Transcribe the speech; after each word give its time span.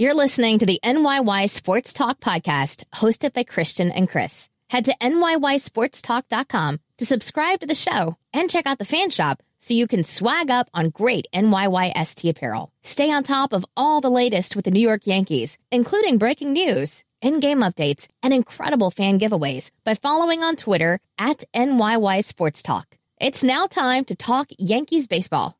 You're 0.00 0.14
listening 0.14 0.60
to 0.60 0.66
the 0.66 0.78
NYY 0.84 1.50
Sports 1.50 1.92
Talk 1.92 2.20
podcast 2.20 2.84
hosted 2.94 3.32
by 3.32 3.42
Christian 3.42 3.90
and 3.90 4.08
Chris. 4.08 4.48
Head 4.70 4.84
to 4.84 4.94
NYYSportsTalk.com 5.00 6.78
to 6.98 7.04
subscribe 7.04 7.58
to 7.58 7.66
the 7.66 7.74
show 7.74 8.16
and 8.32 8.48
check 8.48 8.68
out 8.68 8.78
the 8.78 8.84
fan 8.84 9.10
shop 9.10 9.42
so 9.58 9.74
you 9.74 9.88
can 9.88 10.04
swag 10.04 10.52
up 10.52 10.70
on 10.72 10.90
great 10.90 11.26
NYYST 11.34 12.30
apparel. 12.30 12.70
Stay 12.84 13.10
on 13.10 13.24
top 13.24 13.52
of 13.52 13.64
all 13.76 14.00
the 14.00 14.08
latest 14.08 14.54
with 14.54 14.66
the 14.66 14.70
New 14.70 14.78
York 14.78 15.04
Yankees, 15.04 15.58
including 15.72 16.18
breaking 16.18 16.52
news, 16.52 17.02
in-game 17.20 17.58
updates, 17.58 18.06
and 18.22 18.32
incredible 18.32 18.92
fan 18.92 19.18
giveaways 19.18 19.72
by 19.82 19.94
following 19.96 20.44
on 20.44 20.54
Twitter 20.54 21.00
at 21.18 21.42
NYY 21.52 22.24
Sports 22.24 22.62
Talk. 22.62 22.96
It's 23.20 23.42
now 23.42 23.66
time 23.66 24.04
to 24.04 24.14
talk 24.14 24.46
Yankees 24.58 25.08
baseball. 25.08 25.58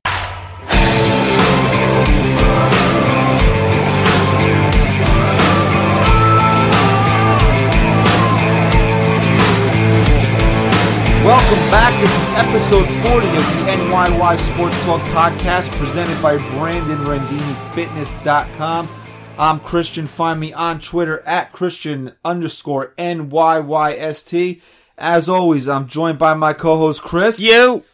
Welcome 11.25 11.59
back. 11.71 12.01
This 12.01 12.11
is 12.11 12.29
episode 12.47 12.87
40 13.11 13.27
of 13.27 13.35
the 13.35 13.73
NYY 13.73 14.39
Sports 14.39 14.77
Talk 14.85 15.01
podcast 15.11 15.71
presented 15.73 16.23
by 16.23 16.39
Brandon 16.53 16.99
Rendini 17.05 17.75
Fitness.com. 17.75 18.89
I'm 19.37 19.61
Christian. 19.61 20.07
Find 20.07 20.39
me 20.39 20.53
on 20.53 20.81
Twitter 20.81 21.21
at 21.21 21.53
Christian 21.53 22.15
underscore 22.25 22.95
NYYST. 22.97 24.63
As 24.97 25.29
always, 25.29 25.69
I'm 25.69 25.89
joined 25.89 26.19
by 26.19 26.35
my 26.35 26.53
co-host 26.53 27.03
Chris. 27.03 27.41
You. 27.41 27.85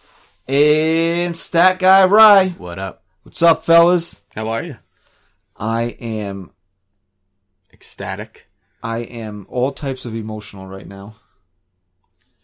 And 0.46 1.34
Stat 1.34 1.78
Guy 1.78 2.04
Rye. 2.04 2.48
What 2.50 2.78
up? 2.78 3.02
What's 3.22 3.42
up, 3.42 3.64
fellas? 3.64 4.20
How 4.34 4.48
are 4.48 4.62
you? 4.62 4.76
I 5.56 5.96
am 5.98 6.50
Ecstatic. 7.72 8.48
I 8.82 8.98
am 8.98 9.46
all 9.48 9.72
types 9.72 10.04
of 10.04 10.14
emotional 10.14 10.66
right 10.66 10.86
now. 10.86 11.16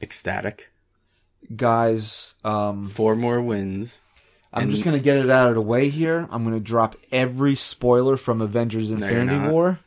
Ecstatic. 0.00 0.69
Guys, 1.54 2.34
um 2.44 2.86
Four 2.88 3.16
more 3.16 3.40
wins. 3.40 4.00
I'm 4.52 4.64
And- 4.64 4.70
just 4.72 4.84
gonna 4.84 4.98
get 4.98 5.16
it 5.16 5.30
out 5.30 5.48
of 5.48 5.54
the 5.54 5.60
way 5.62 5.88
here. 5.88 6.26
I'm 6.30 6.44
gonna 6.44 6.60
drop 6.60 6.96
every 7.12 7.54
spoiler 7.54 8.16
from 8.16 8.40
Avengers 8.40 8.90
Infinity. 8.90 9.48
War. 9.48 9.80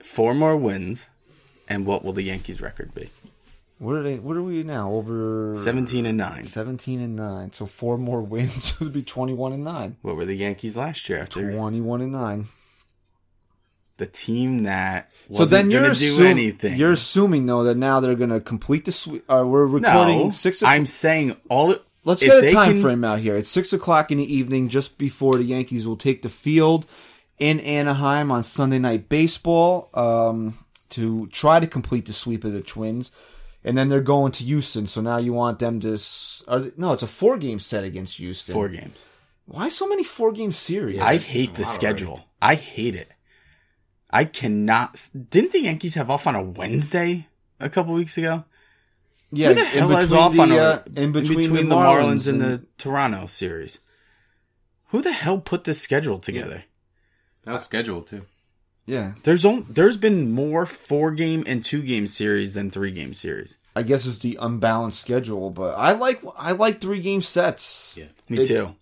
Four 0.00 0.34
more 0.34 0.56
wins. 0.56 1.08
And 1.68 1.84
what 1.84 2.04
will 2.04 2.12
the 2.12 2.22
Yankees 2.22 2.60
record 2.60 2.94
be? 2.94 3.10
What 3.78 3.96
are 3.96 4.02
they? 4.02 4.16
What 4.18 4.36
are 4.36 4.42
we 4.42 4.62
now? 4.62 4.90
Over 4.92 5.54
17 5.56 6.06
and 6.06 6.16
9. 6.16 6.44
17 6.44 7.00
and 7.00 7.14
nine. 7.16 7.52
So 7.52 7.66
four 7.66 7.98
more 7.98 8.22
wins 8.34 8.78
would 8.80 8.92
be 8.92 9.02
21 9.02 9.52
and 9.52 9.64
nine. 9.64 9.96
What 10.02 10.16
were 10.16 10.24
the 10.24 10.34
Yankees 10.36 10.76
last 10.76 11.08
year 11.08 11.18
after 11.20 11.52
21 11.52 12.00
and 12.02 12.12
nine. 12.12 12.48
The 13.98 14.06
team 14.06 14.64
that 14.64 15.10
So 15.32 15.44
then 15.44 15.70
you're 15.70 15.82
going 15.82 15.94
to 15.94 15.98
do 15.98 16.12
assuming 16.14 16.30
anything? 16.30 16.76
you're 16.76 16.92
assuming 16.92 17.46
though 17.46 17.64
that 17.64 17.76
now 17.76 18.00
they're 18.00 18.14
gonna 18.14 18.40
complete 18.40 18.84
the 18.84 18.92
sweep. 18.92 19.24
Uh, 19.30 19.44
we're 19.46 19.64
recording 19.66 20.18
no, 20.24 20.30
six. 20.30 20.62
I'm 20.62 20.86
saying 20.86 21.36
all 21.48 21.72
it. 21.72 21.82
Let's 22.04 22.22
get 22.22 22.44
a 22.44 22.52
time 22.52 22.74
can- 22.74 22.82
frame 22.82 23.04
out 23.04 23.18
here. 23.18 23.36
It's 23.36 23.48
six 23.48 23.72
o'clock 23.72 24.10
in 24.12 24.18
the 24.18 24.34
evening, 24.34 24.68
just 24.68 24.96
before 24.98 25.32
the 25.34 25.42
Yankees 25.44 25.86
will 25.88 25.96
take 25.96 26.22
the 26.22 26.28
field 26.28 26.86
in 27.38 27.58
Anaheim 27.60 28.30
on 28.30 28.44
Sunday 28.44 28.78
Night 28.78 29.08
Baseball 29.08 29.90
um, 29.92 30.56
to 30.90 31.26
try 31.28 31.58
to 31.58 31.66
complete 31.66 32.06
the 32.06 32.12
sweep 32.12 32.44
of 32.44 32.52
the 32.52 32.60
Twins, 32.62 33.10
and 33.64 33.76
then 33.76 33.88
they're 33.88 34.00
going 34.00 34.30
to 34.32 34.44
Houston. 34.44 34.86
So 34.86 35.00
now 35.00 35.16
you 35.16 35.32
want 35.32 35.58
them 35.58 35.80
to? 35.80 35.98
Are 36.46 36.60
they, 36.60 36.72
no, 36.76 36.92
it's 36.92 37.02
a 37.02 37.08
four 37.08 37.38
game 37.38 37.58
set 37.58 37.82
against 37.82 38.18
Houston. 38.18 38.52
Four 38.52 38.68
games. 38.68 39.04
Why 39.46 39.68
so 39.68 39.88
many 39.88 40.04
four 40.04 40.32
game 40.32 40.52
series? 40.52 41.00
I 41.00 41.16
hate 41.16 41.54
the 41.54 41.64
schedule. 41.64 42.28
I 42.40 42.54
hate 42.54 42.94
it. 42.94 43.10
I 44.10 44.24
cannot. 44.24 45.08
Didn't 45.30 45.52
the 45.52 45.62
Yankees 45.62 45.94
have 45.96 46.10
off 46.10 46.26
on 46.26 46.34
a 46.34 46.42
Wednesday 46.42 47.26
a 47.60 47.68
couple 47.68 47.94
weeks 47.94 48.16
ago? 48.18 48.44
yeah, 49.32 49.48
Who 49.48 49.54
the 49.54 49.64
hell 49.64 49.90
is 49.96 50.10
between 50.10 50.20
off 50.22 50.32
the, 50.34 50.40
on 50.42 50.52
a, 50.52 50.56
uh, 50.56 50.82
in 50.94 51.12
between, 51.12 51.52
the, 51.52 51.62
Marlins, 51.62 52.28
and, 52.28 52.40
the 52.40 52.62
Toronto 52.78 53.26
series? 53.26 53.80
Who 54.90 55.02
the 55.02 55.12
hell 55.12 55.38
put 55.38 55.64
this 55.64 55.80
schedule 55.80 56.18
together? 56.20 56.64
That 57.44 57.52
was 57.52 57.64
scheduled 57.64 58.06
too. 58.06 58.26
yeah. 58.86 59.14
There's 59.24 59.44
on, 59.44 59.66
there's 59.68 59.96
been 59.96 60.30
more 60.30 60.64
four 60.66 61.10
game 61.10 61.42
and 61.46 61.64
two 61.64 61.82
game 61.82 62.06
series 62.06 62.54
than 62.54 62.70
three 62.70 62.92
game 62.92 63.14
series. 63.14 63.58
I 63.74 63.82
guess 63.82 64.06
it's 64.06 64.18
the 64.18 64.38
unbalanced 64.40 65.00
schedule, 65.00 65.50
but 65.50 65.76
I 65.76 65.92
like 65.92 66.22
I 66.38 66.52
like 66.52 66.80
three 66.80 67.00
game 67.00 67.20
sets. 67.20 67.94
Yeah. 67.98 68.06
Me 68.28 68.40
It's- 68.42 68.48
too. 68.48 68.74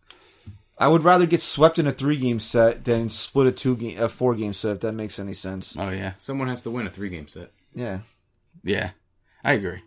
I 0.76 0.88
would 0.88 1.04
rather 1.04 1.26
get 1.26 1.40
swept 1.40 1.78
in 1.78 1.86
a 1.86 1.92
three 1.92 2.16
game 2.16 2.40
set 2.40 2.84
than 2.84 3.08
split 3.08 3.46
a 3.46 3.52
two 3.52 3.76
game 3.76 3.98
a 3.98 4.08
four 4.08 4.34
game 4.34 4.52
set 4.52 4.72
if 4.72 4.80
that 4.80 4.92
makes 4.92 5.18
any 5.18 5.34
sense. 5.34 5.76
Oh 5.78 5.90
yeah, 5.90 6.14
Someone 6.18 6.48
has 6.48 6.62
to 6.62 6.70
win 6.70 6.86
a 6.86 6.90
three 6.90 7.10
game 7.10 7.28
set. 7.28 7.50
Yeah. 7.74 8.00
yeah. 8.62 8.90
I 9.42 9.52
agree. 9.52 9.82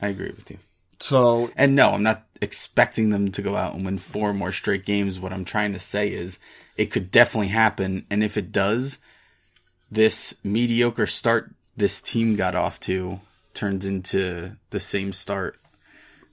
I 0.00 0.08
agree 0.08 0.32
with 0.36 0.50
you. 0.50 0.58
So 0.98 1.50
And 1.56 1.74
no, 1.74 1.90
I'm 1.90 2.02
not 2.02 2.26
expecting 2.40 3.10
them 3.10 3.30
to 3.32 3.42
go 3.42 3.56
out 3.56 3.74
and 3.74 3.84
win 3.84 3.98
four 3.98 4.32
more 4.32 4.52
straight 4.52 4.84
games. 4.84 5.20
What 5.20 5.32
I'm 5.32 5.44
trying 5.44 5.72
to 5.72 5.78
say 5.78 6.08
is 6.08 6.38
it 6.76 6.86
could 6.86 7.10
definitely 7.10 7.48
happen. 7.48 8.06
And 8.10 8.22
if 8.22 8.36
it 8.36 8.52
does, 8.52 8.98
this 9.90 10.34
mediocre 10.42 11.06
start 11.06 11.52
this 11.76 12.00
team 12.00 12.36
got 12.36 12.54
off 12.54 12.80
to 12.80 13.20
turns 13.54 13.86
into 13.86 14.56
the 14.70 14.80
same 14.80 15.12
start 15.12 15.58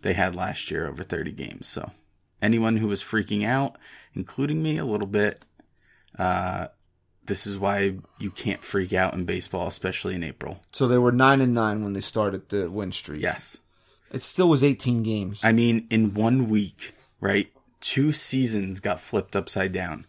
they 0.02 0.14
had 0.14 0.36
last 0.36 0.72
year 0.72 0.88
over 0.88 1.04
30 1.04 1.32
games. 1.32 1.68
So 1.68 1.92
anyone 2.44 2.78
who 2.78 2.88
was 2.88 3.02
freaking 3.02 3.46
out, 3.46 3.78
including 4.14 4.62
me 4.62 4.78
a 4.78 4.86
little 4.86 5.08
bit, 5.08 5.44
uh, 6.20 6.68
this 7.26 7.48
is 7.48 7.58
why 7.58 7.96
you 8.20 8.30
can't 8.30 8.64
freak 8.64 8.94
out 8.94 9.14
in 9.14 9.26
baseball, 9.26 9.68
especially 9.68 10.14
in 10.16 10.24
April. 10.24 10.62
so 10.72 10.88
they 10.88 10.98
were 10.98 11.12
nine 11.12 11.42
and 11.42 11.54
nine 11.54 11.84
when 11.84 11.94
they 11.94 12.02
started 12.02 12.50
the 12.50 12.70
win 12.70 12.92
streak. 12.92 13.22
Yes. 13.22 13.58
It 14.12 14.22
still 14.22 14.50
was 14.50 14.64
eighteen 14.64 15.02
games. 15.02 15.42
I 15.44 15.54
mean, 15.54 15.88
in 15.90 16.14
one 16.14 16.50
week, 16.50 16.94
right? 17.20 17.50
Two 17.80 18.12
seasons 18.12 18.80
got 18.80 19.00
flipped 19.00 19.36
upside 19.36 19.72
down. 19.72 20.06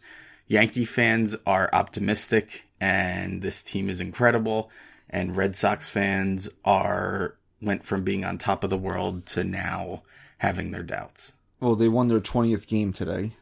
Yankee 0.47 0.85
fans 0.85 1.35
are 1.47 1.71
optimistic 1.73 2.67
and 2.81 3.41
this 3.41 3.63
team 3.63 3.89
is 3.89 4.01
incredible. 4.01 4.71
And 5.09 5.37
Red 5.37 5.57
Sox 5.57 5.89
fans 5.89 6.49
are 6.65 7.37
went 7.63 7.85
from 7.85 8.05
being 8.05 8.25
on 8.25 8.37
top 8.37 8.63
of 8.65 8.71
the 8.71 8.77
world 8.77 9.25
to 9.27 9.45
now 9.45 10.03
having 10.39 10.71
their 10.71 10.83
doubts, 10.83 11.33
well, 11.61 11.75
they 11.77 11.89
won 11.89 12.09
their 12.09 12.21
twentieth 12.21 12.67
game 12.67 12.93
today. 12.93 13.33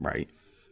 right? 0.00 0.28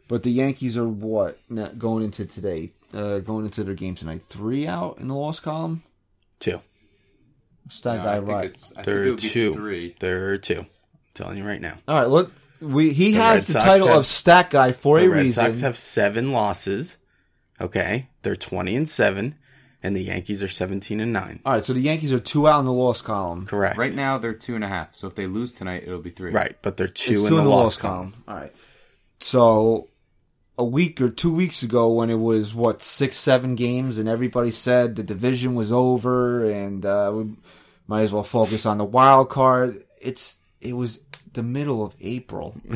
But 0.07 0.23
the 0.23 0.31
Yankees 0.31 0.77
are 0.77 0.87
what 0.87 1.39
going 1.77 2.03
into 2.03 2.25
today? 2.25 2.71
Uh, 2.93 3.19
going 3.19 3.45
into 3.45 3.63
their 3.63 3.73
game 3.73 3.95
tonight. 3.95 4.21
Three 4.21 4.67
out 4.67 4.97
in 4.99 5.07
the 5.07 5.15
loss 5.15 5.39
column. 5.39 5.81
Two. 6.39 6.61
Stat 7.69 7.97
No, 7.99 8.03
guy 8.03 8.15
I 8.15 8.19
right. 8.19 8.45
it's. 8.47 8.71
I 8.73 8.75
think 8.75 8.85
There 8.85 9.03
it 9.05 9.13
are 9.13 9.29
two. 9.29 9.53
three. 9.53 9.95
There 9.99 10.29
are 10.29 10.37
two. 10.37 10.59
I'm 10.59 10.67
telling 11.13 11.37
you 11.37 11.45
right 11.45 11.61
now. 11.61 11.77
All 11.87 11.97
right, 11.99 12.09
look. 12.09 12.31
We 12.59 12.91
he 12.93 13.11
The 13.11 13.17
has 13.19 13.33
Red 13.33 13.41
the 13.47 13.51
Sox 13.53 13.63
title 13.65 13.87
have- 13.87 13.97
of 13.97 14.05
stat 14.05 14.49
guy 14.49 14.71
for 14.73 14.99
The 14.99 15.05
a 15.05 15.09
Red 15.09 15.23
reason. 15.23 15.43
Sox 15.45 15.61
have 15.61 15.77
seven 15.77 16.31
losses. 16.31 16.97
Okay. 17.59 18.09
They're 18.21 18.35
20 18.35 18.75
and 18.75 18.87
seven. 18.89 19.35
And 19.85 19.95
the 19.95 20.01
Yankees 20.01 20.41
are 20.41 20.47
17 20.47 21.01
and 21.01 21.11
nine. 21.11 21.41
All 21.45 21.53
right, 21.53 21.63
so 21.65 21.73
the 21.73 21.81
Yankees 21.81 22.13
are 22.13 22.19
two 22.19 22.47
out 22.47 22.59
in 22.61 22.65
the 22.65 22.71
loss 22.71 23.01
column. 23.01 23.45
Correct. 23.45 23.77
Right 23.77 23.93
now 23.93 24.17
they're 24.17 24.33
two 24.33 24.55
and 24.55 24.63
a 24.63 24.67
half. 24.67 24.95
So 24.95 25.07
if 25.07 25.15
they 25.15 25.27
lose 25.27 25.51
tonight, 25.53 25.83
it'll 25.85 25.99
be 25.99 26.09
three. 26.09 26.31
Right. 26.31 26.55
But 26.61 26.77
they're 26.77 26.87
two, 26.87 27.13
It's 27.13 27.21
in, 27.23 27.27
two 27.27 27.35
the 27.35 27.43
loss 27.43 27.75
column. 27.75 28.13
All 28.27 28.35
right. 28.35 28.53
So 29.19 29.89
a 30.57 30.63
week 30.63 31.01
or 31.01 31.09
two 31.09 31.33
weeks 31.33 31.63
ago, 31.63 31.91
when 31.91 32.09
it 32.09 32.19
was 32.19 32.53
what 32.53 32.81
six, 32.81 33.17
seven 33.17 33.55
games, 33.55 33.97
and 33.97 34.07
everybody 34.07 34.51
said 34.51 34.95
the 34.95 35.03
division 35.03 35.53
was 35.55 35.71
over 35.71 36.49
and 36.49 36.85
uh, 36.85 37.11
we 37.13 37.35
might 37.87 38.03
as 38.03 38.11
well 38.13 38.23
focus 38.23 38.65
on 38.65 38.77
the 38.77 38.85
wild 38.85 39.29
card. 39.29 39.83
It's 39.99 40.37
it 40.61 40.73
was 40.73 40.99
the 41.33 41.43
middle 41.43 41.83
of 41.83 41.93
April. 41.99 42.55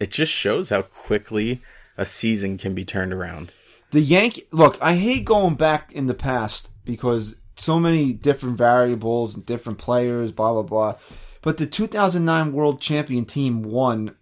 It 0.00 0.10
just 0.10 0.32
shows 0.32 0.70
how 0.70 0.82
quickly 0.82 1.60
a 1.96 2.04
season 2.04 2.58
can 2.58 2.74
be 2.74 2.84
turned 2.84 3.12
around. 3.12 3.52
The 3.92 4.00
Yankee 4.00 4.46
look. 4.52 4.78
I 4.82 4.94
hate 4.96 5.24
going 5.24 5.54
back 5.54 5.92
in 5.92 6.06
the 6.06 6.14
past 6.14 6.70
because 6.84 7.34
so 7.56 7.78
many 7.78 8.12
different 8.12 8.56
variables 8.58 9.34
and 9.34 9.46
different 9.46 9.78
players, 9.78 10.32
blah 10.32 10.52
blah 10.52 10.62
blah. 10.62 10.96
But 11.42 11.58
the 11.58 11.66
2009 11.66 12.52
World 12.52 12.80
Champion 12.80 13.24
team 13.24 13.62
won 13.62 14.14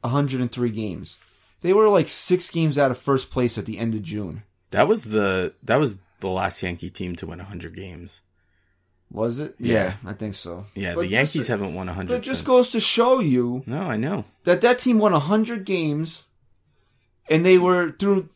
103 0.00 0.70
games. 0.70 1.18
They 1.60 1.72
were 1.72 1.88
like 1.88 2.08
six 2.08 2.50
games 2.50 2.78
out 2.78 2.90
of 2.90 2.98
first 2.98 3.30
place 3.30 3.58
at 3.58 3.66
the 3.66 3.78
end 3.78 3.94
of 3.94 4.02
June. 4.02 4.42
That 4.70 4.88
was 4.88 5.04
the 5.04 5.54
that 5.62 5.76
was 5.76 5.98
the 6.20 6.28
last 6.28 6.62
Yankee 6.62 6.90
team 6.90 7.14
to 7.16 7.26
win 7.26 7.38
100 7.38 7.74
games. 7.76 8.20
Was 9.10 9.38
it? 9.40 9.56
Yeah. 9.58 9.94
I 10.06 10.14
think 10.14 10.34
so. 10.34 10.64
Yeah, 10.74 10.94
But 10.94 11.02
the 11.02 11.08
Yankees 11.08 11.32
just- 11.34 11.48
haven't 11.50 11.74
won 11.74 11.86
100. 11.86 12.08
But 12.08 12.14
it 12.18 12.22
just 12.22 12.38
since. 12.40 12.46
goes 12.46 12.70
to 12.70 12.80
show 12.80 13.20
you 13.20 13.62
No, 13.66 13.82
I 13.82 13.96
know. 13.98 14.24
that 14.44 14.62
that 14.62 14.78
team 14.78 14.98
won 14.98 15.12
100 15.12 15.66
games, 15.66 16.24
and 17.28 17.44
they 17.44 17.58
were 17.58 17.90
through 17.90 18.30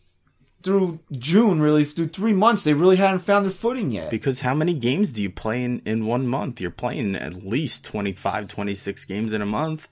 through 0.67 0.99
June, 1.13 1.63
really 1.63 1.85
through 1.85 2.09
three 2.09 2.33
months. 2.33 2.65
They 2.65 2.75
really 2.75 2.97
hadn't 2.97 3.21
found 3.21 3.47
their 3.47 3.53
footing 3.53 3.93
yet. 3.93 4.11
Because 4.11 4.41
how 4.41 4.53
many 4.53 4.75
games 4.75 5.13
do 5.13 5.23
you 5.23 5.31
play 5.31 5.63
in, 5.63 5.81
in 5.87 6.07
one 6.07 6.27
month? 6.27 6.61
You're 6.61 6.73
playing 6.73 7.15
at 7.15 7.47
least 7.47 7.85
25, 7.85 8.49
26 8.49 9.05
games 9.05 9.33
in 9.33 9.41
a 9.41 9.47
month. 9.47 9.89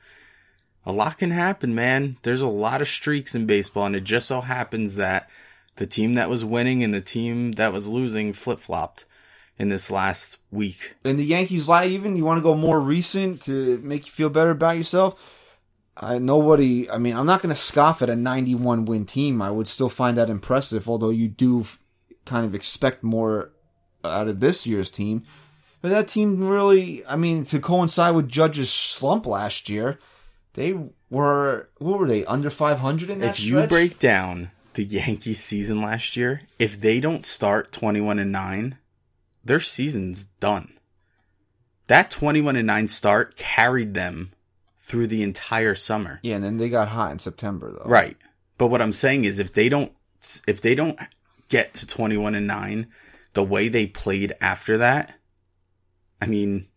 A 0.84 0.92
lot 0.92 1.18
can 1.18 1.30
happen, 1.30 1.74
man. 1.74 2.18
There's 2.22 2.42
a 2.42 2.48
lot 2.48 2.82
of 2.82 2.88
streaks 2.88 3.34
in 3.34 3.46
baseball, 3.46 3.86
and 3.86 3.96
it 3.96 4.04
just 4.04 4.26
so 4.26 4.42
happens 4.42 4.96
that 4.96 5.30
The 5.76 5.86
team 5.86 6.14
that 6.14 6.28
was 6.30 6.44
winning 6.44 6.84
and 6.84 6.92
the 6.92 7.00
team 7.00 7.52
that 7.52 7.72
was 7.72 7.88
losing 7.88 8.32
flip 8.32 8.58
flopped 8.58 9.06
in 9.58 9.68
this 9.68 9.90
last 9.90 10.38
week. 10.50 10.96
And 11.04 11.18
the 11.18 11.24
Yankees 11.24 11.68
lie 11.68 11.86
even. 11.86 12.16
You 12.16 12.24
want 12.24 12.38
to 12.38 12.42
go 12.42 12.54
more 12.54 12.80
recent 12.80 13.42
to 13.42 13.78
make 13.78 14.06
you 14.06 14.12
feel 14.12 14.28
better 14.28 14.50
about 14.50 14.76
yourself. 14.76 15.14
I 15.96 16.18
nobody. 16.18 16.90
I 16.90 16.98
mean, 16.98 17.16
I'm 17.16 17.26
not 17.26 17.40
going 17.42 17.54
to 17.54 17.60
scoff 17.60 18.02
at 18.02 18.10
a 18.10 18.16
91 18.16 18.84
win 18.84 19.06
team. 19.06 19.40
I 19.40 19.50
would 19.50 19.68
still 19.68 19.88
find 19.88 20.16
that 20.16 20.30
impressive, 20.30 20.88
although 20.88 21.10
you 21.10 21.28
do 21.28 21.60
f- 21.60 21.78
kind 22.24 22.44
of 22.44 22.54
expect 22.54 23.02
more 23.02 23.52
out 24.04 24.28
of 24.28 24.40
this 24.40 24.66
year's 24.66 24.90
team. 24.90 25.22
But 25.80 25.90
that 25.90 26.08
team 26.08 26.48
really, 26.48 27.06
I 27.06 27.16
mean, 27.16 27.44
to 27.46 27.60
coincide 27.60 28.14
with 28.14 28.28
Judge's 28.28 28.72
slump 28.72 29.26
last 29.26 29.68
year, 29.68 29.98
they 30.54 30.74
were 31.10 31.68
what 31.78 31.98
were 32.00 32.08
they 32.08 32.24
under 32.24 32.50
500 32.50 33.10
in 33.10 33.20
that 33.20 33.38
If 33.38 33.44
you 33.44 33.50
stretch? 33.50 33.68
break 33.68 33.98
down 33.98 34.50
the 34.72 34.84
Yankees 34.84 35.40
season 35.40 35.80
last 35.80 36.16
year, 36.16 36.42
if 36.58 36.80
they 36.80 36.98
don't 37.00 37.24
start 37.24 37.70
21 37.70 38.18
and 38.18 38.32
9, 38.32 38.78
their 39.44 39.60
season's 39.60 40.24
done. 40.40 40.72
That 41.86 42.10
21 42.10 42.56
and 42.56 42.66
9 42.66 42.88
start 42.88 43.36
carried 43.36 43.94
them 43.94 44.32
through 44.86 45.06
the 45.06 45.22
entire 45.22 45.74
summer. 45.74 46.20
yeah, 46.22 46.34
and 46.36 46.44
then 46.44 46.58
they 46.58 46.68
got 46.68 46.88
hot 46.88 47.10
in 47.10 47.18
September 47.18 47.72
though. 47.72 47.88
Right. 47.88 48.18
But 48.58 48.66
what 48.66 48.82
I'm 48.82 48.92
saying 48.92 49.24
is 49.24 49.38
if 49.38 49.52
they 49.52 49.68
don't 49.70 49.90
if 50.46 50.60
they 50.60 50.74
don't 50.74 50.98
get 51.48 51.74
to 51.74 51.86
21 51.86 52.34
and 52.34 52.46
9 52.46 52.86
the 53.32 53.42
way 53.44 53.68
they 53.68 53.86
played 53.86 54.34
after 54.40 54.78
that, 54.78 55.14
I 56.20 56.26
mean, 56.26 56.68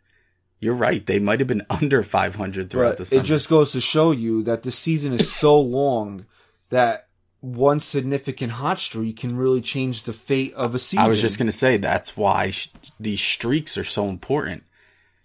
you're 0.60 0.74
right. 0.74 1.06
They 1.06 1.20
might 1.20 1.40
have 1.40 1.48
been 1.48 1.66
under 1.70 2.02
500 2.02 2.70
throughout 2.70 2.98
the 2.98 3.06
summer. 3.06 3.22
it 3.22 3.26
just 3.26 3.50
goes 3.50 3.74
to 3.74 3.82
show 3.82 4.12
you 4.12 4.42
that 4.44 4.64
the 4.64 4.72
season 4.72 5.12
is 5.14 5.32
so 5.32 5.60
long 5.60 6.26
that 6.70 7.08
one 7.42 7.80
significant 7.80 8.54
hot 8.54 8.80
streak 8.80 9.18
can 9.18 9.38
really 9.38 9.62
change 9.62 10.04
the 10.04 10.14
fate 10.14 10.54
of 10.56 10.74
a 10.74 10.80
season. 10.80 11.06
I 11.06 11.08
was 11.10 11.22
just 11.22 11.38
going 11.38 11.46
to 11.48 11.52
say 11.52 11.78
that's 11.78 12.16
why 12.18 12.50
sh- 12.52 12.70
these 13.00 13.22
streaks 13.22 13.78
are 13.78 13.84
so 13.84 14.08
important. 14.10 14.64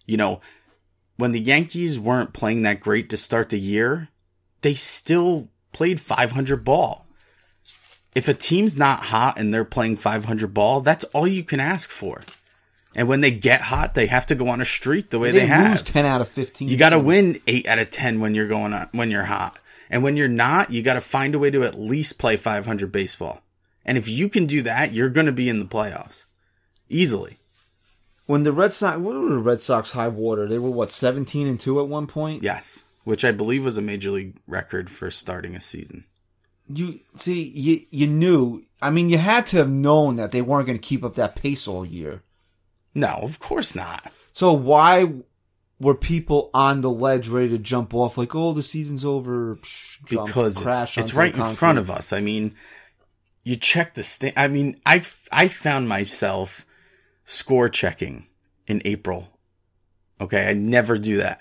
You 0.04 0.16
know, 0.18 0.40
when 1.22 1.30
the 1.30 1.40
Yankees 1.40 2.00
weren't 2.00 2.32
playing 2.32 2.62
that 2.62 2.80
great 2.80 3.08
to 3.10 3.16
start 3.16 3.48
the 3.48 3.60
year, 3.60 4.08
they 4.62 4.74
still 4.74 5.46
played 5.70 6.00
500 6.00 6.64
ball. 6.64 7.06
If 8.12 8.26
a 8.26 8.34
team's 8.34 8.76
not 8.76 9.04
hot 9.04 9.38
and 9.38 9.54
they're 9.54 9.64
playing 9.64 9.98
500 9.98 10.52
ball, 10.52 10.80
that's 10.80 11.04
all 11.14 11.28
you 11.28 11.44
can 11.44 11.60
ask 11.60 11.90
for. 11.90 12.22
And 12.96 13.06
when 13.06 13.20
they 13.20 13.30
get 13.30 13.60
hot, 13.60 13.94
they 13.94 14.06
have 14.06 14.26
to 14.26 14.34
go 14.34 14.48
on 14.48 14.60
a 14.60 14.64
streak 14.64 15.10
the 15.10 15.20
way 15.20 15.30
they, 15.30 15.38
they, 15.38 15.46
have. 15.46 15.84
ten 15.84 16.06
out 16.06 16.22
of 16.22 16.28
fifteen. 16.28 16.68
You 16.68 16.76
got 16.76 16.90
to 16.90 16.98
win 16.98 17.40
eight 17.46 17.68
out 17.68 17.78
of 17.78 17.90
ten 17.90 18.18
when 18.18 18.34
you're 18.34 18.48
going 18.48 18.72
on 18.72 18.88
when 18.90 19.12
you're 19.12 19.22
hot, 19.22 19.60
and 19.90 20.02
when 20.02 20.16
you're 20.16 20.26
not, 20.26 20.72
you 20.72 20.82
got 20.82 20.94
to 20.94 21.00
find 21.00 21.36
a 21.36 21.38
way 21.38 21.50
to 21.50 21.62
at 21.62 21.78
least 21.78 22.18
play 22.18 22.36
500 22.36 22.90
baseball. 22.90 23.42
And 23.84 23.96
if 23.96 24.08
you 24.08 24.28
can 24.28 24.46
do 24.46 24.62
that, 24.62 24.92
you're 24.92 25.08
going 25.08 25.26
to 25.26 25.32
be 25.32 25.48
in 25.48 25.60
the 25.60 25.66
playoffs 25.66 26.24
easily. 26.88 27.38
When 28.32 28.44
the 28.44 28.52
Red 28.52 28.72
Sox, 28.72 28.96
what 28.96 29.14
were 29.14 29.28
the 29.28 29.36
Red 29.36 29.60
Sox 29.60 29.90
high 29.90 30.08
water? 30.08 30.48
They 30.48 30.58
were 30.58 30.70
what 30.70 30.90
seventeen 30.90 31.46
and 31.48 31.60
two 31.60 31.78
at 31.80 31.86
one 31.86 32.06
point. 32.06 32.42
Yes, 32.42 32.82
which 33.04 33.26
I 33.26 33.30
believe 33.30 33.62
was 33.62 33.76
a 33.76 33.82
major 33.82 34.10
league 34.10 34.38
record 34.46 34.88
for 34.88 35.10
starting 35.10 35.54
a 35.54 35.60
season. 35.60 36.06
You 36.66 37.00
see, 37.16 37.42
you 37.42 37.84
you 37.90 38.06
knew. 38.06 38.64
I 38.80 38.88
mean, 38.88 39.10
you 39.10 39.18
had 39.18 39.46
to 39.48 39.58
have 39.58 39.68
known 39.68 40.16
that 40.16 40.32
they 40.32 40.40
weren't 40.40 40.64
going 40.64 40.78
to 40.78 40.82
keep 40.82 41.04
up 41.04 41.16
that 41.16 41.36
pace 41.36 41.68
all 41.68 41.84
year. 41.84 42.22
No, 42.94 43.08
of 43.08 43.38
course 43.38 43.74
not. 43.74 44.10
So 44.32 44.54
why 44.54 45.12
were 45.78 45.94
people 45.94 46.48
on 46.54 46.80
the 46.80 46.88
ledge 46.88 47.28
ready 47.28 47.50
to 47.50 47.58
jump 47.58 47.92
off? 47.92 48.16
Like, 48.16 48.34
oh, 48.34 48.54
the 48.54 48.62
season's 48.62 49.04
over. 49.04 49.56
Psh, 49.56 50.06
jump, 50.06 50.28
because 50.28 50.56
it's, 50.58 50.96
it's 50.96 51.12
right 51.12 51.36
in 51.36 51.44
front 51.44 51.78
of 51.78 51.90
us. 51.90 52.14
I 52.14 52.20
mean, 52.20 52.54
you 53.44 53.56
check 53.56 53.92
this 53.92 54.16
thing. 54.16 54.32
I 54.38 54.48
mean, 54.48 54.80
I 54.86 55.02
I 55.30 55.48
found 55.48 55.86
myself 55.86 56.64
score 57.32 57.68
checking 57.68 58.26
in 58.66 58.82
April. 58.84 59.28
Okay, 60.20 60.48
I 60.48 60.52
never 60.52 60.98
do 60.98 61.16
that. 61.18 61.40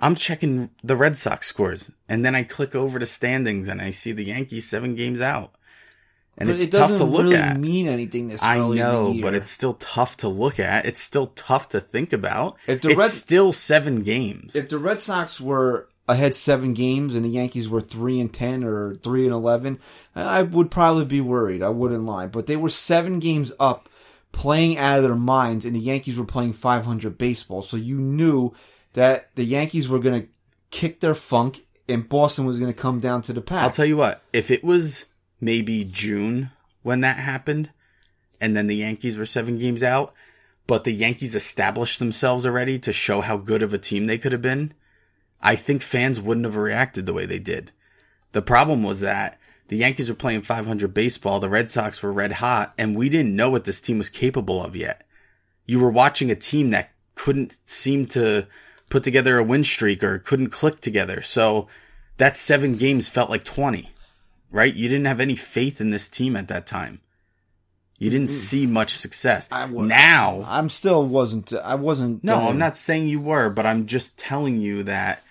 I'm 0.00 0.14
checking 0.14 0.70
the 0.82 0.96
Red 0.96 1.16
Sox 1.16 1.46
scores, 1.46 1.90
and 2.08 2.24
then 2.24 2.34
I 2.34 2.42
click 2.42 2.74
over 2.74 2.98
to 2.98 3.06
standings, 3.06 3.68
and 3.68 3.80
I 3.80 3.90
see 3.90 4.12
the 4.12 4.24
Yankees 4.24 4.68
seven 4.68 4.94
games 4.94 5.20
out, 5.22 5.54
and 6.36 6.48
But 6.48 6.54
it's 6.56 6.64
it 6.64 6.70
tough 6.72 6.96
to 6.96 7.04
look 7.04 7.22
really 7.24 7.36
at. 7.36 7.58
mean 7.58 7.86
anything 7.88 8.28
this 8.28 8.42
I 8.42 8.58
early 8.58 8.78
in 8.80 8.84
the 8.86 8.92
know, 8.92 9.16
but 9.22 9.34
it's 9.34 9.48
still 9.50 9.72
tough 9.74 10.18
to 10.18 10.28
look 10.28 10.58
at. 10.60 10.84
It's 10.84 11.00
still 11.00 11.28
tough 11.28 11.70
to 11.70 11.80
think 11.80 12.12
about. 12.12 12.56
If 12.66 12.82
the 12.82 12.90
it's 12.90 12.98
Red- 12.98 13.10
still 13.10 13.52
seven 13.52 14.02
games. 14.02 14.54
if 14.56 14.68
the 14.68 14.78
Red 14.78 15.00
Sox 15.00 15.40
were 15.40 15.88
ahead 16.08 16.34
seven 16.34 16.72
games 16.74 17.14
and 17.14 17.24
the 17.24 17.30
Yankees 17.30 17.68
were 17.68 17.80
three 17.80 18.20
and 18.20 18.32
ten 18.32 18.64
or 18.64 18.94
three 18.96 19.24
and 19.24 19.32
eleven, 19.32 19.78
I 20.14 20.42
would 20.42 20.70
probably 20.70 21.04
be 21.06 21.20
worried. 21.22 21.62
I 21.62 21.70
wouldn't 21.70 22.04
lie, 22.04 22.26
but 22.26 22.46
they 22.46 22.56
were 22.56 22.68
seven 22.68 23.18
games 23.18 23.50
up, 23.58 23.88
playing 24.32 24.78
out 24.78 24.98
of 24.98 25.04
their 25.04 25.14
minds, 25.14 25.64
and 25.64 25.74
the 25.74 25.80
Yankees 25.80 26.18
were 26.18 26.24
playing 26.24 26.52
500 26.52 27.16
baseball. 27.18 27.62
So 27.62 27.76
you 27.76 27.98
knew 27.98 28.52
that 28.92 29.34
the 29.34 29.44
Yankees 29.44 29.88
were 29.88 29.98
going 29.98 30.22
to 30.22 30.28
kick 30.70 31.00
their 31.00 31.14
funk, 31.14 31.64
and 31.88 32.08
Boston 32.08 32.44
was 32.44 32.58
going 32.58 32.72
to 32.72 32.78
come 32.78 33.00
down 33.00 33.22
to 33.22 33.32
the 33.32 33.40
pack. 33.40 33.62
I'll 33.62 33.70
tell 33.70 33.86
you 33.86 33.96
what, 33.96 34.22
if 34.32 34.50
it 34.50 34.64
was 34.64 35.06
maybe 35.40 35.84
June 35.84 36.50
when 36.82 37.00
that 37.00 37.18
happened, 37.18 37.70
and 38.40 38.56
then 38.56 38.66
the 38.66 38.76
Yankees 38.76 39.16
were 39.16 39.26
seven 39.26 39.58
games 39.58 39.82
out, 39.82 40.12
but 40.66 40.84
the 40.84 40.92
Yankees 40.92 41.34
established 41.34 41.98
themselves 41.98 42.46
already 42.46 42.78
to 42.80 42.92
show 42.92 43.20
how 43.20 43.36
good 43.36 43.62
of 43.62 43.72
a 43.72 43.78
team 43.78 44.06
they 44.06 44.18
could 44.18 44.32
have 44.32 44.42
been, 44.42 44.74
I 45.40 45.56
think 45.56 45.82
fans 45.82 46.20
wouldn't 46.20 46.46
have 46.46 46.56
reacted 46.56 47.06
the 47.06 47.12
way 47.12 47.26
they 47.26 47.38
did. 47.38 47.72
The 48.32 48.42
problem 48.42 48.82
was 48.82 49.00
that 49.00 49.38
the 49.68 49.76
Yankees 49.76 50.08
were 50.08 50.14
playing 50.14 50.42
500 50.42 50.94
baseball, 50.94 51.40
the 51.40 51.48
Red 51.48 51.70
Sox 51.70 52.02
were 52.02 52.12
red 52.12 52.32
hot, 52.32 52.72
and 52.78 52.96
we 52.96 53.08
didn't 53.08 53.34
know 53.34 53.50
what 53.50 53.64
this 53.64 53.80
team 53.80 53.98
was 53.98 54.08
capable 54.08 54.62
of 54.62 54.76
yet. 54.76 55.06
You 55.64 55.80
were 55.80 55.90
watching 55.90 56.30
a 56.30 56.36
team 56.36 56.70
that 56.70 56.90
couldn't 57.14 57.58
seem 57.64 58.06
to 58.06 58.46
put 58.88 59.02
together 59.02 59.38
a 59.38 59.44
win 59.44 59.64
streak 59.64 60.04
or 60.04 60.18
couldn't 60.18 60.50
click 60.50 60.80
together. 60.80 61.20
So 61.22 61.66
that 62.18 62.36
seven 62.36 62.76
games 62.76 63.08
felt 63.08 63.30
like 63.30 63.44
20, 63.44 63.90
right? 64.50 64.72
You 64.72 64.88
didn't 64.88 65.06
have 65.06 65.20
any 65.20 65.34
faith 65.34 65.80
in 65.80 65.90
this 65.90 66.08
team 66.08 66.36
at 66.36 66.48
that 66.48 66.66
time. 66.66 67.00
You 67.98 68.10
didn't 68.10 68.28
hmm. 68.28 68.34
see 68.34 68.66
much 68.66 68.94
success. 68.94 69.48
I 69.50 69.64
was- 69.64 69.88
now, 69.88 70.44
I'm 70.46 70.68
still 70.68 71.04
wasn't. 71.04 71.52
I 71.52 71.74
wasn't. 71.74 72.22
no, 72.22 72.36
I'm 72.36 72.58
not 72.58 72.76
saying 72.76 73.08
you 73.08 73.20
were, 73.20 73.48
but 73.48 73.66
I'm 73.66 73.86
just 73.86 74.18
telling 74.18 74.60
you 74.60 74.82
that 74.84 75.22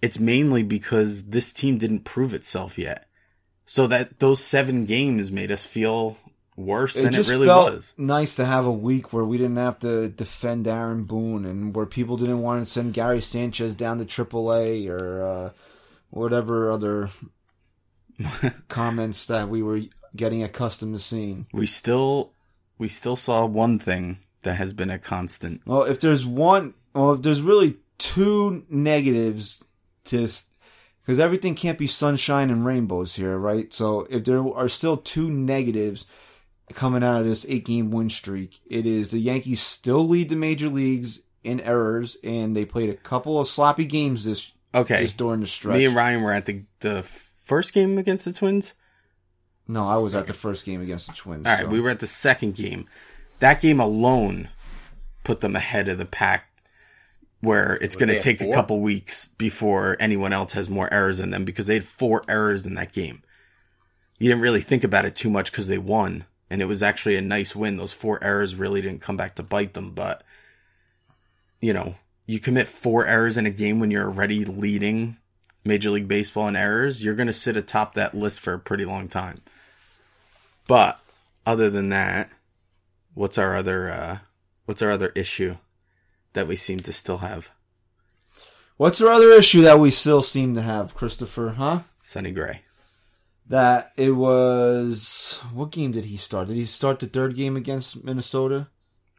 it's 0.00 0.18
mainly 0.18 0.62
because 0.62 1.24
this 1.26 1.52
team 1.52 1.76
didn't 1.76 2.04
prove 2.04 2.32
itself 2.32 2.78
yet. 2.78 3.07
So 3.68 3.86
that 3.86 4.18
those 4.18 4.42
seven 4.42 4.86
games 4.86 5.30
made 5.30 5.50
us 5.50 5.66
feel 5.66 6.16
worse 6.56 6.96
It 6.96 7.02
than 7.02 7.12
it, 7.12 7.16
just 7.16 7.30
really 7.30 7.46
felt 7.46 7.74
was. 7.74 7.92
nice 7.98 8.36
to 8.36 8.44
have 8.46 8.64
a 8.64 8.72
week 8.72 9.12
where 9.12 9.24
we 9.24 9.36
didn't 9.36 9.56
have 9.56 9.78
to 9.80 10.08
defend 10.08 10.66
Aaron 10.66 11.04
Boone 11.04 11.44
and 11.44 11.76
where 11.76 11.84
people 11.86 12.16
didn't 12.16 12.40
want 12.40 12.64
to 12.64 12.70
send 12.70 12.94
Gary 12.94 13.20
Sanchez 13.20 13.74
down 13.74 13.98
to 13.98 14.04
AAA 14.06 14.88
or 14.88 15.22
uh, 15.22 15.50
whatever 16.10 16.72
other 16.72 17.10
comments 18.68 19.26
that 19.26 19.48
we 19.48 19.62
were 19.62 19.82
getting 20.16 20.42
accustomed 20.42 20.94
to 20.94 21.00
seeing. 21.00 21.46
We 21.52 21.66
still, 21.66 22.32
we 22.78 22.88
still 22.88 23.16
saw 23.16 23.46
one 23.46 23.78
thing 23.78 24.18
that 24.42 24.54
has 24.54 24.72
been 24.72 24.90
a 24.90 24.98
constant. 24.98 25.60
Well, 25.66 25.82
if 25.82 26.00
there's 26.00 26.26
one, 26.26 26.74
well, 26.94 27.12
if 27.12 27.22
there's 27.22 27.42
really 27.42 27.76
two 27.98 28.64
negatives 28.68 29.62
to, 30.06 30.28
because 31.08 31.18
everything 31.20 31.54
can't 31.54 31.78
be 31.78 31.86
sunshine 31.86 32.50
and 32.50 32.66
rainbows 32.66 33.14
here, 33.14 33.38
right? 33.38 33.72
So 33.72 34.06
if 34.10 34.24
there 34.24 34.46
are 34.46 34.68
still 34.68 34.98
two 34.98 35.30
negatives 35.30 36.04
coming 36.74 37.02
out 37.02 37.18
of 37.22 37.24
this 37.26 37.46
eight 37.48 37.64
game 37.64 37.90
win 37.90 38.10
streak, 38.10 38.60
it 38.66 38.84
is 38.84 39.08
the 39.08 39.18
Yankees 39.18 39.62
still 39.62 40.06
lead 40.06 40.28
the 40.28 40.36
major 40.36 40.68
leagues 40.68 41.20
in 41.42 41.60
errors, 41.60 42.18
and 42.22 42.54
they 42.54 42.66
played 42.66 42.90
a 42.90 42.94
couple 42.94 43.40
of 43.40 43.48
sloppy 43.48 43.86
games 43.86 44.24
this 44.24 44.52
Okay, 44.74 45.00
this 45.00 45.14
during 45.14 45.40
the 45.40 45.46
stretch. 45.46 45.78
me 45.78 45.86
and 45.86 45.96
Ryan 45.96 46.22
were 46.22 46.32
at 46.32 46.44
the 46.44 46.64
the 46.80 47.02
first 47.02 47.72
game 47.72 47.96
against 47.96 48.26
the 48.26 48.34
Twins. 48.34 48.74
no, 49.66 49.88
I 49.88 49.96
was 49.96 50.14
at 50.14 50.26
the 50.26 50.34
first 50.34 50.66
game 50.66 50.82
against 50.82 51.06
the 51.06 51.14
Twins. 51.14 51.46
All 51.46 51.54
right, 51.54 51.62
so- 51.62 51.70
we 51.70 51.80
were 51.80 51.88
at 51.88 52.00
the 52.00 52.06
second 52.06 52.54
game. 52.54 52.86
That 53.38 53.62
game 53.62 53.80
alone 53.80 54.50
put 55.24 55.40
them 55.40 55.56
ahead 55.56 55.88
of 55.88 55.96
the 55.96 56.04
pack, 56.04 56.47
where 57.40 57.74
it's 57.74 57.96
going 57.96 58.08
to 58.08 58.20
take 58.20 58.40
a 58.40 58.52
couple 58.52 58.80
weeks 58.80 59.28
before 59.38 59.96
anyone 60.00 60.32
else 60.32 60.54
has 60.54 60.68
more 60.68 60.92
errors 60.92 61.20
in 61.20 61.30
them 61.30 61.44
because 61.44 61.66
they 61.66 61.74
had 61.74 61.84
four 61.84 62.24
errors 62.28 62.66
in 62.66 62.74
that 62.74 62.92
game. 62.92 63.22
You 64.18 64.28
didn't 64.28 64.42
really 64.42 64.60
think 64.60 64.82
about 64.82 65.04
it 65.04 65.14
too 65.14 65.30
much 65.30 65.52
because 65.52 65.68
they 65.68 65.78
won, 65.78 66.24
and 66.50 66.60
it 66.60 66.64
was 66.64 66.82
actually 66.82 67.16
a 67.16 67.20
nice 67.20 67.54
win. 67.54 67.76
Those 67.76 67.94
four 67.94 68.22
errors 68.22 68.56
really 68.56 68.80
didn't 68.80 69.02
come 69.02 69.16
back 69.16 69.36
to 69.36 69.44
bite 69.44 69.74
them, 69.74 69.92
but 69.92 70.24
you 71.60 71.72
know, 71.72 71.94
you 72.26 72.40
commit 72.40 72.68
four 72.68 73.06
errors 73.06 73.38
in 73.38 73.46
a 73.46 73.50
game 73.50 73.78
when 73.78 73.90
you're 73.90 74.06
already 74.06 74.44
leading 74.44 75.16
Major 75.64 75.90
League 75.90 76.08
Baseball 76.08 76.48
in 76.48 76.56
errors, 76.56 77.04
you're 77.04 77.14
going 77.14 77.26
to 77.28 77.32
sit 77.32 77.56
atop 77.56 77.94
that 77.94 78.14
list 78.14 78.40
for 78.40 78.54
a 78.54 78.58
pretty 78.58 78.84
long 78.84 79.08
time. 79.08 79.40
But 80.66 81.00
other 81.46 81.70
than 81.70 81.90
that, 81.90 82.30
what's 83.14 83.38
our 83.38 83.56
other 83.56 83.90
uh 83.90 84.18
what's 84.66 84.82
our 84.82 84.90
other 84.90 85.08
issue 85.16 85.56
that 86.38 86.46
we 86.46 86.54
seem 86.56 86.78
to 86.80 86.92
still 86.92 87.18
have? 87.18 87.50
What's 88.76 89.00
our 89.00 89.08
other 89.08 89.32
issue 89.32 89.62
that 89.62 89.80
we 89.80 89.90
still 89.90 90.22
seem 90.22 90.54
to 90.54 90.62
have, 90.62 90.94
Christopher? 90.94 91.54
Huh? 91.58 91.80
Sonny 92.04 92.30
Gray. 92.30 92.62
that 93.48 93.92
it 93.96 94.12
was 94.12 95.40
what 95.52 95.72
game 95.72 95.90
did 95.92 96.04
he 96.04 96.16
start? 96.16 96.46
Did 96.48 96.56
he 96.56 96.64
start 96.64 97.00
the 97.00 97.06
third 97.08 97.34
game 97.34 97.56
against 97.56 98.04
Minnesota? 98.04 98.68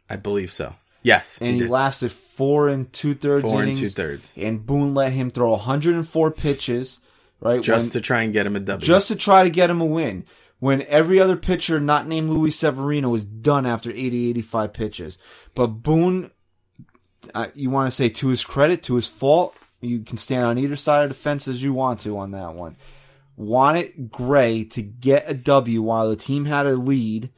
I 0.09 0.15
believe 0.15 0.51
so. 0.51 0.75
Yes, 1.03 1.37
And 1.41 1.55
he, 1.55 1.59
did. 1.61 1.69
lasted 1.69 2.11
four 2.11 2.69
and 2.69 2.91
two 2.93 3.13
thirds 3.15 3.43
four 3.43 3.55
and 3.55 3.63
innings. 3.63 3.79
two 3.79 3.89
thirds, 3.89 4.33
And 4.37 4.65
Boone 4.65 4.93
let 4.93 5.11
him 5.13 5.29
throw 5.29 5.51
104 5.51 6.31
pitches, 6.31 6.99
right? 7.41 7.61
just 7.61 7.87
when- 7.87 7.91
to 7.93 8.01
try 8.01 8.21
and 8.23 8.31
get 8.33 8.45
him 8.45 8.55
a 8.55 8.59
W. 8.61 8.85
just 8.85 9.07
to 9.09 9.15
try 9.15 9.43
to 9.43 9.49
get 9.49 9.69
him 9.69 9.81
a 9.81 9.85
win. 9.85 10.25
When 10.59 10.81
every 10.83 11.19
other 11.21 11.37
pitcher 11.37 11.79
not 11.79 12.05
named 12.07 12.29
Luis 12.29 12.57
Severino 12.59 13.09
was 13.09 13.23
done 13.25 13.65
after 13.65 13.91
80, 13.91 14.29
85 14.29 14.73
pitches. 14.73 15.17
But 15.55 15.67
Boone, 15.67 16.31
uh, 17.33 17.47
you 17.53 17.69
want 17.69 17.87
to 17.89 17.95
say 17.95 18.09
to 18.09 18.27
his 18.29 18.43
credit, 18.43 18.83
to 18.83 18.95
his 18.95 19.07
fault, 19.07 19.55
you 19.81 19.99
can 19.99 20.17
stand 20.17 20.45
on 20.45 20.57
either 20.57 20.75
side 20.75 21.03
of 21.03 21.09
the 21.09 21.15
fence 21.15 21.47
as 21.47 21.61
you 21.63 21.73
want 21.73 22.01
to 22.01 22.17
on 22.17 22.31
that 22.31 22.53
one. 22.53 22.75
Wanted 23.37 24.11
Gray 24.11 24.65
to 24.65 24.81
get 24.81 25.29
a 25.29 25.33
W 25.33 25.81
while 25.81 26.09
the 26.09 26.15
team 26.15 26.45
had 26.45 26.65
a 26.65 26.75
lead. 26.75 27.29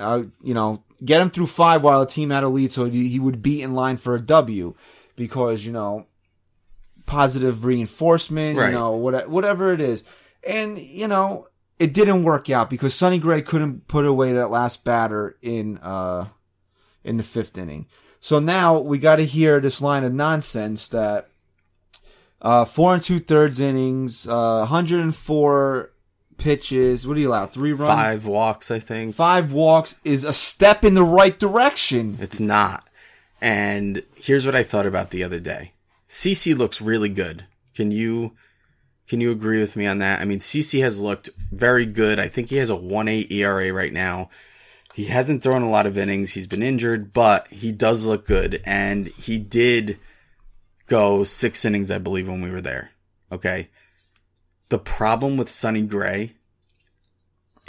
Uh, 0.00 0.24
you 0.42 0.54
know, 0.54 0.82
get 1.04 1.20
him 1.20 1.30
through 1.30 1.46
five 1.46 1.82
while 1.82 2.00
the 2.00 2.06
team 2.06 2.30
had 2.30 2.42
a 2.42 2.48
lead 2.48 2.72
so 2.72 2.86
he 2.86 3.08
he 3.08 3.20
would 3.20 3.42
be 3.42 3.62
in 3.62 3.74
line 3.74 3.96
for 3.98 4.14
a 4.14 4.20
W. 4.20 4.74
Because, 5.14 5.64
you 5.64 5.72
know, 5.72 6.06
positive 7.06 7.64
reinforcement, 7.64 8.56
Right. 8.58 8.68
you 8.68 8.74
know, 8.74 8.92
what, 8.92 9.28
whatever 9.28 9.72
it 9.72 9.80
is. 9.80 10.04
And, 10.46 10.78
you 10.78 11.08
know, 11.08 11.48
it 11.78 11.92
didn't 11.92 12.24
work 12.24 12.48
out 12.48 12.70
because 12.70 12.94
Sonny 12.94 13.18
Gray 13.18 13.42
couldn't 13.42 13.86
put 13.86 14.06
away 14.06 14.32
that 14.32 14.50
last 14.50 14.82
batter 14.84 15.36
in, 15.42 15.78
uh, 15.78 16.28
in 17.04 17.16
the 17.16 17.22
fifth 17.22 17.58
inning. 17.58 17.86
So 18.20 18.38
now 18.38 18.78
we 18.78 18.98
got 18.98 19.16
to 19.16 19.24
hear 19.24 19.60
this 19.60 19.80
line 19.80 20.04
of 20.04 20.12
nonsense 20.12 20.88
that, 20.88 21.28
uh, 22.42 22.64
four 22.64 22.94
and 22.94 23.02
two 23.02 23.18
thirds 23.18 23.60
innings, 23.60 24.26
uh, 24.26 24.58
104 24.60 25.90
pitches. 26.36 27.06
What 27.06 27.14
do 27.14 27.20
you 27.20 27.28
allow? 27.28 27.46
Three 27.46 27.72
runs? 27.72 27.88
Five 27.88 28.26
walks, 28.26 28.70
I 28.70 28.78
think. 28.78 29.14
Five 29.14 29.52
walks 29.52 29.96
is 30.04 30.24
a 30.24 30.32
step 30.32 30.84
in 30.84 30.94
the 30.94 31.04
right 31.04 31.38
direction. 31.38 32.18
It's 32.20 32.40
not. 32.40 32.86
And 33.40 34.02
here's 34.16 34.44
what 34.44 34.56
I 34.56 34.62
thought 34.62 34.86
about 34.86 35.10
the 35.10 35.24
other 35.24 35.38
day. 35.38 35.72
CC 36.08 36.56
looks 36.56 36.80
really 36.80 37.08
good. 37.08 37.46
Can 37.74 37.90
you 37.92 38.32
can 39.08 39.20
you 39.20 39.32
agree 39.32 39.58
with 39.58 39.76
me 39.76 39.86
on 39.86 39.98
that? 39.98 40.20
I 40.20 40.24
mean, 40.24 40.38
CC 40.38 40.82
has 40.82 41.00
looked 41.00 41.30
very 41.50 41.84
good. 41.84 42.20
I 42.20 42.28
think 42.28 42.48
he 42.48 42.58
has 42.58 42.70
a 42.70 42.74
1.8 42.74 43.30
ERA 43.32 43.72
right 43.72 43.92
now. 43.92 44.30
He 44.94 45.04
hasn't 45.04 45.42
thrown 45.42 45.62
a 45.62 45.70
lot 45.70 45.86
of 45.86 45.96
innings. 45.96 46.32
He's 46.32 46.46
been 46.46 46.62
injured, 46.62 47.12
but 47.12 47.48
he 47.48 47.72
does 47.72 48.04
look 48.04 48.26
good 48.26 48.60
and 48.64 49.06
he 49.08 49.38
did 49.38 49.98
go 50.86 51.24
6 51.24 51.64
innings 51.64 51.90
I 51.90 51.98
believe 51.98 52.28
when 52.28 52.42
we 52.42 52.50
were 52.50 52.60
there. 52.60 52.90
Okay? 53.30 53.70
The 54.68 54.78
problem 54.78 55.36
with 55.36 55.48
Sonny 55.48 55.82
Gray 55.82 56.34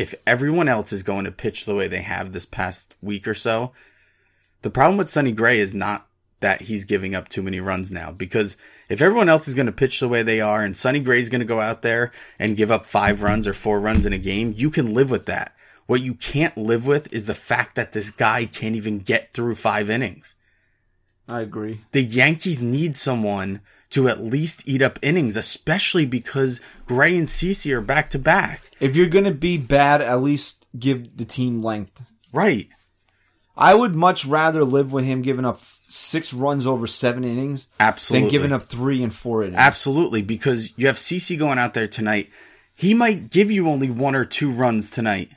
if 0.02 0.16
everyone 0.26 0.68
else 0.68 0.92
is 0.92 1.04
going 1.04 1.26
to 1.26 1.32
pitch 1.32 1.66
the 1.66 1.76
way 1.76 1.88
they 1.88 2.02
have 2.02 2.32
this 2.32 2.46
past 2.46 2.96
week 3.02 3.28
or 3.28 3.36
so, 3.36 3.72
the 4.64 4.70
problem 4.70 4.98
with 4.98 5.10
Sonny 5.10 5.32
Gray 5.32 5.60
is 5.60 5.74
not 5.74 6.08
that 6.40 6.62
he's 6.62 6.86
giving 6.86 7.14
up 7.14 7.30
too 7.30 7.44
many 7.44 7.60
runs 7.60 7.92
now 7.92 8.12
because 8.12 8.58
if 8.90 9.00
everyone 9.00 9.30
else 9.30 9.48
is 9.48 9.54
going 9.54 9.68
to 9.68 9.72
pitch 9.72 10.00
the 10.00 10.08
way 10.08 10.24
they 10.24 10.42
are 10.42 10.64
and 10.64 10.76
Sonny 10.76 11.00
Gray's 11.02 11.30
going 11.30 11.42
to 11.42 11.46
go 11.46 11.62
out 11.62 11.84
there 11.84 12.12
and 12.40 12.58
give 12.58 12.72
up 12.72 12.84
five 12.84 13.22
runs 13.22 13.48
or 13.48 13.54
four 13.54 13.80
runs 13.80 14.08
in 14.08 14.14
a 14.14 14.18
game, 14.18 14.54
you 14.58 14.72
can 14.72 14.96
live 14.96 15.12
with 15.12 15.28
that. 15.28 15.56
What 15.88 16.02
you 16.02 16.14
can't 16.14 16.58
live 16.58 16.86
with 16.86 17.12
is 17.14 17.26
the 17.26 17.34
fact 17.34 17.76
that 17.76 17.92
this 17.92 18.12
guy 18.12 18.46
can't 18.46 18.76
even 18.76 19.00
get 19.00 19.34
through 19.34 19.56
five 19.56 19.90
innings. 19.90 20.36
I 21.28 21.42
agree. 21.42 21.82
The 21.92 22.04
Yankees 22.04 22.62
need 22.62 22.96
someone 22.96 23.62
to 23.92 24.08
at 24.08 24.22
least 24.22 24.64
eat 24.66 24.82
up 24.82 25.00
innings, 25.02 25.38
especially 25.38 26.06
because 26.06 26.62
Gray 26.86 27.18
and 27.18 27.28
CC 27.28 27.72
are 27.74 27.82
back 27.82 28.10
to 28.12 28.20
back. 28.20 28.62
If 28.80 28.96
you're 28.96 29.10
going 29.10 29.26
to 29.26 29.32
be 29.32 29.58
bad, 29.58 30.02
at 30.02 30.22
least 30.22 30.66
give 30.78 31.18
the 31.18 31.26
team 31.26 31.62
length. 31.62 32.02
Right. 32.34 32.70
I 33.56 33.74
would 33.74 33.94
much 33.94 34.26
rather 34.26 34.64
live 34.64 34.92
with 34.92 35.06
him 35.06 35.22
giving 35.22 35.46
up 35.46 35.62
six 35.88 36.34
runs 36.34 36.66
over 36.66 36.88
seven 36.88 37.24
innings 37.24 37.68
Absolutely. 37.80 38.22
than 38.22 38.32
giving 38.32 38.52
up 38.54 38.64
three 38.64 39.04
and 39.04 39.14
four 39.14 39.44
innings. 39.44 39.58
Absolutely, 39.58 40.22
because 40.22 40.74
you 40.78 40.88
have 40.88 40.96
CC 40.96 41.38
going 41.38 41.60
out 41.60 41.74
there 41.74 41.88
tonight. 41.88 42.30
He 42.74 42.94
might 42.94 43.30
give 43.30 43.52
you 43.52 43.68
only 43.68 43.92
one 43.92 44.16
or 44.16 44.26
two 44.26 44.52
runs 44.52 44.90
tonight, 44.90 45.32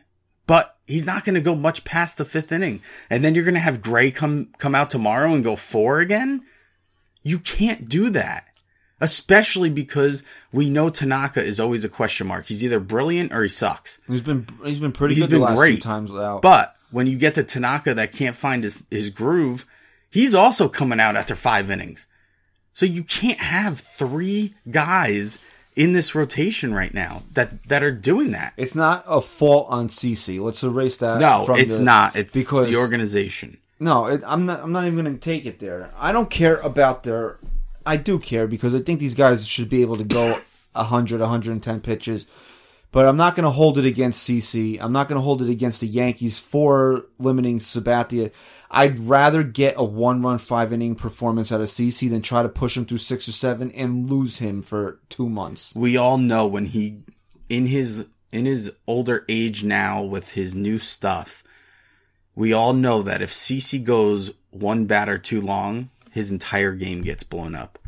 but 0.47 0.77
he's 0.87 1.07
not 1.07 1.25
going 1.25 1.35
to 1.35 1.41
go 1.41 1.55
much 1.55 1.85
past 1.85 2.19
the 2.19 2.25
fifth 2.25 2.53
inning. 2.53 2.83
And 3.11 3.25
then 3.25 3.35
you're 3.35 3.45
going 3.45 3.55
to 3.55 3.61
have 3.61 3.83
Gray 3.83 4.11
come 4.11 4.49
come 4.59 4.75
out 4.75 4.91
tomorrow 4.91 5.33
and 5.35 5.45
go 5.45 5.57
four 5.57 6.01
again. 6.01 6.43
You 7.23 7.39
can't 7.39 7.89
do 7.89 8.11
that, 8.11 8.47
especially 9.01 9.71
because 9.71 10.23
we 10.53 10.69
know 10.69 10.91
Tanaka 10.91 11.43
is 11.43 11.59
always 11.59 11.85
a 11.85 11.89
question 11.89 12.27
mark. 12.27 12.47
He's 12.47 12.63
either 12.63 12.81
brilliant 12.81 13.33
or 13.33 13.43
he 13.43 13.49
sucks. 13.49 14.01
He's 14.07 14.23
been 14.23 14.47
he's 14.65 14.81
been 14.81 14.93
pretty 14.93 15.15
He's 15.15 15.25
good 15.25 15.31
been 15.31 15.41
the 15.41 15.47
last 15.47 15.57
great, 15.57 15.83
times 15.83 16.13
out. 16.13 16.43
But 16.43 16.77
when 16.91 17.07
you 17.07 17.17
get 17.17 17.35
to 17.35 17.45
Tanaka 17.45 17.95
that 17.95 18.13
can't 18.13 18.37
find 18.37 18.63
his, 18.63 18.87
his 18.91 19.11
groove, 19.11 19.67
he's 20.11 20.35
also 20.35 20.69
coming 20.69 21.01
out 21.01 21.17
after 21.17 21.35
five 21.35 21.71
innings. 21.71 22.07
So 22.73 22.87
you 22.87 23.05
can't 23.05 23.41
have 23.41 23.81
three 23.81 24.53
guys 24.71 25.39
in 25.77 25.93
this 25.93 26.15
rotation 26.15 26.73
right 26.73 26.95
now 26.95 27.23
that, 27.33 27.67
that 27.69 27.83
are 27.83 27.93
doing 27.93 28.31
that. 28.31 28.53
it's 28.57 28.75
not 28.75 29.05
a 29.07 29.21
fault 29.21 29.67
on 29.71 29.89
CC. 29.89 30.41
Let's 30.41 30.63
erase 30.63 30.99
that. 30.99 31.21
No, 31.21 31.47
it's 31.55 31.77
the- 31.77 31.83
not. 31.83 32.17
It's 32.17 32.35
because 32.35 32.67
the 32.67 32.77
organization. 32.77 33.59
No, 33.81 34.07
it, 34.07 34.23
I'm 34.25 34.47
not. 34.47 34.61
I'm 34.61 34.73
not 34.73 34.87
even 34.87 35.03
going 35.05 35.15
to 35.15 35.21
take 35.21 35.47
it 35.47 35.59
there. 35.59 35.91
I 35.99 36.13
don't 36.13 36.31
care 36.31 36.59
about 36.59 37.03
their. 37.03 37.39
I 37.85 37.97
do 37.97 38.19
care 38.19 38.47
because 38.47 38.75
I 38.75 38.79
think 38.79 39.01
these 39.01 39.15
guys 39.15 39.47
should 39.47 39.69
be 39.69 39.83
able 39.83 39.97
to 39.97 40.05
go 40.05 40.39
100, 40.73 41.21
110 41.21 41.81
pitches. 41.81 42.27
But 42.93 43.07
I'm 43.07 43.17
not 43.17 43.35
going 43.35 43.45
to 43.45 43.51
hold 43.51 43.77
it 43.77 43.85
against 43.85 44.29
CC. 44.29 44.79
I'm 44.81 44.93
not 44.93 45.09
going 45.09 45.17
to 45.17 45.23
hold 45.23 45.43
it 45.43 45.51
against 45.51 45.81
the 45.81 45.89
Yankees 45.89 46.39
for 46.39 47.05
limiting 47.19 47.59
Sabathia. 47.59 48.31
I'd 48.75 48.99
rather 48.99 49.45
get 49.45 49.75
a 49.77 49.85
one-run, 49.85 50.39
five-inning 50.39 50.97
performance 50.97 51.53
out 51.53 51.61
of 51.61 51.69
CC 51.69 52.11
than 52.11 52.23
try 52.23 52.43
to 52.43 52.49
push 52.49 52.77
him 52.77 52.85
through 52.85 52.99
six 52.99 53.29
or 53.29 53.33
seven 53.33 53.71
and 53.71 54.11
lose 54.11 54.39
him 54.39 54.63
for 54.63 54.99
two 55.09 55.29
months. 55.29 55.73
We 55.77 55.97
all 55.97 56.19
know 56.19 56.49
when 56.49 56.67
he, 56.67 56.99
in 57.49 57.67
his, 57.67 58.05
in 58.33 58.47
his 58.47 58.73
older 58.89 59.25
age 59.29 59.63
now 59.63 60.03
with 60.03 60.33
his 60.33 60.57
new 60.57 60.79
stuff, 60.79 61.45
we 62.35 62.53
all 62.53 62.73
know 62.73 63.03
that 63.03 63.23
if 63.23 63.31
CC 63.31 63.83
goes 63.83 64.33
one 64.51 64.87
batter 64.87 65.19
too 65.19 65.41
long, 65.41 65.91
his 66.11 66.33
entire 66.33 66.73
game 66.73 67.03
gets 67.03 67.23
blown 67.23 67.55
up. 67.55 67.79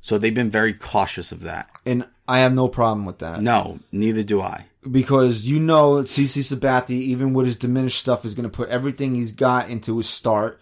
So 0.00 0.16
they've 0.16 0.34
been 0.34 0.48
very 0.48 0.72
cautious 0.72 1.32
of 1.32 1.42
that. 1.42 1.68
And 1.84 2.06
I 2.26 2.38
have 2.38 2.54
no 2.54 2.68
problem 2.68 3.04
with 3.04 3.18
that. 3.18 3.42
No, 3.42 3.80
neither 3.92 4.22
do 4.22 4.40
I. 4.40 4.64
because 4.88 5.44
you 5.44 5.60
know 5.60 6.02
CC 6.02 6.42
Sabathia, 6.42 6.90
even 6.90 7.34
with 7.34 7.46
his 7.46 7.56
diminished 7.56 7.98
stuff, 7.98 8.24
is 8.24 8.34
going 8.34 8.48
to 8.48 8.56
put 8.56 8.68
everything 8.68 9.14
he's 9.14 9.32
got 9.32 9.68
into 9.68 9.96
his 9.98 10.08
start. 10.08 10.60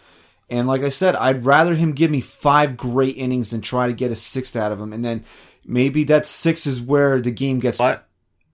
And 0.51 0.67
like 0.67 0.83
I 0.83 0.89
said, 0.89 1.15
I'd 1.15 1.45
rather 1.45 1.75
him 1.75 1.93
give 1.93 2.11
me 2.11 2.21
five 2.21 2.77
great 2.77 3.17
innings 3.17 3.51
than 3.51 3.61
try 3.61 3.87
to 3.87 3.93
get 3.93 4.11
a 4.11 4.17
sixth 4.17 4.57
out 4.57 4.73
of 4.73 4.81
him. 4.81 4.93
And 4.93 5.05
then 5.05 5.25
maybe 5.65 6.05
that 6.05 6.27
six 6.27 6.67
is 6.67 6.81
where 6.81 7.21
the 7.21 7.31
game 7.31 7.61
gets. 7.61 7.79
But 7.79 8.09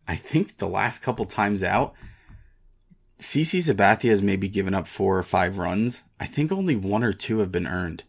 I 0.07 0.17
think 0.17 0.59
the 0.59 0.69
last 0.69 1.03
couple 1.03 1.25
times 1.25 1.63
out, 1.63 1.95
CC 3.19 3.61
Sabathia 3.61 4.11
has 4.11 4.23
maybe 4.23 4.49
given 4.49 4.75
up 4.75 4.87
four 4.87 5.17
or 5.17 5.23
five 5.23 5.57
runs. 5.57 6.03
I 6.19 6.27
think 6.27 6.51
only 6.51 6.77
one 6.77 7.05
or 7.05 7.13
two 7.13 7.39
have 7.39 7.53
been 7.53 7.67
earned. 7.67 8.05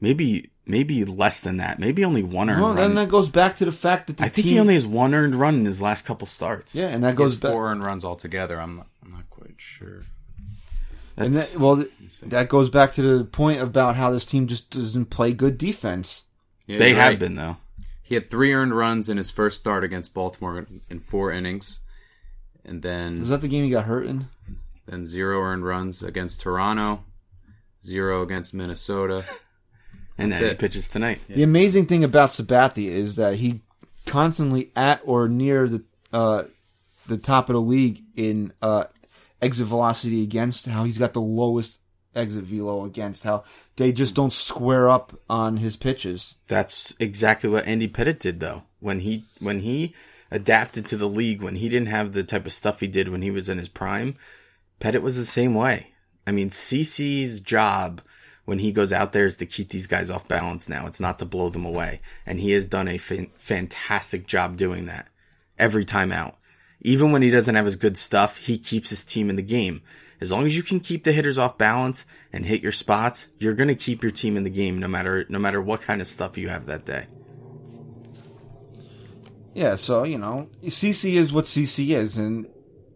Maybe 0.00 0.50
maybe 0.66 1.04
less 1.04 1.40
than 1.40 1.56
that. 1.58 1.78
Maybe 1.78 2.04
only 2.04 2.22
one 2.22 2.50
earned 2.50 2.60
Well, 2.62 2.74
then 2.74 2.88
run. 2.88 2.94
that 2.96 3.08
goes 3.08 3.28
back 3.28 3.56
to 3.58 3.64
the 3.64 3.72
fact 3.72 4.08
that 4.08 4.16
the 4.18 4.24
I 4.24 4.28
think 4.28 4.44
team. 4.46 4.54
he 4.54 4.60
only 4.60 4.74
has 4.74 4.86
one 4.86 5.14
earned 5.14 5.34
run 5.34 5.54
in 5.54 5.64
his 5.64 5.80
last 5.80 6.04
couple 6.04 6.26
starts. 6.26 6.74
yeah, 6.74 6.88
and 6.88 7.02
that 7.04 7.14
Goes 7.16 7.32
goes 7.34 7.40
back. 7.40 7.52
four 7.52 7.70
earned 7.70 7.84
runs 7.84 8.04
altogether. 8.04 8.60
I'm 8.60 8.76
not, 8.76 8.86
I'm 9.04 9.10
not 9.12 9.28
quite 9.30 9.54
sure. 9.58 10.02
And 11.16 11.32
that, 11.32 11.56
well, 11.58 11.82
that 12.24 12.48
goes 12.50 12.68
back 12.68 12.92
to 12.94 13.02
the 13.02 13.24
point 13.24 13.60
about 13.62 13.96
how 13.96 14.10
this 14.10 14.26
team 14.26 14.46
just 14.46 14.68
doesn't 14.70 15.06
play 15.06 15.32
good 15.32 15.56
defense. 15.56 16.24
Yeah, 16.66 16.76
they 16.78 16.90
you're 16.90 16.98
have 17.00 17.10
right. 17.10 17.18
been 17.18 17.36
though. 17.36 17.56
He 18.02 18.14
had 18.14 18.28
three 18.28 18.52
earned 18.52 18.76
runs 18.76 19.08
in 19.08 19.16
his 19.16 19.30
first 19.30 19.58
start 19.58 19.82
against 19.82 20.12
Baltimore 20.14 20.58
in- 20.58 20.80
in 20.90 21.00
four 21.00 21.32
innings, 21.32 21.80
and 22.64 22.82
then 22.82 23.20
Was 23.20 23.30
that 23.30 23.40
the 23.40 23.48
game 23.48 23.64
he 23.64 23.70
got 23.70 23.84
hurt 23.86 24.06
in? 24.06 24.28
then 24.86 25.06
zero 25.06 25.40
earned 25.40 25.64
runs 25.64 26.02
against 26.02 26.40
Toronto, 26.42 27.02
zero 27.84 28.22
against 28.22 28.52
Minnesota. 28.54 29.24
And 30.18 30.32
That's 30.32 30.40
then 30.40 30.50
he 30.50 30.56
pitches 30.56 30.88
tonight. 30.88 31.20
The 31.28 31.42
amazing 31.42 31.86
thing 31.86 32.04
about 32.04 32.30
Sabathia 32.30 32.88
is 32.88 33.16
that 33.16 33.36
he 33.36 33.60
constantly 34.06 34.70
at 34.74 35.00
or 35.04 35.28
near 35.28 35.68
the 35.68 35.84
uh, 36.12 36.44
the 37.06 37.18
top 37.18 37.48
of 37.48 37.54
the 37.54 37.60
league 37.60 38.02
in 38.14 38.52
uh, 38.62 38.84
exit 39.42 39.66
velocity 39.66 40.22
against. 40.22 40.66
How 40.66 40.84
he's 40.84 40.98
got 40.98 41.12
the 41.12 41.20
lowest 41.20 41.80
exit 42.14 42.44
velo 42.44 42.84
against. 42.84 43.24
How 43.24 43.44
they 43.76 43.92
just 43.92 44.14
don't 44.14 44.32
square 44.32 44.88
up 44.88 45.18
on 45.28 45.58
his 45.58 45.76
pitches. 45.76 46.36
That's 46.46 46.94
exactly 46.98 47.50
what 47.50 47.66
Andy 47.66 47.88
Pettitte 47.88 48.20
did 48.20 48.40
though. 48.40 48.64
When 48.80 49.00
he 49.00 49.24
when 49.40 49.60
he 49.60 49.94
adapted 50.30 50.86
to 50.86 50.96
the 50.96 51.08
league, 51.08 51.42
when 51.42 51.56
he 51.56 51.68
didn't 51.68 51.88
have 51.88 52.12
the 52.12 52.24
type 52.24 52.46
of 52.46 52.52
stuff 52.52 52.80
he 52.80 52.88
did 52.88 53.08
when 53.08 53.22
he 53.22 53.30
was 53.30 53.48
in 53.48 53.58
his 53.58 53.68
prime, 53.68 54.14
Pettitte 54.80 55.02
was 55.02 55.16
the 55.16 55.24
same 55.24 55.54
way. 55.54 55.92
I 56.26 56.32
mean, 56.32 56.50
CC's 56.50 57.40
job 57.40 58.02
when 58.46 58.58
he 58.58 58.72
goes 58.72 58.92
out 58.92 59.12
there 59.12 59.26
is 59.26 59.36
to 59.36 59.46
keep 59.46 59.68
these 59.68 59.86
guys 59.86 60.10
off 60.10 60.26
balance 60.26 60.68
now. 60.68 60.86
It's 60.86 61.00
not 61.00 61.18
to 61.18 61.24
blow 61.26 61.50
them 61.50 61.66
away. 61.66 62.00
And 62.24 62.40
he 62.40 62.52
has 62.52 62.66
done 62.66 62.88
a 62.88 62.96
fan- 62.96 63.30
fantastic 63.36 64.26
job 64.26 64.56
doing 64.56 64.86
that. 64.86 65.08
every 65.58 65.84
time 65.84 66.12
out. 66.12 66.36
Even 66.82 67.12
when 67.12 67.22
he 67.22 67.30
doesn't 67.30 67.54
have 67.54 67.64
his 67.64 67.76
good 67.76 67.96
stuff, 67.96 68.36
he 68.38 68.58
keeps 68.58 68.90
his 68.90 69.04
team 69.04 69.30
in 69.30 69.36
the 69.36 69.42
game. 69.42 69.80
As 70.20 70.30
long 70.30 70.44
as 70.44 70.56
you 70.56 70.62
can 70.62 70.80
keep 70.80 71.04
the 71.04 71.12
hitters 71.12 71.38
off 71.38 71.58
balance 71.58 72.04
and 72.32 72.44
hit 72.46 72.62
your 72.62 72.72
spots, 72.72 73.28
you're 73.38 73.54
going 73.54 73.68
to 73.68 73.74
keep 73.74 74.02
your 74.02 74.12
team 74.12 74.36
in 74.36 74.44
the 74.44 74.50
game 74.50 74.78
no 74.78 74.88
matter 74.88 75.24
no 75.28 75.38
matter 75.38 75.60
what 75.60 75.80
kind 75.82 76.00
of 76.00 76.06
stuff 76.06 76.38
you 76.38 76.48
have 76.48 76.66
that 76.66 76.84
day. 76.84 77.06
Yeah, 79.54 79.76
so 79.76 80.04
you 80.04 80.18
know, 80.18 80.48
CC 80.64 81.14
is 81.14 81.32
what 81.32 81.46
CC 81.46 81.96
is, 81.96 82.16
and 82.16 82.46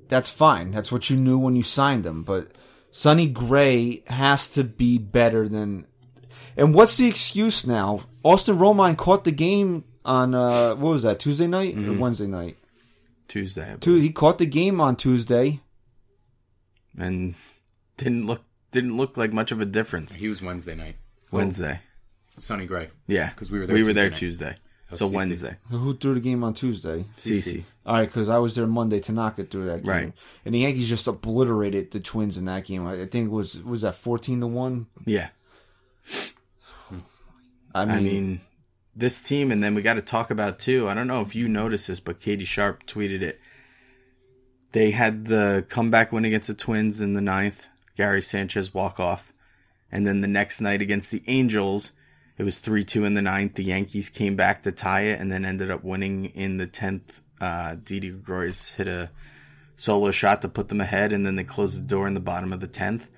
that's 0.09 0.29
fine. 0.29 0.71
That's 0.71 0.93
what 0.93 1.09
you 1.09 1.17
knew 1.17 1.39
when 1.39 1.57
you 1.57 1.63
signed 1.63 2.05
him. 2.05 2.23
But 2.23 2.53
Sonny 2.91 3.27
Gray 3.29 4.03
has 4.07 4.49
to 4.51 4.65
be 4.65 4.99
better 4.99 5.49
than. 5.49 5.87
And 6.57 6.75
what's 6.75 6.97
the 6.97 7.09
excuse 7.09 7.67
now? 7.67 8.03
Austin 8.23 8.59
Romine 8.59 8.97
caught 8.97 9.25
the 9.25 9.33
game 9.33 9.85
on 10.05 10.35
uh, 10.35 10.75
what 10.75 10.91
was 10.91 11.03
that 11.03 11.21
Tuesday 11.21 11.47
night 11.47 11.77
or 11.77 11.93
Wednesday 11.93 12.27
night? 12.27 12.57
Tuesday, 13.29 13.73
I 13.73 13.77
He 13.85 14.11
caught 14.11 14.39
the 14.39 14.47
game 14.47 14.81
on 14.81 14.97
Tuesday. 14.97 15.61
and 16.99 17.35
didn't 17.97 18.27
look 18.27 18.43
didn't 18.73 18.97
look 18.97 19.17
like 19.17 19.33
much 19.33 19.53
of 19.53 19.61
a 19.61 19.65
difference. 19.65 20.15
He 20.15 20.29
was 20.29 20.43
Wednesday 20.43 20.75
night. 20.75 20.97
Wednesday, 21.31 21.81
Sonny 22.39 22.67
Gray. 22.67 22.91
Yeah, 23.07 23.31
because 23.31 23.51
we 23.51 23.61
were 23.61 23.67
there 23.67 23.75
We 23.77 23.85
were 23.85 23.93
there 23.93 24.09
night. 24.11 24.17
Tuesday, 24.17 24.57
Oh, 24.93 24.97
so 24.97 25.09
CC. 25.09 25.13
Wednesday. 25.15 25.57
Who 25.71 25.97
threw 25.97 26.15
the 26.15 26.21
game 26.21 26.43
on 26.43 26.55
Tuesday? 26.55 27.05
CC. 27.17 27.63
All 27.87 27.95
right, 27.97 28.07
because 28.09 28.29
I 28.29 28.39
was 28.39 28.55
there 28.55 28.67
Monday. 28.67 29.01
Tanaka 29.01 29.45
threw 29.45 29.67
that 29.67 29.83
game, 29.85 29.91
Right. 29.91 30.13
and 30.45 30.55
the 30.55 30.59
Yankees 30.61 30.89
just 30.89 31.07
obliterated 31.07 31.91
the 31.93 32.01
Twins 32.01 32.37
in 32.37 32.45
that 32.47 32.65
game. 32.65 32.87
I 32.87 33.03
I 33.03 33.07
think 33.07 33.27
it 33.27 33.31
was 33.31 33.63
was 33.63 33.83
that 33.83 33.95
fourteen 33.95 34.41
to 34.41 34.47
one. 34.47 34.87
Yeah, 35.07 35.29
I 37.75 37.85
mean, 37.85 37.97
I 37.97 38.01
mean, 38.01 38.41
this 38.97 39.23
team, 39.23 39.53
and 39.53 39.63
then 39.63 39.75
we 39.75 39.83
got 39.83 39.95
to 39.95 40.03
talk 40.03 40.31
about 40.31 40.59
too. 40.59 40.89
I 40.89 40.95
don't 40.95 41.07
know 41.07 41.21
if 41.21 41.35
you 41.35 41.49
noticed 41.49 41.89
this, 41.89 42.01
but 42.01 42.21
Katie 42.21 42.45
Sharp 42.45 42.87
tweeted 42.87 43.23
it. 43.23 43.41
They 44.73 44.91
had 44.93 45.27
the 45.27 45.65
comeback 45.69 46.13
win 46.13 46.25
against 46.25 46.49
the 46.49 46.55
Twins 46.55 47.01
in 47.01 47.15
the 47.15 47.21
ninth. 47.21 47.69
Gary 47.97 48.23
Sanchez 48.23 48.73
walk 48.73 48.99
off, 49.01 49.33
and 49.91 50.07
then 50.07 50.21
the 50.21 50.29
next 50.29 50.61
night 50.61 50.81
against 50.83 51.11
the 51.11 51.23
Angels, 51.27 51.93
it 52.41 52.45
was 52.45 52.61
three 52.61 52.85
two 52.85 53.05
in 53.05 53.13
the 53.13 53.21
ninth. 53.21 53.57
The 53.57 53.65
Yankees 53.65 54.09
came 54.09 54.35
back 54.35 54.63
to 54.63 54.73
tie 54.73 55.03
it, 55.03 55.21
and 55.21 55.31
then 55.31 55.45
ended 55.45 55.71
up 55.71 55.85
winning 55.85 56.25
in 56.25 56.57
the 56.57 56.67
tenth. 56.67 57.21
Uh, 57.39 57.77
Didi 57.85 58.09
Gregorius 58.09 58.73
hit 58.73 58.89
a 58.89 59.11
solo 59.77 60.11
shot 60.11 60.41
to 60.41 60.49
put 60.49 60.71
them 60.71 60.81
ahead, 60.81 61.13
and 61.13 61.27
then 61.27 61.37
they 61.37 61.45
closed 61.45 61.77
the 61.77 61.87
door 61.87 62.09
in 62.09 62.15
the 62.15 62.19
bottom 62.19 62.55
of 62.55 62.61
the 62.61 62.67
tenth. 62.67 63.11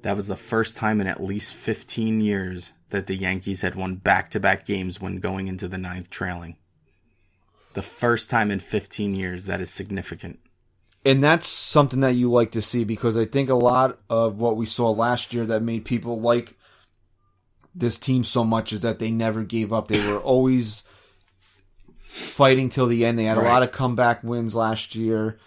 That 0.00 0.16
was 0.16 0.26
the 0.26 0.36
first 0.36 0.74
time 0.74 1.02
in 1.02 1.06
at 1.06 1.22
least 1.22 1.54
15 1.54 2.22
years 2.22 2.72
that 2.88 3.08
the 3.08 3.14
Yankees 3.14 3.60
had 3.60 3.74
won 3.74 3.96
back 3.96 4.30
to 4.30 4.40
back 4.40 4.64
games 4.64 4.98
when 4.98 5.16
going 5.20 5.48
into 5.48 5.68
the 5.68 5.76
ninth 5.76 6.08
trailing. 6.08 6.56
The 7.74 7.82
first 7.82 8.30
time 8.30 8.50
in 8.50 8.58
15 8.58 9.14
years. 9.14 9.44
That 9.44 9.60
is 9.60 9.68
significant. 9.68 10.38
and 11.04 11.22
that's 11.22 11.46
something 11.46 12.00
that 12.00 12.14
you 12.14 12.30
like 12.30 12.52
to 12.52 12.62
see 12.62 12.84
because 12.84 13.18
I 13.18 13.26
think 13.26 13.50
a 13.50 13.54
lot 13.54 13.98
of 14.08 14.38
what 14.38 14.56
we 14.56 14.64
saw 14.64 14.88
last 14.92 15.34
year 15.34 15.44
that 15.44 15.62
made 15.62 15.84
people 15.84 16.22
like 16.22 16.56
this 17.74 17.98
team 17.98 18.24
so 18.24 18.44
much 18.44 18.72
is 18.72 18.82
that 18.82 18.98
they 18.98 19.10
never 19.10 19.42
gave 19.44 19.72
up. 19.72 19.88
They 19.88 20.06
were 20.06 20.18
always 20.18 20.82
fighting 22.00 22.68
till 22.68 22.86
the 22.86 23.04
end. 23.04 23.18
They 23.18 23.24
had 23.24 23.38
a 23.38 23.42
lot 23.42 23.62
of 23.62 23.72
comeback 23.72 24.22
wins 24.22 24.54
last 24.54 24.94
year, 24.94 25.38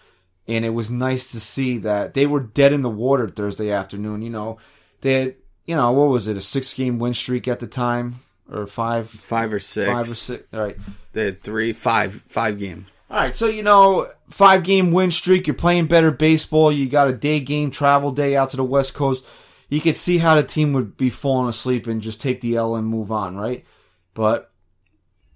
and 0.47 0.65
it 0.65 0.71
was 0.71 0.89
nice 0.89 1.31
to 1.31 1.39
see 1.39 1.79
that 1.79 2.13
they 2.13 2.25
were 2.25 2.39
dead 2.39 2.73
in 2.73 2.81
the 2.81 2.89
water 2.89 3.29
Thursday 3.29 3.71
afternoon. 3.71 4.21
You 4.21 4.31
know, 4.31 4.57
they 5.01 5.13
had, 5.21 5.35
you 5.65 5.75
know, 5.75 5.91
what 5.91 6.09
was 6.09 6.27
it, 6.27 6.37
a 6.37 6.41
six 6.41 6.73
game 6.73 6.99
win 6.99 7.13
streak 7.13 7.47
at 7.47 7.59
the 7.59 7.67
time? 7.67 8.15
Or 8.51 8.67
five, 8.67 9.09
Five 9.09 9.53
or 9.53 9.59
six. 9.59 9.89
five 9.89 10.09
or 10.09 10.15
six. 10.15 10.43
All 10.53 10.59
right. 10.59 10.77
They 11.13 11.25
had 11.25 11.41
three, 11.41 11.73
five, 11.73 12.23
five 12.27 12.59
games. 12.59 12.87
All 13.09 13.17
right, 13.17 13.35
so 13.35 13.47
you 13.47 13.63
know, 13.63 14.09
five 14.29 14.63
game 14.63 14.91
win 14.91 15.11
streak. 15.11 15.45
You're 15.47 15.55
playing 15.55 15.85
better 15.87 16.11
baseball. 16.11 16.71
You 16.71 16.87
got 16.89 17.07
a 17.07 17.13
day 17.13 17.39
game, 17.39 17.69
travel 17.71 18.11
day 18.11 18.35
out 18.35 18.49
to 18.51 18.57
the 18.57 18.63
West 18.63 18.93
Coast. 18.95 19.25
You 19.69 19.81
could 19.81 19.97
see 19.97 20.17
how 20.19 20.35
the 20.35 20.43
team 20.43 20.73
would 20.73 20.95
be 20.97 21.09
falling 21.09 21.49
asleep 21.49 21.87
and 21.87 22.01
just 22.01 22.21
take 22.21 22.41
the 22.41 22.55
L 22.55 22.75
and 22.75 22.85
move 22.87 23.11
on, 23.11 23.35
right? 23.35 23.65
But 24.13 24.51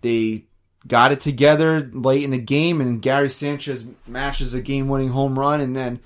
they 0.01 0.45
got 0.87 1.11
it 1.11 1.19
together 1.19 1.89
late 1.93 2.23
in 2.23 2.31
the 2.31 2.37
game, 2.37 2.79
and 2.81 3.01
Gary 3.01 3.29
Sanchez 3.29 3.85
mashes 4.07 4.53
a 4.53 4.61
game 4.61 4.87
winning 4.87 5.09
home 5.09 5.37
run, 5.37 5.61
and 5.61 5.75
then 5.75 5.99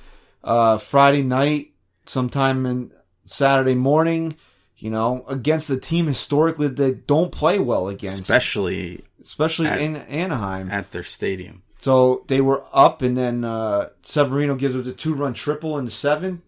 uh, 0.43 0.77
Friday 0.77 1.21
night, 1.23 1.73
sometime 2.05 2.65
in 2.65 2.91
Saturday 3.25 3.75
morning, 3.75 4.35
you 4.77 4.89
know, 4.89 5.23
against 5.27 5.69
a 5.69 5.77
team 5.77 6.07
historically 6.07 6.67
that 6.67 7.05
don't 7.07 7.31
play 7.31 7.59
well 7.59 7.87
against, 7.87 8.21
Especially 8.21 9.03
especially 9.21 9.67
at- 9.67 9.79
in 9.81 9.95
Anaheim. 9.97 10.69
at 10.71 10.91
their 10.91 11.03
stadium. 11.03 11.61
So 11.79 12.23
they 12.27 12.39
were 12.41 12.63
up, 12.73 13.01
and 13.01 13.17
then 13.17 13.43
uh, 13.43 13.89
Severino 14.03 14.55
gives 14.55 14.75
up 14.75 14.85
the 14.85 14.93
two 14.93 15.13
run 15.13 15.33
triple 15.33 15.77
in 15.77 15.83
the 15.85 15.91
seventh. 15.91 16.41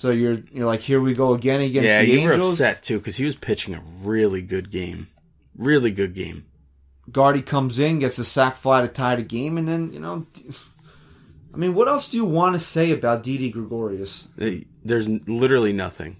So 0.00 0.08
you're 0.08 0.38
you're 0.50 0.64
like, 0.64 0.80
here 0.80 0.98
we 0.98 1.12
go 1.12 1.34
again 1.34 1.60
against 1.60 1.86
Yeah, 1.86 2.00
the 2.00 2.10
you 2.10 2.22
were 2.26 2.32
upset 2.32 2.82
too 2.82 2.96
because 2.96 3.18
he 3.18 3.26
was 3.26 3.36
pitching 3.36 3.74
a 3.74 3.82
really 4.02 4.40
good 4.40 4.70
game. 4.70 5.08
Really 5.54 5.90
good 5.90 6.14
game. 6.14 6.46
Guardy 7.12 7.42
comes 7.42 7.78
in, 7.78 7.98
gets 7.98 8.16
a 8.16 8.24
sac 8.24 8.56
fly 8.56 8.80
to 8.80 8.88
tie 8.88 9.16
the 9.16 9.22
game, 9.22 9.58
and 9.58 9.68
then 9.68 9.92
you 9.92 10.00
know, 10.00 10.26
I 11.52 11.58
mean, 11.58 11.74
what 11.74 11.86
else 11.86 12.10
do 12.10 12.16
you 12.16 12.24
want 12.24 12.54
to 12.54 12.58
say 12.58 12.92
about 12.92 13.22
Didi 13.22 13.50
Gregorius? 13.50 14.26
There's 14.82 15.06
literally 15.06 15.74
nothing. 15.74 16.16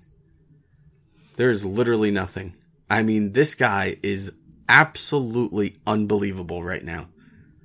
There's 1.37 1.65
literally 1.65 2.11
nothing. 2.11 2.57
I 2.91 3.03
mean, 3.03 3.33
this 3.33 3.55
guy 3.55 3.97
is 4.03 4.31
absolutely 4.69 5.79
unbelievable 5.87 6.63
right 6.63 6.85
now. 6.85 7.09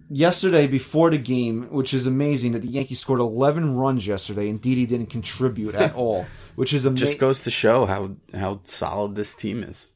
Yesterday, 0.10 0.68
before 0.68 1.10
the 1.10 1.18
game, 1.18 1.64
which 1.72 1.94
is 1.94 2.06
amazing 2.06 2.52
that 2.52 2.62
the 2.62 2.68
Yankees 2.68 3.00
scored 3.00 3.20
11 3.20 3.76
runs 3.76 4.06
yesterday, 4.06 4.50
and 4.50 4.62
Didi 4.62 4.86
didn't 4.86 5.08
contribute 5.08 5.74
at 5.74 5.96
all, 5.96 6.26
which 6.56 6.74
is 6.74 6.86
amazing. 6.86 7.08
Just 7.08 7.20
goes 7.20 7.44
to 7.44 7.52
show 7.52 7.86
how 7.86 8.16
how 8.34 8.62
solid 8.66 9.16
this 9.16 9.34
team 9.34 9.64
is. 9.64 9.88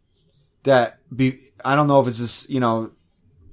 that 0.64 1.00
be 1.16 1.52
I 1.64 1.76
don't 1.76 1.88
know 1.88 2.00
if 2.02 2.08
it's 2.08 2.18
just 2.18 2.50
you 2.50 2.60
know 2.60 2.92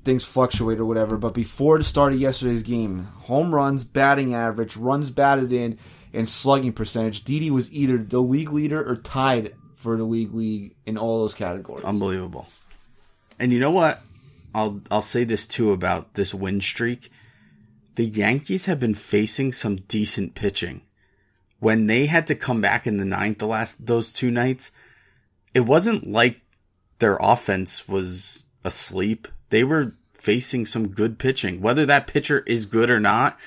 things 0.05 0.25
fluctuate 0.25 0.79
or 0.79 0.85
whatever, 0.87 1.17
but 1.17 1.35
before 1.35 1.79
the 1.79 1.85
start 1.85 2.13
of 2.13 2.21
yesterday's 2.21 2.63
game, 2.63 3.05
home 3.05 3.55
runs, 3.55 3.85
batting 3.85 4.35
average, 4.35 4.77
runs 4.77 5.11
batted 5.11 5.53
in, 5.53 5.79
and 6.15 6.29
slugging 6.29 6.73
percentage, 6.73 7.25
Didi 7.25 7.51
was 7.51 7.71
either 7.73 7.99
the 7.99 8.21
league 8.21 8.53
leader 8.53 8.83
or 8.89 8.97
tied 8.97 9.55
for 9.75 9.97
the 9.97 10.05
league 10.05 10.33
lead 10.33 10.75
in 10.87 10.97
all 10.97 11.21
those 11.21 11.35
categories. 11.35 11.85
Unbelievable. 11.85 12.47
And 13.39 13.53
you 13.53 13.61
know 13.61 13.71
what? 13.71 14.01
I'll 14.57 14.81
I'll 14.91 15.03
say 15.03 15.25
this 15.25 15.47
too 15.47 15.73
about 15.73 16.15
this 16.15 16.33
win 16.33 16.63
streak. 16.63 17.13
The 17.97 18.07
Yankees 18.07 18.65
have 18.65 18.81
been 18.81 18.95
facing 18.95 19.53
some 19.53 19.77
decent 19.77 20.35
pitching. 20.35 20.81
When 21.61 21.87
they 21.87 22.07
had 22.07 22.27
to 22.29 22.35
come 22.35 22.63
back 22.63 22.87
in 22.87 22.97
the 22.97 23.05
ninth 23.05 23.39
the 23.39 23.47
last 23.47 23.87
those 23.87 24.11
two 24.11 24.31
nights, 24.31 24.73
it 25.53 25.61
wasn't 25.61 26.11
like 26.11 26.41
their 27.01 27.19
offense 27.21 27.87
was 27.87 28.45
asleep. 28.65 29.29
They 29.51 29.63
were 29.63 29.95
facing 30.15 30.65
some 30.65 30.89
good 30.89 31.19
pitching. 31.19 31.61
Whether 31.61 31.85
that 31.87 32.07
pitcher 32.07 32.43
is 32.47 32.65
good 32.65 32.91
or 32.91 32.99
not, 32.99 33.39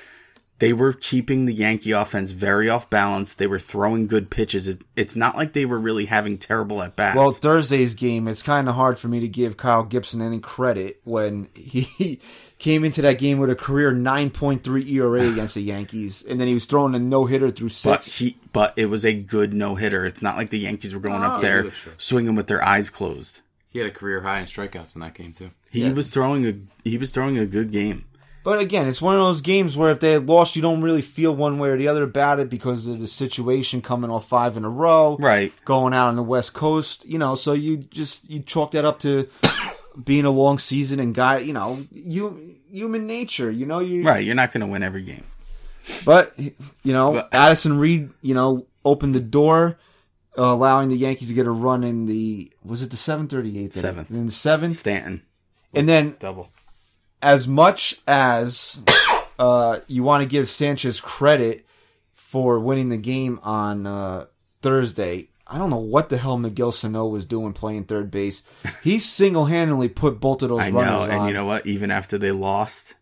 they 0.60 0.74
were 0.74 0.94
keeping 0.94 1.46
the 1.46 1.54
Yankee 1.54 1.92
offense 1.92 2.32
very 2.32 2.70
off 2.70 2.90
balance. 2.90 3.36
They 3.36 3.48
were 3.48 3.60
throwing 3.60 4.08
good 4.08 4.30
pitches. 4.30 4.68
It- 4.68 4.82
It's 4.96 5.16
not 5.16 5.36
like 5.38 5.54
they 5.54 5.66
were 5.66 5.80
really 5.80 6.06
having 6.06 6.38
terrible 6.38 6.82
at 6.82 6.96
bats. 6.96 7.16
well, 7.18 7.32
Thursday's 7.32 7.94
game, 7.94 8.28
it's 8.28 8.44
kind 8.44 8.68
of 8.70 8.76
hard 8.76 9.00
for 9.00 9.08
me 9.08 9.22
to 9.22 9.28
give 9.28 9.56
Kyle 9.58 9.84
Gibson 9.84 10.22
any 10.22 10.40
credit 10.40 11.00
when 11.06 11.48
he 11.56 12.20
came 12.60 12.84
into 12.84 13.02
that 13.04 13.18
game 13.20 13.38
with 13.38 13.50
a 13.50 13.56
career 13.56 13.94
9.3 13.94 14.86
ERA 14.90 15.22
against 15.32 15.56
the 15.56 15.62
Yankees, 15.62 16.24
and 16.28 16.40
then 16.40 16.48
he 16.50 16.54
was 16.54 16.66
throwing 16.66 16.94
a 16.96 17.00
no 17.00 17.26
hitter 17.26 17.50
through 17.50 17.70
six. 17.70 17.84
But 17.84 18.06
he, 18.06 18.38
but 18.52 18.74
it 18.76 18.88
was 18.88 19.06
a 19.06 19.14
good 19.14 19.54
no 19.54 19.76
hitter. 19.76 20.06
It's 20.06 20.22
not 20.22 20.36
like 20.36 20.50
the 20.50 20.60
Yankees 20.60 20.94
were 20.94 21.00
going 21.00 21.24
up 21.24 21.38
Oh. 21.38 21.42
there 21.42 21.72
sure. 21.72 21.94
swinging 21.98 22.36
with 22.36 22.48
their 22.48 22.64
eyes 22.64 22.90
closed. 22.90 23.42
He 23.70 23.80
had 23.80 23.88
a 23.88 23.92
career 23.92 24.22
high 24.22 24.40
in 24.40 24.46
strikeouts 24.46 24.96
in 24.96 25.02
that 25.02 25.14
game 25.14 25.32
too. 25.32 25.52
He 25.72 25.84
Yeah. 25.86 25.94
was 25.94 26.10
throwing 26.10 26.46
a 26.48 26.56
he 26.84 26.98
was 26.98 27.12
throwing 27.12 27.38
a 27.38 27.46
good 27.46 27.72
game. 27.72 28.04
But 28.44 28.60
again, 28.60 28.88
it's 28.88 29.02
one 29.02 29.16
of 29.16 29.22
those 29.22 29.42
games 29.42 29.76
where 29.76 29.92
if 29.92 30.00
they 30.00 30.14
had 30.14 30.28
lost, 30.28 30.56
you 30.56 30.62
don't 30.62 30.82
really 30.82 31.02
feel 31.02 31.36
one 31.36 31.60
way 31.60 31.70
or 31.70 31.78
the 31.78 31.88
other 31.90 32.04
about 32.04 32.40
it 32.40 32.50
because 32.50 32.88
of 32.88 33.00
the 33.00 33.08
situation 33.08 33.82
coming 33.82 34.10
off 34.10 34.28
five 34.28 34.56
in 34.58 34.64
a 34.66 34.70
row, 34.70 35.18
Right. 35.20 35.54
Going 35.66 35.94
out 35.94 36.08
on 36.08 36.16
the 36.16 36.24
West 36.24 36.54
Coast, 36.54 37.06
you 37.06 37.18
know. 37.20 37.36
So 37.36 37.54
you 37.54 37.78
just 37.78 38.30
you 38.30 38.40
chalk 38.40 38.72
that 38.72 38.86
up 38.86 39.00
to 39.00 39.28
being 40.04 40.26
a 40.26 40.32
long 40.32 40.58
season 40.60 41.00
and 41.00 41.14
guy, 41.14 41.40
you 41.40 41.54
know, 41.54 41.86
you 41.92 42.56
human 42.72 43.08
nature, 43.08 43.52
you 43.52 43.66
know. 43.66 43.80
You 43.80 44.04
Right. 44.04 44.26
You're 44.26 44.36
not 44.36 44.54
going 44.54 44.62
to 44.62 44.68
win 44.68 44.84
every 44.84 45.02
game. 45.04 45.26
but 46.06 46.34
you 46.40 46.54
know, 46.94 47.14
But- 47.14 47.30
Addison 47.34 47.78
Reed, 47.78 48.12
you 48.22 48.34
know, 48.36 48.66
opened 48.86 49.16
the 49.16 49.20
door, 49.20 49.78
uh, 50.38 50.44
allowing 50.44 50.88
the 50.90 50.96
Yankees 50.96 51.28
to 51.28 51.34
get 51.34 51.46
a 51.46 51.52
run 51.52 51.84
in 51.84 52.06
the 52.06 52.52
was 52.64 52.82
it 52.82 52.90
the 52.90 52.98
seventh 52.98 53.34
or 53.34 53.42
the 53.42 53.60
eighth? 53.60 53.74
Seventh. 53.74 54.10
In 54.10 54.28
the 54.28 54.32
seventh, 54.32 54.76
Stanton 54.76 55.24
and 55.74 55.90
then 55.90 56.16
double. 56.20 56.50
As 57.22 57.48
much 57.48 58.02
as 58.08 58.80
uh, 59.40 59.80
you 59.88 60.04
want 60.04 60.24
to 60.24 60.30
give 60.30 60.50
Sanchez 60.50 61.02
credit 61.02 61.66
for 62.14 62.60
winning 62.60 62.90
the 62.90 62.98
game 62.98 63.40
on 63.44 63.86
uh, 63.88 64.26
Thursday, 64.62 65.30
I 65.48 65.58
don't 65.58 65.70
know 65.70 65.78
what 65.78 66.10
the 66.10 66.18
hell 66.18 66.38
Miguel 66.38 66.72
Sano 66.72 67.08
was 67.08 67.26
doing 67.26 67.54
playing 67.54 67.86
third 67.86 68.12
base. 68.12 68.44
He 68.84 69.00
single 69.00 69.46
handedly 69.46 69.90
put 69.90 70.20
both 70.20 70.42
of 70.44 70.50
those 70.50 70.60
I 70.62 70.70
runners 70.70 70.92
know, 70.92 71.02
and 71.04 71.22
on. 71.22 71.28
you 71.28 71.34
know 71.34 71.46
what? 71.46 71.66
Even 71.66 71.90
after 71.92 72.18
they 72.18 72.32
lost, 72.32 72.96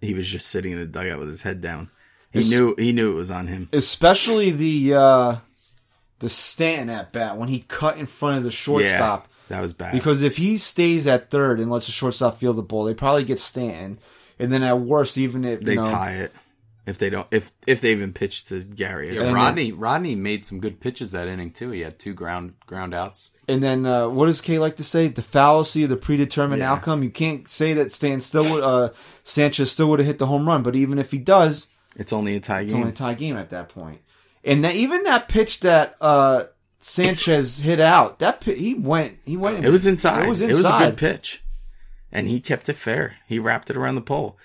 he 0.00 0.12
was 0.14 0.28
just 0.28 0.48
sitting 0.48 0.72
in 0.72 0.78
the 0.78 0.86
dugout 0.86 1.18
with 1.18 1.28
his 1.28 1.42
head 1.42 1.60
down. 1.60 1.90
He 2.30 2.40
knew 2.40 2.74
he 2.76 2.92
knew 2.92 3.12
it 3.12 3.14
was 3.14 3.30
on 3.30 3.46
him. 3.46 3.68
especially 3.72 4.50
the 4.50 4.94
uh, 4.94 5.36
the 6.18 6.28
Stanton 6.28 6.90
at 6.90 7.12
bat 7.12 7.36
when 7.38 7.48
he 7.48 7.60
cut 7.60 7.96
in 7.96 8.06
front 8.06 8.38
of 8.38 8.44
the 8.44 8.50
shortstop. 8.50 9.28
That 9.48 9.60
was 9.60 9.74
bad. 9.74 9.92
Because 9.92 10.22
if 10.22 10.36
he 10.36 10.56
stays 10.58 11.06
at 11.06 11.30
third 11.30 11.60
and 11.60 11.70
lets 11.70 11.86
the 11.86 11.92
shortstop 11.92 12.38
field 12.38 12.56
the 12.56 12.62
ball, 12.62 12.84
they 12.84 12.94
probably 12.94 13.24
get 13.24 13.38
Stanton. 13.40 13.98
And 14.38 14.52
then 14.52 14.62
at 14.62 14.80
worst, 14.80 15.18
even 15.18 15.44
if 15.44 15.60
they 15.60 15.72
you 15.74 15.82
know, 15.82 15.84
tie 15.84 16.12
it 16.12 16.32
if 16.86 16.98
they 16.98 17.08
don't 17.08 17.26
if 17.30 17.52
if 17.66 17.80
they 17.80 17.92
even 17.92 18.12
pitch 18.12 18.46
to 18.46 18.60
Gary. 18.62 19.14
Yeah, 19.14 19.22
then- 19.24 19.34
Rodney 19.34 19.72
Rodney 19.72 20.14
made 20.16 20.44
some 20.44 20.60
good 20.60 20.80
pitches 20.80 21.12
that 21.12 21.28
inning 21.28 21.50
too. 21.50 21.70
He 21.70 21.80
had 21.80 21.98
two 21.98 22.14
ground 22.14 22.54
ground 22.66 22.94
outs. 22.94 23.30
And 23.48 23.62
then 23.62 23.86
uh, 23.86 24.08
what 24.08 24.26
does 24.26 24.40
Kay 24.40 24.58
like 24.58 24.76
to 24.76 24.84
say? 24.84 25.08
The 25.08 25.22
fallacy 25.22 25.84
of 25.84 25.90
the 25.90 25.96
predetermined 25.96 26.60
Yeah. 26.60 26.72
outcome. 26.72 27.02
You 27.02 27.10
can't 27.10 27.46
say 27.48 27.74
that 27.74 27.92
Stan 27.92 28.20
still 28.20 28.44
would, 28.50 28.62
uh, 28.62 28.90
Sanchez 29.24 29.70
still 29.70 29.88
would 29.90 29.98
have 30.00 30.06
hit 30.06 30.18
the 30.18 30.26
home 30.26 30.46
run, 30.48 30.62
but 30.62 30.74
even 30.74 30.98
if 30.98 31.10
he 31.10 31.18
does, 31.18 31.68
It's 31.96 32.12
only 32.12 32.34
a 32.36 32.40
tie 32.40 32.60
game. 32.60 32.64
it's 32.64 32.72
game. 32.72 32.82
only 32.82 32.92
a 32.92 32.96
tie 32.96 33.14
game 33.14 33.36
at 33.36 33.50
that 33.50 33.68
point. 33.68 34.00
And 34.42 34.64
that, 34.64 34.74
even 34.74 35.04
that 35.04 35.28
pitch 35.28 35.60
that 35.60 35.96
uh, 36.02 36.44
Sanchez 36.86 37.60
hit 37.60 37.80
out, 37.80 38.18
that 38.18 38.42
he 38.42 38.74
went, 38.74 39.16
he 39.24 39.38
went. 39.38 39.64
It 39.64 39.70
was 39.70 39.86
inside. 39.86 40.26
It 40.26 40.28
was 40.28 40.42
inside. 40.42 40.52
It 40.52 40.56
was 40.56 40.66
a 40.66 40.90
good 40.90 40.98
pitch. 40.98 41.42
And 42.12 42.28
he 42.28 42.40
kept 42.40 42.68
it 42.68 42.74
fair. 42.74 43.16
He 43.26 43.38
wrapped 43.38 43.70
it 43.70 43.76
around 43.78 43.94
the 43.94 44.02
pole. 44.02 44.36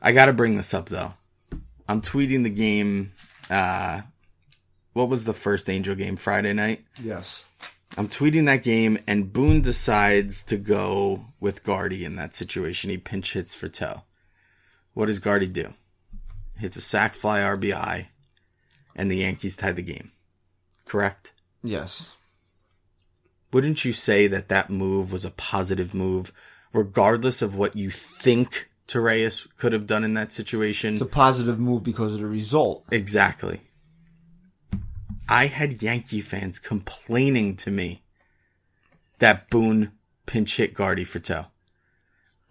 I 0.00 0.12
got 0.12 0.26
to 0.26 0.32
bring 0.32 0.56
this 0.56 0.72
up 0.74 0.88
though. 0.88 1.14
I'm 1.88 2.00
tweeting 2.00 2.44
the 2.44 2.50
game. 2.50 3.10
Uh, 3.50 4.02
what 4.92 5.08
was 5.08 5.24
the 5.24 5.32
first 5.32 5.68
Angel 5.68 5.96
game 5.96 6.14
Friday 6.14 6.52
night? 6.52 6.84
Yes. 7.02 7.46
I'm 7.98 8.08
tweeting 8.08 8.46
that 8.46 8.62
game, 8.62 8.98
and 9.08 9.32
Boone 9.32 9.60
decides 9.60 10.44
to 10.44 10.56
go 10.58 11.24
with 11.40 11.64
Guardy 11.64 12.04
in 12.04 12.14
that 12.14 12.36
situation. 12.36 12.90
He 12.90 12.96
pinch 12.96 13.32
hits 13.32 13.56
for 13.56 13.66
Tell. 13.66 14.06
What 14.94 15.06
does 15.06 15.18
Guardy 15.18 15.48
do? 15.48 15.74
Hits 16.58 16.76
a 16.76 16.80
sac 16.80 17.14
fly 17.14 17.40
RBI, 17.40 18.06
and 18.94 19.10
the 19.10 19.16
Yankees 19.16 19.56
tie 19.56 19.72
the 19.72 19.82
game. 19.82 20.12
Correct? 20.84 21.32
Yes. 21.62 22.14
Wouldn't 23.52 23.84
you 23.84 23.92
say 23.92 24.26
that 24.26 24.48
that 24.48 24.70
move 24.70 25.12
was 25.12 25.24
a 25.24 25.30
positive 25.30 25.94
move, 25.94 26.32
regardless 26.72 27.42
of 27.42 27.54
what 27.54 27.76
you 27.76 27.90
think 27.90 28.70
Torreyes 28.88 29.46
could 29.56 29.72
have 29.72 29.86
done 29.86 30.04
in 30.04 30.14
that 30.14 30.32
situation? 30.32 30.94
It's 30.94 31.02
a 31.02 31.06
positive 31.06 31.58
move 31.58 31.82
because 31.82 32.14
of 32.14 32.20
the 32.20 32.26
result. 32.26 32.84
Exactly. 32.90 33.60
I 35.28 35.46
had 35.46 35.82
Yankee 35.82 36.20
fans 36.20 36.58
complaining 36.58 37.56
to 37.56 37.70
me 37.70 38.02
that 39.18 39.50
Boone 39.50 39.92
pinch 40.26 40.56
hit 40.56 40.74
Guardy 40.74 41.04
for 41.04 41.20
toe. 41.20 41.46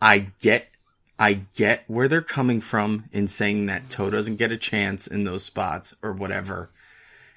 I 0.02 0.32
get, 0.40 0.70
I 1.20 1.46
get 1.56 1.84
where 1.88 2.08
they're 2.08 2.22
coming 2.22 2.62
from 2.62 3.06
in 3.12 3.28
saying 3.28 3.66
that 3.68 3.90
Toe 3.90 4.10
doesn't 4.10 4.38
get 4.38 4.52
a 4.52 4.58
chance 4.58 5.06
in 5.06 5.26
those 5.26 5.44
spots 5.44 5.96
or 6.02 6.14
whatever. 6.14 6.70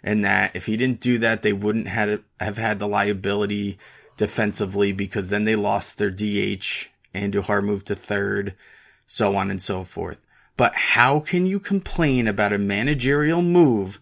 And 0.07 0.25
that 0.25 0.55
if 0.55 0.67
he 0.67 0.77
didn't 0.77 1.01
do 1.01 1.17
that, 1.19 1.41
they 1.41 1.55
wouldn't 1.55 1.89
have 1.89 2.21
had 2.39 2.79
the 2.79 2.87
liability 2.87 3.79
defensively 4.19 4.93
because 4.93 5.31
then 5.31 5.45
they 5.45 5.57
lost 5.57 5.97
their 5.97 6.11
DH. 6.11 6.89
and 7.15 7.33
Duhar 7.33 7.65
moved 7.65 7.87
to 7.87 7.95
third, 7.95 8.55
so 9.07 9.35
on 9.35 9.51
and 9.51 9.63
so 9.63 9.83
forth. 9.83 10.21
But 10.57 10.75
how 10.75 11.21
can 11.21 11.47
you 11.47 11.59
complain 11.59 12.29
about 12.29 12.53
a 12.53 12.59
managerial 12.59 13.41
move 13.41 13.99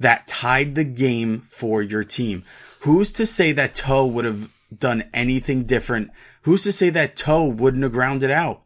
that 0.00 0.26
tied 0.26 0.74
the 0.74 0.84
game 0.84 1.40
for 1.40 1.82
your 1.82 2.04
team? 2.04 2.42
Who's 2.80 3.12
to 3.12 3.24
say 3.24 3.52
that 3.52 3.76
Toe 3.76 4.04
would 4.06 4.24
have 4.24 4.50
done 4.76 5.04
anything 5.14 5.64
different? 5.64 6.10
Who's 6.42 6.64
to 6.64 6.72
say 6.72 6.90
that 6.90 7.14
Toe 7.14 7.46
wouldn't 7.46 7.84
have 7.84 7.92
grounded 7.92 8.30
out 8.32 8.62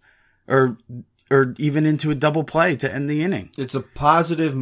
or 0.49 0.79
or 1.31 1.55
even 1.59 1.85
into 1.85 2.11
a 2.11 2.15
double 2.15 2.45
play 2.45 2.77
to 2.77 2.93
end 2.93 3.11
the 3.11 3.23
inning? 3.23 3.51
It's 3.59 3.75
a 3.75 3.81
positive. 3.81 4.57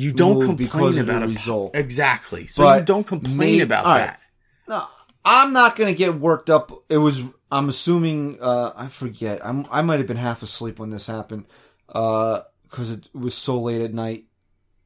You 0.00 0.12
don't 0.12 0.40
complain 0.40 0.94
the 0.94 1.00
about 1.00 1.22
a 1.24 1.26
result. 1.26 1.74
Exactly. 1.74 2.46
So 2.46 2.62
But 2.62 2.78
you 2.80 2.84
don't 2.84 3.06
complain 3.06 3.60
about 3.62 3.84
right. 3.84 3.98
that. 4.06 4.20
No, 4.68 4.84
I'm 5.24 5.52
not 5.52 5.74
gonna 5.76 5.94
get 5.94 6.14
worked 6.14 6.50
up. 6.50 6.70
It 6.88 6.98
was. 6.98 7.22
I'm 7.50 7.68
assuming. 7.68 8.38
Uh, 8.40 8.72
I 8.76 8.88
forget. 8.88 9.44
I'm. 9.44 9.66
I 9.70 9.82
might 9.82 9.98
have 9.98 10.06
been 10.06 10.16
half 10.16 10.42
asleep 10.42 10.78
when 10.78 10.90
this 10.90 11.06
happened. 11.06 11.46
Uh, 11.88 12.42
because 12.62 12.90
it 12.90 13.08
was 13.14 13.34
so 13.34 13.58
late 13.60 13.80
at 13.80 13.94
night, 13.94 14.26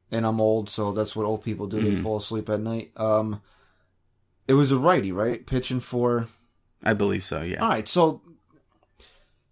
and 0.09 0.25
I'm 0.25 0.39
old, 0.39 0.69
so 0.69 0.93
that's 0.93 1.15
what 1.15 1.25
old 1.25 1.43
people 1.43 1.67
do. 1.67 1.81
They 1.81 1.91
Mhm. 1.91 2.01
fall 2.01 2.17
asleep 2.17 2.49
at 2.49 2.61
night. 2.61 2.91
Um, 2.95 3.41
it 4.47 4.53
was 4.53 4.71
a 4.71 4.77
righty, 4.77 5.11
right? 5.11 5.45
Pitching 5.45 5.81
for. 5.81 6.27
I 6.83 6.93
believe 6.93 7.23
so, 7.23 7.41
yeah. 7.41 7.61
All 7.61 7.69
right, 7.69 7.87
so. 7.87 8.21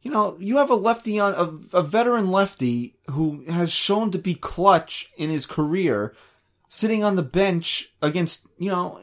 You 0.01 0.09
know, 0.09 0.35
you 0.39 0.57
have 0.57 0.71
a 0.71 0.75
lefty 0.75 1.19
on 1.19 1.33
a, 1.33 1.77
a 1.77 1.83
veteran 1.83 2.31
lefty 2.31 2.95
who 3.11 3.43
has 3.47 3.71
shown 3.71 4.11
to 4.11 4.17
be 4.17 4.33
clutch 4.33 5.11
in 5.15 5.29
his 5.29 5.45
career, 5.45 6.15
sitting 6.69 7.03
on 7.03 7.15
the 7.15 7.23
bench 7.23 7.91
against 8.01 8.45
you 8.57 8.71
know. 8.71 8.99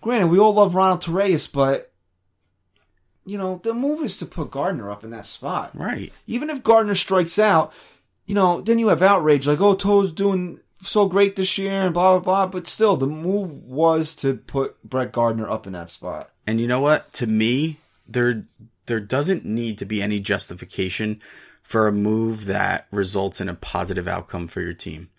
Granted, 0.00 0.28
we 0.28 0.38
all 0.38 0.54
love 0.54 0.76
Ronald 0.76 1.02
Torreyes, 1.02 1.50
but 1.50 1.90
you 3.26 3.36
know 3.36 3.60
the 3.64 3.74
move 3.74 4.00
is 4.00 4.18
to 4.18 4.26
put 4.26 4.52
Gardner 4.52 4.90
up 4.90 5.02
in 5.02 5.10
that 5.10 5.26
spot. 5.26 5.72
Right. 5.74 6.12
Even 6.26 6.50
if 6.50 6.62
Gardner 6.62 6.94
strikes 6.94 7.38
out, 7.40 7.72
you 8.26 8.36
know, 8.36 8.60
then 8.60 8.78
you 8.78 8.88
have 8.88 9.02
outrage 9.02 9.46
like, 9.46 9.60
"Oh, 9.60 9.74
Toe's 9.74 10.12
doing 10.12 10.60
so 10.80 11.08
great 11.08 11.34
this 11.34 11.58
year," 11.58 11.82
and 11.82 11.92
blah 11.92 12.18
blah 12.18 12.20
blah. 12.20 12.46
But 12.46 12.68
still, 12.68 12.96
the 12.96 13.08
move 13.08 13.64
was 13.64 14.14
to 14.16 14.34
put 14.34 14.80
Brett 14.84 15.10
Gardner 15.10 15.50
up 15.50 15.66
in 15.66 15.72
that 15.72 15.90
spot. 15.90 16.30
And 16.46 16.60
you 16.60 16.68
know 16.68 16.80
what? 16.80 17.12
To 17.14 17.26
me, 17.26 17.80
there 18.06 18.44
there 18.88 19.00
doesn't 19.00 19.44
need 19.44 19.78
to 19.78 19.84
be 19.84 20.02
any 20.02 20.18
justification 20.18 21.20
for 21.62 21.86
a 21.86 21.92
move 21.92 22.46
that 22.46 22.86
results 22.90 23.40
in 23.40 23.48
a 23.48 23.54
positive 23.54 24.08
outcome 24.08 24.46
for 24.46 24.60
your 24.60 24.74
team. 24.74 25.10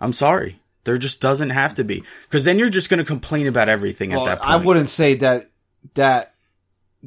I'm 0.00 0.12
sorry. 0.12 0.60
There 0.84 0.98
just 0.98 1.20
doesn't 1.20 1.50
have 1.50 1.74
to 1.74 1.84
be. 1.84 2.04
Because 2.24 2.44
then 2.44 2.58
you're 2.58 2.68
just 2.68 2.90
going 2.90 2.98
to 2.98 3.04
complain 3.04 3.46
about 3.46 3.68
everything 3.68 4.10
Well, 4.10 4.28
at 4.28 4.38
that 4.38 4.44
point. 4.44 4.50
I 4.50 4.64
wouldn't 4.64 4.90
say 4.90 5.14
that 5.14 5.50
that 5.94 6.34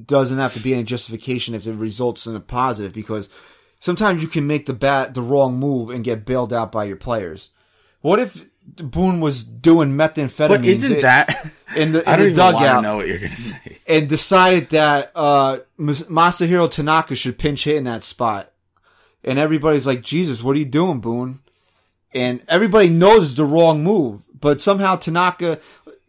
doesn't 0.04 0.38
have 0.38 0.54
to 0.54 0.60
be 0.60 0.74
any 0.74 0.84
justification 0.84 1.56
if 1.56 1.66
it 1.68 1.74
results 1.74 2.26
in 2.28 2.36
a 2.36 2.40
positive 2.40 2.94
because 2.94 3.30
sometimes 3.80 4.22
you 4.22 4.28
can 4.28 4.48
make 4.48 4.66
the 4.66 4.74
bat 4.74 5.14
the 5.14 5.22
wrong 5.22 5.58
move 5.58 5.90
and 5.90 6.04
get 6.04 6.26
bailed 6.26 6.54
out 6.54 6.72
by 6.72 6.84
your 6.84 6.98
players. 6.98 7.52
What 8.02 8.20
if 8.20 8.46
Boone 8.76 9.20
was 9.22 9.44
doing 9.44 9.94
methamphetamine 9.94 10.48
But 10.50 10.66
isn't 10.66 11.02
that? 11.02 11.52
in 11.76 11.94
the, 11.94 12.04
I 12.10 12.16
don't 12.18 12.26
the 12.26 12.32
even 12.32 12.36
dugout 12.54 12.84
know 12.84 12.98
what 12.98 13.08
you're 13.08 13.18
going 13.20 13.32
to 13.32 13.38
say. 13.38 13.78
and 13.88 14.10
decided 14.10 14.70
that 14.72 15.12
uh, 15.16 15.60
Masahiro 15.80 16.70
Tanaka 16.70 17.16
should 17.16 17.38
pinch 17.40 17.64
hit 17.64 17.78
in 17.78 17.86
that 17.86 18.04
spot? 18.04 18.52
And 19.24 19.40
everybody's 19.40 19.86
like, 19.86 20.02
Jesus, 20.04 20.44
what 20.44 20.56
are 20.56 20.60
you 20.60 20.66
doing, 20.66 21.00
Boone? 21.00 21.40
And 22.14 22.42
everybody 22.48 22.90
knows 22.90 23.24
it's 23.30 23.34
the 23.34 23.46
wrong 23.46 23.84
move, 23.84 24.22
but 24.40 24.62
somehow 24.62 24.96
Tanaka 24.96 25.60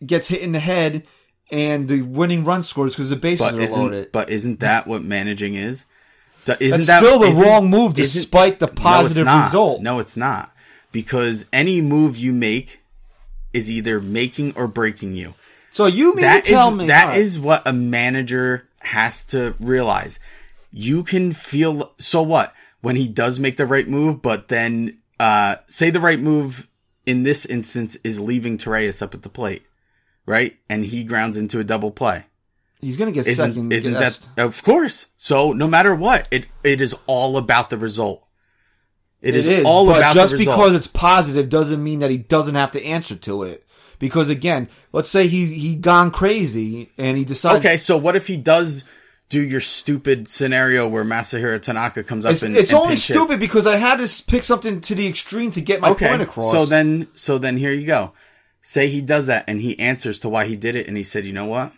gets 0.05 0.29
hit 0.29 0.41
in 0.43 0.53
the 0.53 0.61
head 0.61 1.07
and 1.51 1.89
the 1.89 2.03
winning 2.03 2.45
run 2.45 2.63
scores 2.63 2.95
because 2.95 3.11
the 3.11 3.17
bases 3.17 3.47
But 3.51 3.55
are 3.55 3.67
loaded. 3.83 4.13
but 4.13 4.31
isn't 4.31 4.61
that 4.61 4.87
what 4.87 5.03
managing 5.03 5.55
is? 5.55 5.87
Isn't 6.47 6.59
That's 6.71 6.87
that 6.87 6.99
still 7.03 7.19
the 7.19 7.45
wrong 7.45 7.69
move 7.69 7.95
despite 7.95 8.59
the 8.59 8.69
positive 8.69 9.27
no, 9.27 9.43
result. 9.43 9.83
No, 9.83 9.99
it's 9.99 10.17
not. 10.17 10.53
Because 10.93 11.47
any 11.53 11.81
move 11.81 12.17
you 12.17 12.33
make 12.33 12.81
is 13.53 13.71
either 13.71 14.01
making 14.01 14.55
or 14.57 14.67
breaking 14.69 15.15
you. 15.15 15.35
So 15.71 15.87
you 15.87 16.15
mean 16.15 16.25
That 16.25 16.45
to 16.45 16.51
tell 16.51 16.71
is 16.71 16.75
me 16.77 16.87
that 16.87 17.07
right. 17.09 17.19
is 17.19 17.39
what 17.39 17.63
a 17.67 17.73
manager 17.73 18.69
has 18.81 19.25
to 19.27 19.55
realize. 19.61 20.19
You 20.73 21.03
can 21.05 21.33
feel 21.33 21.93
so 21.99 22.23
what 22.23 22.53
when 22.81 22.97
he 22.97 23.09
does 23.09 23.39
make 23.39 23.57
the 23.57 23.67
right 23.67 23.89
move, 23.89 24.23
but 24.23 24.49
then 24.49 24.99
uh 25.21 25.57
say 25.67 25.91
the 25.91 26.01
right 26.01 26.21
move 26.21 26.69
in 27.07 27.23
this 27.23 27.45
instance 27.47 27.97
is 28.05 28.21
leaving 28.21 28.59
Torreyes 28.59 29.03
up 29.03 29.15
at 29.15 29.23
the 29.23 29.29
plate, 29.29 29.63
right? 30.27 30.57
And 30.69 30.85
he 30.85 31.05
grounds 31.05 31.37
into 31.37 31.59
a 31.61 31.65
double 31.65 31.91
play. 31.91 32.27
he's 32.81 32.97
going 32.97 33.13
to 33.13 33.15
get 33.15 33.27
Isn't 33.27 33.53
second. 33.55 33.73
isn't 33.73 33.95
guessed. 33.95 34.29
that 34.37 34.45
of 34.45 34.63
course? 34.63 35.07
So 35.17 35.53
no 35.53 35.67
matter 35.67 35.95
what, 35.95 36.29
it 36.31 36.47
it 36.63 36.81
is 36.81 36.95
all 37.07 37.37
about 37.37 37.71
the 37.71 37.79
result. 37.79 38.25
It 39.21 39.35
is, 39.35 39.49
is, 39.49 39.65
all 39.65 39.87
but 39.87 39.99
about 39.99 40.15
just 40.15 40.39
because 40.39 40.75
it's 40.75 40.87
positive 40.87 41.49
doesn't 41.49 41.83
mean 41.83 42.01
that 42.01 42.11
he 42.11 42.19
doesn't 42.19 42.55
have 42.55 42.71
to 42.73 42.85
answer 42.85 43.17
to 43.17 43.43
it. 43.43 43.65
Because 43.99 44.29
again, 44.29 44.69
let's 44.93 45.11
say 45.11 45.27
he 45.27 45.47
he 45.47 45.75
gone 45.75 46.13
crazy 46.13 46.91
and 46.97 47.17
he 47.17 47.25
decides. 47.25 47.59
Okay, 47.65 47.77
so 47.77 47.97
what 47.97 48.15
if 48.15 48.29
he 48.29 48.37
does 48.37 48.85
do 49.29 49.41
your 49.43 49.61
stupid 49.61 50.29
scenario 50.29 50.87
where 50.87 51.05
Masahiro 51.05 51.61
Tanaka 51.61 52.03
comes 52.05 52.25
up 52.25 52.33
It's, 52.33 52.43
and 52.43 52.57
it's 52.57 52.71
and 52.71 52.79
only 52.79 52.91
pinch 52.91 53.09
hits? 53.09 53.19
stupid 53.19 53.41
because 53.41 53.67
I 53.67 53.77
had 53.77 53.97
to 53.97 54.25
pick 54.25 54.45
something 54.45 54.81
to 54.83 54.95
the 54.95 55.07
extreme 55.09 55.51
to 55.51 55.61
get 55.61 55.81
my 55.81 55.95
point 55.95 56.23
across. 56.23 56.53
So 56.53 56.65
then, 56.65 57.09
so 57.15 57.39
then 57.39 57.57
here 57.57 57.73
you 57.73 57.87
go. 57.87 58.13
Say 58.63 58.89
he 58.89 59.01
does 59.03 59.27
that 59.27 59.45
and 59.49 59.61
he 59.61 59.79
answers 59.81 60.21
to 60.21 60.29
why 60.29 60.47
he 60.47 60.57
did 60.57 60.77
it, 60.77 60.87
and 60.87 60.97
he 60.97 61.03
said, 61.03 61.27
"You 61.27 61.33
know 61.33 61.47
what? 61.47 61.73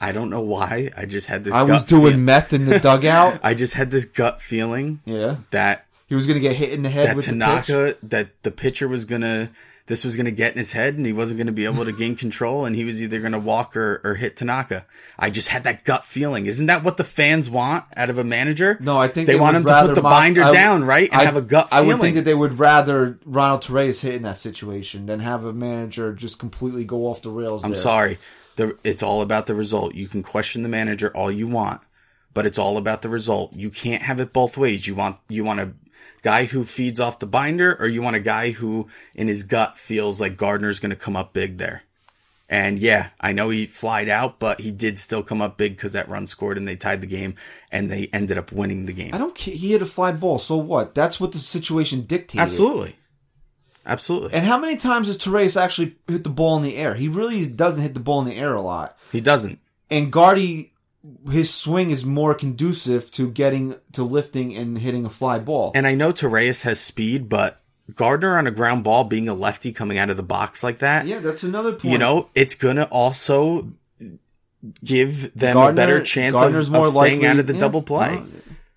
I 0.00 0.12
don't 0.12 0.28
know 0.30 0.42
why. 0.42 0.90
I 0.96 1.06
just 1.06 1.26
had 1.26 1.44
this. 1.44 1.54
I 1.54 1.62
was 1.62 1.82
doing 1.82 2.12
feel- 2.12 2.20
meth 2.20 2.52
in 2.52 2.66
the 2.66 2.78
dugout. 2.78 3.40
I 3.42 3.54
just 3.54 3.74
had 3.74 3.90
this 3.90 4.04
gut 4.04 4.40
feeling 4.40 5.00
yeah, 5.04 5.36
that 5.50 5.85
he 6.06 6.14
was 6.14 6.26
going 6.26 6.36
to 6.36 6.40
get 6.40 6.56
hit 6.56 6.72
in 6.72 6.82
the 6.82 6.88
head 6.88 7.08
that 7.08 7.16
with 7.16 7.26
the 7.26 7.32
pitch. 7.32 7.66
Tanaka, 7.66 7.96
that 8.04 8.42
the 8.42 8.50
pitcher 8.50 8.88
was 8.88 9.04
gonna, 9.04 9.50
this 9.86 10.04
was 10.04 10.16
going 10.16 10.26
to 10.26 10.32
get 10.32 10.52
in 10.52 10.58
his 10.58 10.72
head 10.72 10.94
and 10.94 11.06
he 11.06 11.12
wasn't 11.12 11.38
going 11.38 11.46
to 11.46 11.52
be 11.52 11.64
able 11.64 11.84
to 11.84 11.92
gain 11.92 12.16
control 12.16 12.64
and 12.64 12.74
he 12.74 12.84
was 12.84 13.02
either 13.02 13.20
going 13.20 13.32
to 13.32 13.38
walk 13.38 13.76
or, 13.76 14.00
or 14.04 14.14
hit 14.14 14.36
Tanaka. 14.36 14.84
I 15.18 15.30
just 15.30 15.48
had 15.48 15.64
that 15.64 15.84
gut 15.84 16.04
feeling. 16.04 16.46
Isn't 16.46 16.66
that 16.66 16.82
what 16.82 16.96
the 16.96 17.04
fans 17.04 17.48
want 17.48 17.84
out 17.96 18.10
of 18.10 18.18
a 18.18 18.24
manager? 18.24 18.78
No, 18.80 18.96
I 18.96 19.08
think 19.08 19.26
they, 19.26 19.34
they 19.34 19.40
want 19.40 19.56
him 19.56 19.64
to 19.64 19.86
put 19.86 19.94
the 19.94 20.02
Mas- 20.02 20.12
binder 20.12 20.40
down, 20.52 20.84
right? 20.84 21.08
And 21.10 21.20
I- 21.20 21.24
have 21.24 21.36
a 21.36 21.42
gut 21.42 21.68
I 21.70 21.82
would 21.82 22.00
think 22.00 22.16
that 22.16 22.22
they 22.22 22.34
would 22.34 22.58
rather 22.58 23.18
Ronald 23.24 23.62
Torreyes 23.62 24.00
hit 24.00 24.14
in 24.14 24.22
that 24.22 24.36
situation 24.36 25.06
than 25.06 25.20
have 25.20 25.44
a 25.44 25.52
manager 25.52 26.12
just 26.12 26.38
completely 26.38 26.84
go 26.84 27.06
off 27.06 27.22
the 27.22 27.30
rails. 27.30 27.64
I'm 27.64 27.70
there. 27.70 27.80
sorry. 27.80 28.18
The, 28.56 28.76
it's 28.82 29.02
all 29.02 29.22
about 29.22 29.46
the 29.46 29.54
result. 29.54 29.94
You 29.94 30.08
can 30.08 30.22
question 30.22 30.62
the 30.62 30.68
manager 30.68 31.14
all 31.14 31.30
you 31.30 31.46
want, 31.46 31.82
but 32.32 32.46
it's 32.46 32.58
all 32.58 32.78
about 32.78 33.02
the 33.02 33.08
result. 33.10 33.52
You 33.52 33.70
can't 33.70 34.02
have 34.02 34.18
it 34.18 34.32
both 34.32 34.56
ways. 34.56 34.86
You 34.86 34.94
want 34.94 35.18
you 35.28 35.44
want 35.44 35.60
a 35.60 35.72
guy 36.22 36.44
who 36.44 36.64
feeds 36.64 37.00
off 37.00 37.18
the 37.18 37.26
binder, 37.26 37.76
or 37.78 37.86
you 37.86 38.02
want 38.02 38.16
a 38.16 38.20
guy 38.20 38.50
who, 38.50 38.88
in 39.14 39.28
his 39.28 39.42
gut, 39.42 39.78
feels 39.78 40.20
like 40.20 40.36
Gardner's 40.36 40.80
going 40.80 40.90
to 40.90 40.96
come 40.96 41.16
up 41.16 41.32
big 41.32 41.58
there. 41.58 41.82
And 42.48 42.78
yeah, 42.78 43.08
I 43.20 43.32
know 43.32 43.48
he 43.48 43.66
flied 43.66 44.08
out, 44.08 44.38
but 44.38 44.60
he 44.60 44.70
did 44.70 45.00
still 45.00 45.24
come 45.24 45.42
up 45.42 45.56
big 45.58 45.76
because 45.76 45.94
that 45.94 46.08
run 46.08 46.28
scored 46.28 46.58
and 46.58 46.68
they 46.68 46.76
tied 46.76 47.00
the 47.00 47.08
game 47.08 47.34
and 47.72 47.90
they 47.90 48.08
ended 48.12 48.38
up 48.38 48.52
winning 48.52 48.86
the 48.86 48.92
game. 48.92 49.12
I 49.14 49.18
don't 49.18 49.34
care. 49.34 49.54
He 49.54 49.72
hit 49.72 49.82
a 49.82 49.86
fly 49.86 50.12
ball. 50.12 50.38
So 50.38 50.56
what? 50.56 50.94
That's 50.94 51.18
what 51.18 51.32
the 51.32 51.40
situation 51.40 52.02
dictated. 52.02 52.40
Absolutely, 52.40 52.94
absolutely. 53.84 54.32
And 54.32 54.44
how 54.44 54.58
many 54.58 54.76
times 54.76 55.08
has 55.08 55.18
Torreyes 55.18 55.60
actually 55.60 55.96
hit 56.06 56.22
the 56.22 56.30
ball 56.30 56.56
in 56.56 56.62
the 56.62 56.76
air? 56.76 56.94
He 56.94 57.08
really 57.08 57.48
doesn't 57.48 57.82
hit 57.82 57.94
the 57.94 58.00
ball 58.00 58.20
in 58.20 58.28
the 58.28 58.36
air 58.36 58.54
a 58.54 58.62
lot. 58.62 58.96
he 59.10 59.20
doesn't. 59.20 59.58
And 59.90 60.12
Guardy, 60.12 60.72
his 61.30 61.52
swing 61.52 61.90
is 61.90 62.04
more 62.04 62.34
conducive 62.34 63.10
to 63.12 63.30
getting 63.30 63.74
to 63.92 64.02
lifting 64.02 64.56
and 64.56 64.78
hitting 64.78 65.04
a 65.06 65.10
fly 65.10 65.38
ball. 65.38 65.72
And 65.74 65.86
I 65.86 65.94
know 65.94 66.12
Torreyes 66.12 66.62
has 66.62 66.80
speed, 66.80 67.28
but 67.28 67.60
Gardner 67.94 68.36
on 68.38 68.46
a 68.46 68.50
ground 68.50 68.84
ball, 68.84 69.04
being 69.04 69.28
a 69.28 69.34
lefty 69.34 69.72
coming 69.72 69.98
out 69.98 70.10
of 70.10 70.16
the 70.16 70.22
box 70.22 70.62
like 70.64 70.78
that, 70.78 71.06
yeah, 71.06 71.20
that's 71.20 71.42
another 71.44 71.72
point. 71.72 71.92
you 71.92 71.98
know, 71.98 72.28
it's 72.34 72.54
gonna 72.54 72.84
also 72.84 73.72
give 74.84 75.32
them 75.34 75.54
Gardner- 75.54 75.70
a 75.70 75.74
better 75.74 76.00
chance 76.02 76.34
Gardner's 76.34 76.66
of, 76.66 76.72
more 76.72 76.86
of 76.86 76.92
staying 76.92 77.20
likely- 77.20 77.28
out 77.28 77.38
of 77.38 77.46
the 77.46 77.54
yeah, 77.54 77.60
double 77.60 77.82
play. 77.82 78.16
no. 78.16 78.26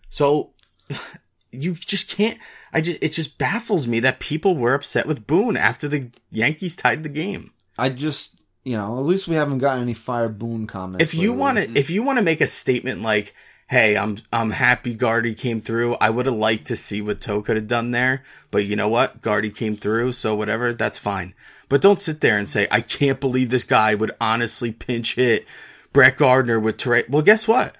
So 0.09 0.51
you 1.51 1.73
just 1.75 2.09
can't. 2.09 2.37
I 2.71 2.81
just 2.81 2.99
it 3.01 3.13
just 3.13 3.37
baffles 3.39 3.87
me 3.87 3.99
that 4.01 4.19
people 4.19 4.55
were 4.55 4.75
upset 4.75 5.07
with 5.07 5.25
Boone 5.25 5.57
after 5.57 5.87
the 5.87 6.09
Yankees 6.31 6.75
tied 6.75 7.01
the 7.03 7.09
game. 7.09 7.51
I 7.79 7.89
just, 7.89 8.38
you 8.63 8.77
know, 8.77 8.99
at 8.99 9.05
least 9.05 9.27
we 9.27 9.35
haven't 9.35 9.59
gotten 9.59 9.83
any 9.83 9.93
fire 9.93 10.29
Boone 10.29 10.67
comments. 10.67 11.03
If 11.03 11.19
you 11.19 11.33
want 11.33 11.57
to, 11.57 11.65
mm-hmm. 11.65 11.77
if 11.77 11.89
you 11.89 12.03
want 12.03 12.17
to 12.17 12.23
make 12.23 12.41
a 12.41 12.47
statement 12.47 13.01
like, 13.01 13.33
"Hey, 13.67 13.97
I'm 13.97 14.17
I'm 14.31 14.51
happy 14.51 14.93
Guardy 14.93 15.35
came 15.35 15.61
through," 15.61 15.95
I 15.95 16.09
would 16.09 16.25
have 16.25 16.35
liked 16.35 16.67
to 16.67 16.75
see 16.75 17.01
what 17.01 17.21
Toe 17.21 17.41
could 17.41 17.55
have 17.55 17.67
done 17.67 17.91
there. 17.91 18.23
But 18.51 18.65
you 18.65 18.75
know 18.75 18.89
what, 18.89 19.21
Guardy 19.21 19.49
came 19.49 19.77
through, 19.77 20.13
so 20.13 20.35
whatever, 20.35 20.73
that's 20.73 20.97
fine. 20.97 21.33
But 21.69 21.81
don't 21.81 21.99
sit 21.99 22.21
there 22.21 22.37
and 22.37 22.49
say, 22.49 22.67
"I 22.71 22.81
can't 22.81 23.19
believe 23.19 23.49
this 23.49 23.63
guy 23.63 23.95
would 23.95 24.11
honestly 24.19 24.71
pinch 24.71 25.15
hit 25.15 25.45
Brett 25.93 26.17
Gardner 26.17 26.59
with 26.59 26.77
Trey." 26.77 27.05
Well, 27.09 27.21
guess 27.21 27.47
what? 27.47 27.77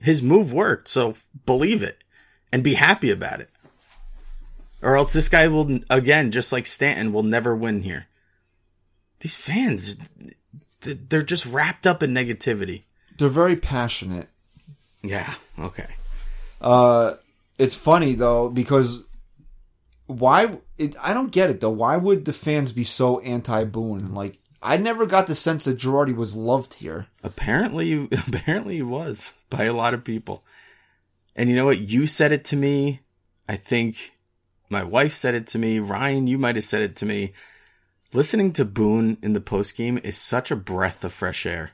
His 0.00 0.22
move 0.22 0.52
worked, 0.52 0.88
so 0.88 1.10
f- 1.10 1.26
believe 1.46 1.82
it 1.82 2.02
and 2.52 2.62
be 2.62 2.74
happy 2.74 3.10
about 3.10 3.40
it. 3.40 3.50
Or 4.80 4.96
else 4.96 5.12
this 5.12 5.28
guy 5.28 5.48
will 5.48 5.80
again, 5.90 6.30
just 6.30 6.52
like 6.52 6.66
Stanton, 6.66 7.12
will 7.12 7.22
never 7.22 7.56
win 7.56 7.82
here. 7.82 8.06
These 9.24 9.38
fans, 9.38 9.96
they're 10.82 11.22
just 11.22 11.46
wrapped 11.46 11.86
up 11.86 12.02
in 12.02 12.12
negativity. 12.12 12.82
they're 13.16 13.30
very 13.30 13.56
passionate. 13.56 14.28
Yeah. 15.02 15.32
Okay. 15.58 15.86
Uh, 16.60 17.14
it's 17.58 17.74
funny 17.74 18.16
though 18.16 18.50
because 18.50 19.02
why? 20.08 20.58
It, 20.76 20.94
I 21.02 21.14
don't 21.14 21.32
get 21.32 21.48
it 21.48 21.62
though. 21.62 21.70
Why 21.70 21.96
would 21.96 22.26
the 22.26 22.34
fans 22.34 22.70
be 22.70 22.84
so 22.84 23.18
anti 23.20 23.64
Boone? 23.64 24.12
Like 24.12 24.38
I 24.62 24.76
never 24.76 25.06
got 25.06 25.26
the 25.26 25.34
sense 25.34 25.64
that 25.64 25.78
Girardi 25.78 26.14
was 26.14 26.36
loved 26.36 26.74
here. 26.74 27.06
Apparently, 27.22 28.06
apparently, 28.28 28.76
he 28.76 28.82
was 28.82 29.32
by 29.48 29.64
a 29.64 29.72
lot 29.72 29.94
of 29.94 30.04
people. 30.04 30.44
And 31.34 31.48
you 31.48 31.56
know 31.56 31.64
what? 31.64 31.80
You 31.80 32.06
said 32.06 32.32
it 32.32 32.44
to 32.46 32.56
me. 32.56 33.00
I 33.48 33.56
think 33.56 34.12
my 34.68 34.84
wife 34.84 35.14
said 35.14 35.34
it 35.34 35.46
to 35.46 35.58
me. 35.58 35.78
Ryan, 35.78 36.26
you 36.26 36.36
might 36.36 36.56
have 36.56 36.64
said 36.64 36.82
it 36.82 36.96
to 36.96 37.06
me. 37.06 37.32
Listening 38.14 38.52
to 38.52 38.64
Boone 38.64 39.18
in 39.24 39.32
the 39.32 39.40
postgame 39.40 40.00
is 40.04 40.16
such 40.16 40.52
a 40.52 40.56
breath 40.56 41.02
of 41.04 41.12
fresh 41.12 41.44
air. 41.44 41.72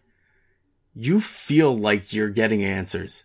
You 0.95 1.21
feel 1.21 1.77
like 1.77 2.15
you're 2.15 2.31
getting 2.31 2.65
answers. 2.65 3.25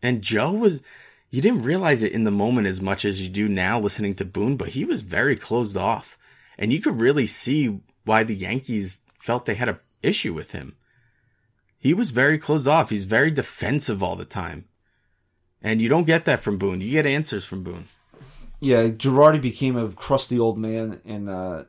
And 0.00 0.22
Joe 0.22 0.52
was, 0.52 0.80
you 1.28 1.42
didn't 1.42 1.64
realize 1.64 2.04
it 2.04 2.12
in 2.12 2.22
the 2.22 2.30
moment 2.30 2.68
as 2.68 2.80
much 2.80 3.04
as 3.04 3.20
you 3.20 3.28
do 3.28 3.48
now 3.48 3.80
listening 3.80 4.14
to 4.14 4.24
Boone, 4.24 4.56
but 4.56 4.68
he 4.68 4.84
was 4.84 5.00
very 5.00 5.34
closed 5.34 5.76
off. 5.76 6.16
And 6.56 6.72
you 6.72 6.80
could 6.80 7.00
really 7.00 7.26
see 7.26 7.80
why 8.04 8.22
the 8.22 8.36
Yankees 8.36 9.00
felt 9.18 9.44
they 9.44 9.56
had 9.56 9.68
an 9.68 9.80
issue 10.00 10.32
with 10.32 10.52
him. 10.52 10.76
He 11.76 11.92
was 11.92 12.12
very 12.12 12.38
closed 12.38 12.68
off. 12.68 12.90
He's 12.90 13.06
very 13.06 13.32
defensive 13.32 14.04
all 14.04 14.14
the 14.14 14.24
time. 14.24 14.66
And 15.62 15.82
you 15.82 15.88
don't 15.88 16.06
get 16.06 16.26
that 16.26 16.38
from 16.38 16.58
Boone. 16.58 16.80
You 16.80 16.92
get 16.92 17.06
answers 17.06 17.44
from 17.44 17.64
Boone. 17.64 17.88
Yeah, 18.60 18.86
Girardi 18.86 19.42
became 19.42 19.76
a 19.76 19.88
crusty 19.88 20.38
old 20.38 20.58
man 20.58 21.00
and 21.04 21.28
uh, 21.28 21.64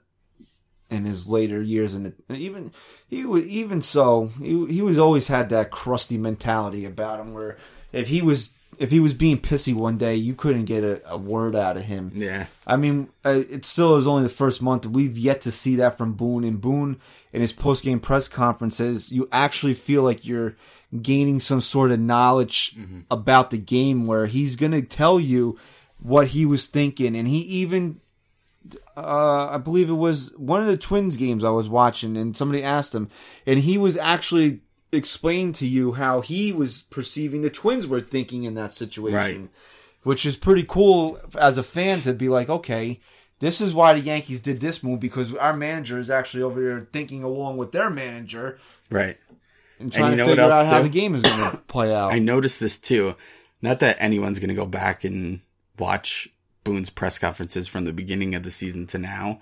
in 0.94 1.06
his 1.06 1.28
later 1.28 1.62
years, 1.62 1.94
and 1.94 2.14
even 2.30 2.72
he 3.10 3.26
was 3.26 3.44
even 3.46 3.82
so 3.82 4.30
he 4.40 4.66
he 4.68 4.82
was 4.82 4.98
always 4.98 5.28
had 5.28 5.50
that 5.50 5.72
crusty 5.72 6.18
mentality 6.18 6.86
about 6.86 7.20
him, 7.20 7.34
where 7.34 7.58
if 7.92 8.08
he 8.08 8.22
was 8.22 8.54
if 8.78 8.92
he 8.92 9.00
was 9.00 9.14
being 9.14 9.38
pissy 9.38 9.74
one 9.74 9.98
day, 9.98 10.16
you 10.16 10.34
couldn't 10.34 10.66
get 10.66 10.84
a, 10.84 11.02
a 11.12 11.18
word 11.18 11.56
out 11.56 11.78
of 11.78 11.84
him. 11.84 12.12
Yeah. 12.14 12.48
I 12.66 12.76
mean, 12.76 13.10
uh, 13.26 13.44
it 13.50 13.66
still 13.66 13.98
is 13.98 14.08
only 14.08 14.24
the 14.24 14.30
first 14.30 14.62
month. 14.62 14.86
We've 14.86 15.18
yet 15.18 15.42
to 15.42 15.52
see 15.52 15.78
that 15.78 15.98
from 15.98 16.14
Boone. 16.14 16.44
And 16.44 16.60
Boone, 16.60 17.00
in 17.32 17.42
his 17.42 17.54
post 17.54 17.84
game 17.84 18.00
press 18.00 18.28
conferences, 18.28 19.12
you 19.12 19.28
actually 19.32 19.74
feel 19.74 20.04
like 20.04 20.26
you're 20.26 20.56
gaining 21.02 21.40
some 21.40 21.62
sort 21.62 21.92
of 21.92 22.00
knowledge 22.00 22.76
about 23.10 23.50
the 23.50 23.58
game 23.58 24.06
where 24.06 24.26
he's 24.28 24.56
going 24.56 24.72
to 24.74 24.82
tell 24.82 25.20
you 25.20 25.58
what 26.00 26.28
he 26.28 26.46
was 26.46 26.68
thinking. 26.68 27.16
And 27.16 27.28
he 27.28 27.40
even, 27.40 28.00
uh, 28.96 29.50
I 29.52 29.58
believe 29.58 29.90
it 29.90 29.94
was 29.94 30.32
one 30.38 30.62
of 30.62 30.68
the 30.68 30.78
Twins 30.78 31.18
games 31.18 31.44
I 31.44 31.50
was 31.50 31.68
watching, 31.70 32.16
and 32.18 32.36
somebody 32.38 32.64
asked 32.64 32.94
him, 32.94 33.10
and 33.46 33.60
he 33.60 33.78
was 33.78 33.98
actually 33.98 34.62
explaining 34.92 35.54
to 35.54 35.66
you 35.68 35.92
how 35.94 36.22
he 36.22 36.52
was 36.54 36.84
perceiving 36.84 37.42
the 37.42 37.50
Twins 37.50 37.88
were 37.88 38.02
thinking 38.02 38.44
in 38.44 38.54
that 38.56 38.74
situation 38.74 39.16
Right. 39.16 39.50
which 40.04 40.24
is 40.26 40.38
pretty 40.38 40.64
cool 40.68 41.20
as 41.40 41.58
a 41.58 41.64
fan 41.64 42.02
to 42.02 42.14
be 42.14 42.30
like, 42.30 42.48
okay, 42.50 43.00
this 43.40 43.60
is 43.60 43.74
why 43.74 43.94
the 43.94 44.00
Yankees 44.00 44.42
did 44.42 44.60
this 44.60 44.84
move 44.84 45.00
because 45.00 45.34
our 45.36 45.56
manager 45.58 45.98
is 45.98 46.12
actually 46.12 46.44
over 46.44 46.62
there 46.62 46.88
thinking 46.94 47.24
along 47.24 47.58
with 47.58 47.72
their 47.72 47.90
manager 47.90 48.60
Right. 48.92 49.18
and 49.80 49.92
trying 49.92 50.12
you 50.12 50.18
to 50.18 50.24
what 50.26 50.30
figure 50.30 50.44
out 50.52 50.68
how 50.68 50.84
the 50.84 50.90
game 50.90 51.16
is 51.16 51.24
going 51.24 51.50
to 51.52 51.58
play 51.58 51.92
out. 51.94 52.12
I 52.14 52.20
noticed 52.20 52.60
this 52.60 52.78
too. 52.78 53.16
Not 53.64 53.80
that 53.80 53.98
anyone's 54.00 54.38
going 54.40 54.50
to 54.50 54.56
go 54.56 54.68
back 54.68 55.04
and 55.06 55.40
watch 55.80 56.30
Boone's 56.64 56.90
press 56.90 57.20
conferences 57.20 57.68
from 57.68 57.86
the 57.86 57.94
beginning 57.94 58.36
of 58.36 58.44
the 58.44 58.52
season 58.52 58.88
to 58.88 58.98
now, 58.98 59.40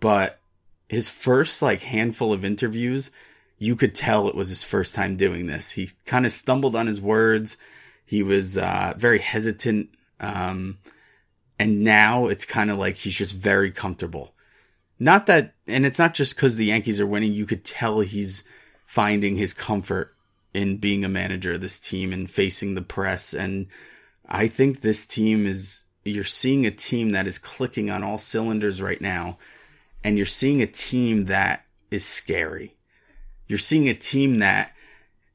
but 0.00 0.40
his 0.88 1.08
first 1.08 1.62
like 1.62 1.82
handful 1.82 2.32
of 2.32 2.44
interviews, 2.44 3.10
you 3.58 3.76
could 3.76 3.94
tell 3.94 4.28
it 4.28 4.34
was 4.34 4.48
his 4.48 4.64
first 4.64 4.94
time 4.94 5.16
doing 5.16 5.46
this. 5.46 5.72
He 5.72 5.90
kind 6.04 6.26
of 6.26 6.32
stumbled 6.32 6.76
on 6.76 6.86
his 6.86 7.00
words. 7.00 7.56
He 8.04 8.22
was 8.22 8.56
uh, 8.56 8.94
very 8.96 9.18
hesitant. 9.18 9.90
Um, 10.20 10.78
and 11.58 11.82
now 11.82 12.26
it's 12.26 12.44
kind 12.44 12.70
of 12.70 12.78
like 12.78 12.96
he's 12.96 13.16
just 13.16 13.34
very 13.34 13.70
comfortable. 13.70 14.34
Not 14.98 15.26
that, 15.26 15.54
and 15.66 15.84
it's 15.84 15.98
not 15.98 16.14
just 16.14 16.36
because 16.36 16.56
the 16.56 16.66
Yankees 16.66 17.00
are 17.00 17.06
winning. 17.06 17.32
You 17.32 17.46
could 17.46 17.64
tell 17.64 18.00
he's 18.00 18.44
finding 18.86 19.36
his 19.36 19.52
comfort 19.52 20.14
in 20.54 20.78
being 20.78 21.04
a 21.04 21.08
manager 21.08 21.52
of 21.52 21.60
this 21.60 21.78
team 21.78 22.12
and 22.12 22.30
facing 22.30 22.74
the 22.74 22.82
press. 22.82 23.34
And 23.34 23.66
I 24.26 24.48
think 24.48 24.80
this 24.80 25.06
team 25.06 25.46
is, 25.46 25.82
you're 26.10 26.24
seeing 26.24 26.66
a 26.66 26.70
team 26.70 27.10
that 27.10 27.26
is 27.26 27.38
clicking 27.38 27.90
on 27.90 28.02
all 28.02 28.18
cylinders 28.18 28.80
right 28.82 29.00
now. 29.00 29.38
And 30.04 30.16
you're 30.16 30.26
seeing 30.26 30.62
a 30.62 30.66
team 30.66 31.26
that 31.26 31.64
is 31.90 32.04
scary. 32.04 32.76
You're 33.46 33.58
seeing 33.58 33.88
a 33.88 33.94
team 33.94 34.38
that 34.38 34.72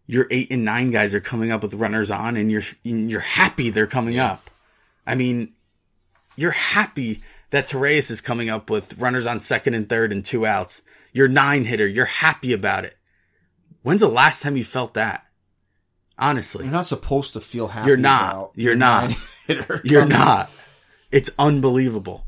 your 0.07 0.27
eight 0.31 0.51
and 0.51 0.65
nine 0.65 0.91
guys 0.91 1.13
are 1.15 1.21
coming 1.21 1.51
up 1.51 1.61
with 1.61 1.73
runners 1.73 2.11
on 2.11 2.35
and 2.37 2.51
you're, 2.51 2.63
you're 2.83 3.19
happy 3.21 3.69
they're 3.69 3.87
coming 3.87 4.19
up. 4.19 4.49
I 5.05 5.15
mean, 5.15 5.53
you're 6.35 6.51
happy 6.51 7.21
that 7.51 7.67
Torres 7.67 8.11
is 8.11 8.21
coming 8.21 8.49
up 8.49 8.69
with 8.69 8.99
runners 8.99 9.27
on 9.27 9.39
second 9.39 9.73
and 9.73 9.87
third 9.87 10.11
and 10.11 10.23
two 10.23 10.45
outs. 10.45 10.81
Your 11.13 11.27
nine 11.27 11.65
hitter, 11.65 11.87
you're 11.87 12.05
happy 12.05 12.53
about 12.53 12.85
it. 12.85 12.97
When's 13.83 14.01
the 14.01 14.07
last 14.07 14.41
time 14.41 14.57
you 14.57 14.63
felt 14.63 14.93
that? 14.93 15.25
Honestly, 16.17 16.65
You're 16.65 16.73
not 16.73 16.85
supposed 16.85 17.33
to 17.33 17.41
feel 17.41 17.67
happy. 17.67 17.87
You're 17.87 17.97
not. 17.97 18.51
You're 18.55 18.75
not. 18.75 19.09
nine-hitter 19.09 19.81
you're 19.83 20.01
coming. 20.01 20.17
not. 20.17 20.51
It's 21.11 21.29
unbelievable. 21.37 22.25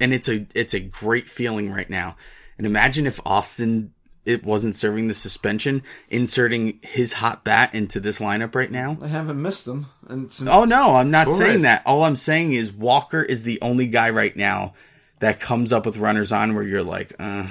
And 0.00 0.12
it's 0.12 0.28
a 0.28 0.46
it's 0.54 0.74
a 0.74 0.80
great 0.80 1.28
feeling 1.28 1.70
right 1.70 1.88
now. 1.88 2.16
And 2.58 2.66
imagine 2.66 3.06
if 3.06 3.20
Austin 3.24 3.92
it 4.24 4.44
wasn't 4.44 4.76
serving 4.76 5.08
the 5.08 5.14
suspension, 5.14 5.82
inserting 6.08 6.78
his 6.82 7.12
hot 7.12 7.42
bat 7.44 7.74
into 7.74 7.98
this 7.98 8.20
lineup 8.20 8.54
right 8.54 8.70
now. 8.70 8.96
I 9.02 9.08
haven't 9.08 9.40
missed 9.42 9.64
since, 9.64 10.42
Oh 10.46 10.64
no, 10.64 10.94
I'm 10.94 11.10
not 11.10 11.24
Torres. 11.24 11.38
saying 11.38 11.62
that. 11.62 11.82
All 11.86 12.04
I'm 12.04 12.14
saying 12.16 12.52
is 12.52 12.72
Walker 12.72 13.22
is 13.22 13.42
the 13.42 13.60
only 13.62 13.88
guy 13.88 14.10
right 14.10 14.36
now 14.36 14.74
that 15.18 15.40
comes 15.40 15.72
up 15.72 15.86
with 15.86 15.98
runners 15.98 16.30
on 16.32 16.54
where 16.54 16.62
you're 16.62 16.84
like, 16.84 17.14
uh, 17.18 17.48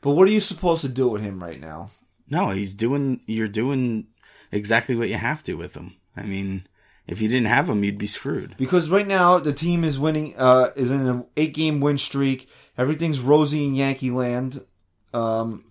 But 0.00 0.12
what 0.12 0.26
are 0.26 0.32
you 0.32 0.40
supposed 0.40 0.80
to 0.82 0.88
do 0.88 1.08
with 1.08 1.22
him 1.22 1.42
right 1.42 1.60
now? 1.60 1.90
no, 2.28 2.50
he's 2.50 2.74
doing, 2.74 3.20
you're 3.26 3.48
doing 3.48 4.06
exactly 4.52 4.94
what 4.94 5.08
you 5.08 5.16
have 5.16 5.42
to 5.44 5.54
with 5.54 5.76
him. 5.76 5.96
I 6.16 6.22
mean, 6.22 6.66
if 7.10 7.20
you 7.20 7.28
didn't 7.28 7.46
have 7.48 7.68
him, 7.68 7.84
you'd 7.84 7.98
be 7.98 8.06
screwed. 8.06 8.54
Because 8.56 8.88
right 8.88 9.06
now 9.06 9.38
the 9.38 9.52
team 9.52 9.84
is 9.84 9.98
winning, 9.98 10.34
uh, 10.38 10.70
is 10.76 10.90
in 10.90 11.06
an 11.06 11.24
eight 11.36 11.52
game 11.54 11.80
win 11.80 11.98
streak. 11.98 12.48
Everything's 12.78 13.20
rosy 13.20 13.64
in 13.64 13.74
Yankee 13.74 14.10
land. 14.10 14.64
Um, 15.12 15.64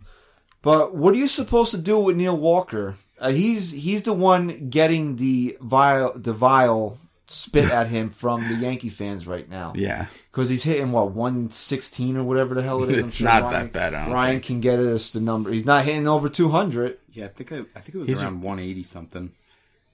but 0.61 0.93
what 0.95 1.13
are 1.13 1.17
you 1.17 1.27
supposed 1.27 1.71
to 1.71 1.77
do 1.77 1.97
with 1.99 2.15
Neil 2.17 2.37
Walker? 2.37 2.95
Uh, 3.19 3.31
he's 3.31 3.71
he's 3.71 4.03
the 4.03 4.13
one 4.13 4.69
getting 4.69 5.15
the 5.15 5.57
vile 5.61 6.13
the 6.15 6.33
vile 6.33 6.97
spit 7.27 7.69
at 7.71 7.87
him 7.87 8.09
from 8.09 8.41
the 8.49 8.55
Yankee 8.55 8.89
fans 8.89 9.27
right 9.27 9.47
now. 9.49 9.71
Yeah. 9.75 10.07
Because 10.31 10.49
he's 10.49 10.63
hitting 10.63 10.91
what 10.91 11.11
one 11.11 11.49
sixteen 11.51 12.17
or 12.17 12.23
whatever 12.23 12.55
the 12.55 12.61
hell 12.61 12.83
it 12.83 12.91
is. 12.91 13.03
I'm 13.03 13.09
It's 13.09 13.17
sure 13.17 13.27
not 13.27 13.43
Ryan, 13.43 13.53
that 13.53 13.73
bad, 13.73 13.93
I 13.93 14.05
don't 14.05 14.13
Ryan 14.13 14.35
think. 14.35 14.43
can 14.45 14.59
get 14.61 14.79
us 14.79 15.11
the 15.11 15.19
number. 15.21 15.51
He's 15.51 15.65
not 15.65 15.85
hitting 15.85 16.07
over 16.07 16.27
two 16.29 16.49
hundred. 16.49 16.97
Yeah, 17.13 17.25
I 17.25 17.29
think 17.29 17.51
I, 17.51 17.57
I 17.57 17.79
think 17.81 17.95
it 17.95 17.97
was 17.97 18.07
He's- 18.07 18.21
around 18.23 18.41
180 18.41 18.83
something. 18.83 19.31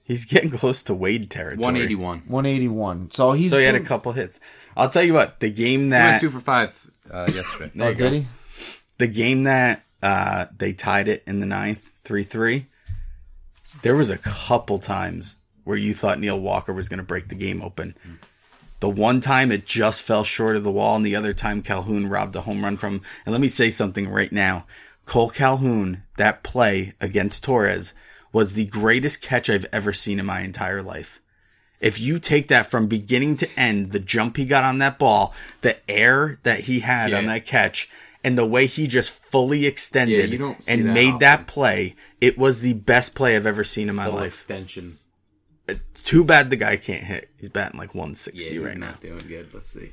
He's 0.06 0.24
getting 0.24 0.50
close 0.62 0.84
to 0.84 0.94
Wade 0.94 1.30
territory. 1.30 1.62
181. 1.64 2.22
One 2.28 2.46
eighty 2.46 2.68
one. 2.68 3.10
So 3.10 3.32
he's 3.32 3.50
So 3.50 3.58
he 3.58 3.64
had 3.64 3.74
a 3.74 3.80
couple 3.80 4.12
hits. 4.12 4.38
I'll 4.76 4.88
tell 4.88 5.02
you 5.02 5.12
what, 5.14 5.40
the 5.40 5.50
game 5.50 5.80
He 5.84 5.86
went 5.88 5.90
that 5.90 6.20
two 6.20 6.30
for 6.30 6.40
five 6.40 6.90
uh, 7.10 7.26
yesterday. 7.34 7.70
There 7.74 7.86
Oh, 7.86 7.90
you 7.90 7.96
did 7.96 8.10
go. 8.12 8.16
he? 8.20 8.26
the 8.98 9.06
game 9.08 9.42
that 9.44 9.84
uh, 10.02 10.46
they 10.56 10.72
tied 10.72 11.08
it 11.08 11.22
in 11.26 11.40
the 11.40 11.46
ninth, 11.46 11.90
three 12.04 12.22
three. 12.22 12.66
There 13.82 13.96
was 13.96 14.10
a 14.10 14.18
couple 14.18 14.78
times 14.78 15.36
where 15.64 15.76
you 15.76 15.92
thought 15.92 16.18
Neil 16.20 16.38
Walker 16.38 16.72
was 16.72 16.88
going 16.88 16.98
to 17.00 17.04
break 17.04 17.28
the 17.28 17.34
game 17.34 17.60
open. 17.60 17.94
The 18.80 18.88
one 18.88 19.20
time 19.20 19.50
it 19.50 19.66
just 19.66 20.02
fell 20.02 20.22
short 20.22 20.54
of 20.56 20.62
the 20.64 20.70
wall, 20.70 20.96
and 20.96 21.04
the 21.04 21.16
other 21.16 21.32
time 21.32 21.62
Calhoun 21.62 22.06
robbed 22.06 22.36
a 22.36 22.42
home 22.42 22.62
run 22.62 22.76
from. 22.76 23.00
And 23.24 23.32
let 23.32 23.40
me 23.40 23.48
say 23.48 23.70
something 23.70 24.08
right 24.08 24.30
now: 24.30 24.66
Kole 25.06 25.32
Calhoun, 25.34 26.02
that 26.16 26.42
play 26.42 26.92
against 27.00 27.42
Torres 27.42 27.92
was 28.32 28.54
the 28.54 28.66
greatest 28.66 29.22
catch 29.22 29.48
I've 29.50 29.66
ever 29.72 29.92
seen 29.92 30.18
in 30.18 30.26
my 30.26 30.40
entire 30.40 30.82
life. 30.82 31.20
If 31.80 32.00
you 32.00 32.18
take 32.18 32.48
that 32.48 32.66
from 32.66 32.86
beginning 32.86 33.36
to 33.38 33.48
end, 33.58 33.92
the 33.92 34.00
jump 34.00 34.36
he 34.38 34.46
got 34.46 34.64
on 34.64 34.78
that 34.78 34.98
ball, 34.98 35.34
the 35.60 35.76
air 35.90 36.38
that 36.42 36.60
he 36.60 36.80
had 36.80 37.12
on 37.12 37.26
that 37.26 37.44
catch, 37.44 37.88
and 38.24 38.36
the 38.38 38.46
way 38.46 38.66
he 38.66 38.86
just 38.86 39.10
fully 39.12 39.66
extended 39.66 40.16
Yeah, 40.18 40.24
you 40.24 40.38
don't 40.38 40.62
see 40.62 40.72
and 40.72 40.86
that 40.86 40.92
made 40.94 41.06
often. 41.08 41.18
that 41.20 41.46
play, 41.46 41.94
it 42.20 42.38
was 42.38 42.60
the 42.62 42.72
best 42.72 43.14
play 43.14 43.36
I've 43.36 43.46
ever 43.46 43.62
seen 43.62 43.88
in 43.90 43.94
my 43.94 44.06
Full 44.06 44.14
life. 44.14 44.26
extension. 44.28 44.98
Uh, 45.68 45.74
too 45.94 46.24
bad 46.24 46.48
the 46.48 46.56
guy 46.56 46.76
can't 46.76 47.04
hit. 47.04 47.28
He's 47.38 47.50
batting 47.50 47.78
like 47.78 47.94
160 47.94 48.42
Yeah, 48.42 48.50
he's 48.52 48.60
right 48.62 48.78
now. 48.78 48.86
not 48.92 49.00
doing 49.02 49.26
good. 49.28 49.52
Let's 49.52 49.70
see. 49.70 49.92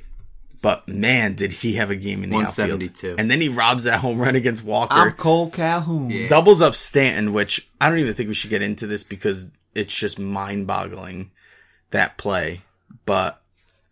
But 0.64 0.88
man, 0.88 1.34
did 1.34 1.52
he 1.52 1.74
have 1.74 1.90
a 1.90 1.94
game 1.94 2.24
in 2.24 2.30
the 2.30 2.38
outfield. 2.38 3.18
And 3.20 3.30
then 3.30 3.42
he 3.42 3.50
robs 3.50 3.84
that 3.84 4.00
home 4.00 4.18
run 4.18 4.34
against 4.34 4.64
Walker. 4.64 4.94
I'm 4.94 5.12
Kole 5.12 5.52
Calhoun. 5.52 6.08
Yeah. 6.08 6.26
doubles 6.26 6.62
up 6.62 6.74
Stanton, 6.74 7.34
which 7.34 7.68
I 7.82 7.90
don't 7.90 7.98
even 7.98 8.14
think 8.14 8.28
we 8.28 8.34
should 8.34 8.48
get 8.48 8.62
into 8.62 8.86
this 8.86 9.02
because 9.02 9.52
it's 9.74 9.94
just 9.94 10.18
mind 10.18 10.66
boggling 10.66 11.32
that 11.90 12.16
play. 12.16 12.62
But 13.04 13.42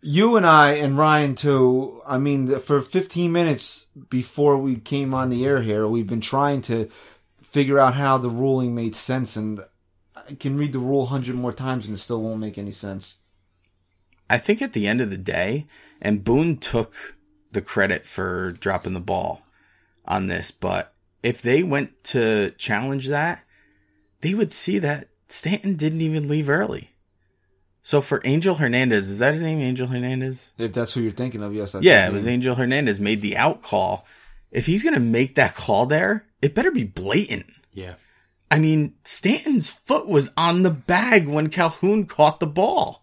you 0.01 0.35
and 0.35 0.47
I 0.47 0.71
and 0.71 0.97
Ryan 0.97 1.35
too. 1.35 2.01
I 2.07 2.17
mean, 2.17 2.57
for 2.57 2.81
15 2.81 3.31
minutes 3.31 3.85
before 4.09 4.57
we 4.57 4.77
came 4.77 5.13
on 5.13 5.29
the 5.29 5.45
air 5.45 5.61
here, 5.61 5.87
we've 5.87 6.07
been 6.07 6.21
trying 6.21 6.63
to 6.63 6.89
figure 7.43 7.79
out 7.79 7.93
how 7.93 8.17
the 8.17 8.31
ruling 8.31 8.73
made 8.73 8.95
sense, 8.95 9.35
and 9.35 9.63
I 10.15 10.33
can 10.33 10.57
read 10.57 10.73
the 10.73 10.79
rule 10.79 11.01
100 11.01 11.35
more 11.35 11.53
times 11.53 11.85
and 11.85 11.93
it 11.93 11.99
still 11.99 12.23
won't 12.23 12.39
make 12.39 12.57
any 12.57 12.71
sense. 12.71 13.17
I 14.27 14.39
think 14.39 14.63
at 14.63 14.73
the 14.73 14.87
end 14.87 15.01
of 15.01 15.11
the 15.11 15.17
day, 15.17 15.67
and 16.03 16.23
Boone 16.23 16.57
took 16.57 17.15
the 17.51 17.61
credit 17.61 18.05
for 18.05 18.51
dropping 18.51 18.93
the 18.93 18.99
ball 18.99 19.41
on 20.05 20.27
this, 20.27 20.51
but 20.51 20.93
if 21.23 21.41
they 21.41 21.63
went 21.63 22.03
to 22.03 22.51
challenge 22.57 23.07
that, 23.07 23.43
they 24.21 24.33
would 24.33 24.51
see 24.51 24.77
that 24.79 25.07
Stanton 25.29 25.75
didn't 25.75 26.01
even 26.01 26.27
leave 26.27 26.49
early. 26.49 26.91
So 27.81 28.01
for 28.01 28.21
Angel 28.23 28.55
Hernandez, 28.55 29.09
is 29.09 29.19
that 29.19 29.33
his 29.33 29.41
name, 29.41 29.59
Angel 29.59 29.87
Hernandez? 29.87 30.51
If 30.57 30.73
that's 30.73 30.93
who 30.93 31.01
you're 31.01 31.11
thinking 31.11 31.41
of, 31.43 31.53
yes. 31.53 31.71
That's 31.71 31.83
yeah, 31.83 32.07
it 32.07 32.13
was. 32.13 32.27
Angel 32.27 32.55
Hernandez 32.55 32.99
made 32.99 33.21
the 33.21 33.35
out 33.35 33.61
call. 33.61 34.05
If 34.51 34.65
he's 34.65 34.83
going 34.83 34.93
to 34.93 34.99
make 34.99 35.35
that 35.35 35.55
call 35.55 35.85
there, 35.85 36.25
it 36.41 36.55
better 36.55 36.71
be 36.71 36.83
blatant. 36.83 37.47
Yeah. 37.73 37.95
I 38.51 38.59
mean, 38.59 38.95
Stanton's 39.03 39.71
foot 39.71 40.07
was 40.07 40.31
on 40.37 40.63
the 40.63 40.69
bag 40.69 41.27
when 41.27 41.49
Calhoun 41.49 42.05
caught 42.05 42.39
the 42.39 42.47
ball. 42.47 43.02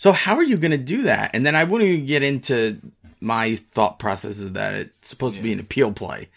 So 0.00 0.12
how 0.12 0.36
are 0.36 0.42
you 0.42 0.56
going 0.56 0.70
to 0.70 0.78
do 0.78 1.02
that? 1.02 1.32
And 1.34 1.44
then 1.44 1.54
I 1.54 1.64
wouldn't 1.64 1.90
even 1.90 2.06
get 2.06 2.22
into 2.22 2.80
my 3.20 3.56
thought 3.56 3.98
processes 3.98 4.52
that 4.52 4.72
it's 4.72 5.10
supposed 5.10 5.36
to 5.36 5.42
be 5.42 5.52
an 5.52 5.60
appeal 5.60 5.92
play. 5.92 6.30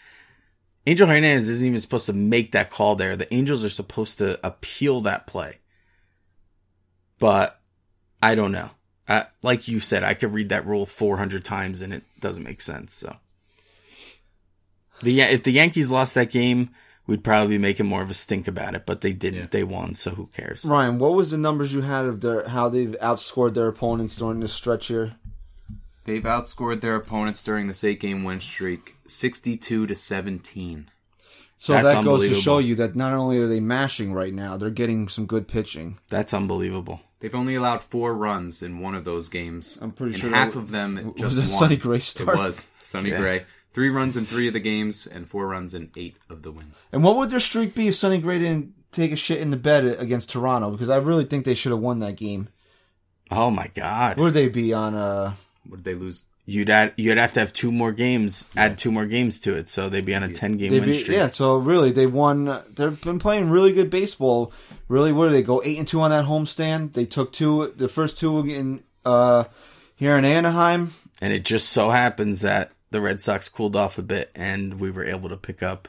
Angel 0.86 1.08
Hernandez 1.08 1.48
isn't 1.48 1.66
even 1.66 1.80
supposed 1.80 2.04
to 2.04 2.12
make 2.12 2.52
that 2.52 2.68
call 2.68 2.94
there. 2.94 3.16
The 3.16 3.32
Angels 3.32 3.64
are 3.64 3.70
supposed 3.70 4.18
to 4.18 4.38
appeal 4.46 5.00
that 5.00 5.26
play. 5.26 5.60
But 7.18 7.58
I 8.22 8.34
don't 8.34 8.52
know. 8.52 8.68
Uh, 9.08 9.22
like 9.40 9.66
you 9.66 9.80
said, 9.80 10.04
I 10.04 10.12
could 10.12 10.34
read 10.34 10.50
that 10.50 10.66
rule 10.66 10.84
400 10.84 11.42
times 11.42 11.80
and 11.80 11.94
it 11.94 12.02
doesn't 12.20 12.44
make 12.44 12.60
sense. 12.60 12.92
So 12.92 13.16
the 15.00 15.22
if 15.22 15.42
the 15.42 15.52
Yankees 15.52 15.90
lost 15.90 16.12
that 16.16 16.30
game, 16.30 16.68
we'd 17.06 17.24
probably 17.24 17.56
be 17.56 17.58
making 17.58 17.86
more 17.86 18.02
of 18.02 18.10
a 18.10 18.14
stink 18.14 18.48
about 18.48 18.74
it. 18.74 18.86
But 18.86 19.00
they 19.00 19.12
didn't. 19.12 19.40
Yeah. 19.40 19.46
They 19.50 19.64
won, 19.64 19.94
so 19.94 20.10
who 20.10 20.26
cares? 20.28 20.64
Ryan, 20.64 20.98
what 20.98 21.14
was 21.14 21.30
the 21.30 21.38
numbers 21.38 21.72
you 21.72 21.82
had 21.82 22.04
of 22.04 22.20
their 22.20 22.48
how 22.48 22.68
they've 22.68 22.96
outscored 23.02 23.54
their 23.54 23.68
opponents 23.68 24.16
during 24.16 24.40
this 24.40 24.52
stretch 24.52 24.86
here? 24.86 25.14
They've 26.04 26.22
outscored 26.22 26.80
their 26.82 26.96
opponents 26.96 27.42
during 27.44 27.66
this 27.66 27.82
eight 27.82 28.00
game 28.00 28.24
win 28.24 28.40
streak 28.40 28.94
62 29.06 29.86
to 29.86 29.94
17. 29.96 30.90
So 31.56 31.72
That's 31.72 31.94
that 31.94 32.04
goes 32.04 32.28
to 32.28 32.34
show 32.34 32.58
you 32.58 32.74
that 32.74 32.94
not 32.96 33.14
only 33.14 33.38
are 33.38 33.46
they 33.46 33.60
mashing 33.60 34.12
right 34.12 34.34
now, 34.34 34.56
they're 34.56 34.70
getting 34.70 35.08
some 35.08 35.24
good 35.24 35.48
pitching. 35.48 35.98
That's 36.08 36.34
unbelievable. 36.34 37.00
They've 37.20 37.34
only 37.34 37.54
allowed 37.54 37.82
four 37.82 38.14
runs 38.14 38.60
in 38.62 38.80
one 38.80 38.94
of 38.94 39.04
those 39.04 39.30
games. 39.30 39.78
I'm 39.80 39.92
pretty 39.92 40.14
and 40.14 40.20
sure 40.20 40.30
half 40.30 40.52
that- 40.52 40.58
of 40.58 40.70
them 40.72 41.12
was 41.16 41.32
just 41.34 41.36
it 41.36 41.38
won. 41.40 41.48
Sonny 41.48 41.76
Gray 41.76 42.00
start? 42.00 42.28
It 42.28 42.36
was 42.38 42.68
Sonny 42.80 43.10
Yeah. 43.10 43.18
Gray. 43.18 43.46
Three 43.74 43.90
runs 43.90 44.16
in 44.16 44.24
three 44.24 44.46
of 44.46 44.52
the 44.54 44.60
games 44.60 45.06
and 45.06 45.28
four 45.28 45.48
runs 45.48 45.74
in 45.74 45.90
eight 45.96 46.16
of 46.30 46.42
the 46.42 46.52
wins. 46.52 46.84
And 46.92 47.02
what 47.02 47.16
would 47.16 47.30
their 47.30 47.40
streak 47.40 47.74
be 47.74 47.88
if 47.88 47.96
Sonny 47.96 48.18
Gray 48.18 48.38
didn't 48.38 48.72
take 48.92 49.10
a 49.10 49.16
shit 49.16 49.40
in 49.40 49.50
the 49.50 49.56
bed 49.56 49.84
against 49.84 50.30
Toronto? 50.30 50.70
Because 50.70 50.88
I 50.88 50.96
really 50.96 51.24
think 51.24 51.44
they 51.44 51.54
should 51.54 51.72
have 51.72 51.80
won 51.80 51.98
that 51.98 52.16
game. 52.16 52.48
Oh 53.30 53.50
my 53.50 53.66
God! 53.74 54.18
Would 54.18 54.32
they 54.34 54.48
be 54.48 54.72
on 54.72 54.94
uh 54.94 55.34
Would 55.68 55.82
they 55.82 55.94
lose? 55.94 56.22
You'd 56.46 56.68
add, 56.68 56.92
you'd 56.96 57.16
have 57.16 57.32
to 57.32 57.40
have 57.40 57.54
two 57.54 57.72
more 57.72 57.90
games, 57.90 58.46
add 58.54 58.76
two 58.76 58.92
more 58.92 59.06
games 59.06 59.40
to 59.40 59.56
it, 59.56 59.66
so 59.70 59.88
they'd 59.88 60.04
be 60.04 60.14
on 60.14 60.22
a 60.22 60.28
ten 60.28 60.58
game 60.58 60.70
They 60.70 60.78
win 60.78 60.90
be, 60.90 60.98
streak. 60.98 61.16
yeah, 61.16 61.30
so 61.30 61.56
really 61.56 61.90
they 61.90 62.06
won. 62.06 62.62
They've 62.74 63.00
been 63.00 63.18
playing 63.18 63.48
really 63.48 63.72
good 63.72 63.88
baseball. 63.88 64.52
Really, 64.86 65.10
what 65.10 65.24
did 65.24 65.34
they 65.34 65.42
go 65.42 65.62
eight 65.64 65.78
and 65.78 65.88
two 65.88 66.02
on 66.02 66.10
that 66.10 66.26
homestand? 66.26 66.92
They 66.92 67.06
took 67.06 67.32
two, 67.32 67.72
the 67.76 67.88
first 67.88 68.18
two 68.18 68.40
in 68.40 68.84
uh, 69.06 69.44
here 69.96 70.16
in 70.16 70.24
Anaheim. 70.26 70.92
And 71.22 71.32
it 71.32 71.44
just 71.46 71.70
so 71.70 71.88
happens 71.88 72.42
that 72.42 72.72
the 72.94 73.00
Red 73.00 73.20
Sox 73.20 73.48
cooled 73.48 73.74
off 73.74 73.98
a 73.98 74.02
bit, 74.02 74.30
and 74.36 74.78
we 74.78 74.92
were 74.92 75.04
able 75.04 75.28
to 75.28 75.36
pick 75.36 75.64
up, 75.64 75.88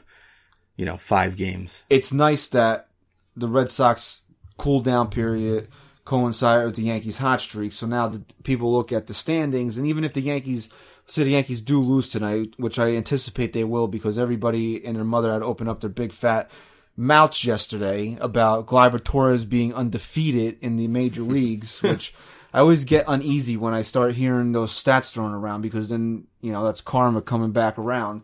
you 0.76 0.84
know, 0.84 0.96
five 0.96 1.36
games. 1.36 1.84
It's 1.88 2.12
nice 2.12 2.48
that 2.48 2.88
the 3.36 3.46
Red 3.46 3.70
Sox 3.70 4.22
cool 4.56 4.80
down 4.80 5.08
period 5.08 5.68
coincided 6.04 6.66
with 6.66 6.74
the 6.74 6.82
Yankees 6.82 7.18
hot 7.18 7.40
streak. 7.40 7.72
So 7.72 7.86
now 7.86 8.08
the 8.08 8.24
people 8.42 8.72
look 8.72 8.90
at 8.90 9.06
the 9.06 9.14
standings, 9.14 9.78
and 9.78 9.86
even 9.86 10.02
if 10.02 10.14
the 10.14 10.20
Yankees 10.20 10.68
say 11.06 11.22
the 11.22 11.30
Yankees 11.30 11.60
do 11.60 11.80
lose 11.80 12.08
tonight, 12.08 12.54
which 12.56 12.80
I 12.80 12.96
anticipate 12.96 13.52
they 13.52 13.62
will, 13.62 13.86
because 13.86 14.18
everybody 14.18 14.84
and 14.84 14.96
their 14.96 15.04
mother 15.04 15.32
had 15.32 15.44
opened 15.44 15.70
up 15.70 15.80
their 15.80 15.88
big 15.88 16.12
fat 16.12 16.50
mouths 16.96 17.44
yesterday 17.44 18.18
about 18.20 18.66
Gleyber 18.66 19.02
Torres 19.02 19.44
being 19.44 19.72
undefeated 19.72 20.58
in 20.60 20.74
the 20.74 20.88
major 20.88 21.22
leagues, 21.22 21.80
which 21.84 22.12
I 22.56 22.60
always 22.60 22.86
get 22.86 23.04
uneasy 23.06 23.58
when 23.58 23.74
I 23.74 23.82
start 23.82 24.14
hearing 24.14 24.52
those 24.52 24.72
stats 24.72 25.12
thrown 25.12 25.34
around 25.34 25.60
because 25.60 25.90
then, 25.90 26.26
you 26.40 26.52
know, 26.52 26.64
that's 26.64 26.80
karma 26.80 27.20
coming 27.20 27.52
back 27.52 27.76
around. 27.76 28.22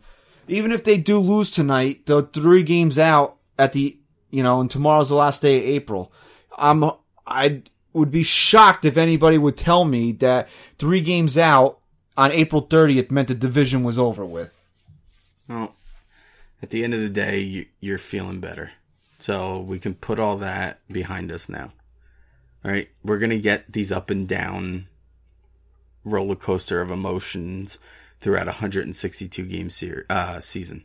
Even 0.49 0.73
if 0.73 0.85
they 0.85 0.97
do 0.97 1.19
lose 1.19 1.51
tonight, 1.51 2.07
they're 2.07 2.23
three 2.23 2.63
games 2.63 2.99
out 2.99 3.37
at 3.59 3.75
the, 3.75 3.99
you 4.31 4.43
know, 4.43 4.63
and 4.63 4.71
tomorrow's 4.71 5.11
the 5.11 5.17
last 5.17 5.43
day 5.43 5.59
of 5.59 5.65
April. 5.65 6.11
I'm, 6.57 6.83
I 7.27 7.61
would 7.93 8.11
be 8.11 8.23
shocked 8.23 8.87
if 8.87 8.97
anybody 8.97 9.37
would 9.37 9.59
tell 9.59 9.85
me 9.85 10.13
that 10.13 10.49
three 10.79 11.03
games 11.03 11.37
out 11.37 11.81
on 12.17 12.33
April 12.33 12.67
30th 12.67 13.11
meant 13.11 13.29
the 13.29 13.35
division 13.35 13.85
was 13.85 13.99
over 13.99 14.25
with. 14.25 14.59
Well, 15.47 15.75
at 16.63 16.71
the 16.71 16.85
end 16.85 16.95
of 16.95 17.01
the 17.01 17.11
day, 17.11 17.41
you, 17.41 17.67
you're 17.81 17.99
feeling 17.99 18.41
better. 18.41 18.71
So 19.19 19.61
we 19.61 19.79
can 19.79 19.93
put 19.93 20.19
all 20.19 20.39
that 20.39 20.81
behind 20.89 21.31
us 21.31 21.51
now. 21.51 21.73
All 22.65 22.71
right. 22.71 22.89
We're 23.03 23.19
going 23.19 23.31
to 23.31 23.41
get 23.41 23.73
these 23.73 23.91
up 23.93 24.11
and 24.11 24.29
down 24.29 24.87
roller 26.05 26.37
coaster 26.37 26.81
of 26.81 26.91
emotions 26.91 27.79
throughout 28.21 28.45
a 28.45 28.53
162 28.63 29.45
game 29.45 29.71
ser- 29.71 30.07
uh, 30.09 30.41
season. 30.41 30.85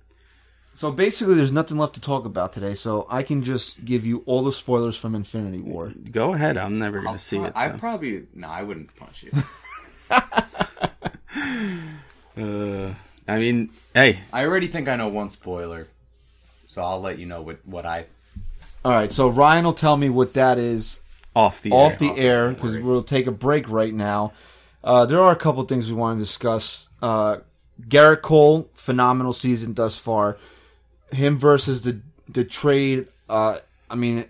So 0.75 0.91
basically, 0.91 1.33
there's 1.33 1.51
nothing 1.51 1.77
left 1.77 1.95
to 1.95 2.01
talk 2.01 2.25
about 2.25 2.53
today, 2.53 2.75
so 2.75 3.07
I 3.09 3.23
can 3.23 3.41
just 3.41 3.83
give 3.83 4.05
you 4.05 4.21
all 4.27 4.43
the 4.43 4.51
spoilers 4.51 4.95
from 4.95 5.15
Infinity 5.15 5.59
War. 5.59 5.91
Go 6.11 6.35
ahead. 6.35 6.55
I'm 6.55 6.77
never 6.77 7.01
going 7.01 7.15
to 7.15 7.19
see 7.19 7.39
it. 7.39 7.51
I 7.55 7.69
probably 7.69 8.27
no, 8.35 8.47
I 8.47 8.61
wouldn't 8.61 8.95
punch 8.95 9.23
you. 9.23 9.31
Uh, 12.37 12.93
I 13.27 13.39
mean, 13.39 13.71
hey, 13.95 14.19
I 14.31 14.45
already 14.45 14.67
think 14.67 14.87
I 14.87 14.95
know 14.95 15.07
one 15.07 15.29
spoiler, 15.29 15.87
so 16.67 16.83
I'll 16.83 17.01
let 17.01 17.17
you 17.17 17.25
know 17.25 17.41
what 17.41 17.65
what 17.65 17.85
I. 17.85 18.05
All 18.85 18.91
right, 18.91 19.11
so 19.11 19.27
Ryan 19.27 19.65
will 19.65 19.73
tell 19.73 19.97
me 19.97 20.09
what 20.09 20.33
that 20.35 20.59
is 20.59 20.99
off 21.37 21.61
the 21.61 21.71
off 21.71 21.93
air. 21.93 21.97
the 21.99 22.09
Off 22.09 22.17
air 22.17 22.49
because 22.51 22.75
air. 22.75 22.81
we'll 22.81 23.03
take 23.03 23.27
a 23.27 23.31
break 23.31 23.69
right 23.69 23.93
now. 23.93 24.33
Uh, 24.83 25.05
there 25.05 25.19
are 25.19 25.31
a 25.31 25.35
couple 25.35 25.63
things 25.63 25.87
we 25.89 25.95
want 25.95 26.17
to 26.19 26.23
discuss. 26.25 26.87
Uh, 27.01 27.37
Gerrit 27.87 28.21
Cole, 28.21 28.69
phenomenal 28.73 29.33
season 29.33 29.73
thus 29.73 29.97
far. 29.99 30.37
Him 31.11 31.37
versus 31.37 31.81
the 31.81 31.99
the 32.27 32.43
trade. 32.43 33.07
Uh, 33.29 33.59
I 33.89 33.95
mean, 33.95 34.25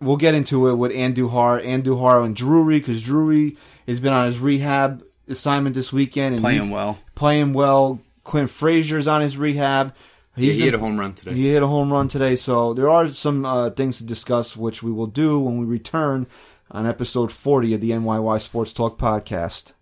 we'll 0.00 0.16
get 0.16 0.34
into 0.34 0.68
it 0.68 0.74
with 0.74 0.92
Andujar, 0.92 1.64
Andujar 1.64 2.24
and 2.24 2.34
Drury 2.34 2.78
because 2.78 3.02
Drury 3.02 3.56
has 3.86 4.00
been 4.00 4.12
on 4.12 4.26
his 4.26 4.38
rehab 4.38 5.02
assignment 5.28 5.74
this 5.74 5.92
weekend 5.92 6.34
and 6.34 6.42
playing 6.42 6.62
he's 6.62 6.70
well. 6.70 6.98
Playing 7.14 7.52
well. 7.52 8.00
Clint 8.24 8.50
Frazier's 8.50 9.06
on 9.06 9.20
his 9.20 9.38
rehab. 9.38 9.94
Yeah, 10.36 10.52
he 10.52 10.58
been- 10.58 10.64
hit 10.66 10.74
a 10.74 10.78
home 10.78 10.98
run 11.00 11.14
today. 11.14 11.34
he 11.34 11.48
hit 11.52 11.62
a 11.62 11.66
home 11.66 11.92
run 11.92 12.08
today, 12.08 12.36
so 12.36 12.74
there 12.74 12.88
are 12.88 13.12
some 13.12 13.44
uh, 13.44 13.70
things 13.70 13.98
to 13.98 14.04
discuss, 14.04 14.56
which 14.56 14.82
we 14.82 14.90
will 14.92 15.06
do 15.06 15.40
when 15.40 15.58
we 15.58 15.66
return 15.66 16.26
on 16.70 16.86
episode 16.86 17.30
40 17.32 17.74
of 17.74 17.80
the 17.80 17.90
NYY 17.92 18.40
Sports 18.40 18.72
Talk 18.72 18.98
podcast. 18.98 19.72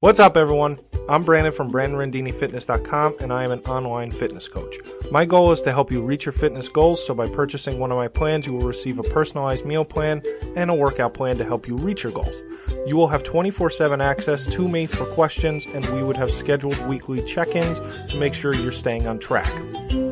What's 0.00 0.20
up, 0.20 0.36
everyone? 0.36 0.78
I'm 1.08 1.24
Brandon 1.24 1.54
from 1.54 1.70
BrandonRandiniFitness.com, 1.72 3.14
and 3.20 3.32
I 3.32 3.44
am 3.44 3.50
an 3.50 3.60
online 3.60 4.10
fitness 4.10 4.46
coach. 4.46 4.76
My 5.10 5.24
goal 5.24 5.52
is 5.52 5.62
to 5.62 5.72
help 5.72 5.90
you 5.90 6.02
reach 6.02 6.26
your 6.26 6.34
fitness 6.34 6.68
goals, 6.68 7.02
so 7.06 7.14
by 7.14 7.26
purchasing 7.26 7.78
one 7.78 7.90
of 7.90 7.96
my 7.96 8.06
plans, 8.06 8.44
you 8.44 8.52
will 8.52 8.66
receive 8.66 8.98
a 8.98 9.02
personalized 9.04 9.64
meal 9.64 9.86
plan 9.86 10.22
and 10.54 10.70
a 10.70 10.74
workout 10.74 11.14
plan 11.14 11.38
to 11.38 11.46
help 11.46 11.66
you 11.66 11.78
reach 11.78 12.02
your 12.02 12.12
goals. 12.12 12.34
You 12.86 12.94
will 12.94 13.08
have 13.08 13.24
24 13.24 13.70
7 13.70 14.02
access 14.02 14.44
to 14.44 14.68
me 14.68 14.84
for 14.84 15.06
questions, 15.06 15.64
and 15.64 15.82
we 15.86 16.02
would 16.02 16.18
have 16.18 16.30
scheduled 16.30 16.78
weekly 16.86 17.24
check 17.24 17.56
ins 17.56 17.80
to 18.10 18.18
make 18.18 18.34
sure 18.34 18.54
you're 18.54 18.72
staying 18.72 19.08
on 19.08 19.18
track. 19.18 19.50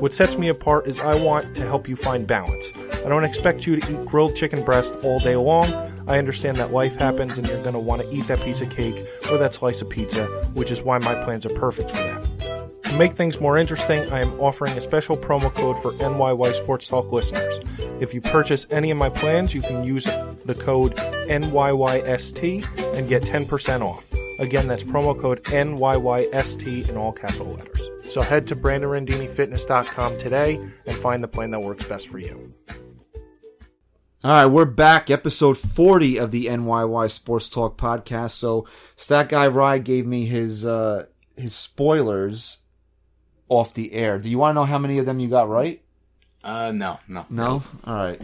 What 0.00 0.14
sets 0.14 0.38
me 0.38 0.48
apart 0.48 0.86
is 0.86 0.98
I 0.98 1.22
want 1.22 1.54
to 1.56 1.66
help 1.66 1.90
you 1.90 1.96
find 1.96 2.26
balance. 2.26 2.64
I 3.04 3.10
don't 3.10 3.24
expect 3.24 3.66
you 3.66 3.78
to 3.78 3.92
eat 3.92 4.06
grilled 4.06 4.34
chicken 4.34 4.64
breast 4.64 4.94
all 5.02 5.18
day 5.18 5.36
long. 5.36 5.93
I 6.06 6.18
understand 6.18 6.56
that 6.58 6.72
life 6.72 6.96
happens 6.96 7.38
and 7.38 7.46
you're 7.46 7.62
going 7.62 7.74
to 7.74 7.78
want 7.78 8.02
to 8.02 8.10
eat 8.14 8.26
that 8.28 8.40
piece 8.40 8.60
of 8.60 8.70
cake 8.70 8.94
or 9.30 9.38
that 9.38 9.54
slice 9.54 9.80
of 9.80 9.88
pizza, 9.88 10.26
which 10.54 10.70
is 10.70 10.82
why 10.82 10.98
my 10.98 11.14
plans 11.24 11.46
are 11.46 11.54
perfect 11.54 11.90
for 11.90 11.96
that. 11.96 12.80
To 12.84 12.98
make 12.98 13.14
things 13.14 13.40
more 13.40 13.58
interesting, 13.58 14.08
I 14.12 14.20
am 14.20 14.38
offering 14.38 14.76
a 14.78 14.80
special 14.80 15.16
promo 15.16 15.52
code 15.52 15.82
for 15.82 15.92
NYY 15.92 16.54
Sports 16.54 16.86
Talk 16.86 17.10
listeners. 17.10 17.58
If 18.00 18.14
you 18.14 18.20
purchase 18.20 18.66
any 18.70 18.90
of 18.90 18.98
my 18.98 19.08
plans, 19.08 19.54
you 19.54 19.62
can 19.62 19.82
use 19.82 20.04
the 20.04 20.54
code 20.54 20.94
NYYST 21.26 22.96
and 22.96 23.08
get 23.08 23.22
10% 23.22 23.80
off. 23.80 24.04
Again, 24.38 24.68
that's 24.68 24.84
promo 24.84 25.20
code 25.20 25.42
NYYST 25.44 26.88
in 26.88 26.96
all 26.96 27.12
capital 27.12 27.48
letters. 27.48 27.80
So 28.12 28.22
head 28.22 28.46
to 28.48 28.54
BrandonRandiniFitness.com 28.56 30.18
today 30.18 30.60
and 30.86 30.96
find 30.96 31.20
the 31.20 31.28
plan 31.28 31.50
that 31.50 31.60
works 31.60 31.88
best 31.88 32.06
for 32.06 32.18
you. 32.18 32.53
All 34.24 34.30
right, 34.30 34.46
we're 34.46 34.64
back, 34.64 35.10
episode 35.10 35.58
40 35.58 36.16
of 36.18 36.30
the 36.30 36.46
NYY 36.46 37.10
Sports 37.10 37.50
Talk 37.50 37.76
podcast. 37.76 38.30
So, 38.30 38.66
Stat 38.96 39.28
Guy 39.28 39.46
Rye 39.48 39.76
gave 39.78 40.06
me 40.06 40.24
his 40.24 40.64
uh, 40.64 41.04
his 41.36 41.54
spoilers 41.54 42.56
off 43.50 43.74
the 43.74 43.92
air. 43.92 44.18
Do 44.18 44.30
you 44.30 44.38
want 44.38 44.54
to 44.54 44.60
know 44.60 44.64
how 44.64 44.78
many 44.78 44.98
of 44.98 45.04
them 45.04 45.20
you 45.20 45.28
got 45.28 45.50
right? 45.50 45.82
Uh, 46.42 46.72
no, 46.72 46.98
no, 47.06 47.26
No? 47.28 47.62
All 47.84 47.94
right. 47.94 48.20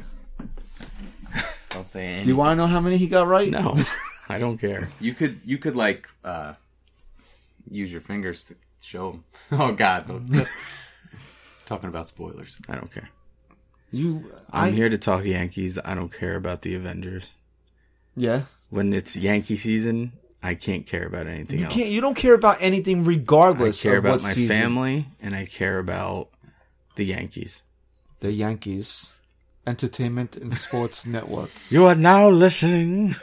Don't 1.70 1.86
say 1.86 2.06
anything. 2.06 2.24
Do 2.24 2.28
you 2.30 2.36
want 2.36 2.52
to 2.52 2.62
know 2.62 2.66
how 2.66 2.80
many 2.80 2.96
he 2.96 3.06
got 3.06 3.26
right? 3.26 3.50
No, 3.50 3.76
I 4.28 4.38
don't 4.38 4.58
care. 4.58 4.88
You 5.00 5.12
could 5.14 5.40
you 5.44 5.58
could 5.58 5.76
like 5.76 6.08
uh 6.24 6.54
use 7.70 7.92
your 7.92 8.00
fingers 8.00 8.42
to 8.44 8.54
show 8.80 9.12
them. 9.12 9.24
Oh 9.52 9.72
God, 9.72 10.06
don't- 10.08 10.48
talking 11.66 11.88
about 11.88 12.08
spoilers. 12.08 12.58
I 12.68 12.74
don't 12.74 12.92
care. 12.92 13.08
You, 13.92 14.32
I'm 14.52 14.72
here 14.72 14.88
to 14.88 14.98
talk 14.98 15.24
Yankees. 15.24 15.78
I 15.84 15.94
don't 15.94 16.12
care 16.12 16.36
about 16.36 16.62
the 16.62 16.74
Avengers. 16.74 17.34
yeah. 18.16 18.42
When 18.70 18.92
it's 18.92 19.16
Yankee 19.16 19.56
season, 19.56 20.12
I 20.44 20.54
can't 20.54 20.86
care 20.86 21.04
about 21.04 21.26
anything 21.26 21.58
You 21.58 21.64
else. 21.64 21.74
can't. 21.74 21.88
You 21.88 22.00
don't 22.00 22.14
care 22.14 22.34
about 22.34 22.58
anything, 22.60 23.04
regardless. 23.04 23.80
I 23.80 23.88
care 23.88 23.98
of 23.98 24.04
about 24.04 24.22
my 24.22 24.30
season. 24.32 24.56
family 24.56 25.08
and 25.20 25.34
I 25.34 25.44
care 25.46 25.80
about 25.80 26.28
the 26.94 27.04
Yankees. 27.04 27.62
The 28.20 28.30
Yankees, 28.30 29.12
Entertainment 29.66 30.36
and 30.36 30.54
Sports 30.54 31.04
Network. 31.16 31.50
You 31.68 31.86
are 31.86 31.96
now 31.96 32.28
listening. 32.28 33.16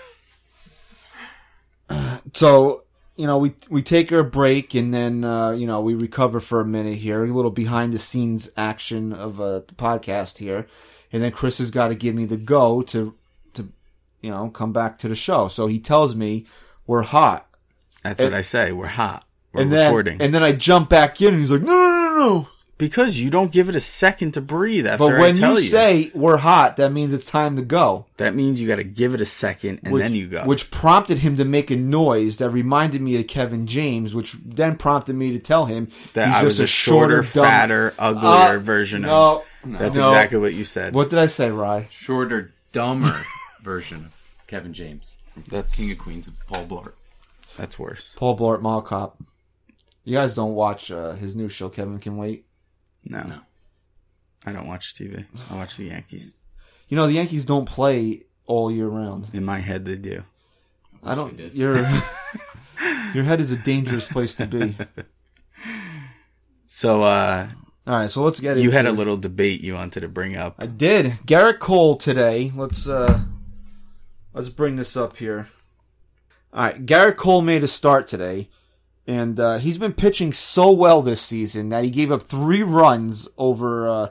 Uh, 1.89 2.17
so 2.33 2.83
you 3.17 3.25
know, 3.25 3.39
we 3.39 3.55
we 3.69 3.81
take 3.81 4.11
our 4.11 4.23
break 4.23 4.75
and 4.75 4.93
then 4.93 5.23
uh, 5.23 5.51
you 5.51 5.67
know 5.67 5.81
we 5.81 5.95
recover 5.95 6.39
for 6.39 6.61
a 6.61 6.65
minute 6.65 6.95
here, 6.95 7.23
a 7.23 7.27
little 7.27 7.51
behind 7.51 7.91
the 7.91 7.99
scenes 7.99 8.49
action 8.55 9.11
of 9.11 9.41
uh, 9.41 9.59
the 9.59 9.73
podcast 9.75 10.37
here, 10.37 10.67
and 11.11 11.21
then 11.23 11.31
Chris 11.31 11.57
has 11.57 11.71
got 11.71 11.89
to 11.89 11.95
give 11.95 12.15
me 12.15 12.25
the 12.25 12.37
go 12.37 12.83
to 12.83 13.15
to 13.55 13.69
you 14.21 14.29
know 14.29 14.49
come 14.49 14.71
back 14.71 14.99
to 14.99 15.09
the 15.09 15.15
show. 15.15 15.47
So 15.47 15.65
he 15.67 15.79
tells 15.79 16.15
me 16.15 16.45
we're 16.85 17.01
hot, 17.01 17.49
That's 18.03 18.21
what 18.21 18.33
I 18.33 18.41
say. 18.41 18.71
We're 18.71 18.87
hot. 18.87 19.25
We're 19.51 19.63
and 19.63 19.71
then 19.71 19.87
recording. 19.87 20.21
and 20.21 20.33
then 20.33 20.43
I 20.43 20.51
jump 20.51 20.89
back 20.89 21.21
in, 21.21 21.33
and 21.33 21.39
he's 21.41 21.51
like, 21.51 21.61
no, 21.61 21.73
no, 21.73 22.09
no, 22.09 22.15
no. 22.15 22.47
Because 22.77 23.19
you 23.19 23.29
don't 23.29 23.51
give 23.51 23.69
it 23.69 23.75
a 23.75 23.79
second 23.79 24.33
to 24.35 24.41
breathe 24.41 24.85
after 24.85 25.05
But 25.05 25.15
I 25.15 25.19
when 25.19 25.35
tell 25.35 25.55
you, 25.55 25.61
you. 25.63 25.69
say 25.69 26.11
we're 26.13 26.37
hot, 26.37 26.77
that 26.77 26.91
means 26.91 27.13
it's 27.13 27.25
time 27.25 27.55
to 27.55 27.61
go. 27.61 28.05
that 28.17 28.35
means 28.35 28.61
you 28.61 28.67
got 28.67 28.75
to 28.75 28.83
give 28.83 29.13
it 29.13 29.21
a 29.21 29.25
second 29.25 29.79
and 29.83 29.93
which, 29.93 30.01
then 30.03 30.13
you 30.13 30.27
go. 30.27 30.43
Which 30.45 30.69
prompted 30.69 31.17
him 31.19 31.37
to 31.37 31.45
make 31.45 31.71
a 31.71 31.75
noise 31.75 32.37
that 32.37 32.49
reminded 32.51 33.01
me 33.01 33.19
of 33.19 33.27
Kevin 33.27 33.65
James, 33.67 34.13
which 34.13 34.35
then 34.45 34.75
prompted 34.77 35.15
me 35.15 35.31
to 35.31 35.39
tell 35.39 35.65
him 35.65 35.89
that 36.13 36.27
he's 36.27 36.35
I 36.35 36.41
just 36.41 36.45
was 36.45 36.59
a 36.61 36.67
shorter, 36.67 37.21
dumb- 37.21 37.23
fatter, 37.45 37.93
uglier 37.97 38.57
Uh, 38.57 38.59
version 38.59 39.01
no, 39.03 39.37
of. 39.37 39.45
No, 39.65 39.77
That's 39.79 39.97
no. 39.97 40.09
exactly 40.09 40.37
what 40.37 40.53
you 40.53 40.63
said. 40.63 40.93
What 40.93 41.09
did 41.09 41.19
I 41.19 41.27
say, 41.27 41.49
Rye? 41.51 41.87
Shorter, 41.89 42.53
dumber 42.71 43.21
version 43.61 44.05
of 44.05 44.15
Kevin 44.47 44.73
James, 44.73 45.17
That's- 45.47 45.75
King 45.77 45.91
of 45.91 45.97
Queens 45.97 46.27
of 46.27 46.35
Paul 46.47 46.65
Blart. 46.65 46.93
That's 47.57 47.77
worse. 47.79 48.13
Paul 48.17 48.37
Blart 48.37 48.61
Mall 48.61 48.81
Cop. 48.83 49.17
You 50.03 50.15
guys 50.15 50.33
don't 50.35 50.53
watch 50.53 50.89
uh, 50.91 51.13
his 51.13 51.35
new 51.35 51.49
show, 51.49 51.67
Kevin 51.69 51.99
Can 51.99 52.15
Wait. 52.17 52.45
No. 53.09 53.23
No. 53.23 53.39
I 54.45 54.51
don't 54.53 54.67
watch 54.67 54.93
TV. 54.95 55.25
I 55.49 55.55
watch 55.55 55.77
the 55.77 55.85
Yankees. 55.85 56.33
You 56.87 56.95
know 56.97 57.07
the 57.07 57.13
Yankees 57.13 57.43
don't 57.45 57.65
play 57.65 58.23
all 58.45 58.71
year 58.71 58.87
round. 58.87 59.27
In 59.33 59.43
my 59.43 59.59
head, 59.59 59.85
they 59.85 59.95
do. 59.95 60.23
I 61.03 61.15
don't. 61.15 61.35
did. 61.35 61.53
Your 61.53 61.75
your 63.13 63.23
head 63.23 63.39
is 63.41 63.51
a 63.51 63.57
dangerous 63.57 64.07
place 64.07 64.35
to 64.35 64.47
be. 64.47 64.75
So, 66.67 67.03
uh, 67.03 67.49
All 67.87 67.93
right, 67.95 68.09
so 68.09 68.21
let's 68.23 68.39
get 68.39 68.57
it. 68.57 68.61
you 68.61 68.69
into 68.69 68.77
had 68.77 68.85
a 68.85 68.91
little 68.91 69.17
debate 69.17 69.61
you 69.61 69.73
wanted 69.73 70.01
to 70.01 70.07
bring 70.07 70.35
up. 70.37 70.55
I 70.59 70.67
did. 70.67 71.13
Gerrit 71.25 71.59
Cole 71.59 71.95
today. 71.95 72.51
Let's 72.55 72.87
uh 72.87 73.21
let's 74.33 74.49
bring 74.49 74.75
this 74.75 74.95
up 74.95 75.17
here. 75.17 75.47
All 76.53 76.63
right, 76.65 76.85
Gerrit 76.85 77.15
Cole 77.17 77.41
made 77.41 77.63
a 77.63 77.67
start 77.67 78.07
today, 78.07 78.49
and 79.07 79.39
uh, 79.39 79.57
he's 79.57 79.77
been 79.77 79.93
pitching 79.93 80.33
so 80.33 80.71
well 80.71 81.01
this 81.01 81.21
season 81.21 81.69
that 81.69 81.83
he 81.85 81.89
gave 81.89 82.11
up 82.11 82.23
three 82.23 82.61
runs 82.61 83.27
over 83.37 83.87
uh, 83.87 84.09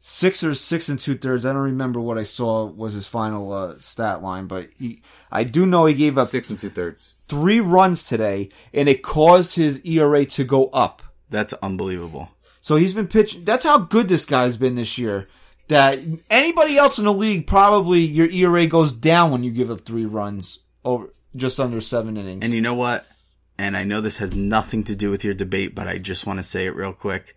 six 0.00 0.42
or 0.42 0.54
six 0.54 0.88
and 0.88 0.98
two 0.98 1.16
thirds. 1.16 1.44
I 1.44 1.52
don't 1.52 1.62
remember 1.62 2.00
what 2.00 2.18
I 2.18 2.22
saw 2.22 2.64
was 2.64 2.94
his 2.94 3.06
final 3.06 3.52
uh, 3.52 3.74
stat 3.78 4.22
line, 4.22 4.46
but 4.46 4.70
he 4.78 5.02
I 5.30 5.44
do 5.44 5.66
know 5.66 5.84
he 5.84 5.94
gave 5.94 6.16
up 6.16 6.28
Six 6.28 6.50
and 6.50 6.58
two 6.58 6.70
thirds. 6.70 7.14
three 7.28 7.60
runs 7.60 8.04
today, 8.04 8.48
and 8.72 8.88
it 8.88 9.02
caused 9.02 9.54
his 9.54 9.80
ERA 9.84 10.24
to 10.24 10.44
go 10.44 10.68
up. 10.68 11.02
That's 11.30 11.52
unbelievable. 11.54 12.30
So 12.60 12.76
he's 12.76 12.94
been 12.94 13.06
pitching. 13.06 13.44
That's 13.44 13.64
how 13.64 13.78
good 13.78 14.08
this 14.08 14.24
guy's 14.24 14.56
been 14.56 14.74
this 14.74 14.96
year. 14.98 15.28
That 15.68 15.98
anybody 16.30 16.78
else 16.78 16.98
in 16.98 17.04
the 17.04 17.12
league 17.12 17.46
probably 17.46 18.00
your 18.00 18.30
ERA 18.30 18.66
goes 18.66 18.90
down 18.92 19.30
when 19.30 19.44
you 19.44 19.50
give 19.50 19.70
up 19.70 19.82
three 19.84 20.06
runs 20.06 20.60
over 20.82 21.12
just 21.36 21.60
under 21.60 21.82
seven 21.82 22.16
innings. 22.16 22.42
And 22.42 22.54
you 22.54 22.62
know 22.62 22.72
what? 22.74 23.06
And 23.58 23.76
I 23.76 23.82
know 23.82 24.00
this 24.00 24.18
has 24.18 24.34
nothing 24.34 24.84
to 24.84 24.94
do 24.94 25.10
with 25.10 25.24
your 25.24 25.34
debate, 25.34 25.74
but 25.74 25.88
I 25.88 25.98
just 25.98 26.26
want 26.26 26.38
to 26.38 26.44
say 26.44 26.66
it 26.66 26.76
real 26.76 26.92
quick. 26.92 27.34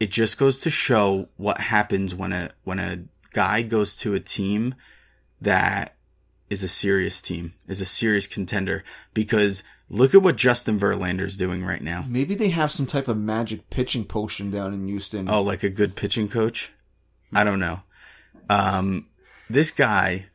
It 0.00 0.10
just 0.10 0.36
goes 0.36 0.60
to 0.62 0.70
show 0.70 1.28
what 1.36 1.60
happens 1.60 2.14
when 2.14 2.32
a 2.32 2.50
when 2.64 2.80
a 2.80 3.04
guy 3.32 3.62
goes 3.62 3.94
to 3.98 4.14
a 4.14 4.20
team 4.20 4.74
that 5.40 5.94
is 6.50 6.64
a 6.64 6.68
serious 6.68 7.20
team, 7.20 7.54
is 7.68 7.80
a 7.80 7.86
serious 7.86 8.26
contender. 8.26 8.82
Because 9.14 9.62
look 9.88 10.14
at 10.14 10.22
what 10.22 10.36
Justin 10.36 10.78
Verlander 10.78 11.22
is 11.22 11.36
doing 11.36 11.64
right 11.64 11.82
now. 11.82 12.04
Maybe 12.08 12.34
they 12.34 12.50
have 12.50 12.72
some 12.72 12.86
type 12.86 13.06
of 13.06 13.16
magic 13.16 13.70
pitching 13.70 14.04
potion 14.04 14.50
down 14.50 14.74
in 14.74 14.88
Houston. 14.88 15.30
Oh, 15.30 15.42
like 15.42 15.62
a 15.62 15.70
good 15.70 15.94
pitching 15.94 16.28
coach? 16.28 16.72
I 17.32 17.44
don't 17.44 17.60
know. 17.60 17.80
Um, 18.50 19.06
this 19.48 19.70
guy 19.70 20.26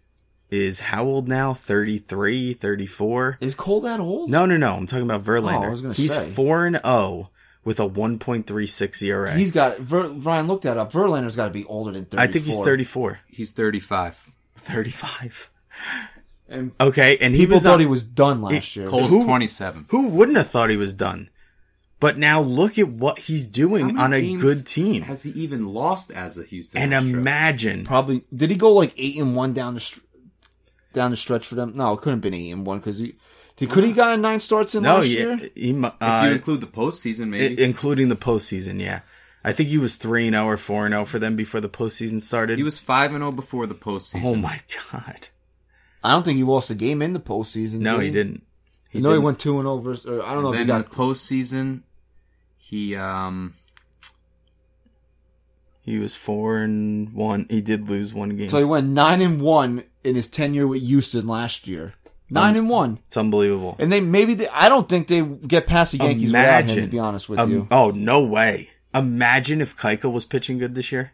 is 0.49 0.79
how 0.79 1.03
old 1.05 1.27
now? 1.27 1.53
33, 1.53 2.53
34? 2.53 3.37
is 3.41 3.55
Cole 3.55 3.81
that 3.81 3.99
old? 3.99 4.29
No, 4.29 4.45
no, 4.45 4.57
no. 4.57 4.73
I'm 4.73 4.87
talking 4.87 5.05
about 5.05 5.23
Verlander. 5.23 5.61
Oh, 5.61 5.63
I 5.63 5.69
was 5.69 5.81
gonna 5.81 5.93
He's 5.93 6.13
say. 6.15 6.29
4 6.29 6.65
and 6.65 6.79
0 6.83 7.29
with 7.63 7.79
a 7.79 7.87
1.36 7.89 9.03
ERA. 9.03 9.33
He's 9.35 9.51
got 9.51 9.79
Ver, 9.79 10.07
Ryan. 10.07 10.47
looked 10.47 10.63
that 10.63 10.77
up. 10.77 10.91
Verlander's 10.91 11.35
got 11.35 11.45
to 11.45 11.51
be 11.51 11.65
older 11.65 11.91
than 11.91 12.05
thirty. 12.05 12.23
I 12.23 12.27
think 12.27 12.45
he's 12.45 12.59
34. 12.61 13.19
He's 13.27 13.51
thirty-five. 13.51 14.31
35. 14.55 15.49
And 16.49 16.71
Okay, 16.79 17.17
and 17.19 17.35
he 17.35 17.41
people 17.41 17.55
was 17.55 17.63
thought 17.63 17.73
on- 17.75 17.79
he 17.81 17.85
was 17.85 18.03
done 18.03 18.41
last 18.41 18.77
eh, 18.77 18.79
year. 18.81 18.89
Cole's 18.89 19.09
Who- 19.11 19.25
twenty-seven. 19.25 19.87
Who 19.89 20.07
wouldn't 20.07 20.37
have 20.37 20.47
thought 20.47 20.69
he 20.69 20.77
was 20.77 20.93
done? 20.93 21.29
But 21.99 22.17
now 22.17 22.39
look 22.41 22.77
at 22.77 22.87
what 22.87 23.17
he's 23.19 23.47
doing 23.47 23.97
on 23.99 24.13
a 24.13 24.35
good 24.37 24.67
team. 24.67 25.01
Has 25.01 25.23
he 25.23 25.31
even 25.31 25.73
lost 25.73 26.11
as 26.11 26.37
a 26.37 26.43
Houston? 26.43 26.79
And 26.79 26.93
Astro? 26.93 27.09
imagine 27.19 27.83
Probably 27.85 28.23
did 28.33 28.51
he 28.51 28.55
go 28.55 28.71
like 28.73 28.93
eight 28.97 29.17
and 29.17 29.35
one 29.35 29.53
down 29.53 29.73
the 29.73 29.79
str- 29.79 29.99
down 30.97 31.11
the 31.11 31.17
stretch 31.17 31.47
for 31.47 31.55
them? 31.55 31.71
No, 31.75 31.93
it 31.93 31.97
couldn't 32.01 32.15
have 32.17 32.21
been 32.21 32.33
eight 32.33 32.51
and 32.51 32.65
one 32.65 32.79
because 32.79 32.97
he 32.97 33.15
did. 33.55 33.69
Could 33.69 33.85
he 33.85 33.93
got 33.93 34.19
nine 34.19 34.39
starts 34.41 34.75
in 34.75 34.83
no, 34.83 34.95
last 34.97 35.07
yeah, 35.07 35.19
year? 35.37 35.49
he, 35.55 35.71
mu- 35.73 35.87
if 35.87 35.93
uh, 36.01 36.23
you 36.25 36.31
include 36.33 36.61
the 36.61 36.67
postseason, 36.67 37.29
maybe 37.29 37.61
i- 37.61 37.65
including 37.65 38.09
the 38.09 38.15
postseason. 38.15 38.79
Yeah, 38.81 38.99
I 39.43 39.53
think 39.53 39.69
he 39.69 39.77
was 39.77 39.95
three 39.95 40.27
and 40.27 40.33
zero 40.35 40.45
or 40.45 40.57
four 40.57 40.85
and 40.85 40.93
zero 40.93 41.05
for 41.05 41.19
them 41.19 41.35
before 41.35 41.61
the 41.61 41.69
postseason 41.69 42.21
started. 42.21 42.57
he 42.57 42.63
was 42.63 42.77
five 42.77 43.11
and 43.13 43.21
zero 43.21 43.31
before 43.31 43.65
the 43.67 43.75
postseason. 43.75 44.21
oh 44.25 44.35
my 44.35 44.59
god! 44.91 45.29
I 46.03 46.11
don't 46.11 46.23
think 46.23 46.37
he 46.37 46.43
lost 46.43 46.69
a 46.69 46.75
game 46.75 47.01
in 47.01 47.13
the 47.13 47.19
postseason. 47.19 47.79
No, 47.79 47.97
did 47.97 48.05
he 48.05 48.11
didn't. 48.11 48.43
He 48.89 48.99
You 48.99 49.03
know, 49.03 49.09
he 49.09 49.15
didn't. 49.15 49.25
went 49.25 49.39
two 49.39 49.57
and 49.59 49.67
over. 49.67 49.91
Or 49.91 50.23
I 50.23 50.33
don't 50.33 50.43
know 50.43 50.53
if 50.53 50.59
he 50.59 50.63
Then 50.65 50.75
in 50.77 50.81
got. 50.83 50.89
the 50.91 50.95
postseason, 50.95 51.81
he 52.57 52.95
um 52.95 53.55
He 55.81 55.99
was 55.99 56.15
four 56.15 56.57
and 56.59 57.11
one. 57.13 57.45
He 57.49 57.61
did 57.61 57.89
lose 57.89 58.13
one 58.13 58.35
game. 58.35 58.49
So 58.49 58.57
he 58.59 58.65
went 58.65 58.87
nine 58.87 59.21
and 59.21 59.41
one 59.41 59.83
in 60.03 60.15
his 60.15 60.27
tenure 60.27 60.67
with 60.67 60.81
Houston 60.81 61.27
last 61.27 61.67
year. 61.67 61.93
Nine 62.29 62.51
Um, 62.55 62.57
and 62.57 62.69
one, 62.69 62.99
it's 63.07 63.15
unbelievable. 63.17 63.75
and 63.79 63.91
they 63.91 64.01
maybe 64.01 64.33
they, 64.33 64.47
I 64.49 64.67
don't 64.69 64.89
think 64.89 65.07
they 65.07 65.21
get 65.21 65.65
past 65.67 65.93
the 65.93 65.99
Yankees 65.99 66.27
without 66.31 66.41
him. 66.41 66.49
Imagine. 66.49 66.83
To 66.83 66.87
be 66.91 66.99
honest 66.99 67.29
with 67.29 67.39
Um, 67.39 67.51
you, 67.51 67.67
Oh 67.71 67.91
no 67.91 68.23
way! 68.25 68.69
Imagine 68.93 69.61
if 69.61 69.77
Keuchel 69.77 70.11
was 70.11 70.25
pitching 70.25 70.57
good 70.57 70.75
this 70.75 70.91
year. 70.91 71.13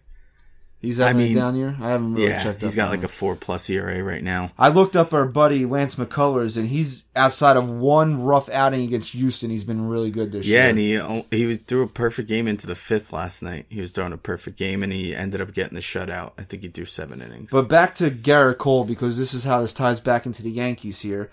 He's 0.83 0.97
having 0.97 1.15
I 1.21 1.27
mean, 1.29 1.37
a 1.37 1.39
down 1.39 1.55
year. 1.55 1.75
I 1.79 1.91
haven't 1.91 2.13
really 2.13 2.27
yeah, 2.27 2.43
checked. 2.43 2.61
he's 2.61 2.75
got 2.75 2.89
like 2.91 3.05
a 3.05 3.07
four 3.07 3.37
plus 3.37 3.69
ERA 3.69 4.03
right 4.03 4.21
now. 4.21 4.51
I 4.59 4.67
looked 4.67 4.97
up 4.97 5.13
our 5.13 5.23
buddy 5.25 5.65
Lance 5.65 5.95
McCullers, 5.95 6.57
and 6.57 6.67
he's 6.67 7.05
outside 7.15 7.55
of 7.55 7.69
one 7.69 8.21
rough 8.21 8.49
outing 8.49 8.83
against 8.83 9.13
Houston. 9.13 9.49
He's 9.49 9.63
been 9.63 9.87
really 9.87 10.11
good 10.11 10.33
this 10.33 10.45
Yeah, 10.45 10.69
year. 10.73 10.95
Yeah, 10.97 11.05
and 11.09 11.25
he 11.31 11.37
he 11.37 11.55
threw 11.55 11.83
a 11.83 11.87
perfect 11.87 12.27
game 12.27 12.49
into 12.49 12.67
the 12.67 12.75
fifth 12.75 13.13
last 13.13 13.41
night. 13.41 13.65
He 13.69 13.79
was 13.79 13.91
throwing 13.93 14.11
a 14.11 14.17
perfect 14.17 14.57
game, 14.57 14.83
and 14.83 14.91
he 14.91 15.15
ended 15.15 15.39
up 15.39 15.53
getting 15.53 15.75
the 15.75 15.79
shutout. 15.79 16.33
I 16.37 16.43
think 16.43 16.63
he 16.63 16.67
threw 16.69 16.83
seven 16.83 17.21
innings. 17.21 17.51
But 17.53 17.69
back 17.69 17.95
to 17.95 18.11
Gerrit 18.11 18.57
Cole 18.57 18.83
because 18.83 19.17
this 19.17 19.33
is 19.33 19.45
how 19.45 19.61
this 19.61 19.71
ties 19.71 20.01
back 20.01 20.25
into 20.25 20.43
the 20.43 20.51
Yankees 20.51 20.99
here. 20.99 21.31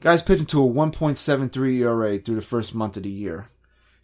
Guy's 0.00 0.22
pitching 0.22 0.46
to 0.46 0.62
a 0.64 0.68
1.73 0.72 1.78
ERA 1.80 2.18
through 2.18 2.36
the 2.36 2.40
first 2.40 2.72
month 2.72 2.96
of 2.96 3.02
the 3.02 3.10
year. 3.10 3.46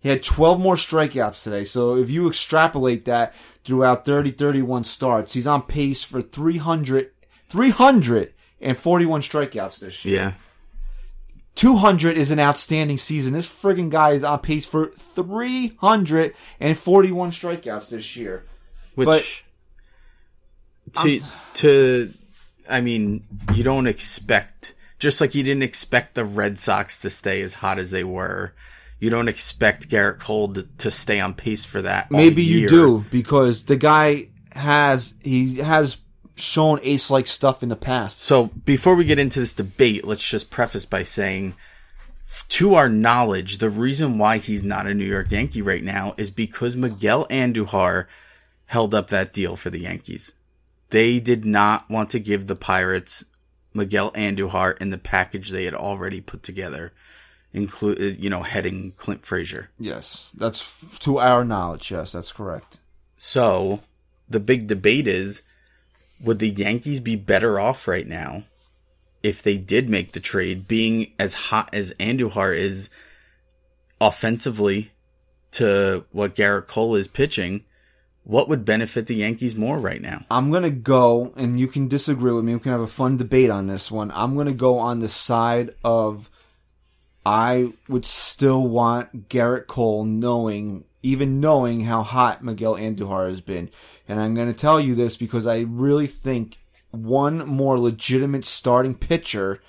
He 0.00 0.08
had 0.08 0.22
12 0.22 0.60
more 0.60 0.76
strikeouts 0.76 1.42
today, 1.42 1.64
so 1.64 1.96
if 1.96 2.08
you 2.08 2.28
extrapolate 2.28 3.04
that 3.06 3.34
throughout 3.64 4.04
30 4.04 4.30
31 4.30 4.84
starts, 4.84 5.32
he's 5.32 5.46
on 5.46 5.62
pace 5.62 6.04
for 6.04 6.22
300 6.22 7.10
341 7.48 9.20
strikeouts 9.22 9.80
this 9.80 10.04
year. 10.04 10.16
yeah, 10.16 10.34
200 11.56 12.16
is 12.16 12.30
an 12.30 12.38
outstanding 12.38 12.98
season. 12.98 13.32
This 13.32 13.48
friggin' 13.48 13.90
guy 13.90 14.10
is 14.12 14.22
on 14.22 14.38
pace 14.38 14.66
for 14.66 14.92
341 14.92 16.04
strikeouts 17.30 17.88
this 17.88 18.14
year. 18.16 18.44
which 18.94 19.44
to 21.02 21.20
to 21.54 22.12
I 22.70 22.80
mean, 22.80 23.24
you 23.54 23.64
don't 23.64 23.88
expect 23.88 24.74
just 24.98 25.20
like 25.20 25.34
you 25.34 25.42
didn't 25.42 25.62
expect 25.62 26.14
the 26.14 26.24
Red 26.24 26.58
Sox 26.58 26.98
to 27.00 27.10
stay 27.10 27.42
as 27.42 27.54
hot 27.54 27.78
as 27.78 27.90
they 27.90 28.04
were. 28.04 28.52
You 29.00 29.10
don't 29.10 29.28
expect 29.28 29.88
Gerrit 29.88 30.18
Cole 30.18 30.52
to, 30.54 30.62
to 30.78 30.90
stay 30.90 31.20
on 31.20 31.34
pace 31.34 31.64
for 31.64 31.82
that. 31.82 32.10
Maybe 32.10 32.42
you 32.42 32.68
do 32.68 33.04
because 33.10 33.64
the 33.64 33.76
guy 33.76 34.28
has 34.52 35.14
he 35.22 35.56
has 35.58 35.98
shown 36.34 36.80
ace 36.82 37.10
like 37.10 37.26
stuff 37.26 37.62
in 37.62 37.68
the 37.68 37.76
past. 37.76 38.20
So 38.20 38.46
before 38.46 38.94
we 38.94 39.04
get 39.04 39.18
into 39.18 39.40
this 39.40 39.54
debate, 39.54 40.04
let's 40.04 40.28
just 40.28 40.50
preface 40.50 40.86
by 40.86 41.02
saying, 41.02 41.54
to 42.48 42.74
our 42.74 42.88
knowledge, 42.88 43.58
the 43.58 43.70
reason 43.70 44.18
why 44.18 44.38
he's 44.38 44.62
not 44.62 44.86
a 44.86 44.94
New 44.94 45.04
York 45.04 45.30
Yankee 45.30 45.62
right 45.62 45.82
now 45.82 46.14
is 46.16 46.30
because 46.30 46.76
Miguel 46.76 47.26
Andujar 47.28 48.06
held 48.66 48.94
up 48.94 49.08
that 49.08 49.32
deal 49.32 49.56
for 49.56 49.70
the 49.70 49.80
Yankees. 49.80 50.32
They 50.90 51.20
did 51.20 51.44
not 51.44 51.88
want 51.88 52.10
to 52.10 52.20
give 52.20 52.46
the 52.46 52.56
Pirates 52.56 53.24
Miguel 53.72 54.10
Andujar 54.12 54.76
in 54.78 54.90
the 54.90 54.98
package 54.98 55.50
they 55.50 55.64
had 55.64 55.74
already 55.74 56.20
put 56.20 56.42
together, 56.42 56.92
include 57.52 58.00
uh, 58.00 58.16
you 58.18 58.30
know 58.30 58.42
heading 58.42 58.92
Clint 58.96 59.24
Frazier. 59.24 59.70
Yes, 59.78 60.30
that's 60.34 60.60
f- 60.60 60.98
to 61.00 61.18
our 61.18 61.44
knowledge. 61.44 61.90
Yes, 61.90 62.12
that's 62.12 62.32
correct. 62.32 62.78
So 63.16 63.80
the 64.28 64.40
big 64.40 64.66
debate 64.66 65.08
is 65.08 65.42
would 66.22 66.38
the 66.38 66.50
Yankees 66.50 67.00
be 67.00 67.16
better 67.16 67.58
off 67.60 67.86
right 67.86 68.06
now 68.06 68.44
if 69.22 69.42
they 69.42 69.58
did 69.58 69.88
make 69.88 70.12
the 70.12 70.20
trade, 70.20 70.68
being 70.68 71.12
as 71.18 71.34
hot 71.34 71.70
as 71.72 71.92
Andujar 71.94 72.56
is 72.56 72.88
offensively 74.00 74.92
to 75.52 76.04
what 76.12 76.34
Gerrit 76.34 76.66
Cole 76.66 76.94
is 76.94 77.08
pitching? 77.08 77.64
What 78.24 78.48
would 78.48 78.64
benefit 78.64 79.06
the 79.06 79.16
Yankees 79.16 79.56
more 79.56 79.78
right 79.78 80.02
now? 80.02 80.24
I'm 80.30 80.50
gonna 80.50 80.70
go, 80.70 81.32
and 81.36 81.58
you 81.58 81.66
can 81.66 81.88
disagree 81.88 82.32
with 82.32 82.44
me. 82.44 82.54
We 82.54 82.60
can 82.60 82.72
have 82.72 82.80
a 82.80 82.86
fun 82.86 83.16
debate 83.16 83.50
on 83.50 83.66
this 83.66 83.90
one. 83.90 84.10
I'm 84.14 84.36
gonna 84.36 84.52
go 84.52 84.78
on 84.78 85.00
the 85.00 85.08
side 85.08 85.74
of 85.82 86.28
I 87.24 87.72
would 87.88 88.04
still 88.04 88.66
want 88.66 89.28
Gerrit 89.28 89.66
Cole 89.66 90.04
knowing, 90.04 90.84
even 91.02 91.40
knowing 91.40 91.82
how 91.82 92.02
hot 92.02 92.42
Miguel 92.42 92.76
Andujar 92.76 93.28
has 93.28 93.40
been. 93.40 93.70
And 94.08 94.20
I'm 94.20 94.34
gonna 94.34 94.52
tell 94.54 94.80
you 94.80 94.94
this 94.94 95.16
because 95.16 95.46
I 95.46 95.60
really 95.60 96.06
think 96.06 96.58
one 96.90 97.46
more 97.46 97.78
legitimate 97.78 98.44
starting 98.44 98.94
pitcher 98.94 99.60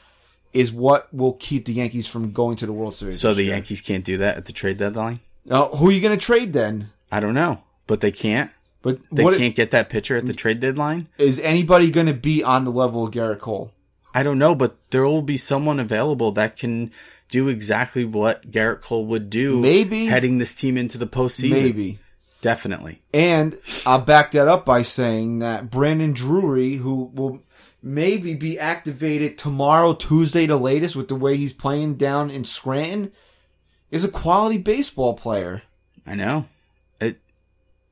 is 0.54 0.72
what 0.72 1.14
will 1.14 1.34
keep 1.34 1.66
the 1.66 1.74
Yankees 1.74 2.08
from 2.08 2.32
going 2.32 2.56
to 2.58 2.66
the 2.66 2.74
World 2.74 2.95
Series. 2.95 3.20
So 3.20 3.34
the 3.34 3.43
year. 3.43 3.54
Yankees 3.56 3.82
can't 3.82 4.06
do 4.06 4.18
that 4.18 4.38
at 4.38 4.45
the 4.45 4.54
trade 4.54 4.78
deadline? 4.78 5.20
Now, 5.45 5.68
who 5.68 5.89
are 5.89 5.91
you 5.91 6.02
gonna 6.02 6.18
trade 6.18 6.54
then? 6.54 6.89
I 7.12 7.20
don't 7.20 7.34
know, 7.34 7.62
but 7.88 8.02
they 8.02 8.12
can't. 8.12 8.52
But 8.82 9.00
They 9.12 9.24
can't 9.38 9.56
get 9.56 9.72
that 9.72 9.89
pitcher 9.89 10.16
at 10.16 10.26
the 10.26 10.34
trade 10.34 10.62
deadline? 10.62 11.08
is 11.18 11.38
anybody 11.39 11.91
gonna 11.91 12.14
be 12.14 12.41
on 12.41 12.64
the 12.64 12.72
level 12.72 13.06
of 13.06 13.12
Gerrit 13.12 13.39
Cole? 13.39 13.72
I 14.14 14.24
don't 14.24 14.39
know, 14.39 14.56
but 14.56 14.78
there 14.89 15.06
will 15.06 15.22
be 15.22 15.38
someone 15.38 15.80
available 15.80 16.32
that 16.32 16.58
can 16.58 16.91
do 17.30 17.47
exactly 17.47 18.05
what 18.05 18.49
Gerrit 18.51 18.82
Cole 18.82 19.05
would 19.05 19.30
do. 19.30 19.59
Maybe. 19.61 20.07
heading 20.07 20.38
this 20.38 20.53
team 20.55 20.77
into 20.77 20.97
the 20.97 21.07
postseason. 21.07 21.51
Maybe. 21.51 21.99
definitely. 22.41 23.01
And 23.13 23.57
I'll 23.86 24.01
back 24.01 24.32
that 24.32 24.47
up 24.47 24.65
by 24.65 24.82
saying 24.82 25.39
that 25.39 25.69
Brandon 25.69 26.11
Drury, 26.11 26.75
who 26.75 27.11
will 27.13 27.41
maybe 27.82 28.34
be 28.34 28.59
activated 28.59 29.38
tomorrow, 29.38 29.93
Tuesday, 29.93 30.45
the 30.45 30.57
latest, 30.57 30.95
with 30.95 31.07
the 31.07 31.15
way 31.15 31.38
he's 31.38 31.53
playing 31.53 31.95
down 31.95 32.30
in 32.30 32.43
Scranton, 32.43 33.11
is 33.91 34.03
a 34.03 34.09
quality 34.09 34.57
baseball 34.57 35.13
player. 35.13 35.61
I 36.05 36.15
know. 36.15 36.45
It. 36.99 37.19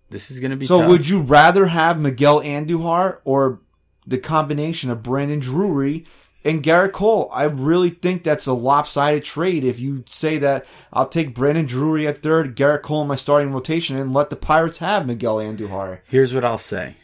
This 0.10 0.32
is 0.32 0.40
going 0.40 0.52
to 0.52 0.58
be 0.58 0.66
So 0.66 0.82
tough. 0.82 0.90
would 0.90 1.08
you 1.08 1.20
rather 1.22 1.68
have 1.68 2.00
Miguel 2.00 2.42
Andujar 2.42 3.20
or 3.24 3.62
the 4.06 4.18
combination 4.18 4.90
of 4.90 5.04
Brandon 5.04 5.40
Drury 5.40 6.06
and 6.44 6.64
Gerrit 6.64 6.94
Cole? 6.94 7.30
I 7.34 7.44
really 7.44 7.90
think 7.90 8.24
that's 8.24 8.46
a 8.46 8.54
lopsided 8.54 9.24
trade 9.24 9.64
if 9.64 9.80
you 9.80 10.04
say 10.10 10.38
that 10.40 10.66
I'll 10.94 11.08
take 11.08 11.34
Brandon 11.34 11.66
Drury 11.66 12.08
at 12.08 12.22
third, 12.22 12.56
Gerrit 12.56 12.84
Cole 12.84 13.02
in 13.02 13.08
my 13.08 13.16
starting 13.16 13.52
rotation, 13.52 13.98
and 13.98 14.14
let 14.14 14.30
the 14.30 14.36
Pirates 14.36 14.78
have 14.80 15.08
Miguel 15.08 15.38
Andujar. 15.38 16.00
Here's 16.08 16.34
what 16.34 16.46
I'll 16.46 16.58
say. 16.58 16.96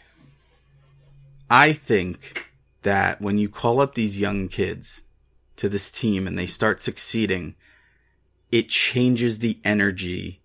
I 1.49 1.73
think 1.73 2.47
that 2.83 3.21
when 3.21 3.37
you 3.37 3.49
call 3.49 3.81
up 3.81 3.95
these 3.95 4.19
young 4.19 4.47
kids 4.47 5.01
to 5.57 5.69
this 5.69 5.91
team 5.91 6.27
and 6.27 6.37
they 6.37 6.45
start 6.45 6.81
succeeding, 6.81 7.55
it 8.51 8.69
changes 8.69 9.39
the 9.39 9.59
energy 9.63 10.42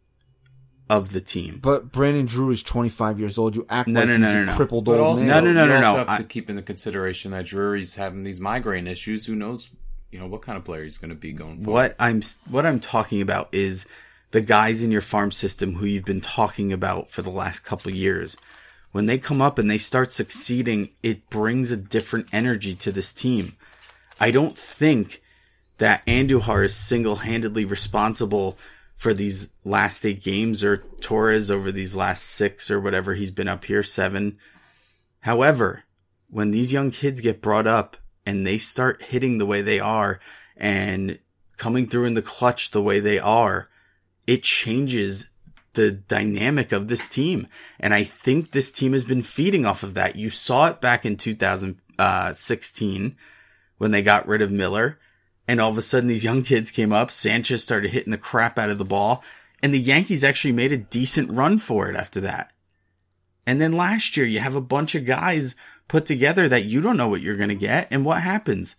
of 0.91 1.13
the 1.13 1.21
team. 1.21 1.59
But 1.63 1.93
Brandon 1.93 2.27
Drew 2.27 2.51
is 2.51 2.63
25 2.63 3.19
years 3.19 3.37
old. 3.39 3.55
You 3.57 3.67
act 3.69 3.89
No, 3.89 4.01
like 4.01 4.09
no, 4.09 4.15
he's 4.15 4.23
no, 4.23 4.31
a 4.31 4.35
no, 4.35 4.45
no. 4.45 4.57
crippled 4.57 4.85
But 4.85 4.99
old 5.01 5.19
also, 5.19 5.23
man. 5.27 5.45
No, 5.45 5.53
no, 5.53 5.67
no, 5.67 5.75
you 5.75 5.81
no, 5.81 5.87
also 5.87 5.93
no. 5.93 5.99
have 5.99 6.09
I- 6.09 6.17
to 6.19 6.25
keep 6.25 6.49
into 6.49 6.63
consideration 6.63 7.33
that 7.33 7.47
Drury's 7.47 7.95
having 7.97 8.25
these 8.25 8.41
migraine 8.41 8.87
issues. 8.87 9.27
Who 9.27 9.35
knows, 9.35 9.69
you 10.11 10.19
know, 10.19 10.27
what 10.27 10.43
kind 10.43 10.57
of 10.57 10.65
player 10.65 10.85
he's 10.85 10.99
going 10.99 11.11
to 11.11 11.15
be 11.17 11.33
going 11.33 11.65
forward. 11.65 11.73
What 11.73 11.97
I'm 11.99 12.23
what 12.49 12.65
I'm 12.67 12.81
talking 12.81 13.21
about 13.21 13.49
is 13.53 13.85
the 14.31 14.41
guys 14.41 14.83
in 14.83 14.91
your 14.91 15.01
farm 15.01 15.31
system 15.31 15.75
who 15.75 15.87
you've 15.87 16.05
been 16.05 16.21
talking 16.21 16.73
about 16.73 17.11
for 17.11 17.23
the 17.23 17.31
last 17.31 17.61
couple 17.65 17.91
of 17.91 17.95
years. 17.97 18.37
When 18.93 19.05
they 19.07 19.19
come 19.19 19.43
up 19.43 19.59
and 19.59 19.71
they 19.71 19.77
start 19.79 20.11
succeeding, 20.11 20.91
it 21.03 21.29
brings 21.29 21.71
a 21.71 21.77
different 21.77 22.27
energy 22.33 22.75
to 22.77 22.91
this 22.91 23.13
team. 23.13 23.57
I 24.19 24.31
don't 24.31 24.57
think 24.57 25.23
that 25.77 26.05
Andujar 26.07 26.65
is 26.65 26.75
single-handedly 26.75 27.65
responsible 27.67 28.59
for 28.99 29.15
these 29.15 29.49
last 29.65 30.05
eight 30.05 30.23
games 30.23 30.63
or 30.65 30.79
Torres 31.01 31.51
over 31.51 31.73
these 31.73 31.97
last 31.97 32.25
six 32.25 32.71
or 32.71 32.81
whatever 32.81 33.15
he's 33.15 33.31
been 33.31 33.49
up 33.49 33.65
here 33.65 33.85
seven. 33.85 34.37
However, 35.21 35.85
when 36.29 36.51
these 36.51 36.73
young 36.73 36.91
kids 36.91 37.21
get 37.21 37.41
brought 37.41 37.69
up 37.69 37.97
and 38.27 38.45
they 38.45 38.59
start 38.59 39.03
hitting 39.03 39.39
the 39.39 39.47
way 39.47 39.63
they 39.63 39.79
are 39.79 40.19
and 40.57 41.19
coming 41.57 41.87
through 41.87 42.07
in 42.07 42.15
the 42.15 42.23
clutch 42.23 42.73
the 42.73 42.83
way 42.83 42.99
they 42.99 43.21
are, 43.21 43.69
it 44.27 44.43
changes 44.43 45.31
the 45.75 45.93
dynamic 45.93 46.73
of 46.73 46.89
this 46.89 47.09
team. 47.09 47.47
And 47.79 47.95
I 47.95 48.03
think 48.03 48.51
this 48.51 48.73
team 48.73 48.95
has 48.95 49.05
been 49.05 49.23
feeding 49.23 49.65
off 49.65 49.85
of 49.85 49.95
that. 49.95 50.17
You 50.17 50.29
saw 50.29 50.67
it 50.67 50.81
back 50.81 51.07
in 51.07 51.17
2016 51.17 53.07
uh, 53.07 53.11
when 53.79 53.93
they 53.93 54.03
got 54.03 54.27
rid 54.27 54.43
of 54.43 54.51
Miller 54.51 54.99
and 55.49 55.61
all 55.61 55.71
of 55.71 55.79
a 55.79 55.83
sudden 55.83 56.09
these 56.09 56.23
young 56.23 56.43
kids 56.43 56.71
came 56.71 56.93
up. 56.93 57.11
Sanchez 57.11 57.63
started 57.63 57.91
hitting 57.91 58.11
the 58.11 58.19
crap 58.19 58.59
out 58.59 58.69
of 58.69 58.77
the 58.77 58.85
ball. 58.85 59.25
And 59.63 59.75
the 59.75 59.81
Yankees 59.81 60.23
actually 60.23 60.53
made 60.53 60.71
a 60.71 60.77
decent 60.77 61.31
run 61.31 61.59
for 61.59 61.91
it 61.91 61.97
after 61.97 62.21
that. 62.21 62.53
And 63.47 63.61
then 63.61 63.73
last 63.73 64.17
year, 64.17 64.27
you 64.27 64.41
have 64.41 64.55
a 64.55 64.61
bunch 64.61 64.95
of 64.95 65.07
guys 65.07 65.57
put 65.89 66.05
together 66.05 66.49
that 66.49 66.67
you 66.67 66.83
don't 66.83 66.99
know 66.99 67.09
what 67.09 67.23
you're 67.23 67.39
going 67.39 67.49
to 67.49 67.55
get. 67.55 67.89
And 67.91 68.05
what 68.05 68.21
happens? 68.21 68.77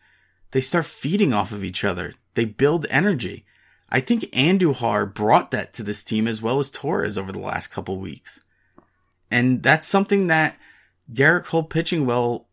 They 0.51 0.61
start 0.61 0.85
feeding 0.85 1.33
off 1.33 1.51
of 1.51 1.63
each 1.63 1.83
other. 1.83 2.13
They 2.35 2.45
build 2.45 2.85
energy. 2.89 3.45
I 3.89 3.99
think 3.99 4.21
Andujar 4.31 5.11
brought 5.11 5.49
that 5.51 5.73
to 5.73 5.83
this 5.83 6.03
team 6.03 6.27
as 6.27 6.41
well 6.41 6.59
as 6.59 6.69
Torres 6.69 7.17
over 7.17 7.31
the 7.31 7.39
last 7.39 7.69
couple 7.69 7.97
weeks. 7.97 8.41
And 9.31 9.63
that's 9.63 9.87
something 9.87 10.27
that 10.27 10.57
Gerrit 11.11 11.45
Cole 11.45 11.63
pitching 11.63 12.05
well, 12.05 12.47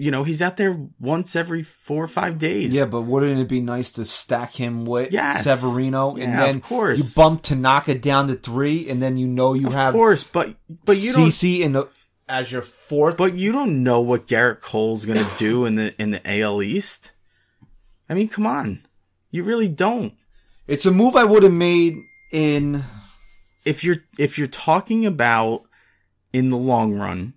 you 0.00 0.10
know, 0.12 0.22
he's 0.22 0.40
out 0.40 0.56
there 0.56 0.78
once 1.00 1.34
every 1.34 1.62
four 1.64 2.04
or 2.04 2.08
five 2.08 2.38
days. 2.38 2.72
Yeah, 2.72 2.84
but 2.86 3.02
wouldn't 3.02 3.40
it 3.40 3.48
be 3.48 3.60
nice 3.60 3.90
to 3.92 4.04
stack 4.04 4.54
him 4.54 4.84
with 4.86 5.12
Yes. 5.12 5.42
Severino 5.44 6.10
and 6.12 6.32
Yeah, 6.32 6.46
then 6.46 6.56
of 6.56 6.62
course. 6.62 6.98
you 6.98 7.04
bump 7.20 7.42
Tanaka 7.42 7.94
down 7.96 8.28
to 8.28 8.34
three, 8.34 8.88
and 8.88 9.02
then 9.02 9.16
you 9.16 9.26
know 9.26 9.54
you 9.54 9.66
of 9.66 9.74
have 9.74 9.92
course, 9.94 10.22
but 10.24 10.54
but 10.84 10.96
you 10.96 11.12
don't 11.12 11.28
CC 11.28 11.60
in 11.60 11.72
the 11.72 11.88
as 12.28 12.52
your 12.52 12.62
fourth. 12.62 13.16
But 13.16 13.34
you 13.34 13.50
don't 13.52 13.82
know 13.82 14.00
what 14.00 14.26
Gerrit 14.28 14.60
Cole's 14.60 15.04
going 15.04 15.18
to 15.24 15.30
do 15.38 15.64
in 15.64 15.74
the 15.74 16.00
in 16.00 16.12
the 16.12 16.20
AL 16.24 16.62
East. 16.62 17.12
I 18.08 18.14
mean, 18.14 18.28
come 18.28 18.46
on, 18.46 18.86
you 19.30 19.42
really 19.44 19.68
don't. 19.68 20.14
it's 20.66 20.86
a 20.86 20.90
move 20.92 21.16
I 21.16 21.24
would 21.24 21.42
have 21.42 21.52
made 21.52 21.96
in 22.32 22.84
If 23.64 23.82
you're 23.82 24.04
if 24.16 24.38
you're 24.38 24.46
talking 24.46 25.04
about 25.06 25.62
in 26.32 26.50
the 26.50 26.56
long 26.56 26.94
run, 26.94 27.34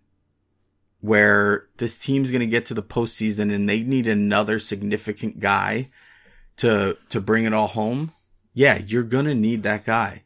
where 1.02 1.68
this 1.78 1.98
team's 1.98 2.32
going 2.32 2.42
to 2.42 2.48
get 2.48 2.68
to 2.68 2.74
the 2.74 2.84
postseason 2.84 3.54
and 3.54 3.68
they 3.68 3.84
need 3.84 4.08
another 4.08 4.60
significant 4.60 5.40
guy 5.40 5.90
to 6.58 6.98
to 7.10 7.20
bring 7.20 7.46
it 7.46 7.54
all 7.54 7.68
home, 7.68 8.12
yeah, 8.54 8.80
you're 8.86 9.04
going 9.04 9.26
to 9.26 9.36
need 9.36 9.64
that 9.64 9.86
guy. 9.86 10.24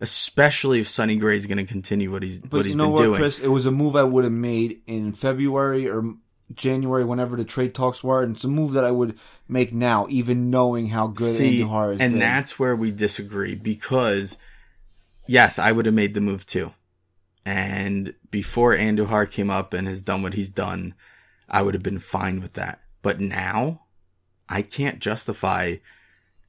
Especially 0.00 0.80
if 0.80 0.88
Sonny 0.88 1.16
Gray's 1.16 1.46
going 1.46 1.64
to 1.64 1.64
continue 1.64 2.10
what 2.12 2.22
he's 2.22 2.38
But 2.38 2.52
what 2.52 2.66
he's 2.66 2.74
you 2.74 2.78
know 2.78 2.84
been 2.86 2.92
what, 2.92 3.02
doing. 3.02 3.18
Chris? 3.18 3.38
It 3.38 3.48
was 3.48 3.64
a 3.64 3.70
move 3.70 3.96
I 3.96 4.02
would 4.02 4.24
have 4.24 4.32
made 4.32 4.82
in 4.86 5.12
February 5.12 5.88
or 5.88 6.14
January, 6.52 7.04
whenever 7.04 7.36
the 7.36 7.44
trade 7.44 7.74
talks 7.74 8.04
were, 8.04 8.22
and 8.22 8.36
it's 8.36 8.44
a 8.44 8.48
move 8.48 8.72
that 8.72 8.84
I 8.84 8.90
would 8.90 9.18
make 9.48 9.72
now, 9.72 10.06
even 10.10 10.50
knowing 10.50 10.88
how 10.88 11.06
good 11.06 11.34
See, 11.36 11.60
Andujar 11.60 11.92
has 11.92 12.00
and 12.00 12.12
been. 12.14 12.20
that's 12.20 12.58
where 12.58 12.76
we 12.76 12.90
disagree 12.90 13.54
because, 13.54 14.36
yes, 15.26 15.58
I 15.58 15.72
would 15.72 15.86
have 15.86 15.94
made 15.94 16.12
the 16.12 16.20
move 16.20 16.44
too. 16.44 16.72
And 17.44 18.14
before 18.30 18.74
Andujar 18.74 19.30
came 19.30 19.50
up 19.50 19.74
and 19.74 19.86
has 19.86 20.02
done 20.02 20.22
what 20.22 20.34
he's 20.34 20.48
done, 20.48 20.94
I 21.48 21.62
would 21.62 21.74
have 21.74 21.82
been 21.82 21.98
fine 21.98 22.40
with 22.40 22.54
that. 22.54 22.80
But 23.02 23.20
now, 23.20 23.82
I 24.48 24.62
can't 24.62 24.98
justify 24.98 25.76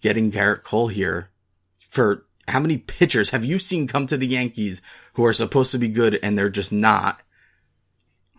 getting 0.02 0.32
Gerrit 0.32 0.64
Cole 0.64 0.88
here 0.88 1.32
for 1.78 2.26
how 2.48 2.60
many 2.60 2.78
pitchers 2.78 3.32
have 3.32 3.44
you 3.44 3.60
seen 3.60 3.88
come 3.88 4.08
to 4.08 4.18
the 4.18 4.28
Yankees 4.28 4.82
who 5.14 5.26
are 5.26 5.34
supposed 5.34 5.72
to 5.72 5.78
be 5.78 5.88
good 5.88 6.20
and 6.22 6.38
they're 6.38 6.50
just 6.50 6.72
not? 6.72 7.22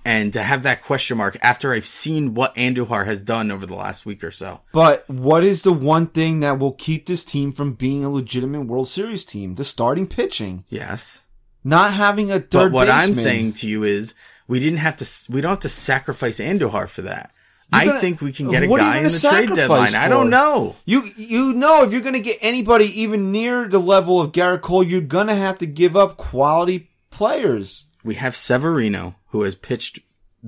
And 0.05 0.33
to 0.35 0.43
have 0.43 0.63
that 0.63 0.83
question 0.83 1.17
mark 1.19 1.37
after 1.43 1.73
I've 1.73 1.85
seen 1.85 2.35
what 2.35 2.55
Andujar 2.55 3.07
has 3.07 3.21
done 3.21 3.51
over 3.51 3.67
the 3.67 3.75
last 3.75 4.07
week 4.07 4.23
or 4.23 4.31
so. 4.31 4.61
But 4.73 5.09
what 5.11 5.43
is 5.43 5.63
the 5.63 5.73
one 5.73 6.07
thing 6.07 6.41
that 6.41 6.61
will 6.61 6.73
keep 6.73 7.07
this 7.07 7.25
team 7.25 7.51
from 7.51 7.73
being 7.73 8.05
a 8.05 8.11
legitimate 8.11 8.67
World 8.67 8.89
Series 8.89 9.25
team? 9.25 9.57
The 9.57 9.65
starting 9.65 10.07
pitching, 10.07 10.65
Yes. 10.69 11.23
Not 11.67 11.95
having 11.95 12.31
a 12.31 12.39
third. 12.39 12.71
But 12.71 12.73
what 12.73 12.89
I'm 12.89 13.13
saying 13.13 13.55
to 13.55 13.69
you 13.69 13.83
is, 13.83 14.15
we 14.47 14.61
didn't 14.61 14.79
have 14.79 14.97
to. 14.99 15.33
We 15.33 15.41
don't 15.41 15.51
have 15.51 15.61
to 15.61 15.69
sacrifice 15.69 16.39
Andujar 16.39 16.89
for 16.89 17.03
that. 17.03 17.33
I 17.73 17.85
gonna- 17.85 18.01
think 18.01 18.21
we 18.21 18.33
can 18.33 18.49
get 18.49 18.63
a 18.63 18.69
what 18.69 18.81
are 18.81 18.85
you 18.85 18.93
guy 18.93 18.99
in 18.99 19.05
the 19.13 19.19
trade 19.19 19.53
deadline. 19.53 19.97
I 19.97 20.07
don't 20.07 20.31
know. 20.31 20.77
You 20.85 21.03
you 21.17 21.55
know 21.55 21.83
if 21.83 21.91
you're 21.91 22.03
going 22.03 22.15
to 22.15 22.21
get 22.21 22.39
anybody 22.41 23.01
even 23.03 23.33
near 23.33 23.67
the 23.67 23.81
level 23.81 24.21
of 24.21 24.31
Gerrit 24.31 24.61
Cole, 24.63 24.85
you're 24.85 25.01
going 25.01 25.27
to 25.27 25.35
have 25.35 25.59
to 25.59 25.67
give 25.67 25.97
up 25.97 26.17
quality 26.17 26.89
players. 27.11 27.87
We 28.05 28.15
have 28.15 28.37
Severino, 28.37 29.17
who 29.31 29.43
has 29.43 29.57
pitched 29.57 29.99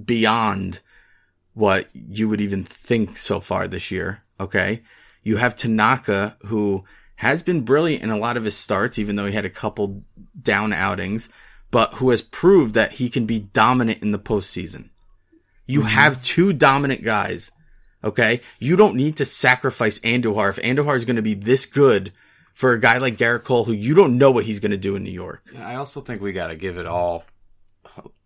beyond 0.04 0.78
what 1.54 1.88
you 1.92 2.28
would 2.28 2.40
even 2.40 2.62
think 2.62 3.16
so 3.16 3.40
far 3.40 3.66
this 3.66 3.90
year. 3.90 4.22
Okay, 4.38 4.82
you 5.24 5.38
have 5.38 5.56
Tanaka, 5.56 6.36
who 6.42 6.84
has 7.16 7.42
been 7.42 7.62
brilliant 7.62 8.04
in 8.04 8.10
a 8.10 8.16
lot 8.16 8.36
of 8.36 8.44
his 8.44 8.56
starts, 8.56 8.96
even 8.96 9.16
though 9.16 9.26
he 9.26 9.32
had 9.32 9.44
a 9.44 9.50
couple 9.50 10.04
down 10.42 10.72
outings, 10.72 11.28
but 11.70 11.94
who 11.94 12.10
has 12.10 12.22
proved 12.22 12.74
that 12.74 12.92
he 12.92 13.10
can 13.10 13.26
be 13.26 13.40
dominant 13.40 14.02
in 14.02 14.12
the 14.12 14.18
postseason. 14.18 14.90
You 15.66 15.82
have 15.82 16.22
two 16.22 16.52
dominant 16.52 17.04
guys. 17.04 17.50
Okay. 18.02 18.40
You 18.58 18.76
don't 18.76 18.96
need 18.96 19.16
to 19.16 19.24
sacrifice 19.24 19.98
Andujar 20.00 20.48
if 20.48 20.56
Andujar 20.56 20.96
is 20.96 21.04
going 21.04 21.16
to 21.16 21.22
be 21.22 21.34
this 21.34 21.66
good 21.66 22.12
for 22.54 22.72
a 22.72 22.80
guy 22.80 22.98
like 22.98 23.16
Gerrit 23.16 23.44
Cole, 23.44 23.64
who 23.64 23.72
you 23.72 23.94
don't 23.94 24.18
know 24.18 24.30
what 24.30 24.44
he's 24.44 24.60
going 24.60 24.70
to 24.70 24.76
do 24.76 24.96
in 24.96 25.02
New 25.02 25.10
York. 25.10 25.44
I 25.58 25.74
also 25.74 26.00
think 26.00 26.22
we 26.22 26.32
got 26.32 26.48
to 26.48 26.56
give 26.56 26.78
it 26.78 26.86
all 26.86 27.24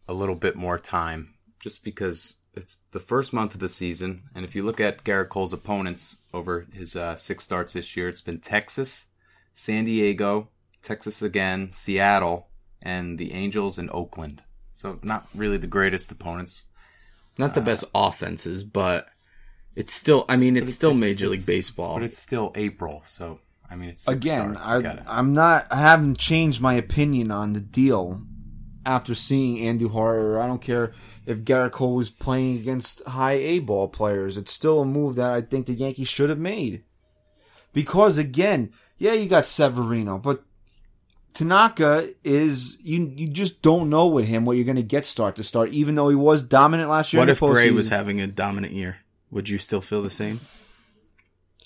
a 0.09 0.13
little 0.13 0.35
bit 0.35 0.57
more 0.57 0.79
time, 0.79 1.35
just 1.61 1.85
because 1.85 2.37
it's 2.55 2.77
the 2.93 3.01
first 3.01 3.33
month 3.33 3.55
of 3.55 3.61
the 3.61 3.69
season, 3.69 4.23
and 4.35 4.45
if 4.45 4.55
you 4.55 4.63
look 4.63 4.81
at 4.81 5.05
Gerrit 5.05 5.31
Cole's 5.31 5.53
opponents 5.53 6.19
over 6.35 6.67
his 6.73 6.97
uh, 6.97 7.17
six 7.17 7.45
starts 7.45 7.73
this 7.73 7.97
year, 7.97 8.09
it's 8.09 8.21
been 8.21 8.39
Texas, 8.39 9.07
San 9.55 9.85
Diego, 9.85 10.49
Texas 10.83 11.23
again, 11.23 11.71
Seattle, 11.71 12.49
and 12.81 13.19
the 13.19 13.33
Angels 13.33 13.79
in 13.79 13.89
Oakland. 13.93 14.43
So 14.73 14.99
not 15.03 15.27
really 15.35 15.57
the 15.59 15.67
greatest 15.67 16.11
opponents. 16.11 16.65
Not 17.39 17.55
the 17.55 17.61
uh, 17.61 17.65
best 17.65 17.85
offenses, 17.95 18.65
but 18.65 19.09
it's 19.77 19.93
still, 19.95 20.25
I 20.29 20.37
mean, 20.37 20.57
it's 20.57 20.71
But 20.71 20.75
still 20.75 20.91
it's- 20.91 21.01
Major 21.03 21.29
League 21.29 21.47
Baseball. 21.47 21.95
but 21.95 22.03
it's 22.03 22.19
still 22.19 22.53
April, 22.55 23.03
so 23.05 23.39
I 23.71 23.77
mean 23.77 23.89
it's 23.91 24.07
Again, 24.09 24.51
starts. 24.59 24.67
I, 24.67 24.83
gotta- 24.83 25.05
I'm 25.07 25.33
not. 25.33 25.67
I 25.71 25.77
haven't 25.77 26.19
changed 26.19 26.61
my 26.61 26.75
opinion 26.75 27.31
on 27.31 27.53
the 27.55 27.61
deal 27.61 28.21
after 28.85 29.15
seeing 29.15 29.57
Andujar. 29.59 29.95
Or 29.97 30.41
I 30.41 30.47
don't 30.47 30.61
care 30.61 30.93
if 31.25 31.39
Gerrit 31.45 31.73
Cole 31.73 31.95
was 31.95 32.11
playing 32.11 32.57
against 32.59 33.03
high 33.07 33.33
A 33.35 33.61
ball 33.61 33.89
players. 33.89 34.37
It's 34.37 34.53
still 34.53 34.81
a 34.81 34.85
move 34.85 35.15
that 35.17 35.31
I 35.31 35.41
think 35.41 35.67
the 35.67 35.73
Yankees 35.75 36.09
should 36.09 36.29
have 36.29 36.39
made. 36.39 36.83
Because 37.73 38.19
again, 38.19 38.73
yeah, 38.99 39.13
you 39.15 39.27
got 39.29 39.47
Severino, 39.47 40.19
but 40.19 40.45
Tanaka 41.33 42.11
is 42.25 42.77
you. 42.81 43.13
You 43.17 43.29
just 43.29 43.63
don't 43.63 43.91
know 43.91 44.07
with 44.09 44.27
him 44.27 44.45
what 44.45 44.57
you're 44.57 44.65
going 44.67 44.77
to 44.77 44.83
get 44.83 45.05
start 45.05 45.37
to 45.37 45.43
start. 45.43 45.71
Even 45.71 45.95
though 45.95 46.09
he 46.09 46.17
was 46.17 46.43
dominant 46.43 46.91
last 46.91 47.13
year. 47.13 47.21
what 47.21 47.29
if 47.29 47.41
Gray 47.41 47.71
was 47.71 47.89
having 47.89 48.21
a 48.21 48.27
dominant 48.27 48.73
year? 48.73 48.99
Would 49.31 49.49
you 49.49 49.59
still 49.59 49.81
feel 49.81 50.03
the 50.03 50.11
same? 50.11 50.41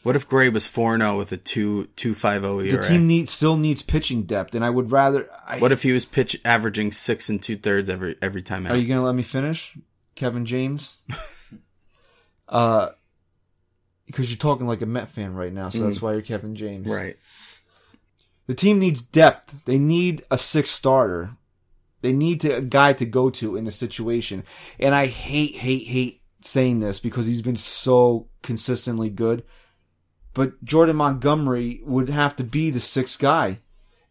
What 0.07 0.15
if 0.15 0.29
Gray 0.29 0.51
was 0.51 0.69
4 0.69 0.99
0 0.99 1.19
with 1.19 1.33
a 1.33 1.37
2 1.37 1.89
2.50 1.97 2.71
The 2.71 2.79
team 2.87 3.09
needs 3.09 3.33
still 3.33 3.57
needs 3.57 3.83
pitching 3.83 4.23
depth, 4.23 4.55
and 4.55 4.65
I 4.65 4.71
would 4.71 4.93
rather. 4.93 5.29
I, 5.45 5.59
what 5.59 5.73
if 5.73 5.83
he 5.83 5.91
was 5.91 6.05
pitch 6.05 6.41
averaging 6.45 6.93
six 6.93 7.29
and 7.29 7.43
two 7.43 7.57
thirds 7.57 7.91
every 7.91 8.15
every 8.23 8.43
time 8.43 8.67
out? 8.67 8.73
Are 8.73 8.77
you 8.77 8.87
gonna 8.87 9.03
let 9.03 9.17
me 9.17 9.25
finish, 9.25 9.77
Kevin 10.15 10.47
James? 10.47 10.99
uh, 12.49 12.91
because 14.07 14.31
you're 14.31 14.39
talking 14.39 14.69
like 14.69 14.81
a 14.81 14.87
Met 14.87 15.09
fan 15.09 15.35
right 15.35 15.53
now, 15.53 15.71
so 15.71 15.81
that's 15.81 16.01
why 16.01 16.13
you're 16.13 16.23
Kevin 16.23 16.55
James. 16.55 16.87
Mm. 16.87 16.95
right. 16.95 17.17
The 18.47 18.55
team 18.55 18.79
needs 18.79 19.01
depth. 19.01 19.65
They 19.65 19.79
need 19.79 20.25
a 20.31 20.39
sixth 20.39 20.73
starter. 20.73 21.31
They 22.03 22.13
need 22.13 22.41
to, 22.43 22.57
a 22.57 22.63
guy 22.63 22.93
to 22.95 23.07
go 23.07 23.31
to 23.31 23.57
in 23.57 23.67
a 23.67 23.73
situation. 23.73 24.45
And 24.79 24.95
I 24.95 25.07
hate, 25.07 25.57
hate, 25.57 25.87
hate 25.87 26.23
saying 26.43 26.81
this 26.81 27.01
because 27.01 27.27
he's 27.27 27.43
been 27.43 27.57
so 27.57 28.29
consistently 28.43 29.11
good. 29.11 29.43
But 30.35 30.63
Jordan 30.63 30.97
Montgomery 30.97 31.81
would 31.85 32.11
have 32.11 32.37
to 32.37 32.45
be 32.45 32.71
the 32.71 32.81
sixth 32.81 33.19
guy 33.19 33.61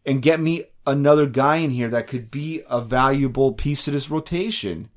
and 0.04 0.22
get 0.22 0.40
me 0.40 0.64
another 0.86 1.26
guy 1.26 1.56
in 1.56 1.70
here 1.70 1.88
that 1.88 2.06
could 2.06 2.30
be 2.30 2.62
a 2.68 2.80
valuable 2.80 3.52
piece 3.52 3.86
of 3.86 3.94
this 3.94 4.10
rotation. 4.10 4.88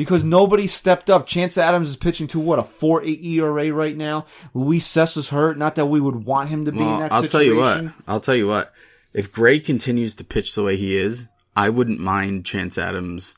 Because 0.00 0.24
nobody 0.24 0.66
stepped 0.66 1.10
up. 1.10 1.26
Chance 1.26 1.58
Adams 1.58 1.90
is 1.90 1.96
pitching 1.96 2.26
to 2.28 2.40
what 2.40 2.58
a 2.58 2.62
four 2.62 3.04
eight 3.04 3.22
ERA 3.22 3.70
right 3.70 3.94
now. 3.94 4.24
Luis 4.54 4.86
Cessa's 4.86 5.28
hurt. 5.28 5.58
Not 5.58 5.74
that 5.74 5.84
we 5.86 6.00
would 6.00 6.24
want 6.24 6.48
him 6.48 6.64
to 6.64 6.72
be 6.72 6.78
in 6.78 6.86
Well, 6.86 6.98
that 7.00 7.12
I'll 7.12 7.22
tell 7.28 7.42
you 7.42 7.56
what. 7.56 7.84
I'll 8.08 8.18
tell 8.20 8.34
you 8.34 8.46
what. 8.46 8.72
If 9.12 9.30
Gray 9.30 9.60
continues 9.60 10.14
to 10.14 10.24
pitch 10.24 10.54
the 10.54 10.62
way 10.62 10.78
he 10.78 10.96
is, 10.96 11.28
I 11.54 11.68
wouldn't 11.68 12.00
mind 12.00 12.46
Chance 12.46 12.78
Adams 12.78 13.34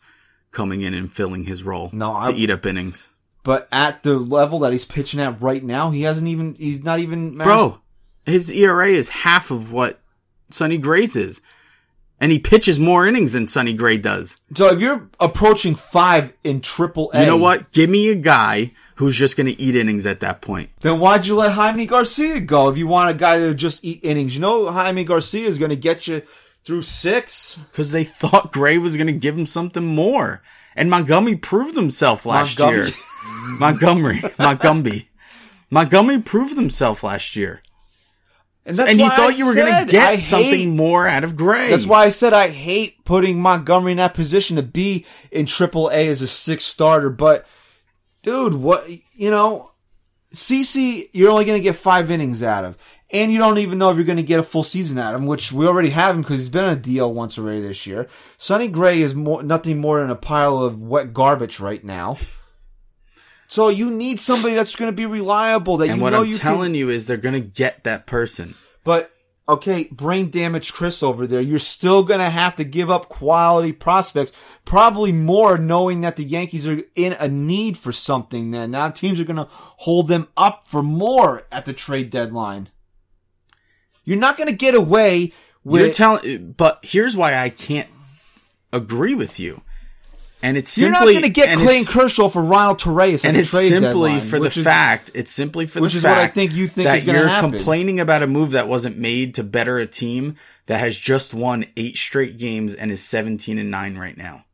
coming 0.53 0.83
in 0.83 0.95
and 0.95 1.13
filling 1.13 1.43
his 1.47 1.65
role 1.65 1.91
No, 1.93 2.13
to 2.23 2.31
I- 2.31 2.35
eat 2.37 2.51
up 2.51 2.65
innings. 2.65 3.09
But 3.43 3.67
at 3.73 4.05
the 4.05 4.15
level 4.19 4.61
that 4.61 4.71
he's 4.71 4.85
pitching 4.85 5.19
at 5.19 5.43
right 5.43 5.65
now, 5.65 5.91
he 5.91 6.03
hasn't 6.03 6.29
even. 6.29 6.55
He's 6.55 6.85
not 6.85 7.01
even. 7.01 7.37
mas- 7.37 7.45
Bro, 7.45 7.81
his 8.25 8.53
ERA 8.53 8.87
is 8.89 9.09
half 9.09 9.51
of 9.51 9.73
what 9.73 9.99
Sonny 10.51 10.79
Gray's 10.79 11.17
is. 11.17 11.41
And 12.23 12.31
he 12.31 12.39
pitches 12.39 12.79
more 12.79 13.05
innings 13.05 13.33
than 13.33 13.49
Sonny 13.49 13.73
Gray 13.73 13.99
does. 13.99 14.37
So 14.55 14.69
if 14.73 14.81
you're 14.81 15.09
approaching 15.19 15.75
five 15.75 16.33
in 16.45 16.61
Triple 16.61 17.11
A, 17.13 17.21
You 17.21 17.27
know 17.27 17.37
what? 17.37 17.73
Give 17.73 17.91
me 17.91 18.11
a 18.11 18.15
guy 18.15 18.71
who's 18.95 19.19
just 19.19 19.37
going 19.37 19.49
to 19.49 19.61
eat 19.61 19.75
innings 19.75 20.07
at 20.07 20.21
that 20.21 20.41
point. 20.41 20.71
Then 20.83 21.01
why'd 21.01 21.27
you 21.27 21.35
let 21.35 21.51
Jaime 21.51 21.85
Garcia 21.85 22.39
go? 22.39 22.69
If 22.69 22.79
you 22.79 22.87
want 22.87 23.11
a 23.11 23.15
guy 23.15 23.41
to 23.41 23.57
just 23.57 23.85
eat 23.85 24.01
innings, 24.05 24.37
you 24.37 24.41
know 24.41 24.71
Jaime 24.71 25.03
Garcia 25.03 25.49
is 25.49 25.59
going 25.59 25.71
to 25.71 25.77
get 25.77 26.07
you 26.07 26.23
through 26.65 26.83
six. 26.83 27.59
Because 27.73 27.91
they 27.91 28.05
thought 28.05 28.53
Gray 28.53 28.79
was 28.79 28.97
going 28.97 29.09
to 29.09 29.13
give 29.13 29.37
him 29.37 29.47
something 29.47 29.85
more. 29.85 30.43
And 30.77 30.89
Montgomery 30.91 31.35
proved 31.37 31.75
himself 31.77 32.25
last 32.25 32.57
Montgomery. 32.57 32.91
year. 32.91 33.59
Montgomery. 33.59 34.23
Montgomery. 34.39 35.09
Montgomery 35.71 36.21
proved 36.23 36.57
himself 36.57 37.03
last 37.03 37.35
year. 37.35 37.63
And, 38.65 38.79
and 38.79 39.01
you 39.01 39.09
thought 39.09 39.33
I 39.33 39.37
you 39.37 39.47
were 39.47 39.55
going 39.55 39.87
to 39.87 39.91
get 39.91 40.09
I 40.13 40.21
something 40.21 40.51
hate- 40.51 40.69
more 40.69 41.07
out 41.07 41.25
of 41.25 41.35
Gray. 41.37 41.71
That's 41.71 41.87
why 41.87 42.05
I 42.05 42.11
said 42.11 42.33
I 42.33 42.49
hate 42.49 43.05
putting 43.05 43.41
Montgomery 43.41 43.93
in 43.93 43.99
that 43.99 44.15
position 44.15 44.57
to 44.57 44.63
be 44.63 45.05
in 45.33 45.47
Triple 45.47 45.89
A 45.89 46.09
as 46.09 46.23
a 46.23 46.29
sixth 46.29 46.69
starter. 46.69 47.11
But, 47.11 47.47
dude, 48.23 48.55
what 48.55 48.89
you 49.15 49.31
know, 49.31 49.73
CC, 50.33 51.09
you're 51.13 51.31
only 51.31 51.45
going 51.45 51.59
to 51.59 51.63
get 51.63 51.75
five 51.75 52.11
innings 52.11 52.41
out 52.43 52.65
of, 52.65 52.79
and 53.11 53.33
you 53.33 53.39
don't 53.39 53.59
even 53.59 53.79
know 53.79 53.91
if 53.91 53.97
you're 53.97 54.07
going 54.07 54.17
to 54.17 54.23
get 54.23 54.39
a 54.39 54.45
full 54.45 54.63
season 54.65 54.97
out 54.97 55.15
of 55.15 55.21
him, 55.21 55.27
which 55.27 55.51
we 55.53 55.67
already 55.67 55.91
have 55.91 56.15
him 56.15 56.23
because 56.23 56.39
he's 56.39 56.49
been 56.49 56.65
on 56.65 56.73
a 56.75 56.81
DL 56.81 57.13
once 57.13 57.39
already 57.39 57.61
this 57.61 57.85
year. 57.85 58.07
Sonny 58.39 58.69
Gray 58.69 59.03
is 59.03 59.13
more 59.13 59.43
nothing 59.43 59.81
more 59.81 60.01
than 60.01 60.11
a 60.11 60.17
pile 60.17 60.59
of 60.59 60.81
wet 60.81 61.13
garbage 61.13 61.59
right 61.59 61.83
now. 61.83 62.17
So 63.53 63.69
you 63.69 63.91
need 63.91 64.19
somebody 64.19 64.55
that's 64.55 64.77
going 64.77 64.91
to 64.91 64.97
be 64.97 65.05
reliable 65.05 65.77
that 65.77 65.89
and 65.91 65.99
you 65.99 66.03
what 66.03 66.11
know 66.11 66.23
I'm 66.23 66.27
you 66.27 66.39
can 66.39 66.53
telling 66.53 66.75
you 66.75 66.89
is 66.89 67.05
they're 67.05 67.19
going 67.19 67.35
to 67.35 67.41
get 67.41 67.85
that 67.85 68.07
person. 68.07 68.55
but 68.83 69.13
okay, 69.47 69.89
brain 69.93 70.31
damaged 70.31 70.73
Chris 70.73 71.03
over 71.03 71.27
there. 71.27 71.43
You're 71.43 71.59
still 71.59 72.03
gonna 72.03 72.31
have 72.31 72.57
to 72.57 72.65
give 72.65 72.91
up 72.91 73.09
quality 73.11 73.73
prospects, 73.73 74.33
probably 74.65 75.13
more, 75.13 75.59
knowing 75.59 76.01
that 76.03 76.17
the 76.17 76.25
Yankees 76.25 76.67
are 76.67 76.81
in 76.95 77.13
a 77.15 77.29
need 77.29 77.77
for 77.77 77.93
something. 77.93 78.53
Then 78.53 78.71
now 78.71 78.89
teams 78.89 79.21
are 79.21 79.25
gonna 79.25 79.49
hold 79.51 80.09
them 80.09 80.29
up 80.37 80.67
for 80.69 80.83
more 80.83 81.47
at 81.53 81.67
the 81.67 81.73
trade 81.73 82.09
deadline. 82.09 82.71
You're 84.05 84.17
not 84.17 84.39
gonna 84.39 84.53
get 84.53 84.75
away 84.75 85.33
with. 85.65 85.83
You're 85.83 85.93
telling, 85.93 86.53
but 86.53 86.81
here's 86.83 87.17
why 87.17 87.37
I 87.37 87.51
can't 87.51 87.91
agree 88.73 89.15
with 89.15 89.39
you. 89.39 89.63
And 90.45 90.57
it's 90.57 90.77
you're 90.77 90.91
not 90.91 91.07
gonna 91.07 91.29
get 91.29 91.57
Clayton 91.57 91.87
Kershaw 91.87 92.29
for 92.29 92.43
Ronald 92.43 92.81
Torreyes 92.81 93.25
and 93.25 93.37
it's 93.37 93.51
trade 93.51 93.69
simply 93.69 94.11
deadline, 94.11 94.21
for 94.29 94.39
the 94.39 94.45
which 94.47 94.57
is- 94.57 94.65
fact. 94.65 95.13
It's 95.15 95.31
simply 95.31 95.67
for 95.67 95.81
which 95.81 95.93
the 95.93 95.99
is 95.99 96.05
what 96.05 96.13
I 96.13 96.23
fact 96.23 96.35
think 96.35 96.53
you 96.53 96.67
think 96.67 96.87
that 96.87 96.99
is 96.99 97.05
you're 97.05 97.29
happen. 97.29 97.53
complaining 97.53 98.01
about 98.01 98.25
a 98.25 98.27
move 98.27 98.51
that 98.51 98.67
wasn't 98.67 98.99
made 98.99 99.37
to 99.37 99.45
better 99.45 99.79
a 99.79 99.87
team 99.87 100.35
that 100.67 100.81
has 100.81 100.99
just 100.99 101.33
won 101.33 101.65
eight 101.77 101.97
straight 101.97 102.39
games 102.39 102.75
and 102.75 102.91
is 102.91 103.05
17 103.05 103.57
and 103.59 103.71
nine 103.71 103.97
right 103.97 104.17
now. 104.17 104.45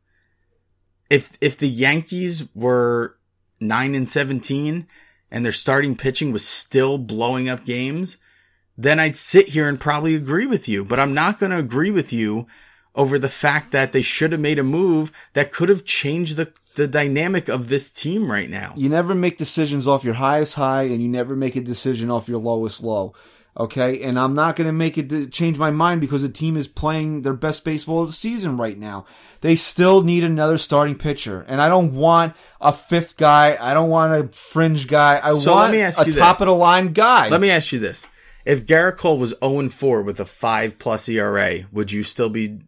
If 1.09 1.35
if 1.41 1.57
the 1.57 1.67
Yankees 1.69 2.45
were 2.53 3.15
nine 3.59 3.95
and 3.95 4.07
17 4.07 4.85
and 5.31 5.43
their 5.45 5.51
starting 5.51 5.95
pitching 5.95 6.31
was 6.31 6.47
still 6.47 6.99
blowing 6.99 7.49
up 7.49 7.65
games, 7.65 8.17
then 8.77 8.99
I'd 8.99 9.17
sit 9.17 9.49
here 9.49 9.67
and 9.67 9.79
probably 9.79 10.13
agree 10.15 10.45
with 10.45 10.69
you. 10.69 10.85
But 10.85 10.99
I'm 10.99 11.13
not 11.15 11.39
going 11.39 11.51
to 11.51 11.57
agree 11.57 11.91
with 11.91 12.13
you 12.13 12.47
over 12.95 13.19
the 13.19 13.29
fact 13.29 13.71
that 13.71 13.91
they 13.91 14.01
should 14.01 14.31
have 14.31 14.41
made 14.41 14.59
a 14.59 14.63
move 14.63 15.11
that 15.33 15.51
could 15.51 15.69
have 15.69 15.85
changed 15.85 16.35
the 16.35 16.51
the 16.75 16.87
dynamic 16.87 17.49
of 17.49 17.67
this 17.67 17.91
team 17.91 18.31
right 18.31 18.49
now. 18.49 18.73
You 18.77 18.87
never 18.89 19.13
make 19.13 19.37
decisions 19.37 19.85
off 19.87 20.05
your 20.05 20.13
highest 20.13 20.53
high, 20.55 20.83
and 20.83 21.01
you 21.01 21.09
never 21.09 21.35
make 21.35 21.55
a 21.55 21.61
decision 21.61 22.09
off 22.09 22.29
your 22.29 22.39
lowest 22.39 22.81
low. 22.81 23.13
Okay, 23.57 24.01
and 24.03 24.17
I'm 24.17 24.35
not 24.35 24.55
going 24.55 24.67
to 24.67 24.73
make 24.73 24.97
it 24.97 25.09
to 25.09 25.27
change 25.27 25.57
my 25.57 25.71
mind 25.71 25.99
because 25.99 26.21
the 26.21 26.29
team 26.29 26.55
is 26.55 26.69
playing 26.69 27.23
their 27.23 27.33
best 27.33 27.65
baseball 27.65 28.03
of 28.03 28.07
the 28.07 28.13
season 28.13 28.55
right 28.55 28.77
now. 28.77 29.05
They 29.41 29.57
still 29.57 30.01
need 30.03 30.23
another 30.23 30.57
starting 30.57 30.95
pitcher, 30.95 31.43
and 31.49 31.59
I 31.61 31.67
don't 31.67 31.93
want 31.95 32.35
a 32.61 32.71
fifth 32.71 33.17
guy. 33.17 33.57
I 33.59 33.73
don't 33.73 33.89
want 33.89 34.13
a 34.13 34.27
fringe 34.29 34.87
guy. 34.87 35.19
I 35.21 35.33
So 35.33 35.51
want 35.53 35.75
a 35.75 35.91
top 35.91 36.05
this. 36.05 36.41
of 36.41 36.47
the 36.47 36.53
line 36.55 36.93
guy. 36.93 37.27
Let 37.27 37.41
me 37.41 37.49
ask 37.49 37.73
you 37.73 37.79
this. 37.79 38.07
If 38.45 38.65
Gerrit 38.65 38.95
Cole 38.95 39.17
was 39.17 39.33
0 39.43 39.67
4 39.67 40.03
with 40.03 40.19
a 40.21 40.25
5 40.25 40.79
plus 40.79 41.09
ERA, 41.09 41.65
would 41.73 41.91
you 41.91 42.03
still 42.03 42.29
be 42.29 42.59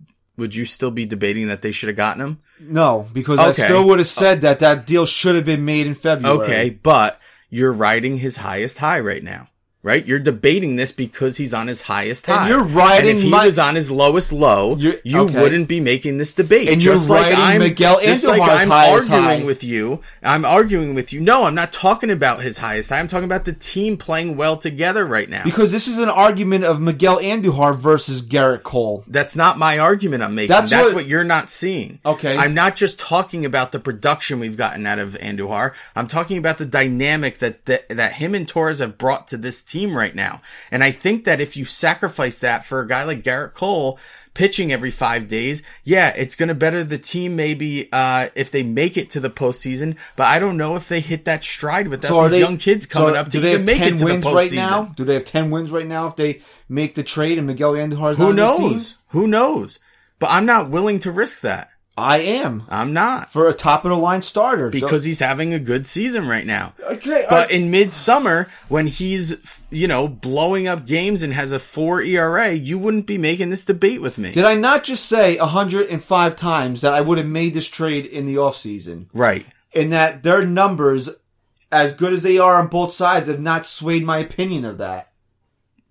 would 0.42 0.54
you 0.54 0.66
still 0.66 0.92
be 0.92 1.06
debating 1.06 1.48
that 1.48 1.62
they 1.62 1.72
should 1.72 1.88
have 1.88 1.96
gotten 1.96 2.22
him? 2.22 2.40
no, 2.60 3.08
because 3.14 3.40
Okay. 3.40 3.64
I 3.64 3.66
still 3.68 3.88
would 3.88 4.00
have 4.00 4.08
said 4.08 4.42
that 4.42 4.60
that 4.60 4.86
deal 4.86 5.06
should 5.06 5.36
have 5.36 5.46
been 5.46 5.64
made 5.64 5.88
in 5.88 5.96
February. 5.96 6.44
Okay, 6.44 6.70
but 6.70 7.18
you're 7.50 7.72
riding 7.72 8.18
his 8.18 8.36
highest 8.38 8.78
high 8.78 9.00
right 9.00 9.24
now. 9.24 9.48
Right? 9.84 10.06
You're 10.06 10.20
debating 10.20 10.76
this 10.76 10.92
because 10.92 11.38
he's 11.38 11.56
on 11.56 11.66
his 11.66 11.82
highest 11.82 12.30
And 12.30 12.38
high. 12.38 12.50
you're 12.50 12.64
riding 12.64 13.10
And 13.10 13.18
if 13.18 13.24
he 13.24 13.30
my- 13.32 13.48
was 13.48 13.58
on 13.58 13.74
his 13.74 13.90
lowest 13.90 14.32
low, 14.32 14.76
You're- 14.78 15.00
okay. 15.04 15.42
wouldn't 15.42 15.68
be 15.68 15.80
making 15.80 16.20
this 16.20 16.36
debate. 16.36 16.70
And 16.70 16.84
you're 16.84 16.94
just 16.94 17.10
like 17.10 17.34
riding 17.34 17.40
I'm, 17.40 17.60
Miguel 17.62 18.00
just 18.04 18.24
like 18.24 18.44
I'm 18.44 18.72
arguing 18.72 19.24
high. 19.24 19.44
with 19.44 19.64
you. 19.64 20.02
I'm 20.22 20.46
arguing 20.46 20.94
with 20.94 21.14
you. 21.14 21.20
No, 21.20 21.46
I'm 21.46 21.56
not 21.56 21.74
talking 21.74 22.12
about 22.12 22.42
his 22.44 22.60
highest 22.60 22.92
high. 22.92 23.00
I'm 23.00 23.08
talking 23.08 23.26
about 23.26 23.46
the 23.46 23.54
team 23.54 23.98
playing 23.98 24.38
well 24.38 24.56
together 24.56 25.04
right 25.04 25.28
now. 25.28 25.44
Because 25.46 25.72
this 25.72 25.88
is 25.88 25.98
an 25.98 26.10
argument 26.10 26.64
of 26.64 26.80
Miguel 26.80 27.18
Andujar 27.18 27.76
versus 27.76 28.22
Gerrit 28.22 28.62
Cole. 28.62 29.04
That's 29.08 29.36
not 29.36 29.58
my 29.58 29.80
argument 29.80 30.22
I'm 30.22 30.36
making. 30.36 30.50
That's 30.50 30.70
That's, 30.70 30.90
what- 30.90 30.94
what, 30.96 31.08
you're 31.08 31.24
not 31.24 31.50
seeing. 31.50 31.98
Okay. 32.06 32.38
I'm 32.38 32.54
not 32.54 32.76
just 32.76 33.00
talking 33.00 33.48
about 33.48 33.72
the 33.72 33.80
production 33.80 34.40
we've 34.40 34.58
gotten 34.58 34.86
out 34.86 35.00
of 35.00 35.14
Andujar. 35.20 35.72
I'm 35.96 36.08
talking 36.08 36.38
about 36.38 36.60
the 36.60 36.68
dynamic 36.68 37.40
that, 37.40 37.66
that 37.66 37.90
that 37.90 38.14
him 38.14 38.36
and 38.36 38.48
Torres 38.48 38.78
have 38.78 39.00
brought 39.00 39.30
to 39.30 39.38
this 39.38 39.64
team 39.64 39.71
right 39.96 40.14
now. 40.16 40.42
And 40.72 40.84
I 40.84 40.92
think 40.92 41.26
that 41.26 41.42
if 41.42 41.58
you 41.58 41.66
sacrifice 41.66 42.40
that 42.40 42.64
for 42.66 42.80
a 42.82 42.88
guy 42.88 43.04
like 43.04 43.24
Gerrit 43.24 43.54
Cole 43.54 44.00
pitching 44.34 44.72
every 44.72 44.92
five 44.92 45.28
days, 45.28 45.62
yeah, 45.84 46.14
it's 46.16 46.36
going 46.36 46.50
to 46.50 46.56
better 46.56 46.84
the 46.84 46.98
team 46.98 47.36
maybe 47.36 47.90
uh, 47.92 48.30
if 48.36 48.52
they 48.52 48.64
make 48.64 48.96
it 48.98 49.10
to 49.12 49.20
the 49.20 49.30
postseason. 49.30 49.98
But 50.16 50.28
I 50.28 50.40
don't 50.40 50.58
know 50.58 50.76
if 50.76 50.88
they 50.88 51.00
hit 51.02 51.26
that 51.26 51.44
stride 51.44 51.88
with 51.88 52.06
So 52.06 52.24
these 52.24 52.32
they 52.32 52.40
young 52.40 52.58
kids 52.58 52.86
coming 52.86 53.16
so 53.16 53.20
up 53.20 53.30
to 53.30 53.38
even 53.40 53.66
make 53.66 53.82
it 53.82 53.98
to 53.98 54.06
the 54.06 54.06
wins 54.06 54.26
postseason. 54.26 54.34
right 54.34 54.52
now? 54.54 54.84
Do 54.96 55.04
they 55.04 55.16
have 55.16 55.26
ten 55.26 55.52
wins 55.52 55.72
right 55.72 55.88
now 55.88 56.08
if 56.08 56.16
they 56.16 56.42
make 56.70 56.96
the 56.96 57.04
trade 57.04 57.38
and 57.38 57.48
Miguel 57.48 57.74
Andujar 57.74 58.12
is 58.12 58.18
Who 58.18 58.28
team? 58.28 58.36
knows? 58.38 58.96
Who 59.10 59.28
knows? 59.28 59.80
But 60.20 60.30
I'm 60.32 60.46
not 60.46 60.70
willing 60.70 61.00
to 61.00 61.12
risk 61.12 61.42
that. 61.42 61.70
I 62.02 62.18
am 62.20 62.64
I'm 62.70 62.94
not. 62.94 63.32
for 63.32 63.48
a 63.48 63.54
top 63.54 63.86
of 63.86 63.90
the 63.90 63.96
line 63.98 64.22
starter 64.22 64.70
because 64.70 65.04
he's 65.04 65.20
having 65.20 65.54
a 65.54 65.60
good 65.60 65.86
season 65.88 66.28
right 66.28 66.46
now. 66.46 66.74
okay. 66.82 67.26
But 67.30 67.50
I- 67.52 67.54
in 67.54 67.72
midsummer, 67.72 68.48
when 68.70 68.88
he's 68.88 69.62
you 69.70 69.88
know 69.88 70.08
blowing 70.08 70.68
up 70.68 70.86
games 70.86 71.24
and 71.24 71.34
has 71.34 71.52
a 71.52 71.60
four 71.60 72.02
ERA, 72.02 72.52
you 72.52 72.78
wouldn't 72.80 73.06
be 73.08 73.18
making 73.18 73.50
this 73.52 73.66
debate 73.66 74.02
with 74.02 74.18
me, 74.18 74.32
did 74.32 74.46
I 74.46 74.56
not 74.56 74.84
just 74.84 75.06
say 75.06 75.38
105 75.38 76.36
times 76.36 76.82
that 76.82 76.94
I 76.94 77.02
would 77.02 77.18
have 77.18 77.28
made 77.28 77.54
this 77.54 77.68
trade 77.68 78.06
in 78.06 78.26
the 78.26 78.36
offseason? 78.36 79.06
right? 79.14 79.46
And 79.74 79.94
that 79.94 80.24
their 80.24 80.44
numbers, 80.46 81.10
as 81.72 81.94
good 81.94 82.12
as 82.14 82.24
they 82.24 82.38
are 82.38 82.56
on 82.56 82.68
both 82.68 82.94
sides, 82.94 83.28
have 83.28 83.40
not 83.40 83.66
swayed 83.66 84.04
my 84.04 84.18
opinion 84.18 84.66
of 84.66 84.80
that. 84.80 85.12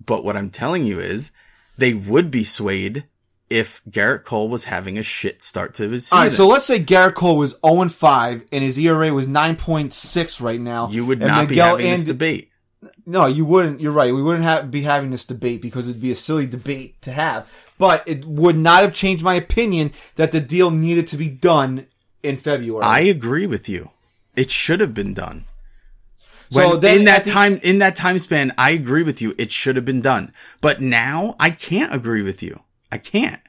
But 0.05 0.25
what 0.25 0.37
I'm 0.37 0.51
telling 0.51 0.85
you 0.85 0.99
is, 1.01 1.31
they 1.79 1.95
would 1.95 2.31
be 2.31 2.45
swayed 2.45 3.05
if 3.51 3.83
Gerrit 3.91 4.25
Cole 4.25 4.49
was 4.49 4.65
having 4.65 4.97
a 4.97 5.03
shit 5.03 5.43
start 5.43 5.75
to 5.75 5.89
his 5.91 6.07
season. 6.07 6.19
All 6.19 6.25
right, 6.25 6.33
so 6.33 6.47
let's 6.47 6.65
say 6.65 6.79
Gerrit 6.81 7.15
Cole 7.15 7.37
was 7.37 7.57
0 7.67 7.89
5 7.89 8.45
and 8.53 8.65
his 8.65 8.79
ERA 8.79 9.13
was 9.13 9.27
9.6 9.27 10.41
right 10.41 10.61
now. 10.61 10.89
you 10.89 11.05
would 11.05 11.19
and 11.19 11.29
not 11.29 11.49
be 11.49 11.55
Miguel 11.55 11.77
having 11.77 11.91
this 11.91 12.05
debate. 12.05 12.51
No, 13.05 13.27
you 13.27 13.45
wouldn't. 13.45 13.81
You're 13.81 13.93
right. 13.93 14.15
We 14.15 14.23
wouldn't 14.23 14.45
have, 14.45 14.71
be 14.71 14.83
having 14.83 15.11
this 15.11 15.25
debate 15.25 15.61
because 15.61 15.89
it'd 15.89 16.01
be 16.01 16.13
a 16.13 16.15
silly 16.15 16.47
debate 16.47 17.03
to 17.03 17.13
have. 17.13 17.51
But 17.77 18.05
it 18.07 18.25
would 18.25 18.57
not 18.57 18.83
have 18.83 18.95
changed 18.95 19.23
my 19.23 19.35
opinion 19.35 19.93
that 20.15 20.33
the 20.33 20.41
deal 20.41 20.71
needed 20.71 21.09
to 21.09 21.17
be 21.17 21.29
done 21.29 21.87
in 22.23 22.37
February. 22.37 22.85
I 22.85 23.01
agree 23.01 23.47
with 23.47 23.69
you. 23.69 23.91
It 24.37 24.51
should 24.51 24.81
have 24.81 24.95
been 24.95 25.13
done. 25.13 25.45
So 26.51 26.77
then 26.77 27.03
in 27.03 27.03
at 27.03 27.05
that 27.05 27.25
the- 27.27 27.31
time, 27.31 27.61
in 27.63 27.79
that 27.79 27.97
time 27.97 28.19
span, 28.19 28.53
I 28.57 28.71
agree 28.71 29.03
with 29.03 29.21
you. 29.21 29.35
It 29.39 29.53
should 29.53 29.77
have 29.77 29.85
been 29.85 30.01
done. 30.01 30.33
But 30.61 30.81
now 30.81 31.37
I 31.39 31.51
can't 31.51 31.95
agree 31.95 32.23
with 32.23 32.43
you. 32.43 32.61
I 32.91 32.99
can't. 32.99 33.41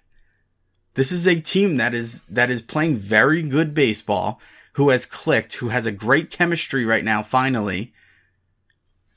This 0.94 1.12
is 1.12 1.28
a 1.28 1.39
team 1.39 1.78
that 1.78 1.94
is, 1.94 2.22
that 2.30 2.52
is 2.52 2.62
playing 2.62 2.98
very 2.98 3.42
good 3.44 3.74
baseball, 3.74 4.39
who 4.74 4.89
has 4.89 5.06
clicked, 5.06 5.56
who 5.56 5.70
has 5.70 5.86
a 5.86 5.92
great 5.92 6.32
chemistry 6.32 6.86
right 6.86 7.04
now, 7.04 7.22
finally. 7.22 7.94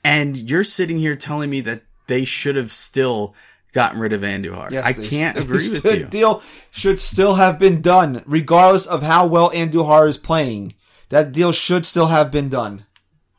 And 0.03 0.37
you're 0.37 0.63
sitting 0.63 0.99
here 0.99 1.15
telling 1.15 1.49
me 1.49 1.61
that 1.61 1.83
they 2.07 2.25
should 2.25 2.55
have 2.55 2.71
still 2.71 3.35
gotten 3.73 3.99
rid 3.99 4.13
of 4.13 4.21
Andujar. 4.21 4.71
Yes, 4.71 4.85
I 4.85 4.93
can't 4.93 5.37
agree 5.39 5.69
with 5.69 5.85
you. 5.85 6.05
deal 6.05 6.41
should 6.71 7.01
still 7.01 7.35
have 7.35 7.59
been 7.59 7.81
done, 7.81 8.23
regardless 8.25 8.85
of 8.85 9.03
how 9.03 9.27
well 9.27 9.51
Andujar 9.51 10.07
is 10.07 10.17
playing. 10.17 10.75
That 11.09 11.31
deal 11.31 11.51
should 11.51 11.85
still 11.85 12.07
have 12.07 12.31
been 12.31 12.49
done. 12.49 12.85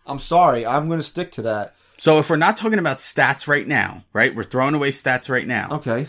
I'm 0.07 0.19
sorry. 0.19 0.65
I'm 0.65 0.89
going 0.89 1.01
to 1.01 1.07
stick 1.07 1.33
to 1.33 1.43
that. 1.43 1.75
So 1.99 2.19
if 2.19 2.31
we're 2.31 2.37
not 2.37 2.57
talking 2.57 2.79
about 2.79 2.99
stats 2.99 3.49
right 3.49 3.67
now, 3.67 4.05
right? 4.13 4.35
We're 4.35 4.45
throwing 4.45 4.75
away 4.75 4.91
stats 4.91 5.29
right 5.29 5.47
now. 5.47 5.69
Okay. 5.73 6.07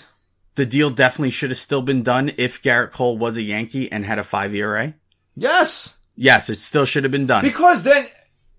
The 0.57 0.65
deal 0.65 0.89
definitely 0.89 1.29
should 1.29 1.51
have 1.51 1.57
still 1.59 1.83
been 1.83 2.01
done 2.01 2.31
if 2.37 2.63
Gerrit 2.63 2.89
Cole 2.91 3.15
was 3.15 3.37
a 3.37 3.43
Yankee 3.43 3.91
and 3.91 4.03
had 4.03 4.17
a 4.17 4.23
five 4.23 4.55
ERA. 4.55 4.95
Yes. 5.35 5.97
Yes, 6.15 6.49
it 6.49 6.57
still 6.57 6.83
should 6.83 7.03
have 7.03 7.11
been 7.11 7.27
done. 7.27 7.43
Because 7.43 7.83
then, 7.83 8.07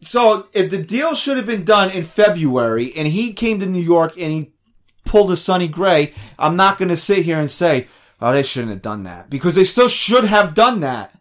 so 0.03 0.47
if 0.53 0.71
the 0.71 0.81
deal 0.81 1.17
should 1.17 1.39
have 1.39 1.47
been 1.47 1.65
done 1.65 1.91
in 1.91 2.05
February 2.05 2.93
and 2.97 3.09
he 3.09 3.33
came 3.33 3.59
to 3.59 3.67
New 3.67 3.83
York 3.83 4.13
and 4.17 4.31
he 4.31 4.53
pulled 5.05 5.33
a 5.33 5.37
Sonny 5.37 5.67
Gray, 5.67 6.15
I'm 6.39 6.55
not 6.55 6.79
going 6.79 6.91
to 6.91 6.97
sit 6.97 7.25
here 7.25 7.41
and 7.41 7.51
say, 7.51 7.89
oh, 8.21 8.31
they 8.33 8.45
shouldn't 8.45 8.71
have 8.71 8.83
done 8.83 9.03
that. 9.03 9.29
Because 9.29 9.57
they 9.57 9.65
still 9.65 9.89
should 9.89 10.23
have 10.23 10.55
done 10.55 10.79
that. 10.81 11.19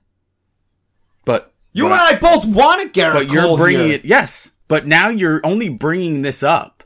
but 1.26 1.54
You 1.74 1.86
and 1.86 1.96
I 1.96 2.20
both 2.20 2.46
wanted 2.46 2.94
Gerrit 2.94 3.14
but 3.14 3.32
you're 3.32 3.58
bringing 3.58 3.88
here. 3.88 3.96
it. 3.96 4.06
Yes, 4.06 4.52
but 4.68 4.86
now 4.86 5.10
you're 5.10 5.44
only 5.44 5.70
bringing 5.70 6.22
this 6.22 6.44
up 6.44 6.77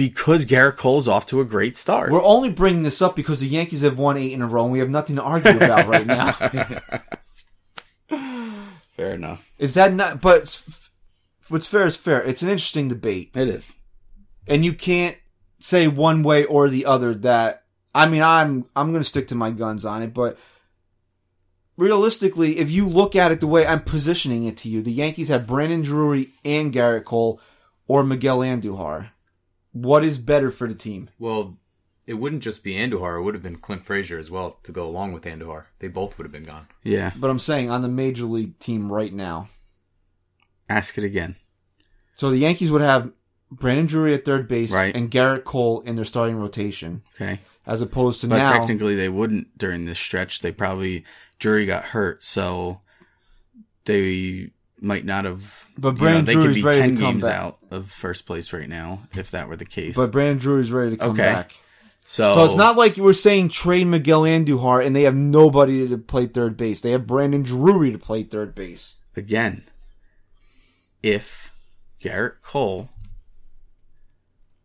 because 0.00 0.46
Gerrit 0.46 0.78
Cole's 0.78 1.08
off 1.08 1.26
to 1.26 1.42
a 1.42 1.44
great 1.44 1.76
start. 1.76 2.10
We're 2.10 2.24
only 2.24 2.48
bringing 2.48 2.84
this 2.84 3.02
up 3.02 3.14
because 3.14 3.38
the 3.38 3.46
Yankees 3.46 3.82
have 3.82 3.98
won 3.98 4.16
eight 4.16 4.32
in 4.32 4.40
a 4.40 4.46
row 4.46 4.62
and 4.62 4.72
we 4.72 4.78
have 4.78 4.88
nothing 4.88 5.16
to 5.16 5.22
argue 5.22 5.58
about 5.58 5.88
right 5.88 6.06
now. 6.06 6.32
Fair 8.96 9.12
enough. 9.12 9.52
Is 9.58 9.74
that 9.74 9.92
not, 9.92 10.22
but 10.22 10.58
what's 11.48 11.66
fair 11.66 11.84
is 11.84 11.96
fair. 11.96 12.22
It's 12.22 12.40
an 12.40 12.48
interesting 12.48 12.88
debate. 12.88 13.32
It 13.34 13.48
is. 13.48 13.76
And 14.46 14.64
you 14.64 14.72
can't 14.72 15.18
say 15.58 15.86
one 15.86 16.22
way 16.22 16.46
or 16.46 16.70
the 16.70 16.86
other 16.86 17.12
that 17.16 17.64
I 17.94 18.08
mean 18.08 18.22
I'm 18.22 18.64
I'm 18.74 18.92
going 18.92 19.02
to 19.02 19.08
stick 19.08 19.28
to 19.28 19.34
my 19.34 19.50
guns 19.50 19.84
on 19.84 20.00
it, 20.00 20.14
but 20.14 20.38
realistically, 21.76 22.58
if 22.58 22.70
you 22.70 22.88
look 22.88 23.14
at 23.14 23.32
it 23.32 23.40
the 23.40 23.46
way 23.46 23.66
I'm 23.66 23.82
positioning 23.82 24.44
it 24.44 24.56
to 24.58 24.70
you, 24.70 24.80
the 24.80 24.92
Yankees 24.92 25.28
have 25.28 25.46
Brandon 25.46 25.82
Drury 25.82 26.30
and 26.42 26.72
Gerrit 26.72 27.04
Cole 27.04 27.38
or 27.86 28.02
Miguel 28.02 28.38
Andujar. 28.38 29.10
What 29.72 30.04
is 30.04 30.18
better 30.18 30.50
for 30.50 30.66
the 30.68 30.74
team? 30.74 31.10
Well, 31.18 31.56
it 32.06 32.14
wouldn't 32.14 32.42
just 32.42 32.64
be 32.64 32.74
Andujar; 32.74 33.18
it 33.18 33.22
would 33.22 33.34
have 33.34 33.42
been 33.42 33.58
Clint 33.58 33.84
Frazier 33.86 34.18
as 34.18 34.30
well 34.30 34.58
to 34.64 34.72
go 34.72 34.86
along 34.88 35.12
with 35.12 35.24
Andujar. 35.24 35.64
They 35.78 35.88
both 35.88 36.18
would 36.18 36.24
have 36.24 36.32
been 36.32 36.44
gone. 36.44 36.66
Yeah. 36.82 37.12
But 37.16 37.30
I'm 37.30 37.38
saying 37.38 37.70
on 37.70 37.82
the 37.82 37.88
major 37.88 38.24
league 38.24 38.58
team 38.58 38.90
right 38.90 39.12
now. 39.12 39.48
Ask 40.68 40.98
it 40.98 41.04
again. 41.04 41.36
So 42.16 42.30
the 42.30 42.38
Yankees 42.38 42.70
would 42.70 42.82
have 42.82 43.12
Brandon 43.50 43.86
Drury 43.86 44.14
at 44.14 44.24
third 44.24 44.46
base 44.46 44.72
Right. 44.72 44.94
and 44.94 45.10
Gerrit 45.10 45.44
Cole 45.44 45.80
in 45.80 45.96
their 45.96 46.04
starting 46.04 46.36
rotation, 46.36 47.02
Okay. 47.16 47.40
as 47.66 47.80
opposed 47.80 48.20
to 48.20 48.28
But 48.28 48.38
now. 48.38 48.50
technically, 48.58 48.94
they 48.94 49.08
wouldn't 49.08 49.56
during 49.58 49.84
this 49.84 49.98
stretch. 49.98 50.40
They 50.40 50.52
probably 50.52 51.04
Drury 51.38 51.66
got 51.66 51.84
hurt, 51.86 52.22
so 52.22 52.80
they 53.84 54.50
might 54.82 55.04
not 55.04 55.24
have. 55.24 55.68
But 55.78 55.88
you 55.88 55.92
know, 55.94 55.98
Brandon 55.98 56.24
they 56.24 56.34
could 56.34 56.40
Drury's 56.42 56.56
be 56.56 56.62
ready 56.62 56.80
to 56.80 57.00
come 57.00 57.12
games 57.14 57.22
back. 57.22 57.38
out 57.40 57.58
of 57.70 57.90
first 57.90 58.26
place 58.26 58.52
right 58.52 58.68
now 58.68 59.02
if 59.14 59.30
that 59.32 59.48
were 59.48 59.56
the 59.56 59.64
case. 59.64 59.96
but 59.96 60.10
Brandon 60.12 60.38
Drury's 60.38 60.72
ready 60.72 60.92
to 60.92 60.96
come 60.96 61.10
Okay. 61.12 61.22
back. 61.22 61.54
so, 62.04 62.34
So 62.34 62.44
it's 62.44 62.54
not 62.56 62.76
like 62.76 62.96
you 62.96 63.02
were 63.02 63.12
saying 63.12 63.48
trade 63.50 63.86
Miguel 63.86 64.22
Andujar 64.22 64.84
and 64.84 64.94
they 64.94 65.02
have 65.02 65.14
nobody 65.14 65.88
to 65.88 65.96
play 65.98 66.26
third 66.26 66.56
base. 66.56 66.80
They 66.80 66.90
have 66.90 67.06
Brandon 67.06 67.42
Drury 67.42 67.92
to 67.92 67.98
play 67.98 68.22
third 68.24 68.54
base. 68.54 68.96
again. 69.16 69.64
If 71.02 71.54
Gerrit 72.02 72.42
Cole 72.42 72.90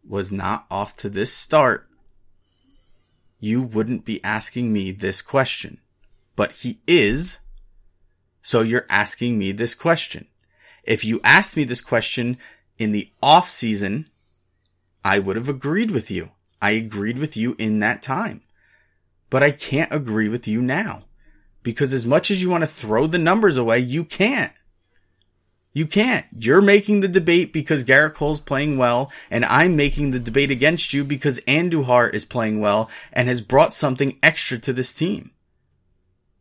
was 0.08 0.32
not 0.32 0.66
off 0.70 0.96
to 0.98 1.10
this 1.10 1.34
start, 1.34 1.88
you 3.40 3.62
wouldn't 3.62 4.06
be 4.06 4.24
asking 4.24 4.72
me 4.74 4.92
this 4.92 5.22
question. 5.22 5.80
But 6.36 6.52
he 6.52 6.80
is, 6.88 7.40
so 8.46 8.62
you're 8.62 8.86
asking 8.92 9.40
me 9.40 9.52
this 9.52 9.74
question. 9.74 10.28
If 10.84 11.04
you 11.04 11.20
asked 11.24 11.58
me 11.58 11.64
this 11.64 11.82
question 11.82 12.38
in 12.78 12.92
the 12.92 13.10
off 13.20 13.50
season, 13.50 14.08
I 15.04 15.18
would 15.18 15.36
have 15.36 15.50
agreed 15.50 15.90
with 15.90 16.12
you. 16.12 16.30
I 16.62 16.72
agreed 16.72 17.18
with 17.18 17.36
you 17.36 17.56
in 17.58 17.80
that 17.80 18.04
time. 18.04 18.44
But 19.32 19.42
I 19.42 19.50
can't 19.50 19.92
agree 19.92 20.30
with 20.30 20.48
you 20.48 20.62
now. 20.62 21.06
Because 21.64 21.92
as 21.92 22.06
much 22.06 22.30
as 22.30 22.40
you 22.40 22.52
want 22.52 22.62
to 22.62 22.68
throw 22.68 23.08
the 23.08 23.18
numbers 23.18 23.58
away, 23.58 23.80
you 23.80 24.04
can't. 24.04 24.54
You 25.74 25.88
can't. 25.88 26.28
You're 26.38 26.62
making 26.62 27.02
the 27.02 27.08
debate 27.08 27.52
because 27.52 27.84
Gerrit 27.84 28.14
Cole's 28.14 28.40
playing 28.40 28.78
well, 28.78 29.12
and 29.32 29.44
I'm 29.44 29.76
making 29.76 30.12
the 30.12 30.20
debate 30.20 30.52
against 30.52 30.94
you 30.94 31.04
because 31.04 31.40
Andujar 31.48 32.14
is 32.14 32.26
playing 32.26 32.60
well 32.60 32.92
and 33.12 33.28
has 33.28 33.42
brought 33.42 33.74
something 33.74 34.20
extra 34.22 34.60
to 34.60 34.72
this 34.72 34.94
team. 34.94 35.32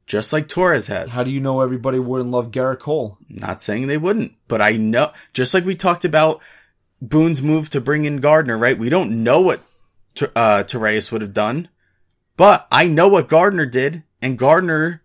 Just 0.07 0.33
like 0.33 0.49
Torres 0.49 0.89
has. 0.89 1.11
How 1.11 1.23
do 1.23 1.31
you 1.31 1.41
know 1.41 1.61
everybody 1.61 1.99
wouldn't 1.99 2.31
love 2.31 2.51
Gerrit 2.51 2.81
Cole? 2.81 3.19
Not 3.29 3.63
saying 3.63 3.87
they 3.87 3.97
wouldn't, 3.97 4.33
but 4.49 4.61
I 4.61 4.73
know, 4.73 5.13
just 5.33 5.55
like 5.55 5.65
we 5.65 5.75
talked 5.75 6.05
about 6.05 6.43
Boone's 7.01 7.43
move 7.43 7.71
to 7.71 7.81
bring 7.81 8.05
in 8.05 8.19
Gardner, 8.19 8.59
right? 8.59 8.79
We 8.79 8.91
don't 8.91 9.23
know 9.23 9.41
what 9.41 9.61
uh, 10.37 10.63
Torres 10.65 11.11
would 11.11 11.23
have 11.23 11.33
done, 11.33 11.69
but 12.37 12.67
I 12.71 12.87
know 12.87 13.09
what 13.09 13.29
Gardner 13.29 13.67
did, 13.67 14.03
and 14.21 14.39
Gardner 14.39 15.03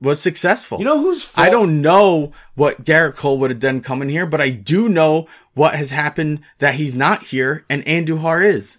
was 0.00 0.20
successful. 0.20 0.78
You 0.78 0.84
know 0.84 1.00
who's 1.00 1.22
fault? 1.24 1.46
I 1.46 1.50
don't 1.50 1.80
know 1.80 2.32
what 2.54 2.84
Gerrit 2.84 3.16
Cole 3.16 3.38
would 3.38 3.50
have 3.50 3.60
done 3.60 3.80
coming 3.80 4.08
here, 4.08 4.26
but 4.26 4.40
I 4.40 4.50
do 4.50 4.88
know 4.88 5.26
what 5.54 5.74
has 5.74 5.90
happened 5.90 6.40
that 6.58 6.74
he's 6.74 6.94
not 6.94 7.24
here, 7.24 7.64
and 7.68 7.84
Andujar 7.84 8.44
is. 8.44 8.78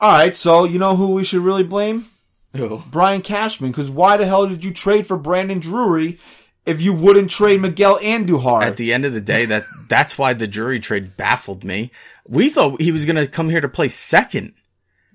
All 0.00 0.12
right, 0.12 0.34
so 0.34 0.64
you 0.64 0.78
know 0.78 0.96
who 0.96 1.12
we 1.12 1.24
should 1.24 1.42
really 1.42 1.62
blame? 1.62 2.06
Who? 2.54 2.82
Brian 2.90 3.22
Cashman. 3.22 3.70
Because 3.70 3.90
why 3.90 4.16
the 4.16 4.26
hell 4.26 4.46
did 4.46 4.64
you 4.64 4.72
trade 4.72 5.06
for 5.06 5.16
Brandon 5.16 5.58
Drury 5.58 6.18
if 6.66 6.80
you 6.80 6.92
wouldn't 6.92 7.30
trade 7.30 7.60
Miguel 7.60 7.98
Andujar? 8.00 8.62
At 8.62 8.76
the 8.76 8.92
end 8.92 9.04
of 9.04 9.12
the 9.12 9.20
day, 9.20 9.44
that 9.46 9.64
that's 9.88 10.18
why 10.18 10.32
the 10.32 10.46
Drury 10.46 10.80
trade 10.80 11.16
baffled 11.16 11.64
me. 11.64 11.90
We 12.26 12.50
thought 12.50 12.80
he 12.80 12.92
was 12.92 13.04
going 13.04 13.16
to 13.16 13.26
come 13.26 13.48
here 13.48 13.60
to 13.60 13.68
play 13.68 13.88
2nd 13.88 14.52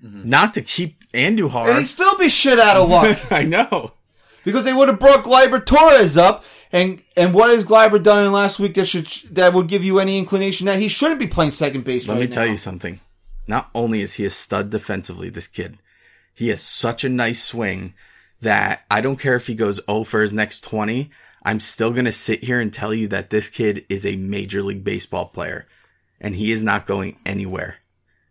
mm-hmm. 0.04 0.28
not 0.28 0.54
to 0.54 0.62
keep 0.62 0.96
Andujar. 1.12 1.68
and 1.68 1.78
he'd 1.78 1.86
still 1.86 2.16
be 2.18 2.28
shit 2.28 2.58
out 2.58 2.76
of 2.76 2.88
luck 2.90 3.32
I 3.32 3.44
know. 3.44 3.92
because 4.44 4.64
they 4.64 4.72
would 4.72 4.88
have 4.88 5.00
brought 5.00 5.24
Gleyber 5.24 5.64
Torres 5.64 6.16
up. 6.16 6.44
And 6.70 7.02
and 7.16 7.32
what 7.32 7.48
has 7.48 7.64
Gleyber 7.64 8.02
done 8.02 8.26
in 8.26 8.32
last 8.32 8.58
week 8.58 8.74
that 8.74 8.84
should 8.84 9.06
that 9.30 9.54
would 9.54 9.68
give 9.68 9.82
you 9.84 10.00
any 10.00 10.18
inclination 10.18 10.66
that 10.66 10.78
he 10.78 10.88
shouldn't 10.88 11.18
be 11.18 11.26
playing 11.26 11.52
second 11.52 11.84
base? 11.84 12.06
Let 12.06 12.14
right 12.14 12.20
me 12.20 12.26
tell 12.26 12.44
you 12.44 12.56
something. 12.56 13.00
Not 13.46 13.70
only 13.74 14.02
is 14.02 14.14
he 14.14 14.26
a 14.26 14.30
stud 14.30 14.68
defensively, 14.68 15.30
this 15.30 15.48
kid, 15.48 15.78
he 16.38 16.48
has 16.50 16.62
such 16.62 17.02
a 17.02 17.08
nice 17.08 17.42
swing 17.42 17.94
that 18.40 18.82
I 18.88 19.00
don't 19.00 19.18
care 19.18 19.34
if 19.34 19.48
he 19.48 19.56
goes 19.56 19.80
0 19.90 20.04
for 20.04 20.22
his 20.22 20.32
next 20.32 20.60
20. 20.62 21.10
I'm 21.42 21.58
still 21.58 21.92
going 21.92 22.04
to 22.04 22.12
sit 22.12 22.44
here 22.44 22.60
and 22.60 22.72
tell 22.72 22.94
you 22.94 23.08
that 23.08 23.30
this 23.30 23.50
kid 23.50 23.84
is 23.88 24.06
a 24.06 24.14
major 24.14 24.62
league 24.62 24.84
baseball 24.84 25.26
player 25.26 25.66
and 26.20 26.36
he 26.36 26.52
is 26.52 26.62
not 26.62 26.86
going 26.86 27.18
anywhere. 27.26 27.78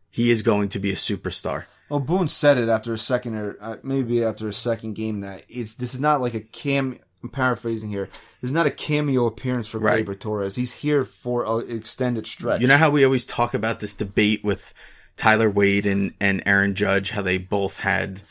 He 0.09 0.31
is 0.31 0.41
going 0.41 0.69
to 0.69 0.79
be 0.79 0.91
a 0.91 0.95
superstar. 0.95 1.65
Well, 1.89 1.99
Boone 1.99 2.29
said 2.29 2.57
it 2.57 2.69
after 2.69 2.93
a 2.93 2.97
second 2.97 3.35
or 3.35 3.57
uh, 3.59 3.75
maybe 3.83 4.23
after 4.23 4.47
a 4.47 4.53
second 4.53 4.93
game 4.93 5.19
that 5.21 5.43
it's 5.49 5.73
this 5.73 5.93
is 5.93 5.99
not 5.99 6.21
like 6.21 6.33
a 6.33 6.39
cam. 6.39 6.99
I'm 7.21 7.29
paraphrasing 7.29 7.89
here. 7.89 8.09
This 8.41 8.49
is 8.49 8.53
not 8.53 8.67
a 8.67 8.71
cameo 8.71 9.25
appearance 9.25 9.67
for 9.67 9.79
Right. 9.79 10.05
Gleyber 10.05 10.17
Torres. 10.17 10.55
He's 10.55 10.71
here 10.71 11.03
for 11.03 11.45
an 11.45 11.69
extended 11.75 12.25
stretch. 12.25 12.61
You 12.61 12.67
know 12.67 12.77
how 12.77 12.89
we 12.89 13.03
always 13.03 13.25
talk 13.25 13.53
about 13.53 13.81
this 13.81 13.93
debate 13.93 14.45
with 14.45 14.73
Tyler 15.17 15.49
Wade 15.49 15.85
and, 15.85 16.13
and 16.21 16.43
Aaron 16.45 16.75
Judge, 16.75 17.09
how 17.09 17.21
they 17.21 17.37
both 17.37 17.77
had 17.77 18.21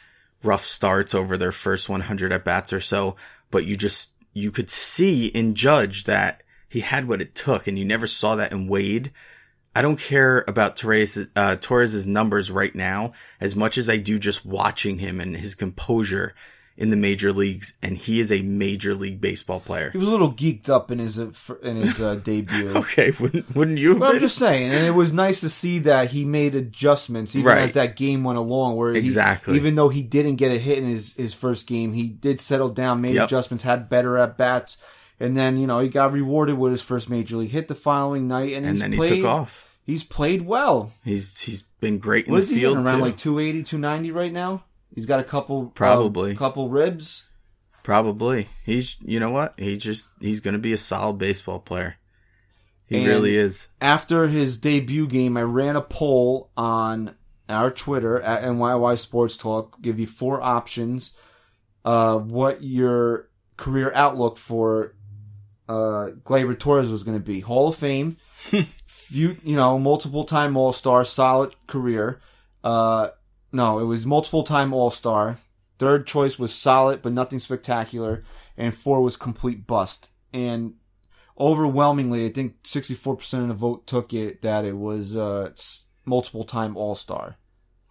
rough 0.43 0.64
starts 0.64 1.14
over 1.14 1.37
their 1.37 1.53
first 1.53 1.89
100 1.89 2.32
at 2.32 2.45
bats 2.45 2.72
or 2.72 2.80
so, 2.80 3.16
but 3.51 3.66
you 3.66 3.76
just, 3.76 4.11
you 4.32 4.51
could 4.51 4.70
see 4.70 5.26
in 5.26 5.55
Judge 5.55 6.05
that 6.05 6.43
he 6.68 6.80
had 6.80 7.09
what 7.09 7.20
it 7.20 7.34
took 7.34 7.66
and 7.66 7.78
you 7.78 7.84
never 7.84 8.07
saw 8.07 8.37
that 8.37 8.53
in 8.53 8.68
Wade. 8.68 9.12
I 9.74 9.82
don't 9.82 9.99
care 9.99 10.45
about 10.49 10.76
Torres, 10.76 11.18
uh, 11.34 11.57
Torres's 11.57 12.07
numbers 12.07 12.51
right 12.51 12.74
now 12.74 13.12
as 13.41 13.55
much 13.55 13.76
as 13.76 13.91
I 13.91 13.99
do 13.99 14.18
just 14.18 14.47
watching 14.47 14.99
him 14.99 15.20
and 15.20 15.37
his 15.37 15.55
composure 15.55 16.34
in 16.79 16.91
the 16.91 16.97
major 16.97 17.33
leagues. 17.33 17.72
And 17.83 17.97
he 17.97 18.20
is 18.20 18.31
a 18.31 18.43
major 18.43 18.95
league 18.95 19.20
baseball 19.20 19.61
player. 19.61 19.91
he 19.91 19.99
was 19.99 20.09
a 20.09 20.11
little 20.11 20.33
geeked 20.33 20.68
up 20.68 20.91
in 20.91 20.99
his 20.99 21.18
uh, 21.18 21.31
in 21.62 21.77
his 21.77 22.01
uh, 22.01 22.14
debut. 22.24 22.68
Okay. 22.77 23.12
Wouldn't, 23.18 23.55
wouldn't 23.55 23.79
you 23.79 23.91
have 23.91 23.99
But 24.01 24.14
I'm 24.16 24.20
just 24.20 24.37
saying, 24.39 24.70
and 24.72 24.85
it 24.87 24.91
was 24.95 25.12
nice 25.12 25.41
to 25.41 25.49
see 25.49 25.79
that 25.81 26.11
he 26.11 26.24
made 26.24 26.55
adjustments 26.55 27.35
even 27.35 27.47
Right. 27.47 27.59
as 27.59 27.72
that 27.74 27.97
game 27.97 28.24
went 28.24 28.39
along. 28.39 28.77
Where 28.77 28.93
he- 28.93 28.99
Exactly. 28.99 29.57
even 29.57 29.74
though 29.74 29.89
he 29.89 30.03
didn't 30.03 30.37
get 30.37 30.53
a 30.53 30.59
hit 30.59 30.79
in 30.79 30.89
his 30.89 31.12
his 31.14 31.33
first 31.35 31.66
game, 31.66 31.93
he 31.95 32.09
did 32.09 32.41
settle 32.41 32.68
down, 32.68 33.01
made 33.01 33.14
Yep. 33.14 33.24
adjustments, 33.27 33.64
had 33.64 33.89
better 33.89 34.18
at 34.18 34.37
bats, 34.37 34.77
and 35.18 35.37
then 35.37 35.59
you 35.59 35.66
know 35.66 35.79
he 35.81 35.89
got 35.89 36.12
rewarded 36.12 36.59
with 36.59 36.72
his 36.72 36.83
first 36.83 37.09
major 37.09 37.39
league 37.39 37.51
hit 37.51 37.68
the 37.68 37.74
following 37.74 38.29
night, 38.29 38.53
and, 38.53 38.66
and 38.66 38.74
he's 38.74 38.81
then 38.83 38.93
he 38.93 38.99
played, 38.99 39.16
took 39.16 39.24
off. 39.24 39.62
He's 39.83 40.05
played 40.05 40.43
well. 40.43 40.93
He's 41.05 41.41
he's 41.41 41.62
been 41.81 41.99
great 41.99 42.27
in 42.27 42.33
What 42.33 42.39
the 42.39 42.43
is 42.45 42.49
he 42.51 42.57
field 42.61 42.77
around 42.79 42.99
too. 42.99 43.05
like 43.05 43.16
280, 43.16 43.62
290 43.62 44.11
right 44.12 44.33
now? 44.33 44.64
He's 44.97 45.07
got 45.07 45.20
a 45.20 45.24
couple, 45.24 45.66
Probably. 45.66 46.32
uh, 46.34 46.38
couple 46.38 46.68
ribs. 46.68 47.26
Probably. 47.84 48.49
He's 48.64 48.97
you 49.05 49.20
know 49.20 49.30
what? 49.30 49.55
He 49.57 49.76
just 49.76 50.09
he's 50.20 50.40
going 50.40 50.55
to 50.55 50.59
be 50.61 50.72
a 50.72 50.76
solid 50.76 51.18
baseball 51.18 51.61
player. 51.61 51.97
He 52.86 52.97
And- 52.99 53.07
really 53.07 53.36
is. 53.36 53.68
After 53.80 54.26
his 54.26 54.59
debut 54.59 55.07
game, 55.07 55.36
I 55.36 55.42
ran 55.42 55.76
a 55.76 55.82
poll 55.82 56.51
on 56.57 57.14
our 57.49 57.70
Twitter 57.70 58.20
at 58.20 58.42
NYY 58.42 58.99
Sports 58.99 59.36
Talk. 59.36 59.80
Give 59.80 60.01
you 60.01 60.07
four 60.09 60.42
options. 60.42 61.12
Uh, 61.84 62.16
what 62.18 62.64
your 62.64 63.28
career 63.57 63.92
outlook 63.94 64.36
for 64.38 64.94
uh, 65.68 66.11
Gleyber 66.24 66.59
Torres 66.59 66.90
was 66.90 67.05
going 67.05 67.18
to 67.18 67.24
be? 67.24 67.38
Hall 67.40 67.68
of 67.68 67.76
Fame, 67.76 68.16
few, 68.86 69.36
you 69.44 69.55
know, 69.57 69.78
multiple 69.78 70.24
time 70.24 70.57
All 70.57 70.72
Star, 70.72 71.05
solid 71.05 71.55
career. 71.68 72.18
Uh, 72.64 73.09
no, 73.53 73.78
it 73.78 73.84
was 73.84 74.07
multiple 74.07 74.42
time 74.44 74.72
All 74.72 74.90
Star. 74.90 75.38
Third 75.78 76.07
choice 76.07 76.38
was 76.38 76.55
solid, 76.55 77.03
but 77.03 77.12
nothing 77.12 77.38
spectacular, 77.38 78.24
and 78.57 78.74
four 78.74 79.03
was 79.03 79.16
complete 79.16 79.66
bust. 79.66 80.11
And 80.32 80.74
overwhelmingly, 81.38 82.26
I 82.26 82.30
think 82.32 82.62
64% 82.62 83.42
of 83.42 83.49
the 83.49 83.55
vote 83.55 83.86
took 83.86 84.14
it 84.14 84.42
that 84.42 84.64
it 84.64 84.76
was 84.76 85.16
uh, 85.16 85.53
multiple 86.05 86.44
time 86.44 86.76
All 86.76 86.94
Star. 86.94 87.36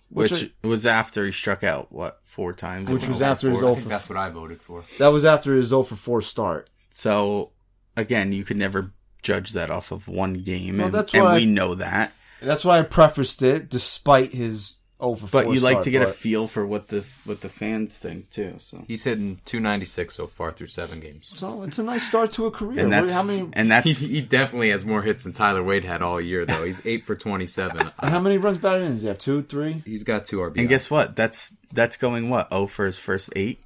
Which, 0.09 0.31
Which 0.31 0.53
was 0.63 0.85
after 0.85 1.25
he 1.25 1.31
struck 1.31 1.63
out 1.63 1.91
what 1.91 2.19
four 2.23 2.53
times. 2.53 2.89
Which 2.89 3.07
was 3.07 3.21
after 3.21 3.49
his 3.49 3.61
I 3.61 3.65
oh 3.65 3.73
think 3.73 3.83
for- 3.83 3.89
that's 3.89 4.07
what 4.09 4.17
I 4.17 4.29
voted 4.29 4.61
for. 4.61 4.83
That 4.99 5.07
was 5.09 5.25
after 5.25 5.55
his 5.55 5.69
0 5.69 5.83
for 5.83 5.95
4 5.95 6.21
start. 6.21 6.69
So 6.91 7.51
again, 7.97 8.31
you 8.31 8.43
could 8.43 8.57
never 8.57 8.93
judge 9.23 9.53
that 9.53 9.71
off 9.71 9.91
of 9.91 10.07
one 10.07 10.35
game, 10.35 10.77
Well, 10.77 10.87
and, 10.87 10.95
that's 10.95 11.13
and 11.13 11.23
why 11.23 11.35
we 11.35 11.45
know 11.45 11.75
that. 11.75 12.13
That's 12.41 12.63
why 12.63 12.79
I 12.79 12.83
prefaced 12.83 13.41
it, 13.41 13.69
despite 13.69 14.33
his 14.33 14.75
for 15.13 15.27
But 15.27 15.43
four 15.45 15.53
you 15.53 15.59
like 15.59 15.83
to 15.83 15.91
get 15.91 16.01
a 16.01 16.07
feel 16.07 16.47
for 16.47 16.65
what 16.65 16.87
the 16.87 17.05
what 17.25 17.41
the 17.41 17.49
fans 17.49 17.97
think 17.99 18.31
too. 18.31 18.55
So 18.59 18.83
He's 18.87 19.03
hitting 19.03 19.39
296 19.45 20.15
so 20.15 20.25
far 20.25 20.51
through 20.51 20.67
seven 20.67 20.99
games. 20.99 21.31
So 21.35 21.61
it's 21.63 21.77
a 21.77 21.83
nice 21.83 22.07
start 22.07 22.31
to 22.33 22.45
a 22.47 22.51
career. 22.51 22.79
and 22.79 22.91
that's 22.91 23.13
how 23.13 23.21
many 23.23 23.41
and 23.53 23.67
He, 23.67 23.69
that's 23.69 23.99
he 23.99 24.21
definitely 24.21 24.69
has 24.71 24.83
more 24.85 25.03
hits 25.03 25.25
than 25.25 25.33
Tyler 25.33 25.63
Wade 25.63 25.83
had 25.83 26.01
all 26.01 26.19
year, 26.19 26.45
though. 26.45 26.63
He's 26.65 26.83
eight 26.87 27.05
for 27.05 27.15
27. 27.15 27.77
and 27.79 27.91
how 28.11 28.19
many 28.19 28.37
runs 28.37 28.57
batted 28.57 28.83
in? 28.83 28.93
Does 28.93 29.01
he 29.03 29.07
have 29.09 29.19
two, 29.19 29.43
three, 29.43 29.83
He's 29.85 30.03
got 30.03 30.25
two 30.25 30.37
RBI. 30.37 30.57
and 30.61 30.69
guess 30.69 30.89
what? 30.89 31.15
That's 31.15 31.55
that's 31.73 31.97
going 31.97 32.29
what? 32.29 32.47
Oh 32.51 32.65
for 32.65 32.85
his 32.85 32.97
first 32.97 33.29
eight. 33.35 33.59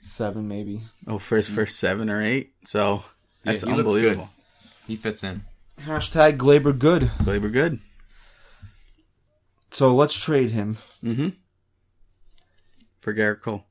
seven, 0.00 0.46
maybe? 0.48 0.80
Oh 1.08 1.18
for 1.18 1.36
his 1.36 1.48
first 1.48 1.78
seven 1.78 2.08
or 2.08 2.22
eight. 2.22 2.52
So 2.64 3.02
Yeah, 3.44 3.52
that's 3.52 3.62
he 3.64 3.70
looks 3.72 3.92
good. 3.92 3.96
unbelievable. 3.96 4.30
he 4.86 4.96
fits 4.96 5.24
in. 5.24 5.42
Hashtag 5.80 6.38
Glaber 6.38 6.76
good. 6.78 7.02
Glaber 7.20 7.52
good. 7.52 7.80
So 9.70 9.94
let's 9.94 10.14
trade 10.14 10.50
him. 10.50 10.78
Mm-hmm. 11.04 11.28
for 13.00 13.14
Gerrit 13.14 13.40
Cole. 13.40 13.64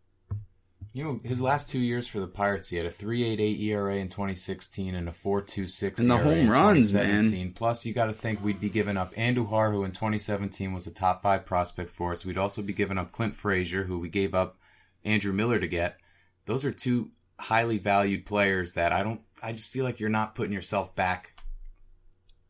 You 0.93 1.03
know, 1.03 1.19
his 1.25 1.41
last 1.41 1.67
two 1.67 1.79
years 1.79 2.07
for 2.07 2.21
the 2.21 2.27
Pirates, 2.27 2.69
he 2.69 2.77
had 2.77 2.85
a 2.85 2.91
3.88 2.91 3.59
ERA 3.63 3.97
in 3.97 4.07
2016 4.07 4.95
and 4.95 5.09
a 5.09 5.11
4.26 5.11 5.99
And 5.99 6.09
the 6.09 6.15
ERA 6.15 6.23
home 6.23 6.37
in 6.37 6.49
runs, 6.49 6.93
2017. 6.93 7.51
Plus, 7.51 7.85
you 7.85 7.93
got 7.93 8.05
to 8.05 8.13
think 8.13 8.41
we'd 8.41 8.61
be 8.61 8.69
giving 8.69 8.95
up 8.95 9.13
Andujar, 9.15 9.73
who 9.73 9.83
in 9.83 9.91
2017 9.91 10.71
was 10.71 10.87
a 10.87 10.93
top 10.93 11.21
five 11.21 11.45
prospect 11.45 11.91
for 11.91 12.13
us. 12.13 12.23
We'd 12.23 12.37
also 12.37 12.61
be 12.61 12.71
giving 12.71 12.97
up 12.97 13.11
Clint 13.11 13.35
Frazier, 13.35 13.83
who 13.83 13.99
we 13.99 14.07
gave 14.07 14.33
up 14.33 14.57
Andrew 15.03 15.33
Miller 15.33 15.59
to 15.59 15.67
get. 15.67 15.97
Those 16.45 16.63
are 16.63 16.71
two 16.71 17.11
highly 17.37 17.77
valued 17.77 18.25
players 18.25 18.75
that 18.75 18.93
I 18.93 19.03
don't. 19.03 19.19
I 19.43 19.51
just 19.51 19.67
feel 19.67 19.83
like 19.83 19.99
you're 19.99 20.07
not 20.07 20.33
putting 20.33 20.53
yourself 20.53 20.95
back 20.95 21.34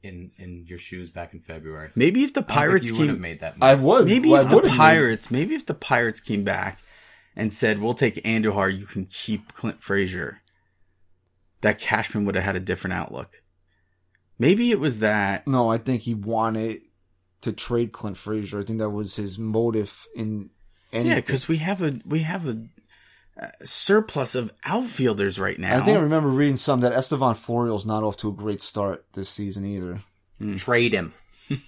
in 0.05 0.31
in 0.37 0.65
your 0.67 0.77
shoes 0.77 1.09
back 1.09 1.33
in 1.33 1.39
February. 1.41 1.89
Maybe 1.95 2.23
if 2.23 2.33
the 2.33 2.39
I 2.39 2.43
don't 2.43 2.47
think 2.47 2.57
Pirates 2.57 2.89
you 2.91 2.97
would 2.97 3.07
have 3.07 3.15
came, 3.17 3.21
made 3.21 3.39
that. 3.41 3.55
Move. 3.55 3.63
I 3.63 3.73
would. 3.75 4.05
maybe 4.05 4.33
I 4.33 4.41
if 4.41 4.49
the 4.49 4.55
would've 4.55 4.71
made- 4.71 4.77
Pirates, 4.77 5.31
maybe 5.31 5.55
if 5.55 5.65
the 5.65 5.73
Pirates 5.73 6.19
came 6.21 6.43
back 6.43 6.79
and 7.35 7.51
said, 7.53 7.79
"We'll 7.79 7.93
take 7.95 8.15
Andujar, 8.23 8.77
you 8.77 8.85
can 8.85 9.05
keep 9.05 9.53
Clint 9.53 9.81
Frazier," 9.81 10.41
that 11.61 11.79
Cashman 11.79 12.25
would 12.25 12.35
have 12.35 12.43
had 12.43 12.55
a 12.55 12.59
different 12.61 12.93
outlook. 12.93 13.41
Maybe 14.37 14.71
it 14.71 14.79
was 14.79 14.99
that. 14.99 15.47
No, 15.47 15.69
I 15.71 15.77
think 15.77 16.03
he 16.03 16.13
wanted 16.13 16.81
to 17.41 17.51
trade 17.53 17.91
Clint 17.91 18.17
Frazier. 18.17 18.59
I 18.59 18.63
think 18.63 18.79
that 18.79 18.89
was 18.89 19.15
his 19.15 19.37
motive 19.39 20.05
in. 20.15 20.49
Any, 20.93 21.09
Yeah, 21.09 21.15
because 21.15 21.47
we 21.47 21.57
have 21.57 21.81
a 21.81 21.99
we 22.05 22.19
have 22.21 22.47
a, 22.47 22.67
surplus 23.63 24.35
of 24.35 24.51
outfielders 24.63 25.39
right 25.39 25.59
now. 25.59 25.77
I 25.77 25.81
think 25.81 25.97
I 25.97 26.01
remember 26.01 26.29
reading 26.29 26.57
some 26.57 26.81
that 26.81 26.93
Estevan 26.93 27.35
Florial's 27.35 27.85
not 27.85 28.03
off 28.03 28.17
to 28.17 28.29
a 28.29 28.33
great 28.33 28.61
start 28.61 29.05
this 29.13 29.29
season 29.29 29.65
either. 29.65 30.01
Hmm. 30.39 30.55
Trade 30.55 30.93
him. 30.93 31.13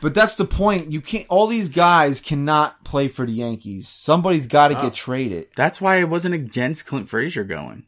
But 0.00 0.14
that's 0.14 0.36
the 0.36 0.44
point. 0.44 0.92
You 0.92 1.00
can't. 1.00 1.26
All 1.28 1.48
these 1.48 1.68
guys 1.68 2.20
cannot 2.20 2.84
play 2.84 3.08
for 3.08 3.26
the 3.26 3.32
Yankees. 3.32 3.88
Somebody's 3.88 4.46
got 4.46 4.68
to 4.68 4.74
get 4.74 4.94
traded. 4.94 5.48
That's 5.56 5.80
why 5.80 5.98
I 5.98 6.04
wasn't 6.04 6.36
against 6.36 6.86
Clint 6.86 7.08
Frazier 7.08 7.42
going. 7.42 7.84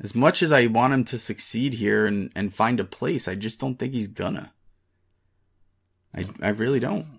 As 0.00 0.14
much 0.14 0.40
as 0.40 0.52
I 0.52 0.66
want 0.66 0.94
him 0.94 1.04
to 1.06 1.18
succeed 1.18 1.74
here 1.74 2.06
and, 2.06 2.30
and 2.36 2.54
find 2.54 2.78
a 2.78 2.84
place, 2.84 3.26
I 3.26 3.34
just 3.34 3.58
don't 3.58 3.76
think 3.76 3.92
he's 3.92 4.06
gonna. 4.06 4.52
I 6.14 6.26
I 6.40 6.50
really 6.50 6.78
don't. 6.78 7.17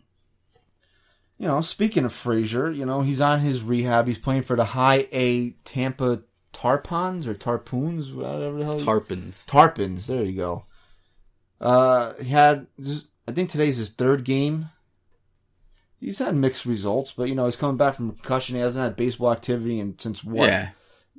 You 1.39 1.47
know, 1.47 1.61
speaking 1.61 2.03
of 2.05 2.11
Frazier, 2.13 2.69
you 2.69 2.85
know 2.85 3.01
he's 3.01 3.21
on 3.21 3.39
his 3.39 3.63
rehab. 3.63 4.07
He's 4.07 4.17
playing 4.17 4.41
for 4.43 4.55
the 4.57 4.65
High 4.65 5.07
A 5.13 5.51
Tampa 5.63 6.21
Tarpons 6.53 7.27
or 7.27 7.33
Tarpoons, 7.33 8.13
whatever 8.13 8.57
the 8.57 8.65
hell. 8.65 8.79
you- 8.79 8.85
Tarpons. 8.85 9.45
Tarpons. 9.45 10.07
There 10.07 10.23
you 10.23 10.33
go. 10.35 10.65
Uh, 11.61 12.13
he 12.21 12.29
had. 12.29 12.67
I 13.27 13.31
think 13.31 13.49
today's 13.49 13.77
his 13.77 13.89
third 13.89 14.25
game. 14.25 14.69
He's 15.99 16.19
had 16.19 16.35
mixed 16.35 16.65
results, 16.65 17.13
but 17.15 17.29
you 17.29 17.35
know 17.35 17.45
he's 17.45 17.55
coming 17.57 17.77
back 17.77 17.95
from 17.95 18.11
concussion. 18.11 18.55
He 18.55 18.61
hasn't 18.61 18.83
had 18.83 18.95
baseball 18.95 19.31
activity 19.31 19.79
and 19.79 19.99
since 20.01 20.23
what? 20.23 20.47
Yeah, 20.49 20.69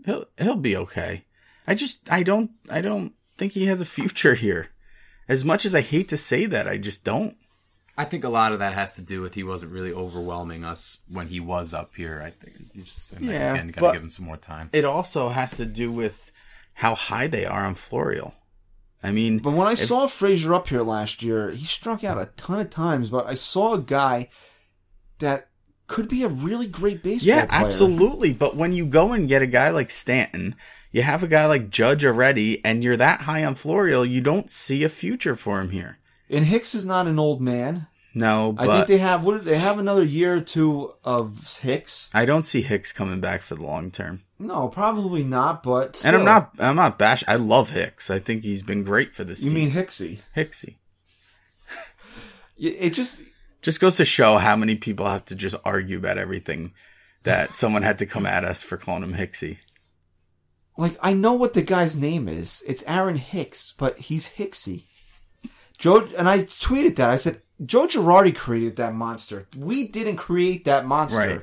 he'll 0.04 0.24
he'll 0.38 0.56
be 0.56 0.76
okay. 0.76 1.24
I 1.66 1.74
just 1.74 2.10
I 2.12 2.22
don't 2.22 2.50
I 2.70 2.80
don't 2.80 3.12
think 3.38 3.52
he 3.52 3.66
has 3.66 3.80
a 3.80 3.84
future 3.96 4.34
here. 4.34 4.68
As 5.28 5.44
much 5.44 5.64
as 5.64 5.74
I 5.74 5.80
hate 5.80 6.08
to 6.08 6.16
say 6.16 6.44
that, 6.46 6.66
I 6.68 6.76
just 6.76 7.04
don't. 7.04 7.36
I 8.00 8.04
think 8.04 8.24
a 8.24 8.28
lot 8.30 8.52
of 8.52 8.60
that 8.60 8.72
has 8.72 8.94
to 8.96 9.02
do 9.02 9.20
with 9.20 9.34
he 9.34 9.42
wasn't 9.42 9.72
really 9.72 9.92
overwhelming 9.92 10.64
us 10.64 10.98
when 11.08 11.28
he 11.28 11.38
was 11.40 11.74
up 11.74 11.94
here. 11.94 12.22
I 12.24 12.30
think 12.30 12.72
just 12.74 13.12
and 13.12 13.26
Yeah, 13.26 13.52
again, 13.52 13.68
gotta 13.68 13.92
give 13.92 14.02
him 14.02 14.10
some 14.10 14.24
more 14.24 14.36
time. 14.38 14.70
It 14.72 14.84
also 14.84 15.28
has 15.28 15.56
to 15.58 15.66
do 15.66 15.92
with 15.92 16.32
how 16.72 16.94
high 16.94 17.26
they 17.26 17.44
are 17.44 17.64
on 17.66 17.74
Florial. 17.74 18.32
I 19.02 19.12
mean, 19.12 19.38
But 19.38 19.52
when 19.52 19.66
I 19.66 19.72
if- 19.72 19.78
saw 19.80 20.06
Frazier 20.06 20.54
up 20.54 20.68
here 20.68 20.82
last 20.82 21.22
year, 21.22 21.50
he 21.50 21.64
struck 21.64 22.02
out 22.04 22.18
a 22.20 22.26
ton 22.36 22.60
of 22.60 22.70
times. 22.70 23.10
But 23.10 23.26
I 23.26 23.34
saw 23.34 23.74
a 23.74 23.78
guy 23.80 24.28
that 25.18 25.48
could 25.86 26.08
be 26.08 26.22
a 26.22 26.28
really 26.28 26.66
great 26.66 27.02
baseball 27.02 27.26
Yeah, 27.36 27.46
player. 27.46 27.66
absolutely. 27.66 28.32
But 28.32 28.56
when 28.56 28.72
you 28.72 28.86
go 28.86 29.12
and 29.12 29.28
get 29.28 29.42
a 29.42 29.46
guy 29.46 29.70
like 29.70 29.90
Stanton, 29.90 30.54
you 30.92 31.02
have 31.02 31.22
a 31.22 31.28
guy 31.28 31.46
like 31.46 31.68
Judge 31.70 32.04
already, 32.04 32.64
and 32.64 32.82
you're 32.84 32.96
that 32.96 33.22
high 33.22 33.44
on 33.44 33.54
Florial, 33.56 34.08
you 34.08 34.20
don't 34.20 34.50
see 34.50 34.84
a 34.84 34.88
future 34.88 35.36
for 35.36 35.60
him 35.60 35.70
here. 35.70 35.98
And 36.28 36.44
Hicks 36.46 36.74
is 36.74 36.84
not 36.84 37.06
an 37.08 37.18
old 37.18 37.40
man. 37.40 37.88
No, 38.12 38.56
I 38.58 38.66
think 38.66 38.86
they 38.88 38.98
have. 38.98 39.24
What 39.24 39.44
they 39.44 39.56
have 39.56 39.78
another 39.78 40.02
year 40.04 40.34
or 40.36 40.40
two 40.40 40.92
of 41.04 41.58
Hicks. 41.58 42.10
I 42.12 42.24
don't 42.24 42.42
see 42.44 42.60
Hicks 42.60 42.92
coming 42.92 43.20
back 43.20 43.42
for 43.42 43.54
the 43.54 43.62
long 43.64 43.90
term. 43.92 44.22
No, 44.38 44.66
probably 44.68 45.22
not. 45.22 45.62
But 45.62 46.02
And 46.04 46.16
I'm 46.16 46.24
not 46.24 46.50
I'm 46.58 46.74
not 46.76 46.98
bash. 46.98 47.22
I 47.28 47.36
love 47.36 47.70
Hicks. 47.70 48.10
I 48.10 48.18
think 48.18 48.42
he's 48.42 48.62
been 48.62 48.82
great 48.82 49.14
for 49.14 49.22
this 49.22 49.42
You 49.42 49.50
team. 49.50 49.58
mean 49.58 49.70
Hicksy? 49.70 50.18
Hicksy? 50.36 50.76
It 52.58 52.76
it 52.80 52.90
just 52.94 53.20
Just 53.62 53.80
goes 53.80 53.96
to 53.98 54.04
show 54.04 54.38
how 54.38 54.56
many 54.56 54.74
people 54.76 55.06
have 55.08 55.24
to 55.26 55.36
just 55.36 55.56
argue 55.64 55.98
about 55.98 56.18
everything 56.18 56.72
that 57.22 57.54
someone 57.54 57.82
had 57.82 57.98
to 58.00 58.06
come 58.06 58.26
at 58.26 58.44
us 58.44 58.62
for 58.62 58.76
calling 58.76 59.02
him 59.02 59.14
Hicksy. 59.14 59.58
like 60.76 60.96
I 61.00 61.12
know 61.12 61.34
what 61.34 61.54
the 61.54 61.62
guy's 61.62 61.96
name 61.96 62.28
is. 62.28 62.62
It's 62.66 62.82
Aaron 62.86 63.16
Hicks, 63.16 63.74
but 63.78 63.98
he's 63.98 64.30
Hicksy. 64.30 64.84
Joe 65.78 66.08
and 66.18 66.28
I 66.28 66.40
tweeted 66.40 66.96
that. 66.96 67.08
I 67.10 67.16
said 67.16 67.40
Joe 67.64 67.86
Girardi 67.86 68.34
created 68.34 68.76
that 68.76 68.94
monster. 68.94 69.46
We 69.56 69.86
didn't 69.88 70.16
create 70.16 70.64
that 70.64 70.86
monster. 70.86 71.18
Right. 71.18 71.40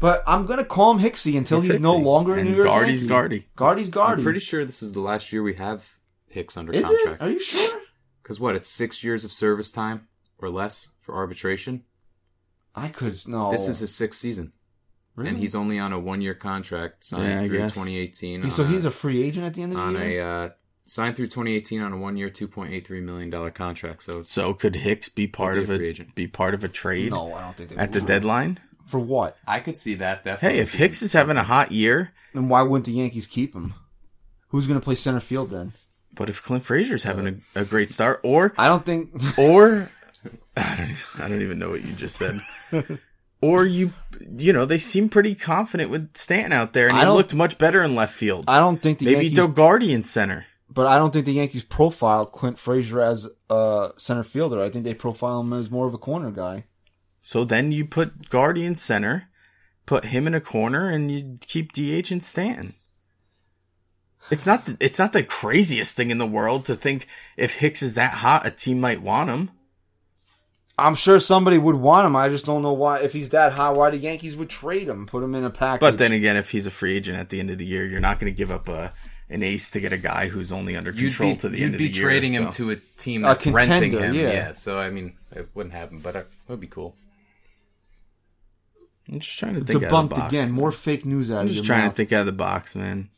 But 0.00 0.22
I'm 0.26 0.46
gonna 0.46 0.64
call 0.64 0.96
him 0.96 0.98
Hicksy 1.04 1.36
until 1.38 1.60
he's, 1.60 1.72
He's 1.72 1.80
no 1.80 1.96
longer 1.96 2.34
a 2.34 2.40
And 2.40 2.50
New 2.50 2.56
York 2.56 2.66
Guardy's 2.68 3.04
Guardy. 3.04 3.46
Guardy's 3.56 3.88
Guardy. 3.88 4.20
I'm 4.20 4.24
pretty 4.24 4.40
sure 4.40 4.64
this 4.64 4.82
is 4.82 4.92
the 4.92 5.00
last 5.00 5.32
year 5.32 5.42
we 5.42 5.54
have 5.54 5.88
Hicks 6.28 6.56
under 6.56 6.72
Is 6.72 6.84
contract. 6.84 7.22
it? 7.22 7.24
Are 7.24 7.30
you 7.30 7.38
sure? 7.38 7.80
Because 8.22 8.38
what? 8.40 8.54
It's 8.56 8.68
six 8.68 9.02
years 9.04 9.24
of 9.24 9.32
service 9.32 9.70
time 9.72 10.08
or 10.38 10.48
less 10.50 10.90
for 11.00 11.14
arbitration. 11.14 11.84
I 12.74 12.88
could 12.88 13.16
no. 13.28 13.50
This 13.52 13.68
is 13.68 13.78
his 13.78 13.94
sixth 13.94 14.20
season, 14.20 14.52
really? 15.14 15.30
and 15.30 15.38
he's 15.38 15.54
only 15.54 15.78
on 15.78 15.92
a 15.92 15.98
one-year 15.98 16.34
contract 16.34 17.04
signed 17.04 17.24
Yeah, 17.24 17.44
through 17.44 17.58
guess. 17.58 17.70
2018. 17.72 18.40
He- 18.40 18.44
on 18.46 18.50
so 18.50 18.64
he's 18.64 18.84
a, 18.84 18.88
a 18.88 18.90
free 18.90 19.22
agent 19.22 19.46
at 19.46 19.54
the 19.54 19.62
end 19.62 19.72
of 19.72 19.78
the 19.78 19.82
on 19.84 19.94
year. 19.94 20.20
a 20.22 20.44
uh, 20.46 20.48
signed 20.86 21.16
through 21.16 21.26
2018 21.28 21.80
on 21.80 21.92
a 21.92 21.96
one-year, 21.96 22.30
2.83 22.30 23.02
million 23.02 23.30
dollar 23.30 23.50
contract. 23.50 24.02
So 24.02 24.22
So 24.22 24.54
could 24.54 24.76
Hicks 24.76 25.08
be 25.08 25.26
part 25.26 25.56
be 25.56 25.62
of 25.62 25.70
a 25.70 25.74
a, 25.74 25.76
free 25.78 25.88
agent. 25.88 26.14
be 26.14 26.26
part 26.26 26.54
of 26.54 26.62
a 26.64 26.68
trade 26.68 27.10
no, 27.10 27.32
I 27.34 27.40
don't 27.42 27.56
think 27.56 27.70
they 27.70 27.76
at 27.76 27.92
the 27.92 28.00
would. 28.00 28.06
deadline? 28.06 28.60
For 28.86 28.98
what? 29.00 29.36
I 29.46 29.60
could 29.60 29.78
see 29.78 29.94
that 29.96 30.24
definitely. 30.24 30.56
Hey, 30.58 30.62
if 30.62 30.74
Hicks 30.74 31.00
is 31.02 31.12
having 31.14 31.36
a 31.38 31.42
hot 31.42 31.72
year, 31.72 32.12
then 32.34 32.48
why 32.48 32.62
wouldn't 32.62 32.84
the 32.86 32.92
Yankees 32.92 33.26
keep 33.26 33.54
him? 33.54 33.74
Who's 34.48 34.66
going 34.66 34.78
to 34.78 34.84
play 34.84 34.94
center 34.94 35.20
field 35.20 35.50
then? 35.50 35.72
but 36.16 36.28
if 36.30 36.44
Clint 36.44 36.62
Frazier's 36.64 37.02
having 37.02 37.42
a, 37.56 37.60
a 37.62 37.64
great 37.64 37.90
start, 37.90 38.20
or 38.22 38.52
I 38.56 38.68
don't 38.68 38.86
think. 38.86 39.10
or 39.38 39.90
I 40.56 40.76
don't, 40.76 41.20
I 41.24 41.28
don't 41.28 41.42
even 41.42 41.58
know 41.58 41.70
what 41.70 41.84
you 41.84 41.92
just 41.92 42.14
said. 42.16 42.38
or 43.40 43.66
you, 43.66 43.92
you 44.38 44.52
know, 44.52 44.64
they 44.64 44.78
seem 44.78 45.08
pretty 45.08 45.34
confident 45.34 45.90
with 45.90 46.16
Stanton 46.16 46.52
out 46.52 46.72
there, 46.72 46.86
and 46.88 46.96
I 46.96 47.04
he 47.04 47.10
looked 47.10 47.34
much 47.34 47.58
better 47.58 47.82
in 47.82 47.96
left 47.96 48.14
field. 48.14 48.44
I 48.46 48.58
don't 48.60 48.80
think 48.80 49.00
the 49.00 49.06
Maybe 49.06 49.22
Yankees. 49.26 49.38
Dogarty 49.38 49.92
in 49.92 50.04
center. 50.04 50.46
But 50.70 50.86
I 50.86 50.98
don't 50.98 51.12
think 51.12 51.26
the 51.26 51.32
Yankees 51.32 51.64
profile 51.64 52.26
Clint 52.26 52.58
Frazier 52.58 53.00
as 53.00 53.28
a 53.50 53.92
center 53.96 54.22
fielder. 54.22 54.62
I 54.62 54.70
think 54.70 54.84
they 54.84 54.94
profile 54.94 55.40
him 55.40 55.52
as 55.52 55.70
more 55.70 55.86
of 55.86 55.94
a 55.94 55.98
corner 55.98 56.30
guy. 56.30 56.64
So 57.22 57.44
then 57.44 57.72
you 57.72 57.86
put 57.86 58.28
Guardian 58.28 58.74
center, 58.74 59.28
put 59.86 60.06
him 60.06 60.26
in 60.26 60.34
a 60.34 60.40
corner, 60.40 60.88
and 60.88 61.10
you 61.10 61.38
keep 61.40 61.72
DH 61.72 62.10
and 62.10 62.22
Stanton. 62.22 62.74
It's 64.30 64.46
not 64.46 64.64
the, 64.64 64.76
it's 64.80 64.98
not 64.98 65.12
the 65.12 65.22
craziest 65.22 65.96
thing 65.96 66.10
in 66.10 66.18
the 66.18 66.26
world 66.26 66.64
to 66.66 66.74
think 66.74 67.06
if 67.36 67.54
Hicks 67.54 67.82
is 67.82 67.94
that 67.94 68.14
hot, 68.14 68.46
a 68.46 68.50
team 68.50 68.80
might 68.80 69.02
want 69.02 69.30
him. 69.30 69.50
I'm 70.76 70.94
sure 70.96 71.20
somebody 71.20 71.56
would 71.56 71.76
want 71.76 72.06
him. 72.06 72.16
I 72.16 72.28
just 72.28 72.46
don't 72.46 72.62
know 72.62 72.72
why. 72.72 73.00
If 73.00 73.12
he's 73.12 73.30
that 73.30 73.52
hot, 73.52 73.76
why 73.76 73.90
the 73.90 73.96
Yankees 73.96 74.34
would 74.34 74.50
trade 74.50 74.88
him, 74.88 75.06
put 75.06 75.22
him 75.22 75.34
in 75.34 75.44
a 75.44 75.50
package. 75.50 75.80
But 75.80 75.98
then 75.98 76.12
again, 76.12 76.36
if 76.36 76.50
he's 76.50 76.66
a 76.66 76.70
free 76.70 76.96
agent 76.96 77.16
at 77.16 77.28
the 77.28 77.38
end 77.38 77.50
of 77.50 77.58
the 77.58 77.66
year, 77.66 77.84
you're 77.84 78.00
not 78.00 78.18
going 78.18 78.32
to 78.32 78.36
give 78.36 78.50
up 78.50 78.68
a 78.68 78.92
an 79.34 79.42
ace 79.42 79.70
to 79.72 79.80
get 79.80 79.92
a 79.92 79.98
guy 79.98 80.28
who's 80.28 80.52
only 80.52 80.76
under 80.76 80.92
control 80.92 81.32
be, 81.32 81.36
to 81.38 81.48
the 81.48 81.62
end 81.64 81.74
of 81.74 81.78
the 81.78 81.84
year. 81.84 81.92
You'd 81.92 81.94
be 81.94 82.00
trading 82.00 82.32
him 82.32 82.44
so- 82.44 82.50
to 82.52 82.70
a 82.70 82.76
team 82.76 83.24
A 83.24 83.28
that's 83.28 83.46
renting 83.46 83.92
him. 83.92 84.14
yeah. 84.14 84.52
So 84.52 84.78
I 84.78 84.90
mean, 84.90 85.14
it 85.32 85.48
wouldn't 85.54 85.74
happen, 85.74 85.98
but 85.98 86.16
uh, 86.16 86.20
it 86.20 86.26
would 86.48 86.60
be 86.60 86.66
cool. 86.68 86.94
I'm 89.10 89.20
just 89.20 89.38
trying 89.38 89.54
to 89.54 89.60
think 89.60 89.70
out 89.70 89.74
of 89.84 90.08
the 90.08 90.14
debunked 90.14 90.18
box. 90.20 90.32
again. 90.32 90.52
More 90.52 90.72
fake 90.72 91.04
news 91.04 91.30
out 91.30 91.40
I'm 91.40 91.46
of 91.46 91.48
just 91.52 91.56
your 91.58 91.66
trying 91.66 91.82
mouth. 91.84 91.92
to 91.92 91.96
think 91.96 92.12
out 92.12 92.20
of 92.20 92.26
the 92.26 92.32
box, 92.32 92.74
man. 92.74 93.10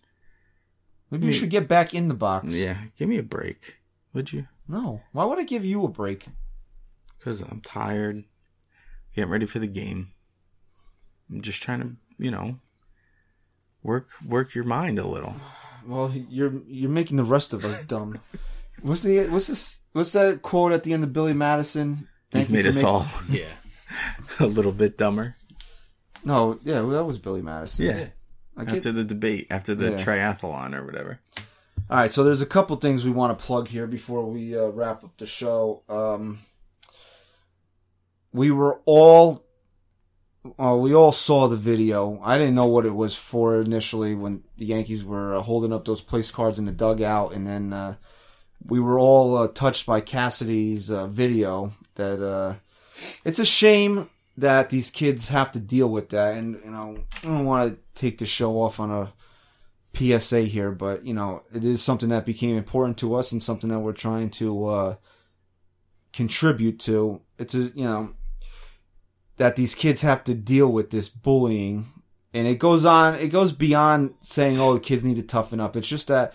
Maybe 1.10 1.26
you 1.26 1.32
should 1.32 1.50
get 1.50 1.68
back 1.68 1.94
in 1.94 2.08
the 2.08 2.14
box. 2.14 2.52
Yeah, 2.52 2.76
give 2.98 3.08
me 3.08 3.18
a 3.18 3.22
break, 3.22 3.76
would 4.12 4.32
you? 4.32 4.48
No. 4.66 5.02
Why 5.12 5.24
would 5.24 5.38
I 5.38 5.44
give 5.44 5.64
you 5.64 5.84
a 5.84 5.88
break? 5.88 6.26
Because 7.18 7.40
I'm 7.40 7.60
tired 7.60 8.24
getting 9.14 9.30
ready 9.30 9.46
for 9.46 9.60
the 9.60 9.68
game. 9.68 10.10
I'm 11.30 11.40
just 11.42 11.62
trying 11.62 11.80
to, 11.80 11.92
you 12.18 12.32
know, 12.32 12.58
work 13.84 14.08
work 14.26 14.54
your 14.56 14.64
mind 14.64 14.98
a 14.98 15.06
little. 15.06 15.36
Well, 15.86 16.12
you're 16.28 16.52
you're 16.66 16.90
making 16.90 17.16
the 17.16 17.24
rest 17.24 17.52
of 17.52 17.64
us 17.64 17.84
dumb. 17.86 18.18
What's 18.82 19.02
the 19.02 19.26
what's 19.28 19.46
this? 19.46 19.80
What's 19.92 20.12
that 20.12 20.42
quote 20.42 20.72
at 20.72 20.82
the 20.82 20.92
end 20.92 21.04
of 21.04 21.12
Billy 21.12 21.32
Madison? 21.32 22.08
Thank 22.30 22.48
You've 22.48 22.56
made 22.56 22.66
us 22.66 22.76
making- 22.76 22.88
all 22.88 23.06
Yeah. 23.30 23.48
a 24.40 24.46
little 24.46 24.72
bit 24.72 24.98
dumber. 24.98 25.36
No, 26.24 26.58
yeah, 26.64 26.80
well, 26.80 26.90
that 26.90 27.04
was 27.04 27.18
Billy 27.18 27.40
Madison. 27.42 27.86
Yeah. 27.86 28.06
I 28.56 28.64
get, 28.64 28.76
After 28.78 28.92
the 28.92 29.04
debate, 29.04 29.46
after 29.50 29.74
the 29.74 29.92
Yeah. 29.92 29.96
triathlon 29.96 30.74
or 30.74 30.84
whatever. 30.84 31.20
All 31.88 31.98
right, 31.98 32.12
so 32.12 32.24
there's 32.24 32.40
a 32.42 32.46
couple 32.46 32.74
things 32.76 33.04
we 33.04 33.12
want 33.12 33.38
to 33.38 33.44
plug 33.44 33.68
here 33.68 33.86
before 33.86 34.24
we 34.26 34.58
uh, 34.58 34.66
wrap 34.68 35.04
up 35.04 35.16
the 35.18 35.26
show. 35.26 35.82
Um, 35.88 36.40
we 38.32 38.50
were 38.50 38.80
all, 38.86 39.45
uh, 40.58 40.76
we 40.76 40.94
all 40.94 41.12
saw 41.12 41.48
the 41.48 41.56
video. 41.56 42.20
I 42.22 42.38
didn't 42.38 42.54
know 42.54 42.66
what 42.66 42.86
it 42.86 42.94
was 42.94 43.14
for 43.14 43.60
initially 43.60 44.14
when 44.14 44.42
the 44.56 44.66
Yankees 44.66 45.04
were 45.04 45.36
uh, 45.36 45.42
holding 45.42 45.72
up 45.72 45.84
those 45.84 46.00
place 46.00 46.30
cards 46.30 46.58
in 46.58 46.64
the 46.64 46.72
dugout, 46.72 47.32
and 47.32 47.46
then 47.46 47.72
uh, 47.72 47.96
we 48.66 48.80
were 48.80 48.98
all 48.98 49.36
uh, 49.36 49.48
touched 49.48 49.86
by 49.86 50.00
Cassidy's 50.00 50.90
uh, 50.90 51.06
video. 51.06 51.72
That 51.94 52.22
uh, 52.22 52.54
it's 53.24 53.38
a 53.38 53.44
shame 53.44 54.10
that 54.38 54.70
these 54.70 54.90
kids 54.90 55.28
have 55.28 55.52
to 55.52 55.60
deal 55.60 55.88
with 55.88 56.10
that, 56.10 56.36
and 56.36 56.60
you 56.64 56.70
know, 56.70 56.98
I 57.22 57.26
don't 57.26 57.44
want 57.44 57.72
to 57.72 58.00
take 58.00 58.18
the 58.18 58.26
show 58.26 58.60
off 58.60 58.80
on 58.80 58.90
a 58.90 59.12
PSA 59.94 60.42
here, 60.42 60.72
but 60.72 61.06
you 61.06 61.14
know, 61.14 61.42
it 61.54 61.64
is 61.64 61.82
something 61.82 62.10
that 62.10 62.26
became 62.26 62.56
important 62.56 62.98
to 62.98 63.14
us 63.14 63.32
and 63.32 63.42
something 63.42 63.70
that 63.70 63.80
we're 63.80 63.92
trying 63.92 64.30
to 64.30 64.96
contribute 66.12 66.80
to. 66.80 67.20
It's 67.38 67.54
a 67.54 67.70
you 67.74 67.84
know 67.84 68.14
that 69.36 69.56
these 69.56 69.74
kids 69.74 70.00
have 70.02 70.24
to 70.24 70.34
deal 70.34 70.70
with 70.70 70.90
this 70.90 71.08
bullying, 71.08 71.86
and 72.32 72.46
it 72.46 72.58
goes 72.58 72.84
on. 72.84 73.14
It 73.16 73.28
goes 73.28 73.52
beyond 73.52 74.14
saying, 74.20 74.58
"Oh, 74.60 74.74
the 74.74 74.80
kids 74.80 75.04
need 75.04 75.16
to 75.16 75.22
toughen 75.22 75.60
up." 75.60 75.76
It's 75.76 75.88
just 75.88 76.08
that 76.08 76.32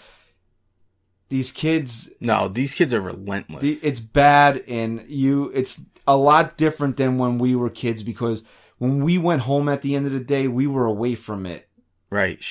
these 1.29 1.51
kids 1.51 2.09
No, 2.19 2.47
these 2.47 2.75
kids 2.75 2.93
are 2.93 3.01
relentless. 3.01 3.61
the, 3.61 3.87
it's 3.87 4.01
bad 4.01 4.63
and 4.67 5.05
you 5.07 5.49
it's 5.53 5.79
a 6.07 6.17
lot 6.17 6.57
different 6.57 6.97
than 6.97 7.17
when 7.17 7.37
we 7.37 7.55
were 7.55 7.69
kids 7.69 8.03
because 8.03 8.43
when 8.79 9.01
we 9.03 9.17
went 9.17 9.41
home 9.43 9.69
at 9.69 9.81
the 9.81 9.95
end 9.95 10.05
of 10.07 10.11
the 10.11 10.19
day 10.19 10.47
we 10.49 10.67
were 10.67 10.85
away 10.85 11.15
from 11.15 11.45
it 11.45 11.69
right. 12.09 12.43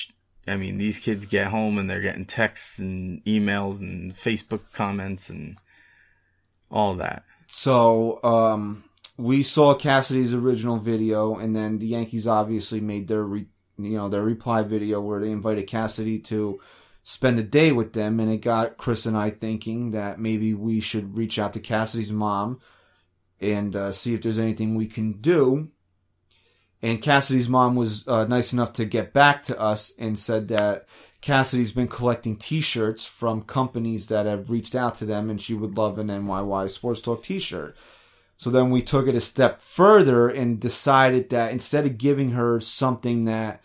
I 0.48 0.56
mean, 0.56 0.78
these 0.78 0.98
kids 0.98 1.26
get 1.26 1.48
home 1.48 1.76
and 1.76 1.88
they're 1.90 2.00
getting 2.00 2.24
texts 2.24 2.78
and 2.78 3.22
emails 3.26 3.80
and 3.82 4.12
Facebook 4.12 4.72
comments 4.72 5.28
and 5.28 5.58
all 6.70 6.94
that. 6.94 7.24
so 7.48 8.18
um 8.24 8.82
we 9.20 9.42
saw 9.42 9.74
Cassidy's 9.74 10.34
original 10.34 10.78
video 10.78 11.36
and 11.36 11.54
then 11.54 11.78
the 11.78 11.86
Yankees 11.86 12.26
obviously 12.26 12.80
made 12.80 13.08
their 13.08 13.22
re, 13.22 13.46
you 13.78 13.96
know 13.96 14.08
their 14.08 14.22
reply 14.22 14.62
video 14.62 15.00
where 15.00 15.20
they 15.20 15.30
invited 15.30 15.66
Cassidy 15.66 16.20
to 16.20 16.60
spend 17.02 17.38
a 17.38 17.42
day 17.42 17.72
with 17.72 17.92
them 17.92 18.20
and 18.20 18.30
it 18.30 18.38
got 18.38 18.76
Chris 18.76 19.06
and 19.06 19.16
I 19.16 19.30
thinking 19.30 19.92
that 19.92 20.20
maybe 20.20 20.54
we 20.54 20.80
should 20.80 21.16
reach 21.16 21.38
out 21.38 21.52
to 21.54 21.60
Cassidy's 21.60 22.12
mom 22.12 22.60
and 23.40 23.74
uh, 23.76 23.92
see 23.92 24.14
if 24.14 24.22
there's 24.22 24.38
anything 24.38 24.74
we 24.74 24.86
can 24.86 25.12
do 25.20 25.68
And 26.82 27.02
Cassidy's 27.02 27.48
mom 27.48 27.74
was 27.74 28.06
uh, 28.06 28.24
nice 28.24 28.52
enough 28.52 28.74
to 28.74 28.84
get 28.84 29.12
back 29.12 29.44
to 29.44 29.60
us 29.60 29.92
and 29.98 30.18
said 30.18 30.48
that 30.48 30.86
Cassidy's 31.20 31.72
been 31.72 31.88
collecting 31.88 32.36
T-shirts 32.36 33.04
from 33.04 33.42
companies 33.42 34.06
that 34.06 34.26
have 34.26 34.50
reached 34.50 34.74
out 34.74 34.96
to 34.96 35.04
them, 35.04 35.28
and 35.28 35.40
she 35.40 35.52
would 35.52 35.76
love 35.76 35.98
an 35.98 36.08
NYY 36.08 36.70
Sports 36.70 37.02
Talk 37.02 37.22
T-shirt. 37.22 37.76
So 38.40 38.48
then 38.48 38.70
we 38.70 38.80
took 38.80 39.06
it 39.06 39.14
a 39.14 39.20
step 39.20 39.60
further 39.60 40.26
and 40.30 40.58
decided 40.58 41.28
that 41.28 41.52
instead 41.52 41.84
of 41.84 41.98
giving 41.98 42.30
her 42.30 42.58
something 42.58 43.26
that 43.26 43.60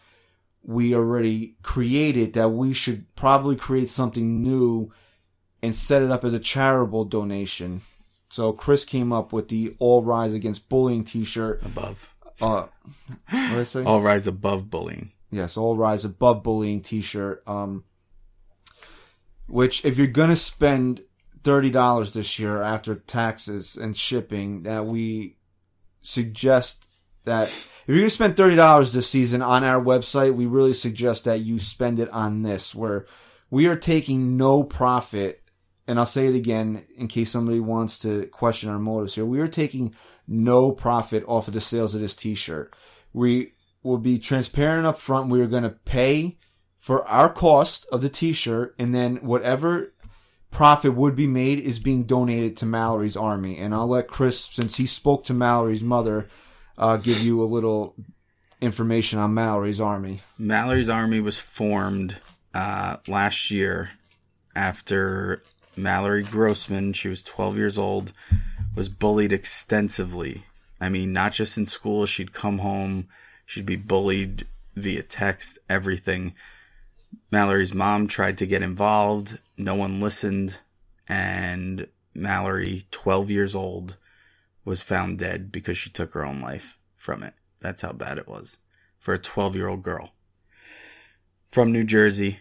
we 0.63 0.93
already 0.93 1.55
created, 1.63 2.34
that 2.34 2.49
we 2.49 2.73
should 2.73 3.05
probably 3.15 3.55
create 3.55 3.88
something 3.89 4.41
new 4.41 4.91
and 5.63 5.73
set 5.73 6.01
it 6.01 6.11
up 6.11 6.26
as 6.26 6.34
a 6.34 6.39
charitable 6.39 7.05
donation. 7.05 7.84
So 8.30 8.51
Chris 8.51 8.84
came 8.84 9.13
up 9.13 9.32
with 9.32 9.47
the 9.47 9.78
All 9.80 10.03
Rise 10.03 10.34
Against 10.34 10.67
Bullying 10.67 11.05
T-shirt. 11.05 11.63
Above. 11.63 12.13
Uh, 12.41 12.65
what 13.30 13.49
did 13.51 13.59
I 13.59 13.63
say? 13.63 13.84
All 13.86 14.01
rise 14.01 14.28
above 14.28 14.69
bullying. 14.69 15.13
Yes, 15.32 15.55
All 15.55 15.78
Rise 15.78 16.03
Above 16.03 16.43
Bullying 16.43 16.82
T-shirt. 16.82 17.43
Um, 17.47 17.86
which 19.47 19.86
if 19.86 19.97
you're 19.97 20.07
gonna 20.07 20.36
spend 20.36 21.01
thirty 21.46 21.70
dollars 21.70 22.12
this 22.12 22.38
year 22.38 22.62
after 22.62 22.96
taxes 22.96 23.78
and 23.78 23.96
shipping, 23.96 24.64
that 24.64 24.86
we 24.86 25.38
suggest 26.02 26.86
that 27.24 27.48
if 27.48 27.84
you're 27.88 27.98
gonna 27.98 28.10
spend 28.10 28.36
thirty 28.36 28.58
dollars 28.58 28.91
this 28.91 29.10
season 29.10 29.41
on 29.41 29.64
our 29.64 29.82
website, 29.82 30.36
we 30.36 30.46
really 30.46 30.74
suggest 30.74 31.24
that 31.24 31.39
you 31.39 31.58
spend 31.58 32.00
it 32.00 32.10
on 32.10 32.41
this, 32.41 32.76
where 32.76 33.06
we 33.50 33.68
are 33.68 33.78
taking 33.78 34.36
no 34.36 34.64
profit. 34.64 35.41
And 35.88 36.00
I'll 36.00 36.08
say 36.08 36.26
it 36.26 36.34
again 36.34 36.84
in 36.98 37.08
case 37.08 37.30
somebody 37.30 37.60
wants 37.60 38.00
to 38.00 38.26
question 38.28 38.72
our 38.72 38.80
motives 38.80 39.14
here. 39.14 39.24
We 39.24 39.39
are 39.39 39.48
taking 39.48 39.93
no 40.28 40.72
profit 40.72 41.24
off 41.28 41.48
of 41.48 41.54
the 41.54 41.62
sales 41.62 41.93
of 41.93 42.02
this 42.02 42.16
T-shirt. 42.16 42.76
We 43.14 43.54
will 43.84 44.00
be 44.00 44.18
transparent 44.18 44.88
up 44.88 44.98
front. 44.98 45.30
We 45.30 45.41
are 45.41 45.48
going 45.48 45.62
to 45.62 45.70
pay 45.70 46.39
for 46.80 47.08
our 47.08 47.32
cost 47.32 47.86
of 47.91 48.02
the 48.02 48.10
T-shirt, 48.10 48.74
and 48.80 48.96
then 48.96 49.18
whatever 49.18 49.93
profit 50.56 50.93
would 50.93 51.16
be 51.16 51.28
made 51.28 51.60
is 51.60 51.80
being 51.80 52.06
donated 52.06 52.56
to 52.56 52.66
Mallory's 52.66 53.18
Army. 53.18 53.58
And 53.58 53.76
I'll 53.76 53.89
let 53.89 54.08
Chris, 54.08 54.39
since 54.39 54.78
he 54.78 54.86
spoke 54.86 55.26
to 55.26 55.34
Mallory's 55.34 55.84
mother, 55.84 56.30
uh, 56.78 56.95
give 56.95 57.20
you 57.20 57.43
a 57.43 57.45
little 57.45 57.93
information 58.62 59.20
on 59.20 59.34
Mallory's 59.34 59.82
Army. 59.82 60.22
Mallory's 60.38 60.88
Army 60.88 61.20
was 61.20 61.38
formed 61.38 62.16
uh, 62.53 62.95
last 63.06 63.51
year 63.51 63.91
after 64.56 65.43
Mallory 65.76 66.24
Grossman, 66.24 66.93
she 66.93 67.10
was 67.10 67.22
12 67.22 67.58
years 67.58 67.78
old, 67.78 68.14
was 68.76 68.88
bullied 68.88 69.34
extensively. 69.34 70.45
I 70.80 70.88
mean, 70.88 71.12
not 71.12 71.34
just 71.34 71.58
in 71.58 71.66
school, 71.66 72.06
she'd 72.06 72.32
come 72.32 72.60
home, 72.60 73.10
she'd 73.45 73.66
be 73.66 73.76
bullied 73.76 74.47
via 74.74 75.03
text, 75.03 75.60
everything. 75.70 76.34
Mallory's 77.32 77.73
mom 77.73 78.07
tried 78.07 78.38
to 78.38 78.45
get 78.45 78.61
involved, 78.61 79.39
no 79.57 79.76
one 79.76 79.99
listened, 79.99 80.59
and 81.07 81.88
Mallory, 82.13 82.86
12 82.91 83.30
years 83.30 83.55
old, 83.55 83.97
was 84.63 84.82
found 84.82 85.19
dead 85.19 85.51
because 85.51 85.78
she 85.78 85.89
took 85.89 86.13
her 86.13 86.26
own 86.26 86.41
life 86.41 86.78
from 86.95 87.23
it. 87.23 87.34
That's 87.59 87.82
how 87.82 87.91
bad 87.91 88.17
it 88.17 88.28
was 88.28 88.57
for 88.99 89.13
a 89.13 89.19
12 89.19 89.55
year 89.55 89.67
old 89.67 89.84
girl 89.84 90.11
from 91.47 91.71
New 91.71 91.84
Jersey. 91.84 92.39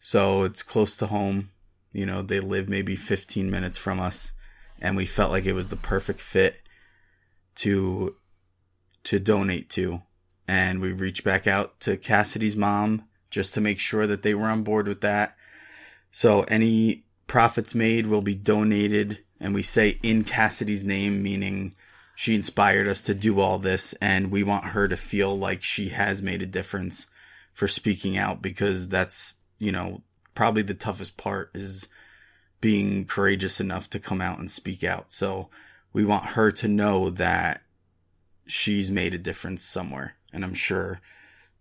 So 0.00 0.44
it's 0.44 0.62
close 0.62 0.96
to 0.98 1.06
home. 1.06 1.50
You 1.92 2.06
know, 2.06 2.22
they 2.22 2.40
live 2.40 2.68
maybe 2.68 2.96
15 2.96 3.50
minutes 3.50 3.78
from 3.78 4.00
us 4.00 4.32
and 4.80 4.96
we 4.96 5.06
felt 5.06 5.30
like 5.30 5.46
it 5.46 5.54
was 5.54 5.68
the 5.68 5.76
perfect 5.76 6.20
fit 6.20 6.60
to 7.56 8.16
to 9.04 9.18
donate 9.18 9.70
to. 9.70 10.02
And 10.46 10.80
we 10.80 10.92
reached 10.92 11.24
back 11.24 11.46
out 11.46 11.80
to 11.80 11.96
Cassidy's 11.96 12.56
mom 12.56 13.07
just 13.30 13.54
to 13.54 13.60
make 13.60 13.78
sure 13.78 14.06
that 14.06 14.22
they 14.22 14.34
were 14.34 14.46
on 14.46 14.62
board 14.62 14.88
with 14.88 15.00
that. 15.02 15.36
So 16.10 16.42
any 16.42 17.04
profits 17.26 17.74
made 17.74 18.06
will 18.06 18.22
be 18.22 18.34
donated 18.34 19.18
and 19.40 19.54
we 19.54 19.62
say 19.62 19.98
in 20.02 20.24
Cassidy's 20.24 20.82
name 20.82 21.22
meaning 21.22 21.74
she 22.16 22.34
inspired 22.34 22.88
us 22.88 23.02
to 23.02 23.14
do 23.14 23.38
all 23.38 23.58
this 23.58 23.92
and 24.00 24.30
we 24.30 24.42
want 24.42 24.64
her 24.64 24.88
to 24.88 24.96
feel 24.96 25.38
like 25.38 25.62
she 25.62 25.90
has 25.90 26.22
made 26.22 26.42
a 26.42 26.46
difference 26.46 27.06
for 27.52 27.68
speaking 27.68 28.16
out 28.16 28.42
because 28.42 28.88
that's, 28.88 29.36
you 29.58 29.70
know, 29.70 30.02
probably 30.34 30.62
the 30.62 30.74
toughest 30.74 31.16
part 31.16 31.50
is 31.54 31.86
being 32.60 33.04
courageous 33.04 33.60
enough 33.60 33.88
to 33.90 34.00
come 34.00 34.20
out 34.20 34.38
and 34.38 34.50
speak 34.50 34.82
out. 34.82 35.12
So 35.12 35.48
we 35.92 36.04
want 36.04 36.30
her 36.30 36.50
to 36.52 36.68
know 36.68 37.10
that 37.10 37.62
she's 38.46 38.90
made 38.90 39.14
a 39.14 39.18
difference 39.18 39.64
somewhere. 39.64 40.16
And 40.32 40.44
I'm 40.44 40.54
sure 40.54 41.00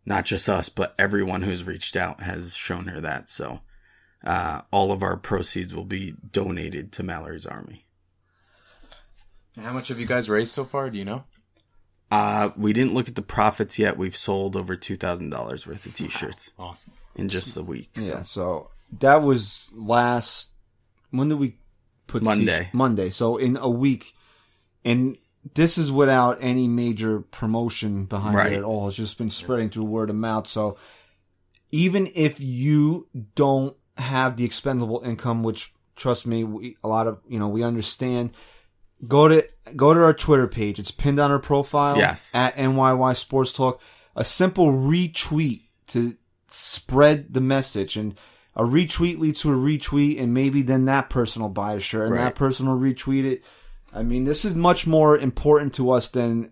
not 0.08 0.24
just 0.24 0.48
us, 0.48 0.70
but 0.70 0.96
everyone 0.98 1.42
who's 1.42 1.66
reached 1.66 1.98
out 1.98 2.22
has 2.22 2.56
shown 2.56 2.86
her 2.88 3.02
that. 3.02 3.30
So 3.30 3.60
uh, 4.24 4.62
all 4.72 4.94
of 4.94 5.04
our 5.04 5.18
proceeds 5.18 5.76
will 5.76 5.86
be 5.86 6.16
donated 6.32 6.94
to 6.94 7.04
Mallory's 7.04 7.46
Army. 7.46 7.86
How 9.62 9.74
much 9.74 9.90
have 9.90 10.00
you 10.00 10.06
guys 10.06 10.30
raised 10.30 10.54
so 10.54 10.64
far? 10.64 10.90
Do 10.90 10.98
you 10.98 11.04
know? 11.04 11.26
Uh, 12.10 12.52
we 12.56 12.72
didn't 12.72 12.94
look 12.94 13.10
at 13.10 13.16
the 13.16 13.22
profits 13.22 13.78
yet. 13.78 13.98
We've 13.98 14.16
sold 14.16 14.56
over 14.56 14.78
two 14.78 14.96
thousand 14.96 15.30
dollars 15.30 15.68
worth 15.68 15.86
of 15.86 15.94
t-shirts 15.94 16.52
Awesome. 16.58 16.94
in 17.16 17.28
just 17.28 17.58
a 17.58 17.64
week. 17.64 17.90
So. 17.98 18.02
Yeah, 18.02 18.22
so 18.22 18.70
that 19.00 19.22
was 19.24 19.70
last. 19.74 20.52
When 21.12 21.28
did 21.28 21.38
we 21.38 21.58
put 22.08 22.20
the 22.20 22.26
Monday. 22.26 22.64
T- 22.64 22.70
Monday. 22.72 23.10
So 23.10 23.36
in 23.36 23.58
a 23.58 23.70
week, 23.70 24.14
and 24.86 25.18
this 25.54 25.78
is 25.78 25.92
without 25.92 26.38
any 26.42 26.68
major 26.68 27.20
promotion 27.22 28.06
behind 28.06 28.36
Right. 28.36 28.54
it 28.54 28.58
at 28.58 28.64
all. 28.64 28.88
It's 28.88 28.98
just 28.98 29.18
been 29.18 29.30
spreading 29.30 29.70
through 29.70 29.86
word 29.86 30.10
of 30.10 30.16
mouth. 30.16 30.48
So 30.48 30.78
even 31.72 32.12
if 32.16 32.40
you 32.40 33.08
don't 33.36 33.76
have 33.98 34.38
the 34.38 34.46
expendable 34.46 35.02
income, 35.06 35.44
which 35.44 35.74
trust 35.96 36.26
me, 36.26 36.44
we, 36.44 36.78
a 36.84 36.88
lot 36.88 37.08
of 37.08 37.20
you 37.28 37.40
know 37.40 37.48
we 37.48 37.64
understand. 37.64 38.32
Go 39.08 39.28
to 39.28 39.48
go 39.76 39.94
to 39.94 40.04
our 40.04 40.14
Twitter 40.14 40.48
page. 40.48 40.80
It's 40.80 40.90
pinned 40.92 41.20
on 41.20 41.30
our 41.32 41.40
profile. 41.40 41.98
Yes. 41.98 42.30
At 42.34 42.56
NYY 42.56 43.16
Sports 43.16 43.54
Talk. 43.54 43.80
A 44.16 44.26
simple 44.26 44.72
retweet 44.74 45.62
to 45.88 46.16
spread 46.50 47.34
the 47.34 47.42
message 47.42 47.96
and 47.98 48.16
a 48.56 48.64
retweet 48.64 49.20
leads 49.20 49.42
to 49.42 49.52
a 49.52 49.56
retweet 49.56 50.20
and 50.20 50.34
maybe 50.34 50.64
then 50.64 50.86
that 50.86 51.12
person 51.12 51.44
will 51.44 51.50
buy 51.50 51.74
a 51.74 51.80
shirt 51.80 52.08
and 52.08 52.16
Right. 52.16 52.24
that 52.24 52.34
person 52.36 52.66
will 52.68 52.80
retweet 52.80 53.26
it. 53.26 53.44
I 53.94 54.04
mean, 54.04 54.26
this 54.26 54.46
is 54.46 54.56
much 54.56 54.86
more 54.86 55.18
important 55.18 55.76
to 55.76 55.92
us 55.92 56.10
than 56.10 56.52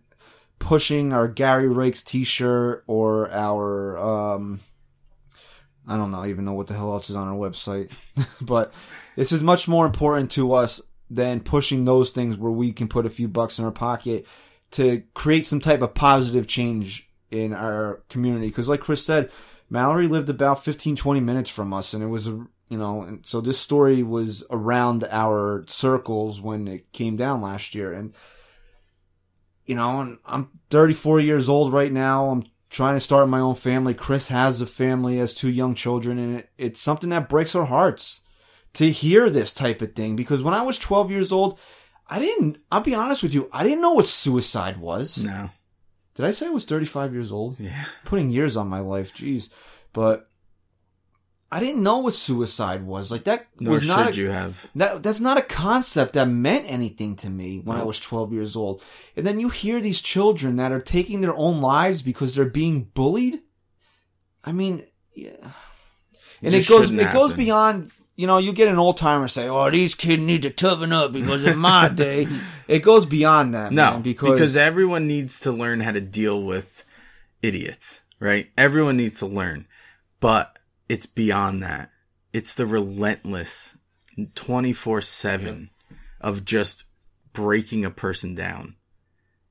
pushing 0.60 1.14
our 1.14 1.28
Gary 1.28 1.70
Rakes 1.70 2.02
t-shirt 2.02 2.84
or 2.88 3.32
our, 3.32 3.98
um, 3.98 4.60
I 5.88 5.98
don't 5.98 6.12
know, 6.12 6.26
even 6.26 6.46
know 6.46 6.54
what 6.54 6.68
the 6.68 6.74
hell 6.74 6.94
else 6.94 7.10
is 7.10 7.16
on 7.16 7.28
our 7.28 7.36
website, 7.36 7.94
but 8.42 8.74
this 9.16 9.32
is 9.32 9.44
much 9.44 9.68
more 9.68 9.86
important 9.86 10.32
to 10.32 10.54
us 10.54 10.82
than 11.10 11.40
pushing 11.40 11.86
those 11.86 12.10
things 12.10 12.38
where 12.38 12.52
we 12.52 12.74
can 12.74 12.88
put 12.88 13.06
a 13.06 13.10
few 13.10 13.28
bucks 13.28 13.60
in 13.60 13.66
our 13.66 13.72
pocket 13.72 14.26
to 14.72 15.04
create 15.14 15.46
some 15.46 15.60
type 15.60 15.82
of 15.82 15.94
positive 15.94 16.48
change 16.48 17.08
in 17.30 17.54
our 17.54 18.04
community. 18.10 18.48
Because, 18.48 18.68
like 18.68 18.80
Chris 18.80 19.06
said, 19.06 19.30
Mallory 19.70 20.08
lived 20.08 20.30
about 20.30 20.64
15, 20.64 20.96
20 20.96 21.20
minutes 21.20 21.50
from 21.50 21.74
us, 21.74 21.94
and 21.94 22.04
it 22.04 22.08
was, 22.08 22.28
a 22.28 22.46
you 22.70 22.78
know, 22.78 23.04
and 23.04 23.26
so 23.26 23.42
this 23.42 23.60
story 23.60 24.04
was 24.04 24.44
around 24.50 25.04
our 25.10 25.64
circles 25.68 26.42
when 26.42 26.68
it 26.68 26.92
came 26.92 27.16
down 27.16 27.42
last 27.42 27.76
year. 27.76 27.94
And, 27.94 28.14
you 29.66 29.76
know, 29.76 30.02
and 30.02 30.18
I'm 30.26 30.50
34 30.72 31.20
years 31.20 31.48
old 31.48 31.74
right 31.74 31.92
now. 31.92 32.30
I'm 32.30 32.46
trying 32.70 32.96
to 32.96 33.02
start 33.02 33.30
my 33.30 33.40
own 33.40 33.56
family. 33.56 33.94
Chris 33.94 34.28
has 34.30 34.62
a 34.62 34.68
family, 34.68 35.18
has 35.18 35.34
two 35.34 35.52
young 35.52 35.76
children, 35.76 36.18
and 36.18 36.40
it, 36.40 36.50
it's 36.58 36.82
something 36.82 37.12
that 37.12 37.30
breaks 37.30 37.56
our 37.56 37.66
hearts 37.66 38.22
to 38.74 38.90
hear 38.90 39.30
this 39.30 39.54
type 39.54 39.82
of 39.82 39.94
thing. 39.94 40.16
Because 40.16 40.42
when 40.42 40.54
I 40.54 40.64
was 40.64 40.80
12 40.80 41.12
years 41.12 41.32
old, 41.32 41.60
I 42.08 42.20
didn't, 42.20 42.58
I'll 42.72 42.82
be 42.82 42.96
honest 42.96 43.24
with 43.24 43.34
you, 43.34 43.50
I 43.54 43.64
didn't 43.64 43.82
know 43.82 43.94
what 43.94 44.08
suicide 44.08 44.78
was. 44.78 45.24
No. 45.24 45.50
Did 46.16 46.26
I 46.26 46.32
say 46.32 46.48
I 46.48 46.52
was 46.52 46.66
35 46.66 47.14
years 47.14 47.32
old? 47.32 47.60
Yeah. 47.60 47.86
Putting 48.06 48.32
years 48.32 48.56
on 48.56 48.68
my 48.70 48.80
life, 48.80 49.14
jeez. 49.14 49.50
But 49.94 50.30
I 51.52 51.60
didn't 51.60 51.84
know 51.84 52.00
what 52.00 52.16
suicide 52.16 52.84
was. 52.84 53.12
Like 53.12 53.26
that 53.26 53.48
Nor 53.60 53.76
was 53.76 53.88
not 53.88 54.08
should 54.08 54.18
a, 54.18 54.22
you 54.24 54.30
have. 54.30 54.70
that, 54.76 55.04
that's 55.04 55.20
not 55.20 55.38
a 55.38 55.42
concept 55.44 56.14
that 56.14 56.28
meant 56.28 56.66
anything 56.70 57.16
to 57.18 57.30
me 57.30 57.62
when 57.64 57.78
I 57.78 57.84
was 57.84 58.00
12 58.00 58.34
years 58.34 58.56
old. 58.56 58.82
And 59.16 59.26
then 59.26 59.40
you 59.40 59.50
hear 59.50 59.80
these 59.80 60.02
children 60.02 60.56
that 60.58 60.72
are 60.72 60.82
taking 60.82 61.22
their 61.22 61.36
own 61.36 61.62
lives 61.62 62.02
because 62.02 62.36
they're 62.36 62.46
being 62.46 62.84
bullied. 62.84 63.42
I 64.44 64.52
mean, 64.52 64.86
yeah. 65.14 65.52
And 66.42 66.52
Just 66.52 66.68
it 66.68 66.72
goes, 66.72 66.92
it 66.92 66.94
shouldn't 66.94 67.14
goes 67.14 67.34
beyond, 67.34 67.92
you 68.16 68.28
know, 68.28 68.38
you 68.38 68.52
get 68.52 68.68
an 68.68 68.78
old 68.78 68.98
timer 68.98 69.28
say, 69.28 69.48
oh, 69.48 69.70
these 69.70 69.96
kids 69.96 70.22
need 70.22 70.42
to 70.44 70.50
toughen 70.50 70.92
up 70.92 71.12
because 71.12 71.46
in 71.46 71.58
my 71.58 71.90
day, 71.94 72.28
it 72.68 72.80
goes 72.80 73.06
beyond 73.06 73.54
that, 73.54 73.72
No, 73.72 73.94
man, 73.94 74.02
because, 74.02 74.32
because, 74.32 74.58
everyone 74.58 75.08
needs 75.08 75.42
to 75.42 75.52
learn 75.52 75.80
how 75.80 75.92
to 75.92 76.02
deal 76.02 76.44
with 76.44 76.84
idiots, 77.42 78.02
right? 78.20 78.50
Everyone 78.58 78.98
needs 78.98 79.20
to 79.20 79.26
learn, 79.26 79.68
but 80.20 80.55
it's 80.88 81.06
beyond 81.06 81.64
that. 81.64 81.92
It's 82.34 82.54
the 82.54 82.66
relentless 82.66 83.78
24 84.36 85.02
seven 85.02 85.70
of 86.22 86.46
just 86.46 86.86
breaking 87.34 87.86
a 87.86 87.92
person 87.92 88.36
down. 88.36 88.76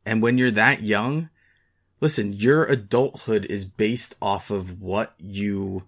And 0.07 0.23
when 0.23 0.39
you're 0.39 0.51
that 0.51 0.83
young, 0.83 1.31
listen, 2.01 2.33
your 2.33 2.65
adulthood 2.65 3.47
is 3.47 3.65
based 3.65 4.17
off 4.21 4.51
of 4.51 4.81
what 4.81 5.15
you 5.19 5.85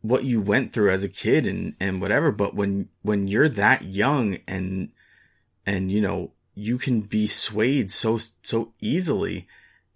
what 0.00 0.24
you 0.24 0.38
went 0.38 0.70
through 0.70 0.90
as 0.90 1.02
a 1.02 1.08
kid 1.08 1.46
and 1.46 1.74
and 1.80 1.98
whatever 1.98 2.30
but 2.30 2.54
when 2.54 2.90
when 3.00 3.26
you're 3.26 3.48
that 3.48 3.82
young 3.82 4.36
and 4.46 4.90
and 5.64 5.90
you 5.90 5.98
know 5.98 6.30
you 6.54 6.76
can 6.76 7.00
be 7.00 7.26
swayed 7.26 7.90
so 7.90 8.18
so 8.42 8.74
easily 8.82 9.48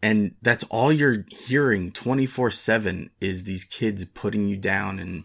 and 0.02 0.34
that's 0.42 0.64
all 0.64 0.92
you're 0.92 1.24
hearing 1.28 1.90
24/7 1.90 3.10
is 3.20 3.44
these 3.44 3.64
kids 3.64 4.04
putting 4.04 4.48
you 4.48 4.56
down 4.56 4.98
and 4.98 5.24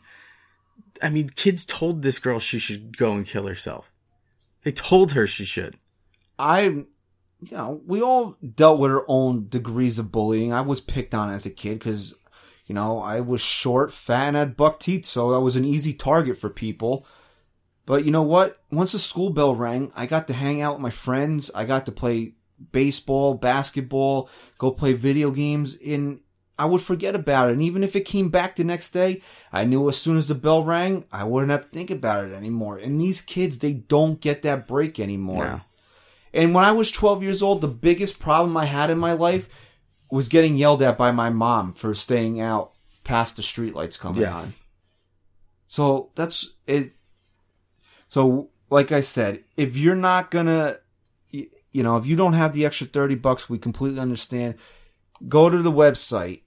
I 1.02 1.10
mean 1.10 1.30
kids 1.30 1.66
told 1.66 2.02
this 2.02 2.20
girl 2.20 2.40
she 2.40 2.60
should 2.60 2.98
go 2.98 3.16
and 3.16 3.26
kill 3.26 3.48
herself. 3.48 3.92
They 4.64 4.72
told 4.72 5.12
her 5.12 5.28
she 5.28 5.46
should. 5.46 5.78
I, 6.40 6.62
you 6.62 6.86
know, 7.52 7.82
we 7.86 8.02
all 8.02 8.38
dealt 8.56 8.80
with 8.80 8.92
our 8.92 9.06
own 9.08 9.48
degrees 9.50 10.00
of 10.00 10.12
bullying. 10.12 10.54
I 10.54 10.62
was 10.62 10.82
picked 10.82 11.14
on 11.14 11.32
as 11.32 11.46
a 11.46 11.52
kid 11.52 11.80
because, 11.80 12.14
you 12.66 12.74
know, 12.74 13.00
I 13.00 13.20
was 13.20 13.42
short, 13.42 13.92
fat, 13.92 14.30
and 14.30 14.38
had 14.38 14.58
buck 14.58 14.80
teeth, 14.80 15.06
so 15.06 15.34
I 15.34 15.38
was 15.38 15.56
an 15.56 15.66
easy 15.66 15.94
target 15.94 16.38
for 16.38 16.50
people. 16.50 17.06
But 17.86 18.06
you 18.06 18.12
know 18.12 18.24
what? 18.24 18.58
Once 18.72 18.94
the 18.94 19.00
school 19.00 19.30
bell 19.30 19.56
rang, 19.56 19.92
I 19.96 20.06
got 20.06 20.28
to 20.28 20.34
hang 20.34 20.62
out 20.62 20.76
with 20.76 20.82
my 20.82 20.90
friends. 20.90 21.52
I 21.54 21.66
got 21.66 21.86
to 21.88 21.92
play 21.92 22.34
baseball, 22.72 23.34
basketball, 23.36 24.30
go 24.58 24.72
play 24.72 24.94
video 24.94 25.32
games, 25.32 25.76
and 25.86 26.20
I 26.58 26.66
would 26.66 26.82
forget 26.82 27.16
about 27.16 27.50
it. 27.50 27.54
And 27.54 27.64
even 27.64 27.84
if 27.84 27.96
it 27.96 28.06
came 28.06 28.30
back 28.30 28.56
the 28.56 28.64
next 28.64 28.92
day, 28.92 29.22
I 29.52 29.66
knew 29.66 29.90
as 29.90 29.98
soon 29.98 30.18
as 30.18 30.28
the 30.28 30.36
bell 30.36 30.64
rang, 30.64 31.06
I 31.12 31.24
wouldn't 31.24 31.52
have 31.52 31.64
to 31.64 31.68
think 31.70 31.90
about 31.92 32.26
it 32.26 32.34
anymore. 32.34 32.78
And 32.78 33.02
these 33.02 33.22
kids, 33.22 33.58
they 33.58 33.74
don't 33.74 34.22
get 34.22 34.44
that 34.44 34.68
break 34.68 35.00
anymore. 35.00 35.46
No. 35.46 35.62
And 36.34 36.54
when 36.54 36.64
I 36.64 36.72
was 36.72 36.92
12 36.92 37.24
years 37.24 37.42
old, 37.44 37.62
the 37.62 37.68
biggest 37.68 38.20
problem 38.20 38.56
I 38.58 38.66
had 38.66 38.90
in 38.90 38.98
my 38.98 39.14
life 39.14 39.50
was 40.10 40.28
getting 40.28 40.58
yelled 40.58 40.82
at 40.82 40.98
by 40.98 41.12
my 41.12 41.30
mom 41.30 41.74
for 41.74 41.94
staying 41.94 42.40
out 42.40 42.74
past 43.04 43.36
the 43.36 43.42
streetlights 43.42 44.00
coming 44.00 44.22
Yes. 44.22 44.34
on. 44.34 44.54
So 45.68 46.12
that's 46.16 46.52
it. 46.68 46.94
So, 48.10 48.50
like 48.70 48.92
I 48.92 49.02
said, 49.02 49.44
if 49.58 49.76
you're 49.76 49.96
not 49.96 50.30
gonna, 50.30 50.78
you 51.74 51.84
know, 51.84 51.98
if 51.98 52.06
you 52.06 52.16
don't 52.16 52.34
have 52.34 52.54
the 52.54 52.66
extra 52.66 52.88
30 52.88 53.16
bucks, 53.16 53.50
we 53.50 53.58
completely 53.58 54.00
understand. 54.00 54.56
Go 55.28 55.50
to 55.50 55.62
the 55.62 55.72
website. 55.72 56.42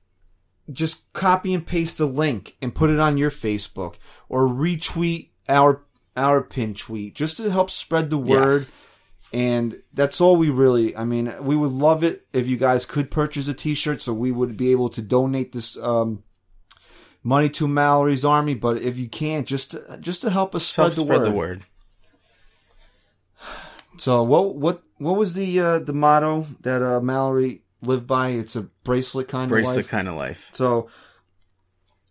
Just 0.73 1.13
copy 1.13 1.53
and 1.53 1.67
paste 1.67 1.99
the 1.99 2.07
link 2.07 2.57
and 2.63 2.75
put 2.75 2.91
it 2.91 2.99
on 2.99 3.19
your 3.19 3.31
Facebook 3.31 3.97
or 4.29 4.45
retweet 4.45 5.31
our 5.49 5.83
our 6.17 6.43
pin 6.43 6.75
tweet 6.75 7.15
just 7.15 7.37
to 7.37 7.51
help 7.51 7.71
spread 7.71 8.09
the 8.11 8.19
word. 8.19 8.63
Yes. 8.63 8.73
And 9.33 9.83
that's 9.93 10.21
all 10.21 10.37
we 10.37 10.51
really, 10.51 10.97
I 10.97 11.05
mean, 11.05 11.35
we 11.43 11.57
would 11.57 11.73
love 11.73 12.05
it 12.05 12.27
if 12.33 12.47
you 12.49 12.57
guys 12.57 12.87
could 12.87 13.11
purchase 13.11 13.49
a 13.49 13.55
t-shirt 13.55 14.01
so 14.01 14.13
we 14.13 14.33
would 14.33 14.57
be 14.57 14.71
able 14.71 14.89
to 14.91 15.03
donate 15.03 15.53
this, 15.53 15.77
um, 15.77 16.23
money 17.23 17.49
to 17.51 17.69
Mallory's 17.69 18.25
army. 18.25 18.55
But 18.55 18.81
if 18.81 18.97
you 18.97 19.09
can't, 19.09 19.47
just, 19.47 19.73
to, 19.73 19.99
just 20.01 20.23
to 20.23 20.31
help 20.31 20.55
us 20.55 20.65
spread, 20.65 20.85
Help 20.85 20.95
the, 20.95 21.03
spread 21.03 21.21
word. 21.21 21.27
the 21.27 21.35
word. 21.35 21.65
So 23.99 24.23
what, 24.23 24.55
what, 24.57 24.83
what 24.99 25.17
was 25.17 25.35
the, 25.35 25.61
uh, 25.61 25.79
the 25.81 25.93
motto 25.93 26.47
that, 26.61 26.83
uh, 26.83 27.01
Mallory 27.01 27.63
lived 27.83 28.07
by? 28.07 28.31
It's 28.31 28.57
a 28.57 28.63
bracelet 28.85 29.29
kind 29.29 29.45
of 29.45 29.51
Bracelet 29.51 29.89
kind 29.89 30.09
of 30.09 30.17
life. 30.17 30.51
So 30.55 30.89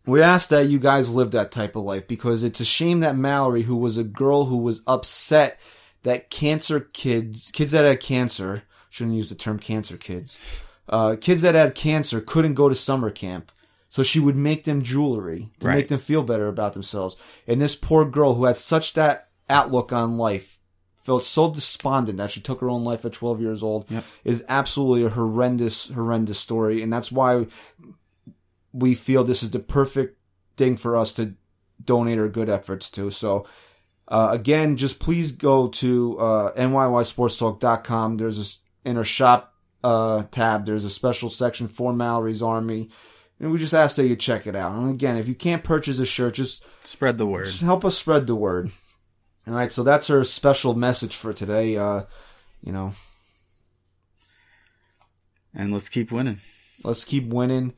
we 0.05 0.21
ask 0.21 0.49
that 0.49 0.67
you 0.67 0.79
guys 0.79 1.09
live 1.09 1.31
that 1.31 1.51
type 1.51 1.75
of 1.75 1.83
life 1.83 2.07
because 2.07 2.43
it's 2.43 2.59
a 2.59 2.65
shame 2.65 2.99
that 3.01 3.15
Mallory, 3.17 3.63
who 3.63 3.75
was 3.75 3.97
a 3.97 4.03
girl 4.03 4.45
who 4.45 4.57
was 4.57 4.81
upset 4.87 5.59
that 6.03 6.29
cancer 6.29 6.79
kids, 6.79 7.49
kids 7.51 7.71
that 7.71 7.85
had 7.85 7.99
cancer, 7.99 8.63
shouldn't 8.89 9.15
use 9.15 9.29
the 9.29 9.35
term 9.35 9.57
cancer 9.59 9.97
kids, 9.97 10.63
uh, 10.87 11.15
kids 11.19 11.41
that 11.41 11.55
had 11.55 11.73
cancer 11.75 12.21
couldn't 12.21 12.53
go 12.53 12.69
to 12.69 12.75
summer 12.75 13.09
camp. 13.09 13.51
So 13.89 14.03
she 14.03 14.19
would 14.19 14.35
make 14.35 14.65
them 14.65 14.83
jewelry 14.83 15.49
to 15.61 15.67
Right. 15.67 15.75
make 15.75 15.87
them 15.87 15.99
feel 15.99 16.21
better 16.21 16.47
about 16.47 16.73
themselves. 16.73 17.15
And 17.47 17.61
this 17.61 17.75
poor 17.75 18.05
girl 18.05 18.33
who 18.33 18.43
had 18.45 18.57
such 18.57 18.93
that 18.93 19.29
outlook 19.49 19.93
on 19.93 20.17
life 20.17 20.59
felt 21.05 21.23
so 21.23 21.51
despondent 21.51 22.17
that 22.17 22.31
she 22.31 22.41
took 22.41 22.59
her 22.61 22.69
own 22.69 22.83
life 22.83 23.05
at 23.05 23.13
12 23.13 23.39
years 23.39 23.61
old 23.61 23.85
Yep. 23.89 24.03
is 24.23 24.43
absolutely 24.49 25.05
a 25.05 25.09
horrendous, 25.09 25.87
horrendous 25.89 26.39
story. 26.39 26.81
And 26.81 26.91
that's 26.91 27.11
why 27.11 27.45
we 28.73 28.95
feel 28.95 29.23
this 29.23 29.43
is 29.43 29.51
the 29.51 29.59
perfect 29.59 30.17
thing 30.57 30.77
for 30.77 30.97
us 30.97 31.13
to 31.13 31.33
donate 31.83 32.17
our 32.17 32.27
good 32.27 32.49
efforts 32.49 32.89
to. 32.91 33.11
So, 33.11 33.45
uh, 34.07 34.29
again, 34.31 34.77
just 34.77 34.97
please 34.99 35.31
go 35.31 35.67
to 35.67 36.17
uh, 36.19 36.51
NYYSportsTalk.com. 36.53 38.17
There's 38.17 38.59
a, 38.85 38.89
in 38.89 38.97
our 38.97 39.03
shop 39.03 39.53
uh, 39.83 40.23
tab, 40.31 40.65
there's 40.65 40.85
a 40.85 40.89
special 40.89 41.29
section 41.29 41.67
for 41.67 41.93
Mallory's 41.93 42.41
Army. 42.41 42.89
And 43.39 43.51
we 43.51 43.57
just 43.59 43.73
ask 43.73 43.97
that 43.97 44.07
you 44.07 44.15
check 44.15 44.47
it 44.47 44.55
out. 44.55 44.73
And 44.73 44.89
again, 44.91 45.17
if 45.17 45.27
you 45.27 45.35
can't 45.35 45.63
purchase 45.63 45.99
a 45.99 46.05
shirt, 46.05 46.35
just 46.35 46.63
Spread 46.83 47.17
the 47.17 47.25
word. 47.27 47.45
just 47.47 47.61
help 47.61 47.83
us 47.85 47.97
spread 47.97 48.25
the 48.27 48.35
word. 48.35 48.71
All 49.47 49.53
right, 49.53 49.71
so 49.71 49.83
that's 49.83 50.09
our 50.09 50.23
special 50.23 50.73
message 50.73 51.15
for 51.15 51.31
today. 51.33 51.77
Uh, 51.77 52.03
you 52.63 52.71
know, 52.71 52.93
And 55.53 55.71
let's 55.71 55.89
keep 55.89 56.11
winning. 56.11 56.39
let's 56.83 57.03
keep 57.03 57.27
winning. 57.27 57.73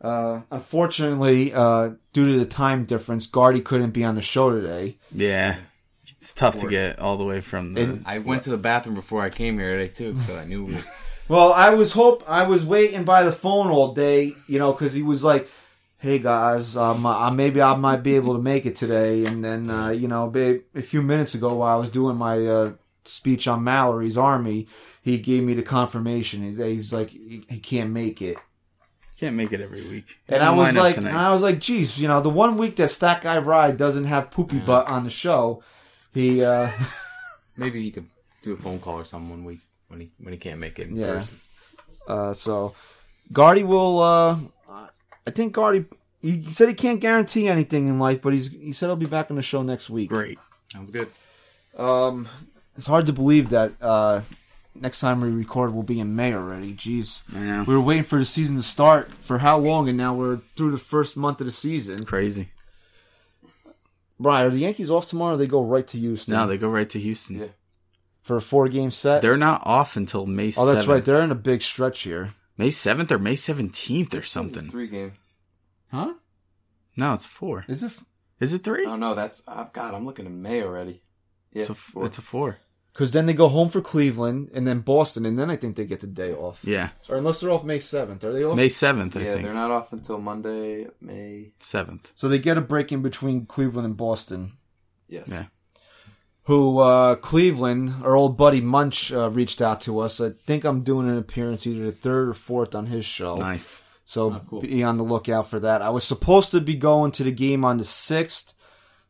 Uh, 0.00 0.40
unfortunately, 0.50 1.52
uh, 1.54 1.90
due 2.12 2.32
to 2.32 2.38
the 2.38 2.44
time 2.46 2.84
difference, 2.84 3.26
Guardy 3.26 3.60
couldn't 3.60 3.92
be 3.92 4.02
on 4.04 4.16
the 4.16 4.20
show 4.22 4.50
today. 4.50 4.98
Yeah. 5.14 5.58
It's 6.04 6.32
tough 6.32 6.56
to 6.58 6.68
get 6.68 6.98
all 6.98 7.16
the 7.16 7.24
way 7.24 7.40
from 7.40 7.74
the. 7.74 7.82
And- 7.82 8.02
I 8.04 8.18
went 8.18 8.42
to 8.42 8.50
the 8.50 8.56
bathroom 8.58 8.96
before 8.96 9.22
I 9.22 9.30
came 9.30 9.58
here 9.58 9.76
today 9.78 9.92
too, 9.92 10.20
so 10.22 10.36
I 10.36 10.44
knew. 10.44 10.76
Well, 11.28 11.52
I 11.52 11.70
was 11.70 11.92
hope 11.92 12.24
I 12.28 12.42
was 12.46 12.64
waiting 12.64 13.04
by 13.04 13.22
the 13.22 13.32
phone 13.32 13.70
all 13.70 13.94
day, 13.94 14.34
you 14.48 14.58
know, 14.58 14.72
because 14.72 14.92
he 14.92 15.02
was 15.02 15.22
like, 15.22 15.48
"Hey 16.02 16.18
guys, 16.18 16.76
um, 16.76 17.06
uh, 17.06 17.30
maybe 17.30 17.62
I 17.62 17.76
might 17.76 18.02
be 18.02 18.16
able 18.16 18.34
to 18.34 18.42
make 18.42 18.66
it 18.66 18.74
today." 18.74 19.24
And 19.24 19.44
then, 19.44 19.70
uh, 19.70 19.90
you 19.90 20.08
know, 20.08 20.28
babe, 20.28 20.62
a 20.74 20.82
few 20.82 21.00
minutes 21.00 21.34
ago 21.36 21.54
while 21.54 21.76
I 21.76 21.78
was 21.80 21.90
doing 21.90 22.16
my 22.16 22.44
uh, 22.44 22.72
speech 23.04 23.46
on 23.46 23.62
Mallory's 23.62 24.16
Army, 24.16 24.66
he 25.02 25.18
gave 25.18 25.44
me 25.44 25.54
the 25.54 25.62
confirmation. 25.62 26.56
He's 26.56 26.92
like, 26.92 27.10
he, 27.10 27.44
he 27.48 27.58
can't 27.60 27.90
make 27.90 28.20
it. 28.20 28.36
Can't 29.16 29.36
make 29.36 29.52
it 29.52 29.60
every 29.60 29.82
week. 29.82 30.18
And 30.28 30.42
I 30.42 30.50
was 30.50 30.74
like, 30.74 30.96
and 30.96 31.08
I 31.08 31.30
was 31.30 31.42
like, 31.42 31.60
geez, 31.60 31.96
you 31.96 32.08
know, 32.08 32.20
the 32.20 32.30
one 32.30 32.56
week 32.56 32.74
that 32.76 32.90
Stack 32.90 33.22
Guy 33.22 33.38
Ride 33.38 33.76
doesn't 33.76 34.04
have 34.04 34.32
poopy 34.32 34.58
butt 34.58 34.88
on 34.90 35.04
the 35.04 35.10
show, 35.10 35.62
he, 36.12 36.42
uh, 36.42 36.68
Maybe 37.56 37.80
he 37.82 37.92
could 37.92 38.06
do 38.42 38.52
a 38.52 38.56
phone 38.56 38.80
call 38.80 38.98
or 38.98 39.04
something 39.04 39.30
one 39.30 39.44
week 39.44 39.60
when 39.86 40.00
he 40.00 40.10
when 40.18 40.32
he 40.32 40.38
can't 40.38 40.58
make 40.58 40.78
it 40.80 40.88
in 40.88 40.96
Yeah. 40.96 41.06
person. 41.06 41.38
uh, 42.08 42.34
so 42.34 42.74
Guardy 43.32 43.62
will, 43.62 44.00
uh, 44.00 44.38
I 45.26 45.30
think 45.30 45.52
Guardy, 45.52 45.84
he 46.20 46.42
said 46.42 46.68
he 46.68 46.74
can't 46.74 47.00
guarantee 47.00 47.48
anything 47.48 47.86
in 47.88 47.98
life, 47.98 48.20
but 48.22 48.32
he's, 48.32 48.48
he 48.50 48.72
said 48.72 48.86
he'll 48.86 48.96
be 48.96 49.06
back 49.06 49.30
on 49.30 49.36
the 49.36 49.42
show 49.42 49.62
next 49.62 49.88
week. 49.90 50.08
great. 50.08 50.38
Sounds 50.72 50.90
good. 50.90 51.08
Um, 51.76 52.28
it's 52.76 52.86
hard 52.86 53.06
to 53.06 53.12
believe 53.12 53.50
that, 53.50 53.72
uh, 53.80 54.22
next 54.74 55.00
time 55.00 55.20
we 55.20 55.28
record 55.30 55.74
will 55.74 55.82
be 55.82 56.00
in 56.00 56.16
May 56.16 56.32
already. 56.34 56.72
Jeez. 56.74 57.20
We 57.66 57.74
were 57.74 57.80
waiting 57.80 58.04
for 58.04 58.18
the 58.18 58.24
season 58.24 58.56
to 58.56 58.62
start 58.62 59.12
for 59.12 59.38
how 59.38 59.58
long, 59.58 59.88
and 59.88 59.98
now 59.98 60.14
we're 60.14 60.38
through 60.56 60.70
the 60.70 60.78
first 60.78 61.16
month 61.16 61.40
of 61.40 61.46
the 61.46 61.52
season. 61.52 62.04
Crazy. 62.06 62.48
Brian, 64.18 64.46
are 64.46 64.50
the 64.50 64.58
Yankees 64.60 64.90
off 64.90 65.06
tomorrow? 65.06 65.34
or 65.34 65.36
They 65.36 65.46
go 65.46 65.62
right 65.64 65.86
to 65.88 65.98
Houston 65.98 66.32
No, 66.34 66.46
they 66.46 66.56
go 66.56 66.68
right 66.68 66.88
to 66.90 66.98
Houston. 67.00 67.38
Yeah. 67.38 67.46
for 68.22 68.36
a 68.36 68.40
four-game 68.40 68.90
set. 68.92 69.20
They're 69.20 69.36
not 69.36 69.62
off 69.66 69.96
until 69.96 70.26
May. 70.26 70.52
oh, 70.56 70.64
that's 70.66 70.86
7th. 70.86 70.88
right. 70.88 71.04
They're 71.04 71.22
in 71.22 71.32
a 71.32 71.36
big 71.36 71.60
stretch 71.62 72.00
here. 72.00 72.32
May 72.56 72.70
seventh 72.70 73.10
or 73.12 73.18
May 73.18 73.36
seventeenth 73.36 74.14
or 74.14 74.20
something. 74.22 74.70
Three 74.70 74.88
game. 74.88 75.12
Huh? 75.90 76.14
No, 76.96 77.12
it's 77.14 77.24
four. 77.24 77.64
Is 77.68 77.82
it? 77.82 77.86
f- 77.86 78.04
Is 78.40 78.52
it 78.54 78.64
three? 78.64 78.86
Oh 78.86 78.96
no, 78.96 79.14
that's 79.14 79.42
oh, 79.48 79.68
God. 79.72 79.94
I'm 79.94 80.04
looking 80.06 80.26
at 80.26 80.32
May 80.32 80.62
already. 80.62 81.02
Yeah, 81.52 81.60
It's 81.62 81.70
a, 81.70 81.74
four. 81.74 82.06
it's 82.06 82.18
a 82.18 82.22
four. 82.22 82.58
Because 82.92 83.10
then 83.12 83.24
they 83.24 83.32
go 83.32 83.48
home 83.48 83.70
for 83.70 83.80
Cleveland 83.80 84.50
and 84.52 84.66
then 84.66 84.80
Boston, 84.80 85.24
and 85.24 85.38
then 85.38 85.50
I 85.50 85.56
think 85.56 85.76
they 85.76 85.86
get 85.86 86.00
the 86.00 86.06
day 86.06 86.34
off. 86.34 86.60
Yeah, 86.62 86.90
Or 87.08 87.16
unless 87.16 87.40
they're 87.40 87.50
off 87.50 87.64
May 87.64 87.78
seventh, 87.78 88.22
are 88.22 88.32
they 88.34 88.44
off? 88.44 88.54
May 88.54 88.68
seventh. 88.68 89.16
I 89.16 89.20
yeah, 89.20 89.32
think 89.32 89.44
they're 89.46 89.54
not 89.54 89.70
off 89.70 89.94
until 89.94 90.18
Monday, 90.18 90.88
May. 91.00 91.52
seventh. 91.58 92.12
So 92.14 92.28
they 92.28 92.38
get 92.38 92.58
a 92.58 92.60
break 92.60 92.92
in 92.92 93.00
between 93.00 93.46
Cleveland 93.46 93.86
and 93.86 93.96
Boston. 93.96 94.52
Yes. 95.08 95.30
Yeah. 95.30 95.46
Who 96.46 96.78
uh, 96.78 97.14
Cleveland, 97.16 97.94
our 98.02 98.16
old 98.16 98.36
buddy 98.36 98.60
Munch, 98.60 99.12
uh, 99.12 99.30
reached 99.30 99.60
out 99.62 99.80
to 99.82 100.00
us. 100.00 100.20
I 100.20 100.30
think 100.30 100.64
I'm 100.64 100.82
doing 100.82 101.08
an 101.08 101.16
appearance 101.16 101.66
either 101.66 101.84
the 101.84 101.92
third 101.92 102.28
or 102.28 102.34
fourth 102.34 102.74
on 102.74 102.86
his 102.86 103.04
show. 103.04 103.36
Nice. 103.36 103.82
So 104.04 104.32
Oh, 104.32 104.40
cool. 104.48 104.60
be 104.62 104.82
on 104.82 104.96
the 104.96 105.04
lookout 105.04 105.48
for 105.48 105.60
that. 105.60 105.82
I 105.82 105.90
was 105.90 106.02
supposed 106.04 106.50
to 106.50 106.60
be 106.60 106.74
going 106.74 107.12
to 107.12 107.24
the 107.24 107.30
game 107.30 107.64
on 107.64 107.76
the 107.78 107.84
sixth. 107.84 108.54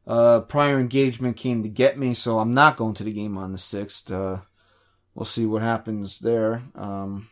Uh, 0.06 0.40
prior 0.40 0.78
engagement 0.78 1.36
came 1.38 1.62
to 1.62 1.68
get 1.70 1.98
me, 1.98 2.12
so 2.12 2.38
I'm 2.38 2.52
not 2.52 2.76
going 2.76 2.94
to 2.94 3.04
the 3.04 3.12
game 3.12 3.38
on 3.38 3.52
the 3.52 3.58
sixth. 3.58 4.10
Uh, 4.10 4.38
we'll 5.14 5.24
see 5.24 5.46
what 5.46 5.62
happens 5.62 6.18
there. 6.18 6.60
Um, 6.74 7.30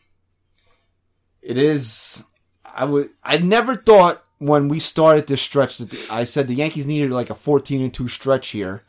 it 1.42 1.58
is. 1.58 2.24
I 2.64 2.84
would. 2.86 3.10
I 3.22 3.36
never 3.38 3.76
thought 3.76 4.24
when 4.38 4.68
we 4.68 4.78
started 4.78 5.26
this 5.26 5.42
stretch 5.42 5.76
that 5.78 5.90
the, 5.90 6.08
I 6.10 6.24
said 6.24 6.48
the 6.48 6.54
Yankees 6.54 6.86
needed 6.86 7.10
like 7.10 7.28
a 7.28 7.34
14 7.34 7.82
and 7.82 7.92
two 7.92 8.08
stretch 8.08 8.48
here, 8.48 8.84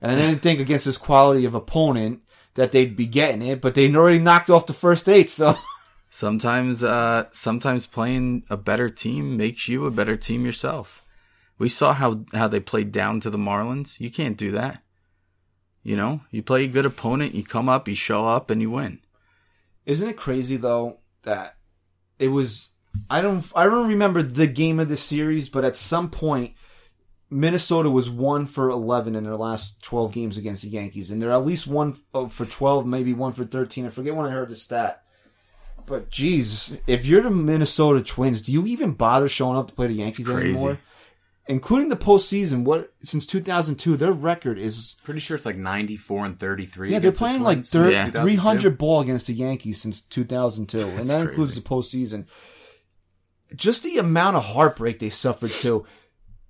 and 0.00 0.12
I 0.12 0.14
didn't 0.14 0.42
think 0.42 0.60
against 0.60 0.84
this 0.84 0.98
quality 0.98 1.44
of 1.44 1.54
opponent 1.54 2.20
that 2.54 2.72
they'd 2.72 2.96
be 2.96 3.06
getting 3.06 3.42
it, 3.42 3.60
but 3.60 3.74
they'd 3.74 3.94
already 3.94 4.18
knocked 4.18 4.50
off 4.50 4.66
the 4.66 4.72
first 4.72 5.08
eight. 5.08 5.30
So. 5.30 5.56
Sometimes, 6.08 6.82
uh, 6.82 7.24
sometimes 7.32 7.84
playing 7.84 8.44
a 8.48 8.56
better 8.56 8.88
team 8.88 9.36
makes 9.36 9.68
you 9.68 9.84
a 9.86 9.90
better 9.90 10.16
team 10.16 10.44
yourself. 10.46 11.04
We 11.58 11.68
saw 11.68 11.92
how 11.92 12.24
how 12.32 12.48
they 12.48 12.60
played 12.60 12.92
down 12.92 13.20
to 13.20 13.30
the 13.30 13.38
Marlins. 13.38 14.00
You 14.00 14.10
can't 14.10 14.36
do 14.36 14.52
that. 14.52 14.82
You 15.82 15.96
know, 15.96 16.22
you 16.30 16.42
play 16.42 16.64
a 16.64 16.68
good 16.68 16.86
opponent, 16.86 17.34
you 17.34 17.44
come 17.44 17.68
up, 17.68 17.86
you 17.86 17.94
show 17.94 18.26
up, 18.26 18.50
and 18.50 18.60
you 18.60 18.70
win. 18.70 19.00
Isn't 19.84 20.08
it 20.08 20.16
crazy 20.16 20.56
though 20.56 20.98
that 21.22 21.56
it 22.18 22.28
was 22.28 22.70
I 23.08 23.20
don't 23.20 23.44
I 23.54 23.64
don't 23.64 23.88
remember 23.88 24.22
the 24.22 24.46
game 24.46 24.80
of 24.80 24.88
the 24.88 24.96
series, 24.96 25.48
but 25.48 25.64
at 25.64 25.76
some 25.76 26.10
point 26.10 26.54
Minnesota 27.28 27.90
was 27.90 28.08
one 28.08 28.46
for 28.46 28.70
eleven 28.70 29.16
in 29.16 29.24
their 29.24 29.36
last 29.36 29.82
twelve 29.82 30.12
games 30.12 30.36
against 30.36 30.62
the 30.62 30.68
Yankees, 30.68 31.10
and 31.10 31.20
they're 31.20 31.32
at 31.32 31.44
least 31.46 31.66
one 31.66 31.94
uh, 32.14 32.26
for 32.26 32.46
twelve, 32.46 32.86
maybe 32.86 33.12
one 33.12 33.32
for 33.32 33.44
thirteen. 33.44 33.84
I 33.86 33.88
forget 33.90 34.14
when 34.14 34.26
I 34.26 34.30
heard 34.30 34.48
the 34.48 34.54
stat. 34.56 35.02
But 35.86 36.10
geez, 36.10 36.76
if 36.86 37.06
you're 37.06 37.22
the 37.22 37.30
Minnesota 37.30 38.02
Twins, 38.02 38.42
do 38.42 38.50
you 38.52 38.66
even 38.66 38.92
bother 38.92 39.28
showing 39.28 39.56
up 39.56 39.68
to 39.68 39.74
play 39.74 39.86
the 39.86 39.94
Yankees 39.94 40.28
anymore? 40.28 40.78
Including 41.48 41.90
the 41.90 41.96
postseason, 41.96 42.64
what 42.64 42.92
since 43.04 43.24
2002, 43.24 43.96
their 43.96 44.10
record 44.10 44.58
is 44.58 44.96
Pretty 45.04 45.20
sure 45.20 45.36
it's 45.36 45.46
like 45.46 45.56
94 45.56 46.26
and 46.26 46.38
33. 46.40 46.88
yeah, 46.90 46.98
they're 46.98 47.10
against 47.10 47.18
the 47.20 47.24
playing 47.24 47.42
like 47.42 47.56
Twins 47.58 47.70
thir- 47.70 47.90
since 47.92 48.04
2002. 48.14 48.36
300 48.42 48.78
ball 48.78 49.00
against 49.00 49.28
the 49.28 49.32
Yankees 49.32 49.80
since 49.80 50.00
2002, 50.00 50.78
and 50.80 51.08
that 51.08 51.20
includes 51.22 51.54
the 51.54 51.60
postseason. 51.60 52.26
Just 53.54 53.84
the 53.84 53.98
amount 53.98 54.36
of 54.36 54.44
heartbreak 54.44 54.98
they 54.98 55.10
suffered 55.10 55.52
too. 55.52 55.86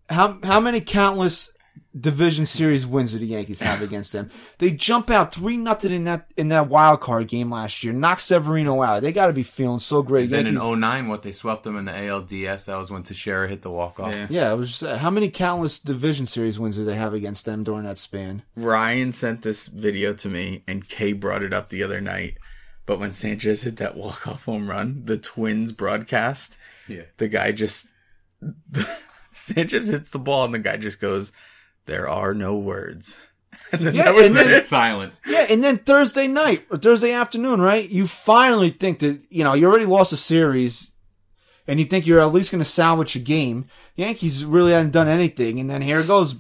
How 0.09 0.39
how 0.43 0.61
many 0.61 0.81
countless 0.81 1.51
division 1.99 2.45
series 2.45 2.87
wins 2.87 3.13
do 3.13 3.19
the 3.19 3.27
Yankees 3.27 3.61
have 3.61 3.81
against 3.83 4.13
them? 4.13 4.31
They 4.59 4.71
jump 4.71 5.11
out 5.11 5.35
three 5.35 5.57
nothing 5.57 5.93
in 5.93 6.05
that 6.05 6.31
in 6.37 6.49
that 6.49 6.69
wild 6.69 7.01
card 7.01 7.27
game 7.29 7.51
last 7.51 7.83
year. 7.83 7.93
Knock 7.93 8.21
Severino 8.21 8.83
out. 8.83 9.03
They 9.03 9.13
got 9.13 9.27
to 9.29 9.33
be 9.33 9.43
feeling 9.43 9.79
so 9.81 10.03
great. 10.03 10.31
Then 10.31 10.45
Yankees- 10.47 10.63
in 10.63 10.81
09, 10.81 11.09
what 11.09 11.23
they 11.23 11.33
swept 11.33 11.65
them 11.65 11.77
in 11.77 11.87
the 11.87 11.93
ALDS, 11.93 12.67
that 12.67 12.77
was 12.77 12.91
when 12.91 13.03
Teixeira 13.03 13.49
hit 13.49 13.63
the 13.63 13.71
walk 13.71 13.99
off. 13.99 14.13
Yeah. 14.13 14.27
yeah, 14.31 14.53
it 14.53 14.57
was 14.59 14.83
uh, 14.83 14.97
how 14.99 15.11
many 15.11 15.31
countless 15.31 15.79
division 15.79 16.27
series 16.27 16.59
wins 16.59 16.77
do 16.77 16.85
they 16.85 16.95
have 16.97 17.15
against 17.15 17.45
them 17.45 17.65
during 17.65 17.85
that 17.85 17.99
span? 17.99 18.43
Ryan 18.55 19.13
sent 19.13 19.43
this 19.43 19.67
video 19.67 20.13
to 20.15 20.29
me, 20.29 20.63
and 20.69 20.89
Kay 20.89 21.15
brought 21.15 21.43
it 21.43 21.53
up 21.53 21.71
the 21.71 21.83
other 21.83 22.01
night. 22.01 22.37
But 22.85 23.01
when 23.01 23.13
Sanchez 23.13 23.63
hit 23.63 23.79
that 23.79 23.97
walk 23.97 24.29
off 24.29 24.45
home 24.45 24.71
run, 24.71 25.03
the 25.07 25.19
Twins 25.19 25.73
broadcast, 25.73 26.57
Yeah. 26.87 27.03
the 27.17 27.27
guy 27.27 27.51
just 27.51 27.89
Sanchez 29.37 29.89
hits 29.89 30.11
the 30.11 30.19
ball, 30.19 30.45
and 30.45 30.55
the 30.55 30.59
guy 30.59 30.77
just 30.77 31.01
goes, 31.01 31.33
"There 31.87 32.09
are 32.09 32.35
no 32.35 32.57
words." 32.57 33.21
And 33.73 33.87
then 33.87 33.95
Yeah, 33.95 34.05
that 34.05 34.15
was 34.15 34.27
and 34.27 34.37
then- 34.37 34.51
it. 34.59 34.65
silent. 34.65 35.13
Yeah, 35.27 35.47
and 35.49 35.65
then 35.65 35.79
Thursday 35.79 36.27
night 36.29 36.67
or 36.71 36.77
Thursday 36.77 37.13
afternoon, 37.13 37.61
right? 37.61 37.89
You 37.89 38.07
finally 38.07 38.71
think 38.71 38.99
that 39.01 39.19
you 39.31 39.45
know 39.45 39.55
you 39.55 39.67
already 39.67 39.87
lost 39.87 40.13
a 40.13 40.17
series, 40.17 40.91
and 41.67 41.79
you 41.81 41.87
think 41.87 42.07
you're 42.07 42.21
at 42.21 42.33
least 42.35 42.51
going 42.51 42.63
to 42.63 42.69
salvage 42.69 43.17
a 43.17 43.19
game. 43.19 43.65
Yankees 43.97 44.45
really 44.45 44.73
hadn't 44.73 44.91
done 44.93 45.09
anything, 45.09 45.59
and 45.59 45.71
then 45.71 45.81
here 45.83 46.01
it 46.01 46.07
goes. 46.07 46.35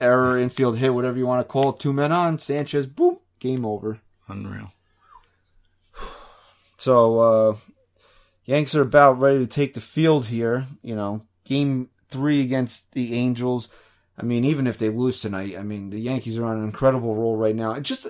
Error, 0.00 0.38
infield 0.38 0.76
hit, 0.76 0.92
whatever 0.92 1.16
you 1.16 1.26
want 1.26 1.40
to 1.40 1.48
call 1.50 1.70
it. 1.70 1.78
Two 1.80 1.92
men 1.92 2.12
on, 2.12 2.38
Sanchez, 2.38 2.86
boom, 2.86 3.18
game 3.38 3.64
over. 3.64 3.98
Unreal. 4.28 4.72
So, 6.78 7.18
uh, 7.20 7.56
Yanks 8.44 8.74
are 8.74 8.82
about 8.82 9.18
ready 9.18 9.38
to 9.38 9.46
take 9.46 9.74
the 9.74 9.80
field 9.80 10.26
here. 10.26 10.66
You 10.82 10.94
know, 10.94 11.22
game 11.46 11.88
three 12.08 12.42
against 12.42 12.92
the 12.92 13.14
Angels. 13.14 13.68
I 14.18 14.22
mean, 14.22 14.44
even 14.44 14.66
if 14.66 14.78
they 14.78 14.88
lose 14.88 15.20
tonight, 15.20 15.56
I 15.58 15.62
mean, 15.62 15.90
the 15.90 15.98
Yankees 15.98 16.38
are 16.38 16.44
on 16.44 16.58
an 16.58 16.64
incredible 16.64 17.14
roll 17.14 17.36
right 17.36 17.56
now. 17.56 17.72
It 17.72 17.82
just, 17.82 18.06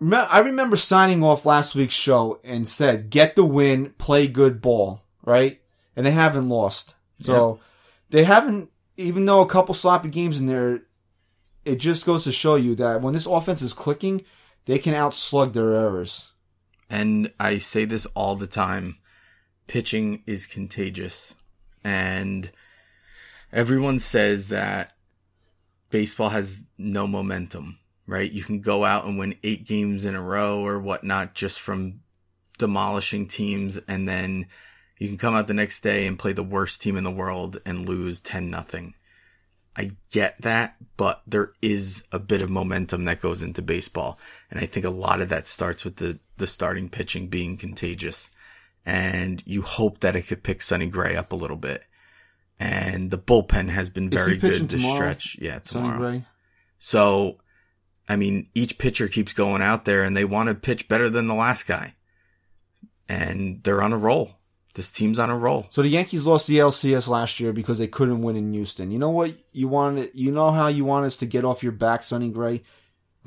I 0.00 0.40
remember 0.40 0.76
signing 0.76 1.22
off 1.22 1.46
last 1.46 1.74
week's 1.74 1.94
show 1.94 2.40
and 2.44 2.68
said, 2.68 3.10
get 3.10 3.36
the 3.36 3.44
win, 3.44 3.94
play 3.98 4.28
good 4.28 4.60
ball, 4.60 5.02
right? 5.24 5.60
And 5.96 6.06
they 6.06 6.12
haven't 6.12 6.48
lost. 6.48 6.94
So, 7.20 7.60
they 8.10 8.24
haven't, 8.24 8.70
even 8.96 9.26
though 9.26 9.42
a 9.42 9.46
couple 9.46 9.74
sloppy 9.74 10.08
games 10.08 10.38
in 10.38 10.46
there, 10.46 10.82
it 11.64 11.76
just 11.76 12.06
goes 12.06 12.24
to 12.24 12.32
show 12.32 12.54
you 12.54 12.74
that 12.76 13.02
when 13.02 13.12
this 13.12 13.26
offense 13.26 13.60
is 13.60 13.72
clicking, 13.74 14.24
they 14.64 14.78
can 14.78 14.94
outslug 14.94 15.52
their 15.52 15.74
errors. 15.74 16.32
And 16.88 17.30
I 17.38 17.58
say 17.58 17.84
this 17.84 18.06
all 18.14 18.36
the 18.36 18.46
time 18.46 18.96
pitching 19.66 20.22
is 20.26 20.46
contagious. 20.46 21.34
And 21.84 22.50
everyone 23.52 23.98
says 23.98 24.48
that 24.48 24.92
baseball 25.90 26.30
has 26.30 26.66
no 26.76 27.06
momentum, 27.06 27.78
right? 28.06 28.30
You 28.30 28.42
can 28.42 28.60
go 28.60 28.84
out 28.84 29.06
and 29.06 29.18
win 29.18 29.36
eight 29.42 29.66
games 29.66 30.04
in 30.04 30.14
a 30.14 30.22
row 30.22 30.64
or 30.64 30.78
whatnot 30.78 31.34
just 31.34 31.60
from 31.60 32.00
demolishing 32.58 33.28
teams. 33.28 33.78
And 33.88 34.08
then 34.08 34.46
you 34.98 35.08
can 35.08 35.18
come 35.18 35.34
out 35.34 35.46
the 35.46 35.54
next 35.54 35.80
day 35.80 36.06
and 36.06 36.18
play 36.18 36.32
the 36.32 36.42
worst 36.42 36.82
team 36.82 36.96
in 36.96 37.04
the 37.04 37.10
world 37.10 37.60
and 37.64 37.88
lose 37.88 38.20
10 38.20 38.50
nothing. 38.50 38.94
I 39.76 39.92
get 40.10 40.42
that, 40.42 40.74
but 40.96 41.22
there 41.24 41.52
is 41.62 42.02
a 42.10 42.18
bit 42.18 42.42
of 42.42 42.50
momentum 42.50 43.04
that 43.04 43.20
goes 43.20 43.44
into 43.44 43.62
baseball. 43.62 44.18
And 44.50 44.58
I 44.58 44.66
think 44.66 44.84
a 44.84 44.90
lot 44.90 45.20
of 45.20 45.28
that 45.28 45.46
starts 45.46 45.84
with 45.84 45.96
the, 45.96 46.18
the 46.36 46.48
starting 46.48 46.88
pitching 46.88 47.28
being 47.28 47.56
contagious. 47.56 48.28
And 48.86 49.42
you 49.46 49.62
hope 49.62 50.00
that 50.00 50.16
it 50.16 50.22
could 50.22 50.42
pick 50.42 50.62
Sonny 50.62 50.86
Gray 50.86 51.14
up 51.16 51.32
a 51.32 51.36
little 51.36 51.56
bit. 51.56 51.82
And 52.58 53.10
the 53.10 53.18
bullpen 53.18 53.68
has 53.68 53.90
been 53.90 54.10
very 54.10 54.36
good 54.36 54.68
this 54.68 54.80
tomorrow? 54.80 54.96
stretch. 54.96 55.36
Yeah, 55.40 55.60
Sonny 55.64 55.88
tomorrow. 55.88 55.98
Gray. 55.98 56.24
So, 56.78 57.38
I 58.08 58.16
mean, 58.16 58.48
each 58.54 58.78
pitcher 58.78 59.08
keeps 59.08 59.32
going 59.32 59.62
out 59.62 59.84
there 59.84 60.02
and 60.02 60.16
they 60.16 60.24
want 60.24 60.48
to 60.48 60.54
pitch 60.54 60.88
better 60.88 61.10
than 61.10 61.26
the 61.26 61.34
last 61.34 61.66
guy. 61.66 61.94
And 63.08 63.62
they're 63.62 63.82
on 63.82 63.92
a 63.92 63.98
roll. 63.98 64.32
This 64.74 64.90
team's 64.90 65.18
on 65.18 65.30
a 65.30 65.36
roll. 65.36 65.66
So 65.70 65.82
the 65.82 65.88
Yankees 65.88 66.24
lost 66.24 66.46
the 66.46 66.58
LCS 66.58 67.08
last 67.08 67.40
year 67.40 67.52
because 67.52 67.78
they 67.78 67.88
couldn't 67.88 68.22
win 68.22 68.36
in 68.36 68.52
Houston. 68.52 68.90
You 68.90 68.98
know 68.98 69.10
what 69.10 69.34
you 69.52 69.68
wanted? 69.68 70.10
You 70.14 70.30
know 70.30 70.50
how 70.50 70.68
you 70.68 70.84
want 70.84 71.06
us 71.06 71.16
to 71.18 71.26
get 71.26 71.44
off 71.44 71.62
your 71.62 71.72
back, 71.72 72.02
Sonny 72.02 72.30
Gray? 72.30 72.62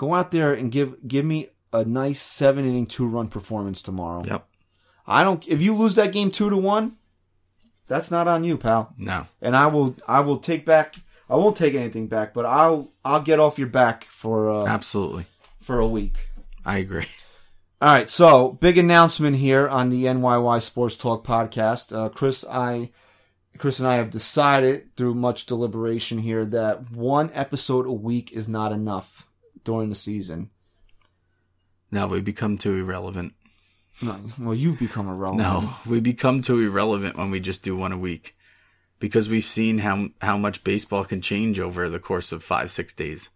go 0.01 0.15
out 0.15 0.31
there 0.31 0.53
and 0.53 0.71
give 0.71 0.95
give 1.07 1.23
me 1.23 1.47
a 1.71 1.85
nice 1.85 2.19
seven 2.19 2.65
inning 2.65 2.87
two 2.87 3.07
run 3.07 3.27
performance 3.27 3.83
tomorrow. 3.83 4.23
Yep. 4.25 4.47
I 5.11 5.23
don't. 5.23 5.45
If 5.47 5.61
you 5.61 5.75
lose 5.75 5.95
that 5.95 6.11
game 6.11 6.31
two 6.31 6.49
to 6.49 6.57
one, 6.57 6.97
that's 7.87 8.11
not 8.11 8.27
on 8.27 8.43
you, 8.43 8.57
pal. 8.57 8.93
No. 8.97 9.27
And 9.41 9.55
I 9.55 9.67
will 9.67 9.95
I 10.07 10.21
will 10.21 10.39
take 10.39 10.65
back. 10.65 10.95
I 11.29 11.35
won't 11.35 11.57
take 11.57 11.75
anything 11.75 12.07
back, 12.07 12.33
but 12.33 12.45
I'll 12.45 12.91
I'll 13.03 13.21
get 13.21 13.39
off 13.39 13.59
your 13.59 13.67
back 13.67 14.05
for 14.05 14.49
uh, 14.49 14.65
Absolutely. 14.65 15.25
for 15.61 15.79
a 15.79 15.87
week. 15.87 16.29
I 16.65 16.77
agree. 16.77 17.05
All 17.81 17.91
right, 17.91 18.07
so 18.07 18.51
big 18.51 18.77
announcement 18.77 19.37
here 19.37 19.67
on 19.67 19.89
the 19.89 20.05
NYY 20.05 20.61
Sports 20.61 20.95
Talk 20.95 21.25
podcast. 21.25 21.91
Uh, 21.91 22.09
Chris, 22.09 22.45
I, 22.47 22.91
Chris 23.57 23.79
and 23.79 23.87
I 23.87 23.95
have 23.95 24.11
decided 24.11 24.95
through 24.95 25.15
much 25.15 25.47
deliberation 25.47 26.19
here 26.19 26.45
that 26.45 26.91
one 26.91 27.31
episode 27.33 27.87
a 27.87 27.91
week 27.91 28.33
is 28.33 28.47
not 28.47 28.71
enough 28.71 29.27
during 29.63 29.89
the 29.89 29.95
season. 29.95 30.51
Now 31.89 32.07
we 32.07 32.21
become 32.21 32.59
too 32.59 32.75
irrelevant. 32.75 33.33
No, 34.01 34.19
well, 34.39 34.55
you've 34.55 34.79
become 34.79 35.07
irrelevant. 35.07 35.47
No, 35.47 35.73
we 35.85 35.99
become 35.99 36.41
too 36.41 36.59
irrelevant 36.59 37.17
when 37.17 37.29
we 37.31 37.39
just 37.39 37.61
do 37.61 37.75
one 37.75 37.91
a 37.91 37.97
week. 37.97 38.35
Because 38.99 39.27
we've 39.29 39.43
seen 39.43 39.79
how 39.79 40.09
how 40.21 40.37
much 40.37 40.63
baseball 40.63 41.03
can 41.05 41.21
change 41.21 41.59
over 41.59 41.89
the 41.89 41.99
course 41.99 42.31
of 42.31 42.43
five, 42.43 42.69
six 42.71 42.93
days. 42.93 43.29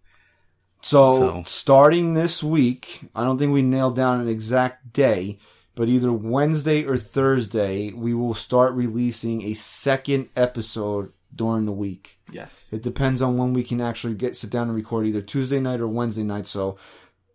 So, 0.82 1.18
So- 1.20 1.44
starting 1.48 2.14
this 2.14 2.44
week, 2.44 3.02
I 3.16 3.24
don't 3.24 3.38
think 3.40 3.52
we 3.52 3.64
nailed 3.64 3.96
down 3.96 4.22
an 4.22 4.28
exact 4.28 4.94
day, 4.94 5.40
but 5.74 5.90
either 5.90 6.12
Wednesday 6.14 6.86
or 6.86 6.98
Thursday, 6.98 7.92
we 7.92 8.14
will 8.14 8.36
start 8.36 8.76
releasing 8.76 9.42
a 9.44 9.56
second 9.56 10.30
episode 10.36 11.12
during 11.36 11.66
the 11.66 11.72
week. 11.72 12.20
Yes. 12.32 12.68
It 12.72 12.84
depends 12.84 13.22
on 13.24 13.36
when 13.38 13.54
we 13.54 13.64
can 13.64 13.82
actually 13.82 14.14
get 14.14 14.36
sit 14.36 14.52
down 14.52 14.68
and 14.68 14.76
record 14.76 15.08
either 15.08 15.22
Tuesday 15.22 15.60
night 15.60 15.82
or 15.82 15.88
Wednesday 15.88 16.24
night. 16.24 16.46
So 16.48 16.78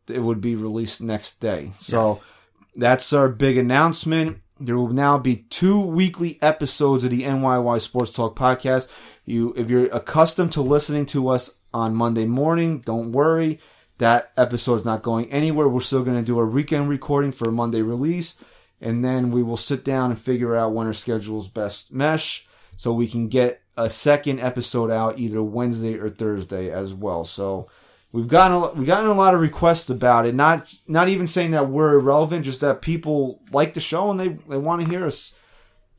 it 0.09 0.23
would 0.23 0.41
be 0.41 0.55
released 0.55 1.01
next 1.01 1.41
day. 1.41 1.73
So 1.81 2.13
Yes. 2.15 2.27
That's 2.75 3.13
our 3.13 3.29
big 3.29 3.57
announcement. 3.57 4.41
There 4.59 4.77
will 4.77 4.89
now 4.89 5.19
be 5.19 5.37
two 5.49 5.81
weekly 5.81 6.39
episodes 6.43 7.03
of 7.05 7.11
the 7.11 7.23
NYY 7.23 7.81
Sports 7.81 8.11
Talk 8.11 8.37
podcast. 8.37 8.89
You, 9.25 9.55
if 9.57 9.71
you're 9.71 9.87
accustomed 9.87 10.53
to 10.53 10.61
listening 10.63 11.07
to 11.07 11.29
us 11.29 11.51
on 11.73 11.95
Monday 11.95 12.27
morning, 12.27 12.81
don't 12.81 13.13
worry. 13.13 13.59
That 13.99 14.33
episode's 14.37 14.85
not 14.85 15.03
going 15.03 15.31
anywhere. 15.31 15.69
We're 15.69 15.81
still 15.81 16.05
going 16.05 16.19
to 16.19 16.23
do 16.23 16.41
a 16.41 16.47
weekend 16.47 16.89
recording 16.89 17.33
for 17.33 17.49
a 17.49 17.53
Monday 17.53 17.83
release, 17.83 18.35
and 18.81 19.05
then 19.05 19.31
we 19.31 19.43
will 19.43 19.57
sit 19.57 19.85
down 19.85 20.11
and 20.11 20.21
figure 20.21 20.57
out 20.57 20.73
when 20.73 20.87
our 20.87 20.93
schedules 20.93 21.49
best 21.49 21.93
mesh, 21.93 22.47
so 22.77 22.93
we 22.93 23.07
can 23.07 23.29
get 23.29 23.63
a 23.77 23.89
second 23.89 24.41
episode 24.41 24.91
out 24.91 25.19
either 25.19 25.43
Wednesday 25.43 25.99
or 25.99 26.11
Thursday 26.11 26.71
as 26.71 26.93
well. 26.93 27.25
So 27.25 27.69
we've 28.12 28.28
gotten 28.28 28.57
a, 28.57 28.73
we've 28.73 28.87
gotten 28.87 29.09
a 29.09 29.15
lot 29.15 29.35
of 29.35 29.41
requests 29.41 29.91
about 29.91 30.27
it. 30.27 30.35
Not 30.35 30.73
not 30.87 31.09
even 31.09 31.27
saying 31.27 31.53
that 31.53 31.69
we're 31.69 31.95
irrelevant, 31.99 32.45
just 32.45 32.61
that 32.61 32.82
people 32.82 33.41
like 33.53 33.74
the 33.74 33.81
show 33.81 34.11
and 34.11 34.19
they 34.20 34.28
they 34.28 34.59
want 34.59 34.82
to 34.82 34.89
hear 34.89 35.07
us 35.07 35.32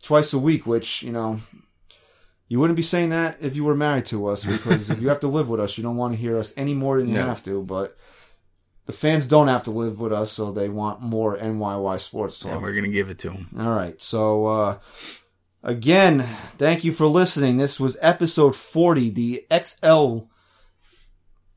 twice 0.04 0.34
a 0.34 0.40
week. 0.40 0.66
Which 0.66 1.04
you 1.04 1.12
know, 1.12 1.40
you 2.48 2.60
wouldn't 2.60 2.78
be 2.78 2.84
saying 2.84 3.10
that 3.12 3.38
if 3.42 3.56
you 3.56 3.64
were 3.64 3.76
married 3.76 4.06
to 4.08 4.28
us, 4.28 4.46
because 4.46 4.90
if 4.90 5.02
you 5.02 5.10
have 5.10 5.22
to 5.22 5.28
live 5.28 5.50
with 5.50 5.60
us, 5.60 5.78
you 5.78 5.84
don't 5.84 5.98
want 5.98 6.14
to 6.14 6.20
hear 6.20 6.38
us 6.38 6.54
any 6.58 6.74
more 6.74 7.00
than 7.00 7.08
you 7.10 7.16
No. 7.16 7.26
have 7.28 7.44
to. 7.44 7.62
But 7.62 7.98
the 8.88 8.94
fans 8.94 9.28
don't 9.28 9.48
have 9.48 9.64
to 9.64 9.72
live 9.72 10.00
with 10.00 10.12
us, 10.12 10.32
so 10.32 10.52
they 10.52 10.68
want 10.68 11.02
more 11.02 11.38
NYY 11.38 12.00
sports 12.02 12.40
talk. 12.40 12.52
And 12.54 12.62
we're 12.62 12.74
gonna 12.74 12.88
give 12.90 13.10
it 13.10 13.20
to 13.20 13.30
them. 13.30 13.48
All 13.60 13.70
right. 13.70 14.02
So, 14.02 14.48
uh, 14.48 14.78
again, 15.64 16.28
thank 16.58 16.84
you 16.84 16.92
for 16.92 17.08
listening. 17.08 17.58
This 17.58 17.80
was 17.80 17.96
episode 18.02 18.56
40, 18.56 19.10
the 19.12 19.46
XL 19.52 20.26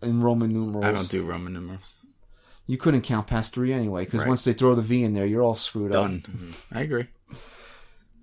in 0.04 0.22
Roman 0.22 0.52
numerals. 0.52 0.84
I 0.84 0.92
don't 0.92 1.08
do 1.10 1.24
Roman 1.24 1.52
numerals. 1.52 1.94
You 2.66 2.78
couldn't 2.78 3.02
count 3.02 3.26
past 3.26 3.52
three 3.54 3.72
anyway, 3.72 4.04
because 4.04 4.20
Right. 4.20 4.28
once 4.28 4.44
they 4.44 4.52
throw 4.54 4.74
the 4.74 4.82
V 4.82 5.02
in 5.04 5.12
there, 5.14 5.26
you're 5.26 5.42
all 5.42 5.54
screwed 5.54 5.94
up. 5.94 6.04
Done. 6.04 6.20
Mm-hmm. 6.26 6.76
I 6.78 6.80
agree. 6.80 7.06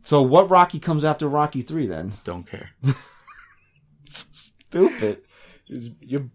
So, 0.04 0.22
what 0.24 0.50
Rocky 0.50 0.80
comes 0.80 1.06
after 1.06 1.28
Rocky 1.28 1.62
3 1.62 1.86
then? 1.86 2.14
Don't 2.24 2.48
care. 2.48 2.72
Stupid. 4.10 5.22
You're 5.68 6.30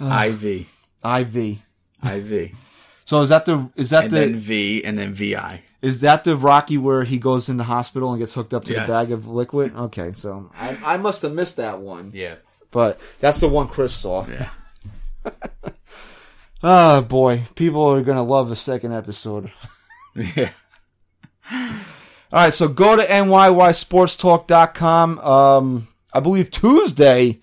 uh, 0.00 0.26
IV. 0.28 0.66
IV. 1.04 1.58
IV. 2.04 2.50
So 3.06 3.20
is 3.20 3.28
that 3.28 3.44
the 3.44 3.70
is 3.76 3.90
that 3.90 4.04
And 4.04 4.12
the 4.12 4.16
then 4.18 4.36
V 4.36 4.82
and 4.82 4.98
then 4.98 5.12
VI. 5.12 5.60
is 5.82 6.00
that 6.00 6.24
the 6.24 6.38
Rocky 6.38 6.78
where 6.78 7.04
he 7.04 7.18
goes 7.18 7.50
in 7.50 7.58
the 7.58 7.64
hospital 7.64 8.10
and 8.12 8.18
gets 8.18 8.32
hooked 8.32 8.54
up 8.54 8.64
to 8.64 8.72
Yes. 8.72 8.86
the 8.86 8.92
bag 8.94 9.12
of 9.12 9.26
liquid? 9.28 9.76
Okay, 9.76 10.12
so 10.16 10.50
I, 10.58 10.78
I 10.82 10.96
must 10.96 11.20
have 11.20 11.34
missed 11.34 11.56
that 11.56 11.80
one, 11.80 12.12
Yeah. 12.14 12.36
But 12.74 13.00
that's 13.20 13.38
the 13.38 13.48
one 13.48 13.68
Chris 13.68 13.94
saw. 13.94 14.26
Yeah. 14.26 14.50
Oh 16.62 17.00
boy, 17.02 17.44
people 17.54 17.84
are 17.84 18.02
gonna 18.02 18.24
love 18.24 18.50
the 18.50 18.56
second 18.56 18.92
episode. 18.92 19.50
Yeah. 20.36 20.50
All 21.50 21.72
right, 22.32 22.54
so 22.54 22.68
go 22.68 22.94
to 22.94 23.04
nysportstalk.com. 23.04 25.18
Um, 25.18 25.88
I 26.12 26.20
believe 26.20 26.52
Tuesday 26.52 27.40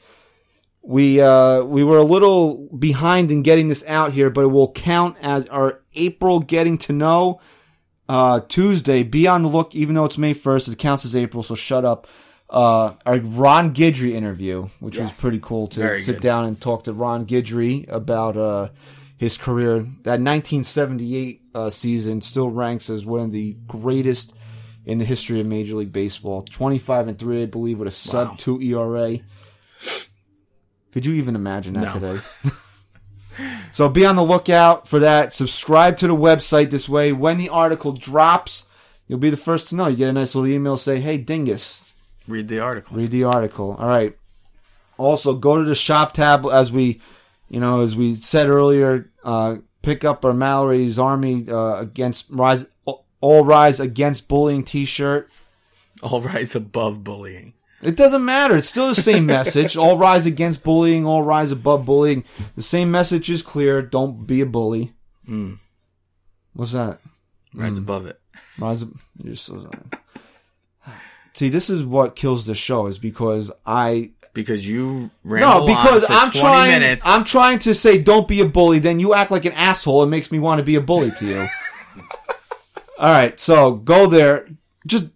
we 0.81 1.19
uh, 1.19 1.63
we 1.63 1.83
were 1.83 1.97
a 1.97 2.03
little 2.03 2.69
behind 2.77 3.29
in 3.29 3.41
getting 3.41 3.67
this 3.67 3.83
out 3.87 4.13
here, 4.13 4.29
but 4.29 4.45
it 4.45 4.51
will 4.51 4.71
count 4.71 5.17
as 5.21 5.47
our 5.47 5.81
April 5.95 6.39
getting 6.39 6.77
to 6.77 6.93
know 6.93 7.41
uh, 8.07 8.39
Tuesday. 8.47 9.03
Be 9.03 9.27
on 9.27 9.43
the 9.43 9.49
look, 9.49 9.75
even 9.75 9.95
though 9.95 10.05
it's 10.05 10.17
May 10.17 10.33
first, 10.33 10.69
it 10.69 10.77
counts 10.77 11.03
as 11.03 11.13
April. 11.13 11.43
So 11.43 11.55
shut 11.55 11.83
up. 11.83 12.07
Uh, 12.51 12.95
our 13.05 13.17
Ron 13.19 13.73
Guidry 13.73 14.11
interview, 14.11 14.67
which 14.81 14.97
was 14.97 15.11
pretty 15.17 15.39
cool 15.41 15.67
to 15.69 15.79
Very 15.79 16.01
sit 16.01 16.17
good. 16.17 16.21
down 16.21 16.45
and 16.45 16.59
talk 16.59 16.83
to 16.83 16.91
Ron 16.93 17.25
Guidry 17.25 17.87
about 17.89 18.35
uh, 18.35 18.69
his 19.15 19.37
career. 19.37 19.77
That 20.03 20.19
1978 20.19 21.41
uh, 21.55 21.69
season 21.69 22.19
still 22.19 22.49
ranks 22.49 22.89
as 22.89 23.05
one 23.05 23.21
of 23.21 23.31
the 23.31 23.55
greatest 23.67 24.33
in 24.85 24.97
the 24.97 25.05
history 25.05 25.39
of 25.39 25.47
Major 25.47 25.75
League 25.77 25.93
Baseball. 25.93 26.41
25 26.43 27.07
and 27.07 27.17
3, 27.17 27.43
I 27.43 27.45
believe, 27.45 27.79
with 27.79 27.87
a 27.87 27.91
sub 27.91 28.37
2 28.37 28.61
ERA. 28.61 29.17
Could 30.91 31.05
you 31.05 31.13
even 31.13 31.35
imagine 31.35 31.73
that 31.75 31.83
No. 31.85 31.93
today? 31.93 32.19
so 33.71 33.87
be 33.87 34.05
on 34.05 34.17
the 34.17 34.23
lookout 34.23 34.89
for 34.89 34.99
that. 34.99 35.31
Subscribe 35.31 35.95
to 35.97 36.07
the 36.07 36.15
website 36.15 36.69
this 36.69 36.89
way. 36.89 37.13
When 37.13 37.37
the 37.37 37.47
article 37.47 37.93
drops, 37.93 38.65
you'll 39.07 39.19
be 39.19 39.29
the 39.29 39.37
first 39.37 39.69
to 39.69 39.75
know. 39.75 39.87
You 39.87 39.95
get 39.95 40.09
a 40.09 40.13
nice 40.13 40.35
little 40.35 40.51
email 40.51 40.75
say, 40.75 40.99
hey, 40.99 41.17
Dingus, 41.17 41.90
Read 42.31 42.47
the 42.47 42.59
article. 42.59 42.97
read 42.97 43.11
the 43.11 43.25
article. 43.25 43.75
All 43.79 43.87
right. 43.87 44.17
Also, 44.97 45.33
go 45.33 45.57
to 45.57 45.63
the 45.63 45.75
shop 45.75 46.13
tab 46.13 46.45
as 46.45 46.71
we, 46.71 47.01
you 47.49 47.59
know, 47.59 47.81
as 47.81 47.95
we 47.95 48.15
said 48.15 48.47
earlier. 48.49 49.11
Uh, 49.23 49.57
pick 49.81 50.03
up 50.05 50.23
our 50.25 50.33
Mallory's 50.33 50.97
Army 50.99 51.45
uh, 51.49 51.75
against 51.79 52.27
rise, 52.29 52.65
all 53.19 53.43
rise 53.45 53.79
against 53.79 54.27
bullying 54.27 54.63
T-shirt. 54.63 55.29
All 56.03 56.21
rise 56.21 56.55
above 56.55 57.03
bullying. 57.03 57.53
It 57.81 57.95
doesn't 57.95 58.23
matter. 58.23 58.55
It's 58.57 58.69
still 58.69 58.87
the 58.89 58.95
same 58.95 59.25
message. 59.37 59.75
All 59.75 59.97
rise 59.97 60.25
against 60.27 60.63
bullying. 60.63 61.05
All 61.05 61.23
rise 61.23 61.51
above 61.51 61.85
bullying. 61.85 62.23
The 62.55 62.61
same 62.63 62.91
message 62.91 63.29
is 63.29 63.41
clear. 63.41 63.81
Don't 63.81 64.25
be 64.27 64.41
a 64.41 64.45
bully. 64.45 64.93
What's 66.53 66.73
that? 66.73 66.99
Rise 67.55 67.77
above 67.77 68.05
it. 68.05 68.19
Rise. 68.59 68.83
ab- 68.83 68.99
You're 69.23 69.35
so. 69.35 69.69
See, 71.33 71.49
this 71.49 71.69
is 71.69 71.83
what 71.83 72.15
kills 72.15 72.45
the 72.45 72.55
show. 72.55 72.87
Is 72.87 72.99
because 72.99 73.51
I 73.65 74.11
Because 74.33 74.67
you 74.67 75.09
ran 75.23 75.41
no 75.41 75.65
because 75.65 76.05
I'm 76.09 76.31
trying. 76.31 76.71
minutes. 76.71 77.03
I'm 77.05 77.23
trying 77.23 77.59
to 77.59 77.73
say 77.73 78.01
don't 78.01 78.27
be 78.27 78.41
a 78.41 78.45
bully. 78.45 78.79
Then 78.79 78.99
you 78.99 79.13
act 79.13 79.31
like 79.31 79.45
an 79.45 79.53
asshole. 79.53 80.03
It 80.03 80.07
makes 80.07 80.31
me 80.31 80.39
want 80.39 80.59
to 80.59 80.63
be 80.63 80.75
a 80.75 80.81
bully 80.81 81.11
to 81.11 81.25
you. 81.25 81.39
All 82.97 83.09
right, 83.09 83.39
so 83.39 83.71
go 83.71 84.07
there. 84.07 84.47
Just 84.85 85.07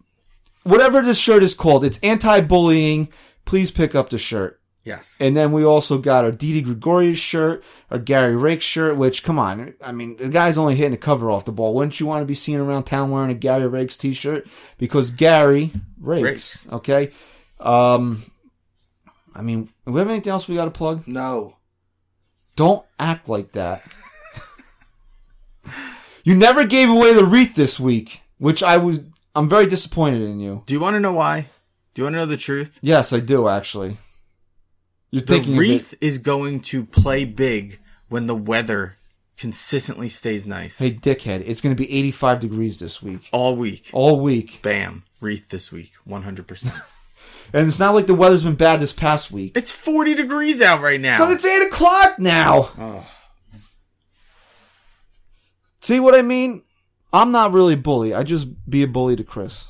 whatever 0.64 1.02
this 1.02 1.18
shirt 1.20 1.44
is 1.44 1.54
called. 1.54 1.86
It's 1.86 2.00
anti-bullying. 2.02 3.10
Please 3.46 3.70
pick 3.72 3.94
up 3.94 4.10
the 4.10 4.18
shirt. 4.18 4.60
Yes. 4.86 5.18
And 5.20 5.36
then 5.36 5.52
we 5.52 5.66
also 5.66 5.98
got 5.98 6.24
our 6.24 6.32
Didi 6.32 6.62
Gregorius 6.62 7.20
shirt, 7.20 7.64
our 7.92 8.00
Gary 8.00 8.36
Rake 8.38 8.62
shirt, 8.62 8.96
which, 8.96 9.24
come 9.24 9.38
on, 9.38 9.74
I 9.84 9.92
mean, 9.92 10.16
the 10.16 10.30
guy's 10.30 10.58
only 10.58 10.76
hitting 10.76 10.92
the 10.92 10.98
cover 10.98 11.30
off 11.30 11.44
the 11.44 11.52
ball. 11.52 11.74
Wouldn't 11.74 12.00
you 12.00 12.06
want 12.06 12.22
to 12.22 12.26
be 12.26 12.34
seen 12.36 12.60
around 12.60 12.84
town 12.86 13.12
wearing 13.12 13.32
a 13.32 13.34
Gary 13.34 13.68
Rakes 13.68 13.98
t-shirt? 13.98 14.48
Because 14.78 15.12
Gary 15.12 15.72
Rakes, 16.00 16.24
Rakes. 16.24 16.68
okay? 16.72 17.12
Um, 17.60 18.24
I 19.34 19.42
mean, 19.42 19.70
do 19.86 19.92
we 19.92 20.00
have 20.00 20.10
anything 20.10 20.32
else 20.32 20.48
we 20.48 20.56
got 20.56 20.66
to 20.66 20.72
plug? 20.72 21.08
no. 21.08 21.58
Don't 22.56 22.86
act 22.98 23.28
like 23.28 23.52
that. 23.52 23.84
you 26.24 26.36
never 26.36 26.66
gave 26.66 26.90
away 26.90 27.14
the 27.14 27.26
wreath 27.26 27.54
this 27.54 27.80
week, 27.82 28.22
which 28.38 28.64
I 28.64 28.78
was, 28.78 29.02
I'm 29.36 29.50
very 29.50 29.66
disappointed 29.66 30.22
in 30.22 30.40
you. 30.40 30.64
Do 30.66 30.74
you 30.74 30.80
want 30.80 30.94
to 30.94 31.02
know 31.02 31.12
why? 31.12 31.48
Do 31.94 32.02
you 32.02 32.04
want 32.06 32.14
to 32.14 32.18
know 32.20 32.26
the 32.26 32.38
truth? 32.38 32.80
Yes, 32.82 33.12
I 33.12 33.20
do, 33.20 33.50
actually. 33.50 33.98
You're 35.12 35.22
The 35.22 35.28
thinking 35.36 35.58
wreath 35.58 35.94
is 36.02 36.18
going 36.18 36.62
to 36.62 36.86
play 36.86 37.26
big 37.26 37.80
when 38.10 38.28
the 38.28 38.36
weather 38.36 38.98
consistently 39.38 40.08
stays 40.10 40.46
nice 40.48 40.78
Hey, 40.80 40.94
dickhead, 40.94 41.44
it's 41.46 41.60
going 41.62 41.76
to 41.76 41.80
be 41.82 41.92
85 41.92 42.40
degrees 42.40 42.80
this 42.80 43.02
week. 43.02 43.28
all 43.32 43.56
week. 43.56 43.90
All 43.94 44.20
week. 44.22 44.62
Bam, 44.62 45.04
wreath 45.22 45.50
this 45.50 45.72
week, 45.72 45.92
one 46.06 46.24
hundred 46.24 46.48
percent. 46.48 46.76
And 47.54 47.68
it's 47.68 47.78
not 47.80 47.94
like 47.94 48.08
the 48.08 48.16
weather's 48.16 48.44
been 48.44 48.56
bad 48.56 48.80
this 48.80 48.92
past 48.92 49.32
week. 49.32 49.56
It's 49.56 49.72
forty 49.72 50.16
degrees 50.16 50.64
out 50.64 50.82
right 50.82 51.00
now. 51.00 51.20
But 51.20 51.32
it's 51.34 51.46
8 51.46 51.68
o'clock 51.68 52.18
now. 52.18 52.72
Oh. 52.78 53.08
See 55.82 56.00
what 56.00 56.16
I 56.16 56.24
mean? 56.24 56.64
I'm 57.14 57.32
not 57.32 57.54
really 57.54 57.76
a 57.76 57.78
bully. 57.78 58.14
I 58.16 58.24
just 58.24 58.48
be 58.70 58.82
a 58.82 58.88
bully 58.88 59.16
to 59.16 59.24
Chris. 59.24 59.68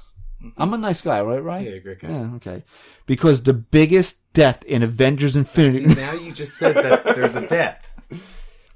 I'm 0.58 0.74
a 0.74 0.78
nice 0.78 1.02
guy, 1.02 1.22
right? 1.22 1.44
Right? 1.44 1.68
Yeah, 1.70 1.78
great 1.80 2.00
guy. 2.00 2.08
Yeah, 2.10 2.30
okay. 2.36 2.64
Because 3.06 3.44
the 3.44 3.54
biggest 3.54 4.22
death 4.34 4.64
in 4.66 4.84
Avengers 4.84 5.36
Infinity. 5.36 5.88
See, 5.88 6.02
now 6.02 6.14
you 6.14 6.32
just 6.32 6.58
said 6.58 6.76
that 6.76 7.16
there's 7.16 7.36
a 7.36 7.48
death. 7.48 7.92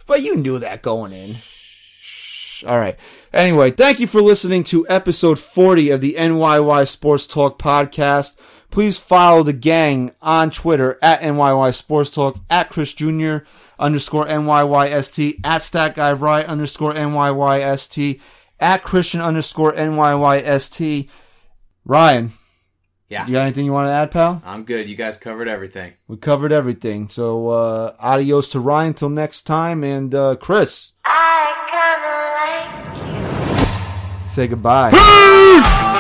But 0.08 0.24
you 0.24 0.38
knew 0.38 0.58
that 0.58 0.82
going 0.82 1.14
in. 1.14 1.36
All 2.66 2.80
right. 2.80 2.98
Anyway, 3.32 3.70
thank 3.70 4.00
you 4.00 4.08
for 4.08 4.24
listening 4.24 4.64
to 4.66 4.88
episode 4.90 5.38
40 5.38 5.92
of 5.92 6.02
the 6.02 6.16
NYY 6.18 6.88
Sports 6.88 7.28
Talk 7.28 7.60
podcast. 7.60 8.36
Please 8.72 8.98
follow 8.98 9.44
the 9.44 9.54
gang 9.54 10.12
on 10.22 10.52
Twitter 10.52 10.98
at 11.02 11.22
NYY 11.22 11.74
Sports 11.74 12.10
Talk, 12.10 12.40
at 12.50 12.70
Chris 12.70 12.94
Jr. 12.94 13.38
underscore 13.78 14.26
NYYST, 14.26 15.40
at 15.44 15.64
Stack 15.64 15.96
Guy 15.96 16.12
Right 16.14 16.46
underscore 16.46 16.94
NYYST, 16.94 18.20
at 18.60 18.84
Christian 18.84 19.22
underscore 19.22 19.74
NYYST. 19.74 21.08
Ryan, 21.86 22.34
Yeah. 23.10 23.26
you 23.26 23.34
got 23.34 23.42
anything 23.42 23.66
you 23.66 23.74
want 23.74 23.88
to 23.88 23.92
add, 23.92 24.12
pal? 24.12 24.42
I'm 24.46 24.64
good. 24.64 24.88
You 24.88 24.96
guys 24.96 25.18
covered 25.18 25.48
everything. 25.48 25.94
We 26.08 26.18
covered 26.18 26.52
everything. 26.52 27.10
So, 27.10 27.50
uh, 27.50 27.94
adios 28.00 28.48
to 28.50 28.60
Ryan 28.60 28.94
till 28.94 29.10
next 29.10 29.42
time. 29.48 29.84
And, 29.84 30.14
uh, 30.14 30.36
Chris, 30.36 30.94
I 31.06 31.54
kinda 32.94 33.58
like 33.58 34.22
you. 34.22 34.28
say 34.28 34.48
goodbye. 34.48 35.96